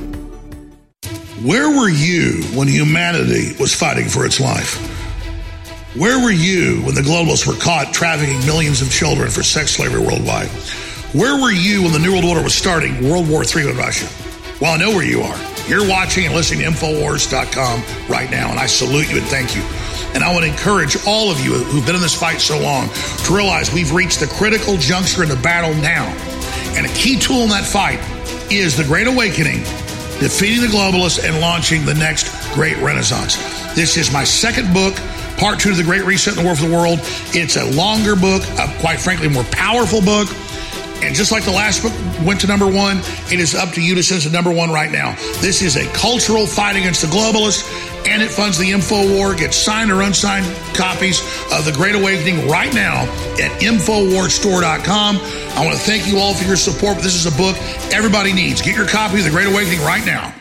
Where 1.43 1.69
were 1.69 1.89
you 1.89 2.43
when 2.55 2.67
humanity 2.67 3.55
was 3.59 3.73
fighting 3.73 4.07
for 4.07 4.25
its 4.25 4.39
life? 4.39 4.75
Where 5.95 6.23
were 6.23 6.31
you 6.31 6.81
when 6.83 6.95
the 6.95 7.01
globalists 7.01 7.45
were 7.45 7.59
caught 7.59 7.93
trafficking 7.93 8.39
millions 8.45 8.81
of 8.81 8.91
children 8.91 9.29
for 9.29 9.43
sex 9.43 9.71
slavery 9.71 9.99
worldwide? 9.99 10.49
Where 11.13 11.35
were 11.41 11.51
you 11.51 11.83
when 11.83 11.91
the 11.91 11.99
New 11.99 12.13
World 12.13 12.23
Order 12.23 12.41
was 12.41 12.55
starting 12.55 13.09
World 13.09 13.27
War 13.27 13.43
III 13.43 13.65
with 13.65 13.77
Russia? 13.77 14.07
Well, 14.61 14.71
I 14.71 14.77
know 14.77 14.91
where 14.91 15.03
you 15.05 15.19
are. 15.19 15.37
You're 15.67 15.85
watching 15.85 16.25
and 16.25 16.33
listening 16.33 16.61
to 16.61 16.67
Infowars.com 16.67 17.83
right 18.07 18.31
now, 18.31 18.49
and 18.49 18.57
I 18.57 18.65
salute 18.65 19.11
you 19.11 19.17
and 19.17 19.27
thank 19.27 19.53
you. 19.53 19.61
And 20.15 20.23
I 20.23 20.33
would 20.33 20.45
encourage 20.45 20.95
all 21.05 21.29
of 21.29 21.37
you 21.41 21.51
who've 21.51 21.85
been 21.85 21.95
in 21.95 22.01
this 22.01 22.17
fight 22.17 22.39
so 22.39 22.57
long 22.57 22.87
to 23.25 23.35
realize 23.35 23.73
we've 23.73 23.91
reached 23.91 24.21
the 24.21 24.27
critical 24.27 24.77
juncture 24.77 25.23
in 25.23 25.27
the 25.27 25.35
battle 25.35 25.73
now. 25.81 26.05
And 26.77 26.85
a 26.85 26.89
key 26.93 27.19
tool 27.19 27.43
in 27.43 27.49
that 27.49 27.65
fight 27.65 27.99
is 28.49 28.77
the 28.77 28.85
Great 28.85 29.07
Awakening, 29.07 29.63
defeating 30.23 30.61
the 30.61 30.71
globalists 30.71 31.21
and 31.21 31.41
launching 31.41 31.85
the 31.85 31.95
next 31.95 32.31
great 32.53 32.77
renaissance. 32.77 33.35
This 33.75 33.97
is 33.97 34.13
my 34.13 34.23
second 34.23 34.73
book, 34.73 34.95
part 35.37 35.59
two 35.59 35.71
of 35.71 35.77
the 35.77 35.83
Great 35.83 36.05
Reset 36.05 36.37
in 36.37 36.39
the 36.39 36.45
War 36.45 36.55
for 36.55 36.67
the 36.67 36.73
World. 36.73 36.99
It's 37.35 37.57
a 37.57 37.69
longer 37.75 38.15
book, 38.15 38.43
a, 38.57 38.73
quite 38.79 39.01
frankly, 39.01 39.27
more 39.27 39.43
powerful 39.51 39.99
book. 39.99 40.29
And 41.03 41.15
just 41.15 41.31
like 41.31 41.43
the 41.43 41.51
last 41.51 41.81
book 41.81 41.93
went 42.25 42.41
to 42.41 42.47
number 42.47 42.69
one, 42.69 42.97
it 43.31 43.39
is 43.39 43.55
up 43.55 43.69
to 43.73 43.81
you 43.81 43.95
to 43.95 44.03
send 44.03 44.21
to 44.21 44.29
number 44.29 44.51
one 44.51 44.69
right 44.71 44.91
now. 44.91 45.15
This 45.41 45.61
is 45.61 45.75
a 45.75 45.85
cultural 45.93 46.45
fight 46.45 46.75
against 46.75 47.01
the 47.01 47.07
globalists, 47.07 47.65
and 48.07 48.21
it 48.21 48.29
funds 48.29 48.57
the 48.57 48.71
info 48.71 49.17
war. 49.17 49.33
Get 49.33 49.53
signed 49.53 49.91
or 49.91 50.01
unsigned 50.03 50.45
copies 50.75 51.21
of 51.51 51.65
The 51.65 51.73
Great 51.73 51.95
Awakening 51.95 52.47
right 52.47 52.73
now 52.73 53.03
at 53.41 53.51
InfoWarStore.com. 53.61 55.17
I 55.17 55.65
want 55.65 55.75
to 55.75 55.83
thank 55.83 56.07
you 56.07 56.19
all 56.19 56.33
for 56.33 56.45
your 56.45 56.55
support. 56.55 56.97
This 56.97 57.15
is 57.15 57.25
a 57.25 57.35
book 57.35 57.57
everybody 57.91 58.33
needs. 58.33 58.61
Get 58.61 58.75
your 58.75 58.87
copy 58.87 59.17
of 59.19 59.23
The 59.25 59.31
Great 59.31 59.47
Awakening 59.47 59.81
right 59.81 60.05
now. 60.05 60.33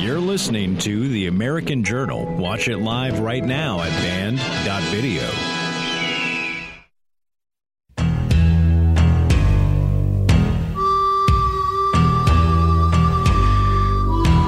You're 0.00 0.20
listening 0.20 0.78
to 0.78 1.08
The 1.08 1.26
American 1.26 1.84
Journal. 1.84 2.24
Watch 2.36 2.68
it 2.68 2.78
live 2.78 3.20
right 3.20 3.44
now 3.44 3.82
at 3.82 3.90
band.video. 4.02 5.51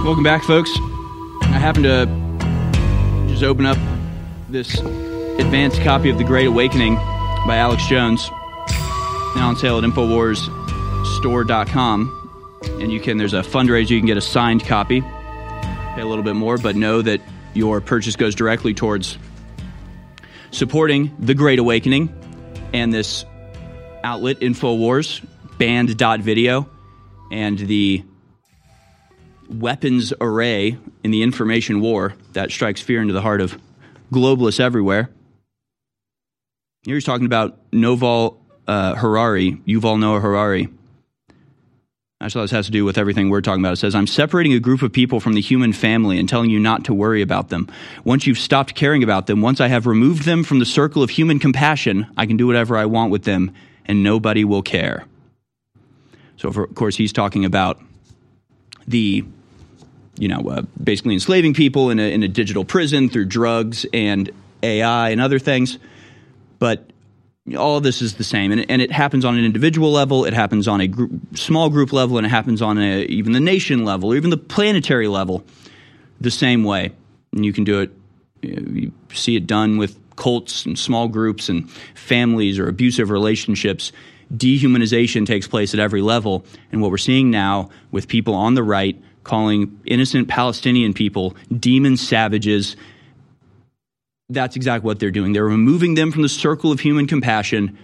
Welcome 0.05 0.22
back, 0.22 0.43
folks. 0.43 0.70
I 1.40 1.59
happened 1.59 1.85
to 1.85 2.05
Just 3.26 3.43
open 3.43 3.64
up 3.64 3.78
this 4.51 4.78
advanced 4.78 5.81
copy 5.81 6.10
of 6.10 6.18
The 6.18 6.24
Great 6.24 6.47
Awakening 6.47 6.97
by 7.47 7.56
Alex 7.56 7.86
Jones, 7.86 8.28
now 9.35 9.48
on 9.48 9.56
sale 9.56 9.78
at 9.78 9.85
InfoWarsStore.com. 9.85 12.60
And 12.82 12.93
you 12.93 13.01
can, 13.01 13.16
there's 13.16 13.32
a 13.32 13.40
fundraiser, 13.40 13.93
you 13.93 13.98
can 13.98 14.06
get 14.06 14.18
a 14.18 14.20
signed 14.20 14.66
copy, 14.66 15.01
pay 15.01 16.02
a 16.02 16.06
little 16.06 16.22
bit 16.22 16.36
more, 16.36 16.59
but 16.59 16.76
know 16.76 17.01
that 17.01 17.22
your 17.55 17.81
purchase 17.81 18.14
goes 18.14 18.35
directly 18.35 18.74
towards 18.74 19.16
supporting 20.51 21.16
The 21.18 21.32
Great 21.32 21.59
Awakening 21.59 22.14
and 22.74 22.93
this 22.93 23.24
outlet, 24.02 24.40
InfoWars, 24.40 25.26
band.video, 25.56 26.68
and 27.31 27.59
the 27.59 28.05
weapons 29.48 30.12
array 30.20 30.78
in 31.02 31.10
the 31.10 31.22
information 31.22 31.80
war 31.80 32.14
that 32.32 32.50
strikes 32.50 32.80
fear 32.80 33.00
into 33.00 33.12
the 33.12 33.22
heart 33.22 33.40
of 33.40 33.58
globalists 34.12 34.60
everywhere. 34.60 35.10
Here 36.84 36.94
he's 36.94 37.04
talking 37.04 37.26
about 37.26 37.58
Noval 37.72 38.38
uh, 38.66 38.94
Harari, 38.94 39.52
Yuval 39.66 39.98
Noah 39.98 40.20
Harari. 40.20 40.68
I 42.20 42.26
Actually, 42.26 42.44
this 42.44 42.50
has 42.52 42.66
to 42.66 42.72
do 42.72 42.84
with 42.84 42.96
everything 42.96 43.28
we're 43.28 43.40
talking 43.40 43.62
about. 43.62 43.74
It 43.74 43.76
says, 43.76 43.94
I'm 43.94 44.06
separating 44.06 44.54
a 44.54 44.60
group 44.60 44.82
of 44.82 44.92
people 44.92 45.20
from 45.20 45.34
the 45.34 45.40
human 45.40 45.72
family 45.72 46.18
and 46.18 46.28
telling 46.28 46.48
you 46.48 46.58
not 46.58 46.84
to 46.86 46.94
worry 46.94 47.20
about 47.20 47.50
them. 47.50 47.68
Once 48.04 48.26
you've 48.26 48.38
stopped 48.38 48.74
caring 48.74 49.02
about 49.02 49.26
them, 49.26 49.42
once 49.42 49.60
I 49.60 49.68
have 49.68 49.86
removed 49.86 50.24
them 50.24 50.42
from 50.42 50.58
the 50.58 50.64
circle 50.64 51.02
of 51.02 51.10
human 51.10 51.38
compassion, 51.38 52.06
I 52.16 52.24
can 52.26 52.36
do 52.36 52.46
whatever 52.46 52.78
I 52.78 52.86
want 52.86 53.10
with 53.10 53.24
them 53.24 53.52
and 53.84 54.02
nobody 54.02 54.44
will 54.44 54.62
care. 54.62 55.06
So, 56.36 56.48
of 56.48 56.74
course, 56.74 56.96
he's 56.96 57.12
talking 57.12 57.44
about 57.44 57.80
the, 58.86 59.24
you 60.19 60.28
know, 60.28 60.40
uh, 60.48 60.62
basically 60.82 61.15
enslaving 61.15 61.55
people 61.55 61.90
in 61.90 61.98
a, 61.98 62.12
in 62.12 62.23
a 62.23 62.28
digital 62.28 62.65
prison 62.65 63.09
through 63.09 63.27
drugs 63.27 63.86
and 63.93 64.31
AI 64.62 65.11
and 65.11 65.20
other 65.20 65.39
things. 65.39 65.78
But 66.59 66.90
all 67.59 67.77
of 67.77 67.82
this 67.82 68.01
is 68.01 68.15
the 68.15 68.24
same, 68.24 68.52
and, 68.52 68.70
and 68.70 68.81
it 68.81 68.90
happens 68.90 69.24
on 69.24 69.36
an 69.36 69.44
individual 69.44 69.93
level, 69.93 70.24
it 70.24 70.32
happens 70.32 70.66
on 70.66 70.81
a 70.81 70.90
small 71.36 71.69
group 71.69 71.93
level, 71.93 72.16
and 72.16 72.27
it 72.27 72.31
happens 72.31 72.62
on 72.62 72.78
a, 72.78 73.05
even 73.05 73.32
the 73.32 73.40
nation 73.40 73.85
level, 73.85 74.12
or 74.12 74.16
even 74.16 74.31
the 74.31 74.36
planetary 74.39 75.09
level, 75.09 75.44
the 76.20 76.31
same 76.31 76.65
way. 76.65 76.93
And 77.32 77.44
you 77.44 77.52
can 77.52 77.65
do 77.65 77.81
it. 77.81 77.90
You 78.40 78.93
see 79.12 79.36
it 79.36 79.47
done 79.47 79.77
with 79.77 79.98
cults 80.16 80.65
and 80.65 80.78
small 80.78 81.09
groups 81.09 81.48
and 81.48 81.70
families 81.94 82.59
or 82.59 82.69
abusive 82.69 83.11
relationships. 83.11 83.93
Dehumanization 84.35 85.27
takes 85.27 85.47
place 85.47 85.74
at 85.74 85.81
every 85.81 86.02
level, 86.02 86.44
and 86.73 86.81
what 86.81 86.90
we're 86.90 86.98
seeing 86.98 87.31
now 87.31 87.70
with 87.90 88.09
people 88.09 88.35
on 88.35 88.55
the 88.55 88.62
right 88.62 89.01
calling 89.23 89.81
innocent 89.86 90.28
Palestinian 90.28 90.93
people 90.93 91.35
demon 91.59 91.97
savages 91.97 92.77
that's 94.31 94.56
exactly 94.56 94.86
what 94.86 94.98
they're 94.98 95.11
doing. 95.11 95.32
They're 95.32 95.44
removing 95.44 95.94
them 95.94 96.11
from 96.11 96.23
the 96.23 96.28
circle 96.28 96.73
of 96.73 96.81
human 96.81 97.06
compassion 97.06 97.77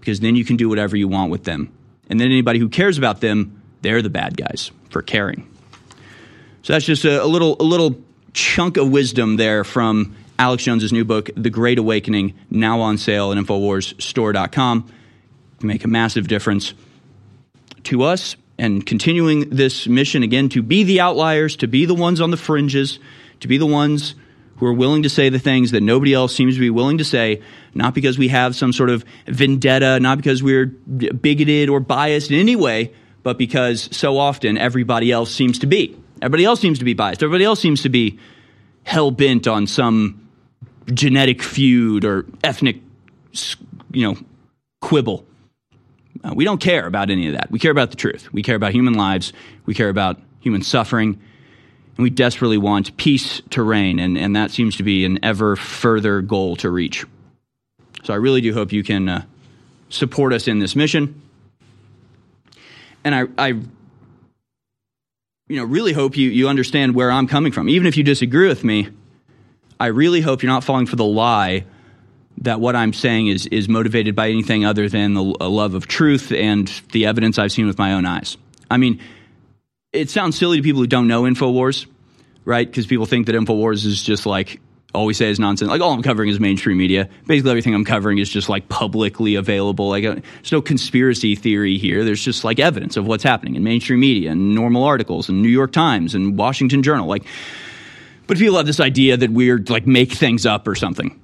because 0.00 0.20
then 0.20 0.36
you 0.36 0.44
can 0.44 0.56
do 0.56 0.68
whatever 0.68 0.96
you 0.96 1.08
want 1.08 1.30
with 1.30 1.44
them. 1.44 1.72
And 2.08 2.20
then 2.20 2.30
anybody 2.30 2.58
who 2.58 2.68
cares 2.68 2.98
about 2.98 3.20
them, 3.20 3.60
they're 3.82 4.02
the 4.02 4.10
bad 4.10 4.36
guys 4.36 4.70
for 4.90 5.02
caring. 5.02 5.48
So 6.62 6.72
that's 6.72 6.84
just 6.84 7.04
a, 7.04 7.22
a 7.22 7.26
little 7.26 7.56
a 7.60 7.64
little 7.64 8.00
chunk 8.32 8.76
of 8.76 8.90
wisdom 8.90 9.36
there 9.36 9.64
from 9.64 10.16
Alex 10.38 10.64
Jones's 10.64 10.92
new 10.92 11.04
book, 11.04 11.30
The 11.36 11.50
Great 11.50 11.78
Awakening, 11.78 12.34
now 12.50 12.80
on 12.80 12.98
sale 12.98 13.32
at 13.32 13.38
InfoWarsStore.com. 13.38 14.92
Make 15.60 15.84
a 15.84 15.88
massive 15.88 16.28
difference 16.28 16.74
to 17.84 18.02
us 18.02 18.36
and 18.58 18.84
continuing 18.84 19.50
this 19.50 19.86
mission 19.86 20.22
again 20.22 20.48
to 20.50 20.62
be 20.62 20.84
the 20.84 21.00
outliers, 21.00 21.56
to 21.56 21.68
be 21.68 21.84
the 21.84 21.94
ones 21.94 22.20
on 22.20 22.30
the 22.30 22.36
fringes, 22.36 22.98
to 23.40 23.48
be 23.48 23.58
the 23.58 23.66
ones 23.66 24.14
who 24.56 24.66
are 24.66 24.72
willing 24.72 25.04
to 25.04 25.08
say 25.08 25.28
the 25.28 25.38
things 25.38 25.70
that 25.70 25.82
nobody 25.82 26.12
else 26.12 26.34
seems 26.34 26.54
to 26.54 26.60
be 26.60 26.70
willing 26.70 26.98
to 26.98 27.04
say, 27.04 27.40
not 27.74 27.94
because 27.94 28.18
we 28.18 28.28
have 28.28 28.56
some 28.56 28.72
sort 28.72 28.90
of 28.90 29.04
vendetta, 29.26 30.00
not 30.00 30.18
because 30.18 30.42
we're 30.42 30.66
bigoted 30.66 31.68
or 31.68 31.78
biased 31.78 32.30
in 32.30 32.38
any 32.38 32.56
way, 32.56 32.92
but 33.22 33.38
because 33.38 33.88
so 33.96 34.18
often 34.18 34.58
everybody 34.58 35.12
else 35.12 35.32
seems 35.32 35.60
to 35.60 35.66
be. 35.66 35.96
Everybody 36.20 36.44
else 36.44 36.60
seems 36.60 36.80
to 36.80 36.84
be 36.84 36.94
biased. 36.94 37.22
Everybody 37.22 37.44
else 37.44 37.60
seems 37.60 37.82
to 37.82 37.88
be 37.88 38.18
hell 38.82 39.12
bent 39.12 39.46
on 39.46 39.68
some 39.68 40.28
genetic 40.92 41.42
feud 41.42 42.04
or 42.04 42.26
ethnic, 42.42 42.78
you 43.92 44.08
know, 44.08 44.18
quibble. 44.80 45.24
Uh, 46.24 46.32
we 46.34 46.44
don't 46.44 46.60
care 46.60 46.86
about 46.86 47.10
any 47.10 47.28
of 47.28 47.34
that. 47.34 47.50
We 47.50 47.58
care 47.58 47.70
about 47.70 47.90
the 47.90 47.96
truth. 47.96 48.32
We 48.32 48.42
care 48.42 48.56
about 48.56 48.72
human 48.72 48.94
lives. 48.94 49.32
We 49.66 49.74
care 49.74 49.88
about 49.88 50.20
human 50.40 50.62
suffering 50.62 51.20
and 51.98 52.04
we 52.04 52.10
desperately 52.10 52.58
want 52.58 52.96
peace 52.96 53.42
to 53.50 53.60
reign, 53.60 53.98
and, 53.98 54.16
and 54.16 54.36
that 54.36 54.52
seems 54.52 54.76
to 54.76 54.84
be 54.84 55.04
an 55.04 55.18
ever 55.24 55.56
further 55.56 56.20
goal 56.22 56.54
to 56.56 56.70
reach. 56.70 57.04
So 58.04 58.14
I 58.14 58.16
really 58.18 58.40
do 58.40 58.54
hope 58.54 58.72
you 58.72 58.84
can 58.84 59.08
uh, 59.08 59.24
support 59.88 60.32
us 60.32 60.46
in 60.46 60.60
this 60.60 60.76
mission. 60.76 61.20
And 63.02 63.16
I, 63.16 63.24
I 63.36 63.48
you 63.48 63.66
know, 65.48 65.64
really 65.64 65.92
hope 65.92 66.16
you, 66.16 66.30
you 66.30 66.48
understand 66.48 66.94
where 66.94 67.10
I'm 67.10 67.26
coming 67.26 67.50
from. 67.50 67.68
Even 67.68 67.88
if 67.88 67.96
you 67.96 68.04
disagree 68.04 68.46
with 68.46 68.62
me, 68.62 68.90
I 69.80 69.86
really 69.86 70.20
hope 70.20 70.44
you're 70.44 70.52
not 70.52 70.62
falling 70.62 70.86
for 70.86 70.94
the 70.94 71.04
lie 71.04 71.64
that 72.42 72.60
what 72.60 72.76
I'm 72.76 72.92
saying 72.92 73.28
is, 73.28 73.46
is 73.46 73.68
motivated 73.68 74.14
by 74.14 74.28
anything 74.28 74.64
other 74.64 74.88
than 74.88 75.14
the 75.14 75.22
love 75.22 75.74
of 75.74 75.86
truth 75.86 76.32
and 76.32 76.68
the 76.92 77.06
evidence 77.06 77.38
I've 77.38 77.52
seen 77.52 77.66
with 77.66 77.78
my 77.78 77.94
own 77.94 78.06
eyes. 78.06 78.36
I 78.70 78.76
mean, 78.76 79.00
it 79.92 80.10
sounds 80.10 80.38
silly 80.38 80.58
to 80.58 80.62
people 80.62 80.80
who 80.80 80.86
don't 80.86 81.08
know 81.08 81.22
InfoWars, 81.22 81.86
right? 82.44 82.66
Because 82.66 82.86
people 82.86 83.06
think 83.06 83.26
that 83.26 83.34
InfoWars 83.34 83.84
is 83.84 84.02
just 84.02 84.26
like 84.26 84.60
all 84.94 85.04
we 85.04 85.14
say 85.14 85.28
is 85.30 85.38
nonsense. 85.38 85.70
Like 85.70 85.80
all 85.80 85.92
I'm 85.92 86.02
covering 86.02 86.30
is 86.30 86.40
mainstream 86.40 86.78
media. 86.78 87.08
Basically, 87.26 87.50
everything 87.50 87.74
I'm 87.74 87.84
covering 87.84 88.18
is 88.18 88.28
just 88.28 88.48
like 88.48 88.68
publicly 88.68 89.34
available. 89.34 89.88
Like 89.88 90.04
uh, 90.04 90.14
there's 90.14 90.52
no 90.52 90.62
conspiracy 90.62 91.36
theory 91.36 91.76
here. 91.76 92.04
There's 92.04 92.24
just 92.24 92.44
like 92.44 92.58
evidence 92.58 92.96
of 92.96 93.06
what's 93.06 93.22
happening 93.22 93.54
in 93.54 93.64
mainstream 93.64 94.00
media 94.00 94.30
and 94.30 94.54
normal 94.54 94.84
articles 94.84 95.28
and 95.28 95.42
New 95.42 95.48
York 95.48 95.72
Times 95.72 96.14
and 96.14 96.38
Washington 96.38 96.82
Journal. 96.82 97.06
Like, 97.06 97.24
but 98.26 98.38
people 98.38 98.56
have 98.56 98.66
this 98.66 98.80
idea 98.80 99.16
that 99.16 99.30
we're 99.30 99.58
like 99.68 99.86
make 99.86 100.12
things 100.12 100.46
up 100.46 100.66
or 100.66 100.74
something. 100.74 101.20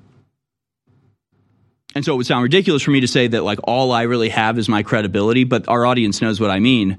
And 1.95 2.05
so 2.05 2.15
it 2.15 2.17
would 2.17 2.27
sound 2.27 2.43
ridiculous 2.43 2.83
for 2.83 2.91
me 2.91 3.01
to 3.01 3.09
say 3.09 3.29
that 3.29 3.45
like 3.45 3.61
all 3.65 3.93
I 3.93 4.03
really 4.03 4.29
have 4.31 4.59
is 4.59 4.69
my 4.69 4.83
credibility, 4.83 5.45
but 5.45 5.69
our 5.69 5.87
audience 5.87 6.21
knows 6.21 6.41
what 6.41 6.51
I 6.51 6.59
mean 6.59 6.99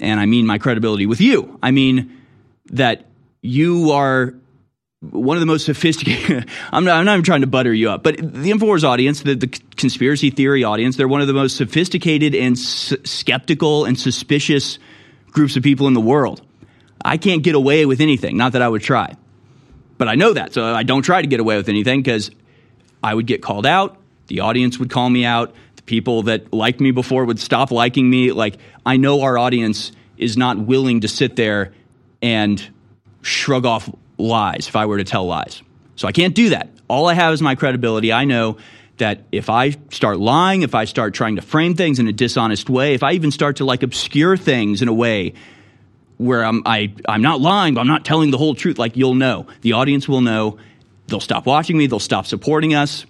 and 0.00 0.20
I 0.20 0.26
mean 0.26 0.46
my 0.46 0.58
credibility 0.58 1.06
with 1.06 1.20
you. 1.20 1.58
I 1.62 1.70
mean 1.70 2.20
that 2.66 3.06
you 3.40 3.92
are 3.92 4.34
one 5.00 5.36
of 5.36 5.40
the 5.40 5.46
most 5.46 5.66
sophisticated. 5.66 6.48
I'm 6.72 6.84
not, 6.84 6.98
I'm 6.98 7.04
not 7.04 7.14
even 7.14 7.24
trying 7.24 7.42
to 7.42 7.46
butter 7.46 7.72
you 7.72 7.90
up, 7.90 8.02
but 8.02 8.16
the 8.16 8.50
Infowars 8.50 8.84
audience, 8.84 9.22
the, 9.22 9.34
the 9.34 9.46
conspiracy 9.76 10.30
theory 10.30 10.64
audience, 10.64 10.96
they're 10.96 11.08
one 11.08 11.20
of 11.20 11.26
the 11.26 11.34
most 11.34 11.56
sophisticated 11.56 12.34
and 12.34 12.56
s- 12.56 12.94
skeptical 13.04 13.84
and 13.84 13.98
suspicious 13.98 14.78
groups 15.30 15.56
of 15.56 15.62
people 15.62 15.86
in 15.88 15.94
the 15.94 16.00
world. 16.00 16.42
I 17.04 17.18
can't 17.18 17.42
get 17.42 17.54
away 17.54 17.86
with 17.86 18.00
anything. 18.00 18.36
Not 18.36 18.52
that 18.52 18.62
I 18.62 18.68
would 18.68 18.82
try, 18.82 19.14
but 19.98 20.08
I 20.08 20.14
know 20.14 20.32
that, 20.32 20.54
so 20.54 20.64
I 20.64 20.82
don't 20.84 21.02
try 21.02 21.20
to 21.20 21.28
get 21.28 21.40
away 21.40 21.56
with 21.56 21.68
anything 21.68 22.02
because 22.02 22.30
I 23.02 23.14
would 23.14 23.26
get 23.26 23.42
called 23.42 23.66
out. 23.66 23.98
The 24.26 24.40
audience 24.40 24.78
would 24.78 24.90
call 24.90 25.08
me 25.08 25.24
out 25.24 25.54
The 25.76 25.82
people 25.82 26.24
that 26.24 26.52
liked 26.52 26.80
me 26.80 26.90
before 26.90 27.24
would 27.24 27.40
stop 27.40 27.70
liking 27.70 28.08
me. 28.08 28.32
Like, 28.32 28.58
I 28.84 28.96
know 28.96 29.22
our 29.22 29.36
audience 29.38 29.92
is 30.16 30.36
not 30.36 30.58
willing 30.58 31.00
to 31.00 31.08
sit 31.08 31.36
there 31.36 31.72
and 32.22 32.66
shrug 33.22 33.66
off 33.66 33.88
lies 34.18 34.68
if 34.68 34.76
I 34.76 34.86
were 34.86 34.98
to 34.98 35.04
tell 35.04 35.26
lies. 35.26 35.62
So 35.96 36.08
I 36.08 36.12
can't 36.12 36.34
do 36.34 36.50
that. 36.50 36.68
All 36.88 37.08
I 37.08 37.14
have 37.14 37.32
is 37.32 37.42
my 37.42 37.54
credibility. 37.54 38.12
I 38.12 38.24
know 38.24 38.58
that 38.98 39.22
if 39.32 39.50
I 39.50 39.70
start 39.90 40.18
lying, 40.18 40.62
if 40.62 40.74
I 40.74 40.84
start 40.84 41.14
trying 41.14 41.36
to 41.36 41.42
frame 41.42 41.74
things 41.74 41.98
in 41.98 42.06
a 42.06 42.12
dishonest 42.12 42.70
way, 42.70 42.94
if 42.94 43.02
I 43.02 43.12
even 43.12 43.30
start 43.30 43.56
to 43.56 43.64
like 43.64 43.82
obscure 43.82 44.36
things 44.36 44.82
in 44.82 44.88
a 44.88 44.92
way 44.92 45.34
where 46.16 46.44
I'm 46.44 46.62
I, 46.64 46.94
I'm 47.08 47.22
not 47.22 47.40
lying, 47.40 47.74
but 47.74 47.80
I'm 47.80 47.88
not 47.88 48.04
telling 48.04 48.30
the 48.30 48.38
whole 48.38 48.54
truth, 48.54 48.78
like 48.78 48.96
you'll 48.96 49.14
know. 49.14 49.46
The 49.62 49.72
audience 49.72 50.08
will 50.08 50.20
know. 50.20 50.58
They'll 51.08 51.20
stop 51.20 51.44
watching 51.44 51.76
me, 51.76 51.86
they'll 51.86 51.98
stop 51.98 52.26
supporting 52.26 52.74
us. 52.74 53.04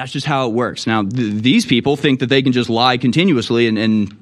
That's 0.00 0.12
just 0.12 0.26
how 0.26 0.46
it 0.46 0.54
works. 0.54 0.86
Now, 0.86 1.02
th- 1.02 1.42
these 1.42 1.66
people 1.66 1.94
think 1.94 2.20
that 2.20 2.30
they 2.30 2.40
can 2.40 2.52
just 2.52 2.70
lie 2.70 2.96
continuously, 2.96 3.66
and, 3.66 3.76
and 3.76 4.16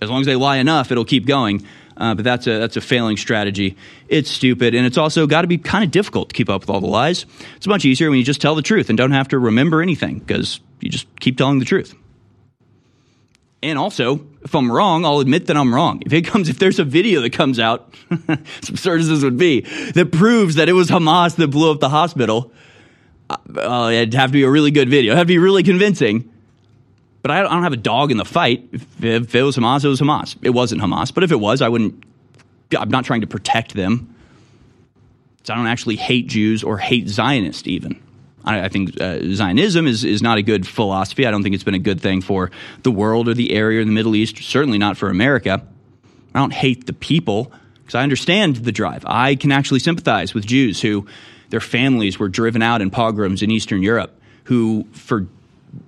as 0.00 0.08
long 0.08 0.20
as 0.20 0.26
they 0.26 0.36
lie 0.36 0.58
enough, 0.58 0.92
it'll 0.92 1.04
keep 1.04 1.26
going. 1.26 1.66
Uh, 1.96 2.14
but 2.14 2.24
that's 2.24 2.46
a 2.46 2.60
that's 2.60 2.76
a 2.76 2.80
failing 2.80 3.16
strategy. 3.16 3.76
It's 4.06 4.30
stupid, 4.30 4.76
and 4.76 4.86
it's 4.86 4.96
also 4.96 5.26
got 5.26 5.42
to 5.42 5.48
be 5.48 5.58
kind 5.58 5.82
of 5.82 5.90
difficult 5.90 6.28
to 6.28 6.36
keep 6.36 6.48
up 6.48 6.60
with 6.60 6.70
all 6.70 6.80
the 6.80 6.86
lies. 6.86 7.26
It's 7.56 7.66
much 7.66 7.84
easier 7.84 8.10
when 8.10 8.18
you 8.20 8.24
just 8.24 8.40
tell 8.40 8.54
the 8.54 8.62
truth 8.62 8.88
and 8.88 8.96
don't 8.96 9.10
have 9.10 9.26
to 9.28 9.40
remember 9.40 9.82
anything 9.82 10.20
because 10.20 10.60
you 10.78 10.88
just 10.88 11.08
keep 11.18 11.36
telling 11.36 11.58
the 11.58 11.64
truth. 11.64 11.92
And 13.64 13.80
also, 13.80 14.24
if 14.44 14.54
I'm 14.54 14.70
wrong, 14.70 15.04
I'll 15.04 15.18
admit 15.18 15.46
that 15.46 15.56
I'm 15.56 15.74
wrong. 15.74 16.00
If 16.06 16.12
it 16.12 16.22
comes, 16.22 16.48
if 16.48 16.60
there's 16.60 16.78
a 16.78 16.84
video 16.84 17.22
that 17.22 17.32
comes 17.32 17.58
out, 17.58 17.92
as 18.28 18.68
absurd 18.68 19.00
as 19.00 19.08
this 19.08 19.24
would 19.24 19.36
be, 19.36 19.62
that 19.94 20.12
proves 20.12 20.54
that 20.54 20.68
it 20.68 20.74
was 20.74 20.90
Hamas 20.90 21.34
that 21.34 21.48
blew 21.48 21.72
up 21.72 21.80
the 21.80 21.88
hospital, 21.88 22.52
uh, 23.28 23.90
it'd 23.92 24.14
have 24.14 24.30
to 24.30 24.32
be 24.32 24.42
a 24.42 24.50
really 24.50 24.70
good 24.70 24.88
video. 24.88 25.12
It'd 25.12 25.18
have 25.18 25.26
to 25.26 25.32
be 25.32 25.38
really 25.38 25.62
convincing. 25.62 26.32
But 27.22 27.30
I 27.32 27.42
don't 27.42 27.64
have 27.64 27.72
a 27.72 27.76
dog 27.76 28.12
in 28.12 28.18
the 28.18 28.24
fight. 28.24 28.68
If, 28.72 29.34
it 29.34 29.42
was 29.42 29.56
Hamas, 29.56 29.84
it 29.84 29.88
was 29.88 30.00
Hamas. 30.00 30.36
It 30.42 30.50
wasn't 30.50 30.80
Hamas. 30.80 31.12
But 31.12 31.24
if 31.24 31.32
it 31.32 31.40
was, 31.40 31.60
I 31.60 31.68
wouldn't. 31.68 32.04
I'm 32.78 32.88
not 32.88 33.04
trying 33.04 33.22
to 33.22 33.26
protect 33.26 33.74
them. 33.74 34.14
So 35.42 35.54
I 35.54 35.56
don't 35.56 35.66
actually 35.66 35.96
hate 35.96 36.28
Jews 36.28 36.62
or 36.62 36.78
hate 36.78 37.08
Zionists 37.08 37.66
even. 37.66 38.00
I, 38.44 38.66
I 38.66 38.68
think 38.68 39.00
uh, 39.00 39.18
Zionism 39.32 39.86
is, 39.86 40.04
is 40.04 40.22
not 40.22 40.38
a 40.38 40.42
good 40.42 40.66
philosophy. 40.66 41.26
I 41.26 41.30
don't 41.30 41.42
think 41.42 41.54
it's 41.54 41.64
been 41.64 41.74
a 41.74 41.80
good 41.80 42.00
thing 42.00 42.20
for 42.20 42.50
the 42.84 42.90
world 42.90 43.28
or 43.28 43.34
the 43.34 43.52
area 43.52 43.80
or 43.80 43.84
the 43.84 43.90
Middle 43.90 44.14
East, 44.14 44.38
certainly 44.38 44.78
not 44.78 44.96
for 44.96 45.08
America. 45.08 45.66
I 46.34 46.38
don't 46.38 46.52
hate 46.52 46.86
the 46.86 46.92
people 46.92 47.52
because 47.78 47.94
I 47.94 48.02
understand 48.02 48.56
the 48.56 48.72
drive. 48.72 49.04
I 49.06 49.34
can 49.34 49.52
actually 49.52 49.80
sympathize 49.80 50.34
with 50.34 50.46
Jews 50.46 50.80
who 50.80 51.06
their 51.50 51.60
families 51.60 52.18
were 52.18 52.28
driven 52.28 52.62
out 52.62 52.80
in 52.80 52.90
pogroms 52.90 53.42
in 53.42 53.50
Eastern 53.50 53.82
Europe, 53.82 54.18
who 54.44 54.86
for 54.92 55.26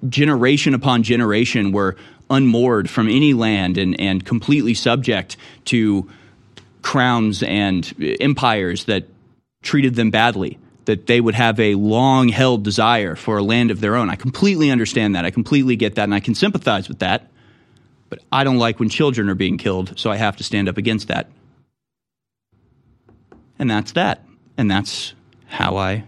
generation 0.09 0.75
upon 0.75 1.03
generation 1.03 1.73
were 1.73 1.97
unmoored 2.31 2.91
from 2.91 3.09
any 3.09 3.33
land 3.33 3.79
and, 3.79 3.99
and 4.01 4.25
completely 4.25 4.75
subject 4.75 5.37
to 5.65 6.09
crowns 6.83 7.43
and 7.43 7.95
empires 8.21 8.85
that 8.85 9.05
treated 9.63 9.95
them 9.95 10.11
badly, 10.11 10.59
that 10.85 11.07
they 11.07 11.21
would 11.21 11.35
have 11.35 11.59
a 11.59 11.75
long 11.75 12.29
held 12.29 12.63
desire 12.63 13.15
for 13.15 13.39
a 13.39 13.43
land 13.43 13.71
of 13.71 13.81
their 13.81 13.97
own. 13.97 14.11
I 14.11 14.17
completely 14.17 14.71
understand 14.71 15.15
that. 15.15 15.25
I 15.25 15.31
completely 15.31 15.77
get 15.77 15.97
that, 15.97 16.05
and 16.05 16.15
I 16.15 16.21
can 16.21 16.35
sympathize 16.35 16.89
with 16.89 17.01
that. 17.01 17.29
But 18.09 18.21
I 18.33 18.45
don't 18.45 18.59
like 18.59 18.81
when 18.81 18.89
children 18.89 19.29
are 19.29 19.35
being 19.35 19.59
killed, 19.59 19.99
so 19.99 20.11
I 20.11 20.17
have 20.17 20.37
to 20.37 20.45
stand 20.45 20.69
up 20.69 20.79
against 20.79 21.09
that. 21.09 21.29
And 23.59 23.71
that's 23.71 23.93
that. 23.93 24.25
And 24.57 24.71
that's 24.71 25.15
how 25.49 25.77
I 25.77 26.05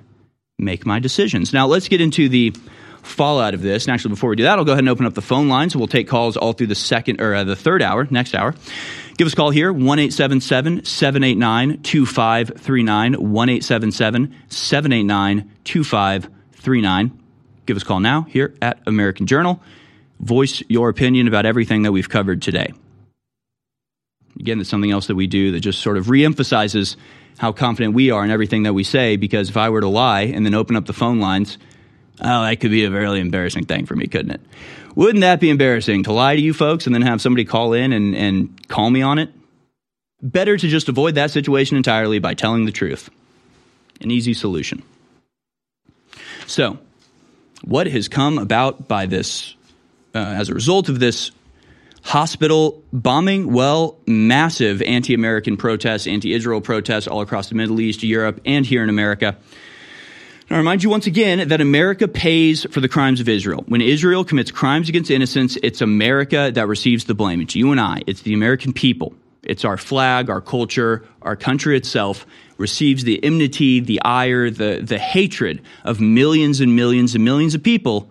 make 0.59 0.87
my 0.87 1.01
decisions. 1.01 1.53
Now, 1.53 1.67
let's 1.67 1.89
get 1.89 2.01
into 2.01 2.29
the 2.29 2.55
fallout 3.03 3.55
of 3.55 3.63
this. 3.63 3.87
And 3.87 3.95
actually, 3.95 4.11
before 4.11 4.31
we 4.31 4.37
do 4.37 4.45
that, 4.45 4.59
I'll 4.59 4.65
go 4.65 4.73
ahead 4.73 4.81
and 4.81 4.89
open 4.89 5.07
up 5.07 5.15
the 5.15 5.23
phone 5.23 5.49
lines. 5.49 5.75
We'll 5.75 5.87
take 5.87 6.09
calls 6.09 6.37
all 6.37 6.53
through 6.53 6.69
the 6.69 6.75
second 6.75 7.21
or 7.21 7.35
uh, 7.35 7.45
the 7.45 7.57
third 7.57 7.83
hour, 7.83 8.07
next 8.11 8.35
hour. 8.35 8.55
Give 9.17 9.27
us 9.27 9.33
a 9.33 9.37
call 9.37 9.51
here, 9.51 9.73
1 9.73 9.83
877 9.83 10.85
789 10.85 11.83
2539. 11.83 13.15
1 13.15 13.49
877 13.49 14.35
789 14.49 15.51
2539. 15.65 17.21
Give 17.67 17.77
us 17.77 17.83
a 17.83 17.87
call 17.87 18.01
now 18.01 18.23
here 18.23 18.55
at 18.63 18.81
American 18.87 19.27
Journal. 19.27 19.61
Voice 20.21 20.63
your 20.69 20.89
opinion 20.89 21.29
about 21.29 21.47
everything 21.47 21.83
that 21.83 21.93
we've 21.93 22.09
covered 22.09 22.43
today. 22.43 22.73
Again, 24.39 24.59
that's 24.59 24.71
something 24.71 24.91
else 24.91 25.07
that 25.09 25.17
we 25.17 25.27
do 25.27 25.53
that 25.53 25.61
just 25.61 25.81
sort 25.81 25.97
of 25.99 26.07
reemphasizes 26.07 26.97
how 27.41 27.53
confident 27.53 27.95
we 27.95 28.11
are 28.11 28.23
in 28.23 28.31
everything 28.31 28.65
that 28.65 28.75
we 28.75 28.85
say 28.85 29.17
because 29.17 29.49
if 29.49 29.57
I 29.57 29.71
were 29.71 29.81
to 29.81 29.89
lie 29.89 30.25
and 30.25 30.45
then 30.45 30.53
open 30.53 30.77
up 30.77 30.85
the 30.85 30.93
phone 30.93 31.21
lines, 31.21 31.57
oh, 32.21 32.43
that 32.43 32.61
could 32.61 32.71
be 32.71 32.85
a 32.85 32.91
very 32.91 33.19
embarrassing 33.19 33.65
thing 33.65 33.87
for 33.87 33.97
me, 33.97 34.09
couldn't 34.09 34.33
it? 34.33 34.43
Wouldn't 34.95 35.23
that 35.23 35.41
be 35.41 35.49
embarrassing 35.49 36.03
to 36.03 36.13
lie 36.13 36.37
to 36.37 36.43
you 36.43 36.53
folks 36.53 36.85
and 36.85 36.95
then 36.95 37.01
have 37.01 37.23
somebody 37.23 37.47
call 37.47 37.73
in 37.73 37.95
and, 37.95 38.15
and 38.15 38.69
call 38.69 38.91
me 38.91 39.01
on 39.01 39.19
it? 39.19 39.31
Better 40.21 40.59
to 40.59 40.69
just 40.69 40.91
avoid 40.91 41.15
that 41.15 41.31
situation 41.31 41.79
entirely 41.79 42.19
by 42.19 42.35
telling 42.35 42.67
the 42.67 42.73
truth. 42.73 43.09
An 44.03 44.11
easy 44.11 44.35
solution. 44.35 44.83
So, 46.47 46.79
what 47.65 47.87
has 47.87 48.07
come 48.07 48.37
about 48.37 48.87
by 48.87 49.07
this, 49.07 49.55
uh, 50.15 50.19
as 50.19 50.51
a 50.51 50.55
result 50.55 50.91
of 50.91 51.01
this 51.01 51.31
hospital 52.03 52.83
bombing? 52.93 53.53
Well, 53.53 53.99
massive 54.07 54.83
anti 54.83 55.15
American 55.15 55.57
protests, 55.57 56.07
anti 56.07 56.33
Israel 56.33 56.61
protests 56.61 57.07
all 57.07 57.21
across 57.21 57.49
the 57.49 57.55
Middle 57.55 57.81
East, 57.81 58.03
Europe, 58.03 58.41
and 58.45 58.65
here 58.65 58.83
in 58.83 58.89
America. 58.89 59.37
I 60.53 60.57
remind 60.57 60.83
you 60.83 60.91
once 60.91 61.07
again 61.07 61.49
that 61.49 61.61
America 61.61 62.09
pays 62.09 62.67
for 62.73 62.81
the 62.81 62.89
crimes 62.89 63.21
of 63.21 63.29
Israel. 63.29 63.63
When 63.69 63.81
Israel 63.81 64.25
commits 64.25 64.51
crimes 64.51 64.89
against 64.89 65.09
innocence, 65.09 65.57
it's 65.63 65.81
America 65.81 66.51
that 66.53 66.67
receives 66.67 67.05
the 67.05 67.15
blame. 67.15 67.41
It's 67.41 67.55
you 67.55 67.71
and 67.71 67.81
I, 67.81 68.03
it's 68.09 68.23
the 68.23 68.35
American 68.35 68.73
people. 68.73 69.15
It's 69.45 69.65
our 69.65 69.77
flag, 69.77 70.29
our 70.29 70.41
culture, 70.41 71.05
our 71.23 71.37
country 71.37 71.77
itself 71.77 72.27
receives 72.59 73.05
the 73.05 73.23
enmity, 73.25 73.81
the 73.81 74.03
ire, 74.03 74.51
the, 74.51 74.81
the 74.83 74.99
hatred 74.99 75.63
of 75.85 76.01
millions 76.01 76.61
and 76.61 76.77
millions 76.77 77.15
and 77.15 77.25
millions 77.25 77.55
of 77.55 77.63
people 77.63 78.11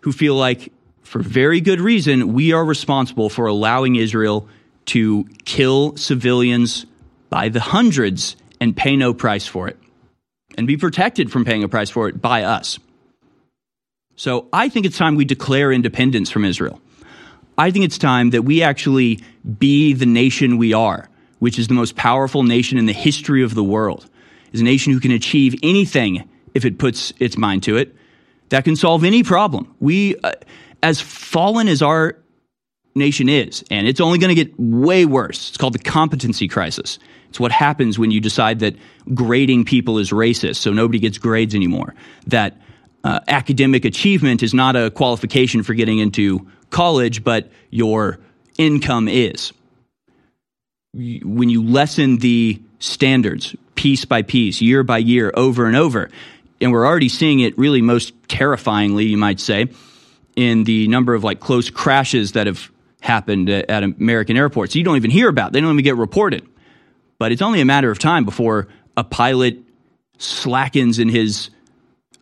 who 0.00 0.12
feel 0.12 0.34
like 0.34 0.70
for 1.14 1.22
very 1.22 1.60
good 1.60 1.80
reason, 1.80 2.32
we 2.32 2.52
are 2.52 2.64
responsible 2.64 3.30
for 3.30 3.46
allowing 3.46 3.94
Israel 3.94 4.48
to 4.86 5.24
kill 5.44 5.96
civilians 5.96 6.86
by 7.30 7.48
the 7.48 7.60
hundreds 7.60 8.34
and 8.60 8.76
pay 8.76 8.96
no 8.96 9.14
price 9.14 9.46
for 9.46 9.68
it, 9.68 9.78
and 10.58 10.66
be 10.66 10.76
protected 10.76 11.30
from 11.30 11.44
paying 11.44 11.62
a 11.62 11.68
price 11.68 11.88
for 11.88 12.08
it 12.08 12.20
by 12.20 12.42
us. 12.42 12.80
So 14.16 14.48
I 14.52 14.68
think 14.68 14.86
it's 14.86 14.98
time 14.98 15.14
we 15.14 15.24
declare 15.24 15.70
independence 15.70 16.32
from 16.32 16.44
Israel. 16.44 16.80
I 17.56 17.70
think 17.70 17.84
it's 17.84 17.96
time 17.96 18.30
that 18.30 18.42
we 18.42 18.64
actually 18.64 19.22
be 19.56 19.92
the 19.92 20.06
nation 20.06 20.58
we 20.58 20.72
are, 20.72 21.08
which 21.38 21.60
is 21.60 21.68
the 21.68 21.74
most 21.74 21.94
powerful 21.94 22.42
nation 22.42 22.76
in 22.76 22.86
the 22.86 22.92
history 22.92 23.44
of 23.44 23.54
the 23.54 23.62
world. 23.62 24.10
Is 24.52 24.62
a 24.62 24.64
nation 24.64 24.92
who 24.92 24.98
can 24.98 25.12
achieve 25.12 25.54
anything 25.62 26.28
if 26.54 26.64
it 26.64 26.76
puts 26.76 27.12
its 27.20 27.36
mind 27.36 27.62
to 27.62 27.76
it, 27.76 27.94
that 28.48 28.64
can 28.64 28.74
solve 28.74 29.04
any 29.04 29.22
problem. 29.22 29.72
We, 29.78 30.16
uh, 30.16 30.32
as 30.84 31.00
fallen 31.00 31.66
as 31.66 31.80
our 31.80 32.14
nation 32.94 33.30
is, 33.30 33.64
and 33.70 33.88
it's 33.88 34.00
only 34.02 34.18
going 34.18 34.28
to 34.28 34.44
get 34.44 34.54
way 34.58 35.06
worse, 35.06 35.48
it's 35.48 35.56
called 35.56 35.72
the 35.72 35.78
competency 35.78 36.46
crisis. 36.46 36.98
It's 37.30 37.40
what 37.40 37.50
happens 37.50 37.98
when 37.98 38.10
you 38.10 38.20
decide 38.20 38.60
that 38.60 38.76
grading 39.14 39.64
people 39.64 39.98
is 39.98 40.10
racist, 40.10 40.56
so 40.56 40.74
nobody 40.74 40.98
gets 40.98 41.16
grades 41.16 41.54
anymore. 41.54 41.94
That 42.26 42.60
uh, 43.02 43.20
academic 43.26 43.86
achievement 43.86 44.42
is 44.42 44.52
not 44.52 44.76
a 44.76 44.90
qualification 44.90 45.62
for 45.62 45.72
getting 45.72 45.98
into 46.00 46.46
college, 46.68 47.24
but 47.24 47.50
your 47.70 48.18
income 48.58 49.08
is. 49.08 49.54
When 50.92 51.48
you 51.48 51.64
lessen 51.64 52.18
the 52.18 52.60
standards 52.78 53.56
piece 53.74 54.04
by 54.04 54.20
piece, 54.20 54.60
year 54.60 54.82
by 54.82 54.98
year, 54.98 55.32
over 55.34 55.66
and 55.66 55.76
over, 55.76 56.10
and 56.60 56.72
we're 56.72 56.86
already 56.86 57.08
seeing 57.08 57.40
it 57.40 57.56
really 57.56 57.80
most 57.80 58.12
terrifyingly, 58.28 59.06
you 59.06 59.16
might 59.16 59.40
say, 59.40 59.68
in 60.36 60.64
the 60.64 60.88
number 60.88 61.14
of 61.14 61.24
like 61.24 61.40
close 61.40 61.70
crashes 61.70 62.32
that 62.32 62.46
have 62.46 62.70
happened 63.00 63.50
at, 63.50 63.68
at 63.70 63.82
American 63.82 64.36
airports. 64.36 64.74
You 64.74 64.84
don't 64.84 64.96
even 64.96 65.10
hear 65.10 65.28
about. 65.28 65.52
They 65.52 65.60
don't 65.60 65.72
even 65.72 65.84
get 65.84 65.96
reported. 65.96 66.46
But 67.18 67.32
it's 67.32 67.42
only 67.42 67.60
a 67.60 67.64
matter 67.64 67.90
of 67.90 67.98
time 67.98 68.24
before 68.24 68.68
a 68.96 69.04
pilot 69.04 69.58
slackens 70.18 70.98
in 70.98 71.08
his 71.08 71.50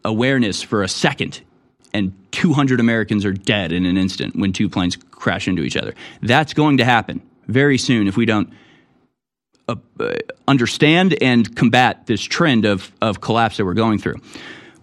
awareness 0.04 0.62
for 0.62 0.82
a 0.82 0.88
second 0.88 1.40
and 1.92 2.12
200 2.32 2.80
Americans 2.80 3.24
are 3.24 3.32
dead 3.32 3.72
in 3.72 3.84
an 3.86 3.96
instant 3.96 4.34
when 4.36 4.52
two 4.52 4.68
planes 4.68 4.96
crash 4.96 5.46
into 5.46 5.62
each 5.62 5.76
other. 5.76 5.94
That's 6.22 6.54
going 6.54 6.78
to 6.78 6.84
happen 6.84 7.20
very 7.46 7.78
soon 7.78 8.08
if 8.08 8.16
we 8.16 8.24
don't 8.24 8.52
uh, 9.68 9.76
understand 10.48 11.16
and 11.22 11.54
combat 11.54 12.06
this 12.06 12.22
trend 12.22 12.64
of, 12.64 12.90
of 13.00 13.20
collapse 13.20 13.58
that 13.58 13.64
we're 13.64 13.74
going 13.74 13.98
through. 13.98 14.16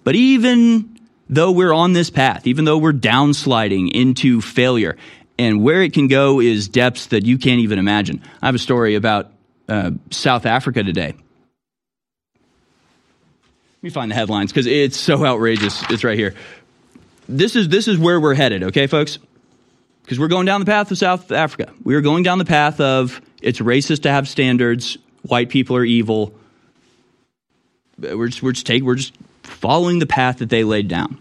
But 0.04 0.16
even 0.16 0.99
though 1.30 1.52
we're 1.52 1.74
on 1.74 1.94
this 1.94 2.10
path, 2.10 2.48
even 2.48 2.66
though 2.66 2.78
we're 2.78 2.92
downsliding 2.92 3.92
into 3.92 4.42
failure, 4.42 4.98
and 5.38 5.64
where 5.64 5.82
it 5.82 5.94
can 5.94 6.08
go 6.08 6.42
is 6.42 6.68
depths 6.68 7.08
that 7.08 7.26
you 7.26 7.38
can't 7.38 7.62
even 7.62 7.80
imagine. 7.80 8.22
I 8.42 8.48
have 8.48 8.56
a 8.56 8.60
story 8.60 8.96
about 8.96 9.32
uh, 9.70 9.92
South 10.10 10.46
Africa 10.46 10.84
today. 10.84 11.14
Let 13.82 13.84
me 13.84 13.90
find 13.92 14.12
the 14.12 14.16
headlines 14.16 14.52
because 14.52 14.66
it's 14.66 14.98
so 14.98 15.26
outrageous. 15.26 15.82
It's 15.90 16.04
right 16.04 16.18
here. 16.18 16.36
This 17.30 17.56
is 17.56 17.70
this 17.70 17.88
is 17.88 17.98
where 17.98 18.20
we're 18.20 18.34
headed, 18.34 18.64
okay, 18.64 18.88
folks? 18.88 19.20
Because 20.04 20.20
we're 20.20 20.28
going 20.28 20.46
down 20.46 20.60
the 20.60 20.66
path 20.66 20.92
of 20.92 20.98
South 20.98 21.32
Africa. 21.32 21.72
We 21.84 21.96
are 21.96 22.02
going 22.02 22.24
down 22.24 22.40
the 22.40 22.46
path 22.46 22.82
of 22.82 23.22
it's 23.42 23.60
racist 23.60 24.02
to 24.02 24.12
have 24.12 24.28
standards. 24.28 24.98
White 25.22 25.50
people 25.50 25.76
are 25.78 25.86
evil. 25.86 26.34
We're 28.00 28.28
just 28.28 28.42
we're 28.42 28.54
just 28.54 28.66
take 28.66 28.84
we're 28.84 28.96
just 28.96 29.14
following 29.50 30.00
the 30.00 30.06
path 30.06 30.38
that 30.38 30.50
they 30.50 30.64
laid 30.64 30.88
down. 30.88 31.20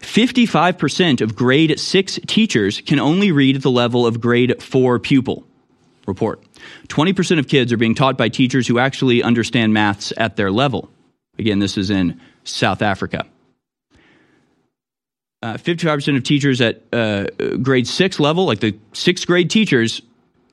55% 0.00 1.20
of 1.20 1.36
grade 1.36 1.78
6 1.78 2.20
teachers 2.26 2.80
can 2.80 2.98
only 2.98 3.32
read 3.32 3.56
at 3.56 3.62
the 3.62 3.70
level 3.70 4.06
of 4.06 4.20
grade 4.20 4.62
4 4.62 4.98
pupil. 4.98 5.46
Report. 6.06 6.42
20% 6.88 7.38
of 7.38 7.48
kids 7.48 7.72
are 7.72 7.76
being 7.76 7.94
taught 7.94 8.16
by 8.16 8.28
teachers 8.28 8.66
who 8.66 8.78
actually 8.78 9.22
understand 9.22 9.74
maths 9.74 10.12
at 10.16 10.36
their 10.36 10.50
level. 10.50 10.88
Again, 11.38 11.58
this 11.58 11.76
is 11.76 11.90
in 11.90 12.20
South 12.44 12.80
Africa. 12.82 13.26
Uh, 15.40 15.54
55% 15.54 16.16
of 16.16 16.24
teachers 16.24 16.60
at 16.60 16.82
uh, 16.92 17.26
grade 17.62 17.86
6 17.86 18.18
level, 18.18 18.46
like 18.46 18.60
the 18.60 18.76
sixth 18.92 19.26
grade 19.26 19.50
teachers, 19.50 20.02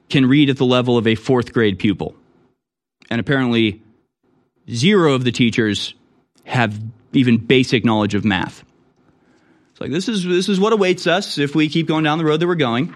can 0.09 0.27
read 0.27 0.49
at 0.49 0.57
the 0.57 0.65
level 0.65 0.97
of 0.97 1.07
a 1.07 1.15
fourth 1.15 1.53
grade 1.53 1.79
pupil. 1.79 2.15
And 3.09 3.19
apparently, 3.19 3.81
zero 4.69 5.13
of 5.13 5.23
the 5.23 5.31
teachers 5.31 5.95
have 6.43 6.79
even 7.15 7.37
basic 7.37 7.85
knowledge 7.85 8.15
of 8.15 8.25
math. 8.25 8.63
It's 9.71 9.81
like 9.81 9.91
this 9.91 10.07
is 10.07 10.23
this 10.23 10.47
is 10.47 10.59
what 10.59 10.73
awaits 10.73 11.07
us 11.07 11.37
if 11.37 11.53
we 11.53 11.67
keep 11.67 11.87
going 11.87 12.03
down 12.03 12.17
the 12.17 12.25
road 12.25 12.39
that 12.39 12.47
we're 12.47 12.55
going. 12.55 12.95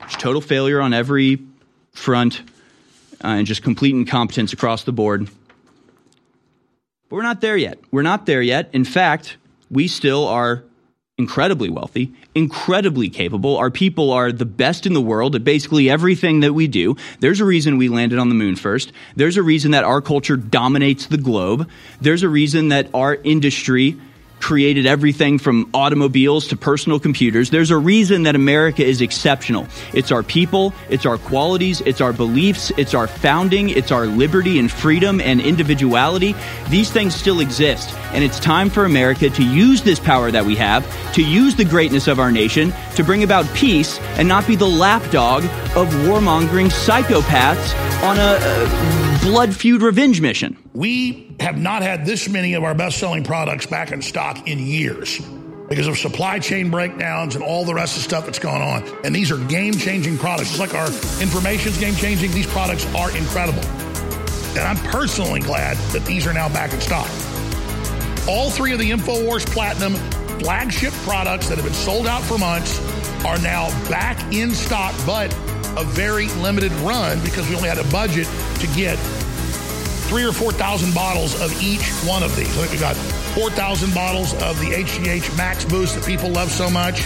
There's 0.00 0.16
total 0.16 0.40
failure 0.40 0.80
on 0.80 0.92
every 0.92 1.40
front, 1.92 2.40
uh, 3.22 3.28
and 3.28 3.46
just 3.46 3.62
complete 3.62 3.94
incompetence 3.94 4.52
across 4.52 4.84
the 4.84 4.92
board. 4.92 5.30
But 7.08 7.16
we're 7.16 7.22
not 7.22 7.40
there 7.40 7.56
yet. 7.56 7.78
We're 7.90 8.02
not 8.02 8.26
there 8.26 8.42
yet. 8.42 8.70
In 8.72 8.84
fact, 8.84 9.36
we 9.70 9.88
still 9.88 10.26
are 10.26 10.64
incredibly 11.18 11.68
wealthy, 11.68 12.12
incredibly 12.34 13.10
capable. 13.10 13.58
Our 13.58 13.70
people 13.70 14.10
are 14.10 14.32
the 14.32 14.46
best 14.46 14.86
in 14.86 14.94
the 14.94 15.00
world 15.00 15.34
at 15.36 15.44
basically 15.44 15.90
everything 15.90 16.40
that 16.40 16.54
we 16.54 16.66
do. 16.66 16.96
There's 17.20 17.40
a 17.40 17.44
reason 17.44 17.76
we 17.76 17.90
landed 17.90 18.18
on 18.18 18.30
the 18.30 18.34
moon 18.34 18.56
first. 18.56 18.92
There's 19.14 19.36
a 19.36 19.42
reason 19.42 19.72
that 19.72 19.84
our 19.84 20.00
culture 20.00 20.36
dominates 20.38 21.06
the 21.06 21.18
globe. 21.18 21.68
There's 22.00 22.22
a 22.22 22.30
reason 22.30 22.68
that 22.68 22.88
our 22.94 23.16
industry 23.16 24.00
created 24.42 24.84
everything 24.84 25.38
from 25.38 25.70
automobiles 25.72 26.48
to 26.48 26.56
personal 26.56 27.00
computers. 27.00 27.50
There's 27.50 27.70
a 27.70 27.78
reason 27.78 28.24
that 28.24 28.34
America 28.34 28.84
is 28.84 29.00
exceptional. 29.00 29.66
It's 29.94 30.10
our 30.10 30.22
people, 30.22 30.74
it's 30.90 31.06
our 31.06 31.16
qualities, 31.16 31.80
it's 31.82 32.00
our 32.00 32.12
beliefs, 32.12 32.72
it's 32.76 32.92
our 32.92 33.06
founding, 33.06 33.70
it's 33.70 33.92
our 33.92 34.06
liberty 34.06 34.58
and 34.58 34.70
freedom 34.70 35.20
and 35.20 35.40
individuality. 35.40 36.34
These 36.68 36.90
things 36.90 37.14
still 37.14 37.40
exist. 37.40 37.94
And 38.12 38.22
it's 38.24 38.40
time 38.40 38.68
for 38.68 38.84
America 38.84 39.30
to 39.30 39.44
use 39.44 39.82
this 39.82 40.00
power 40.00 40.30
that 40.30 40.44
we 40.44 40.56
have, 40.56 40.84
to 41.14 41.22
use 41.22 41.54
the 41.54 41.64
greatness 41.64 42.08
of 42.08 42.18
our 42.18 42.32
nation, 42.32 42.72
to 42.96 43.04
bring 43.04 43.22
about 43.22 43.46
peace 43.54 43.98
and 44.18 44.26
not 44.26 44.46
be 44.46 44.56
the 44.56 44.66
lapdog 44.66 45.44
of 45.76 45.88
warmongering 46.04 46.68
psychopaths 46.68 47.72
on 48.02 48.18
a, 48.18 48.38
a 48.40 49.11
blood 49.22 49.54
feud 49.54 49.82
revenge 49.82 50.20
mission. 50.20 50.58
We 50.74 51.36
have 51.38 51.56
not 51.56 51.82
had 51.82 52.04
this 52.04 52.28
many 52.28 52.54
of 52.54 52.64
our 52.64 52.74
best 52.74 52.98
selling 52.98 53.22
products 53.22 53.66
back 53.66 53.92
in 53.92 54.02
stock 54.02 54.48
in 54.48 54.58
years 54.58 55.20
because 55.68 55.86
of 55.86 55.96
supply 55.96 56.40
chain 56.40 56.70
breakdowns 56.70 57.36
and 57.36 57.44
all 57.44 57.64
the 57.64 57.72
rest 57.72 57.96
of 57.96 58.02
stuff 58.02 58.26
that's 58.26 58.40
going 58.40 58.60
on. 58.60 58.82
And 59.04 59.14
these 59.14 59.30
are 59.30 59.38
game 59.46 59.74
changing 59.74 60.18
products. 60.18 60.48
Just 60.48 60.60
like 60.60 60.74
our 60.74 60.88
information's 61.22 61.78
game 61.78 61.94
changing, 61.94 62.32
these 62.32 62.48
products 62.48 62.84
are 62.96 63.16
incredible. 63.16 63.62
And 64.54 64.60
I'm 64.60 64.76
personally 64.90 65.40
glad 65.40 65.76
that 65.92 66.04
these 66.04 66.26
are 66.26 66.32
now 66.32 66.48
back 66.48 66.72
in 66.72 66.80
stock. 66.80 67.08
All 68.28 68.50
three 68.50 68.72
of 68.72 68.80
the 68.80 68.90
InfoWars 68.90 69.46
Platinum 69.46 69.94
flagship 70.40 70.92
products 71.04 71.48
that 71.48 71.58
have 71.58 71.64
been 71.64 71.74
sold 71.74 72.08
out 72.08 72.22
for 72.22 72.38
months 72.38 72.80
are 73.24 73.38
now 73.38 73.68
back 73.88 74.20
in 74.32 74.50
stock, 74.50 74.94
but 75.06 75.32
a 75.76 75.84
very 75.84 76.28
limited 76.28 76.72
run 76.82 77.20
because 77.24 77.48
we 77.48 77.54
only 77.54 77.68
had 77.68 77.78
a 77.78 77.88
budget 77.90 78.26
to 78.60 78.66
get 78.68 78.96
three 80.08 80.24
or 80.24 80.32
4,000 80.32 80.94
bottles 80.94 81.40
of 81.40 81.50
each 81.62 81.88
one 82.04 82.22
of 82.22 82.34
these. 82.36 82.48
I 82.58 82.66
think 82.66 82.72
we 82.72 82.78
got 82.78 82.96
4,000 83.34 83.94
bottles 83.94 84.34
of 84.42 84.58
the 84.60 84.66
HGH 84.66 85.36
Max 85.36 85.64
Boost 85.64 85.94
that 85.94 86.04
people 86.04 86.30
love 86.30 86.50
so 86.50 86.68
much. 86.68 87.02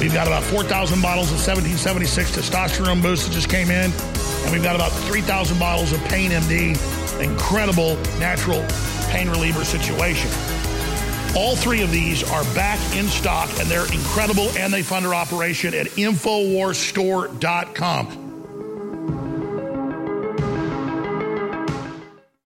We've 0.00 0.14
got 0.14 0.26
about 0.26 0.44
4,000 0.44 1.02
bottles 1.02 1.30
of 1.32 1.38
1776 1.38 2.30
testosterone 2.36 3.02
boost 3.02 3.26
that 3.26 3.34
just 3.34 3.50
came 3.50 3.70
in. 3.70 3.92
And 3.92 4.52
we've 4.52 4.62
got 4.62 4.76
about 4.76 4.92
3,000 4.92 5.58
bottles 5.58 5.92
of 5.92 6.02
Pain 6.04 6.30
MD, 6.30 6.78
incredible 7.20 7.96
natural 8.18 8.64
pain 9.10 9.28
reliever 9.28 9.64
situation. 9.64 10.30
All 11.36 11.54
three 11.56 11.82
of 11.82 11.92
these 11.92 12.22
are 12.30 12.42
back 12.54 12.78
in 12.96 13.06
stock 13.08 13.50
and 13.60 13.68
they're 13.68 13.92
incredible 13.92 14.48
and 14.58 14.72
they 14.72 14.82
fund 14.82 15.06
our 15.06 15.14
operation 15.14 15.74
at 15.74 15.86
InfoWarsStore.com. 15.88 18.17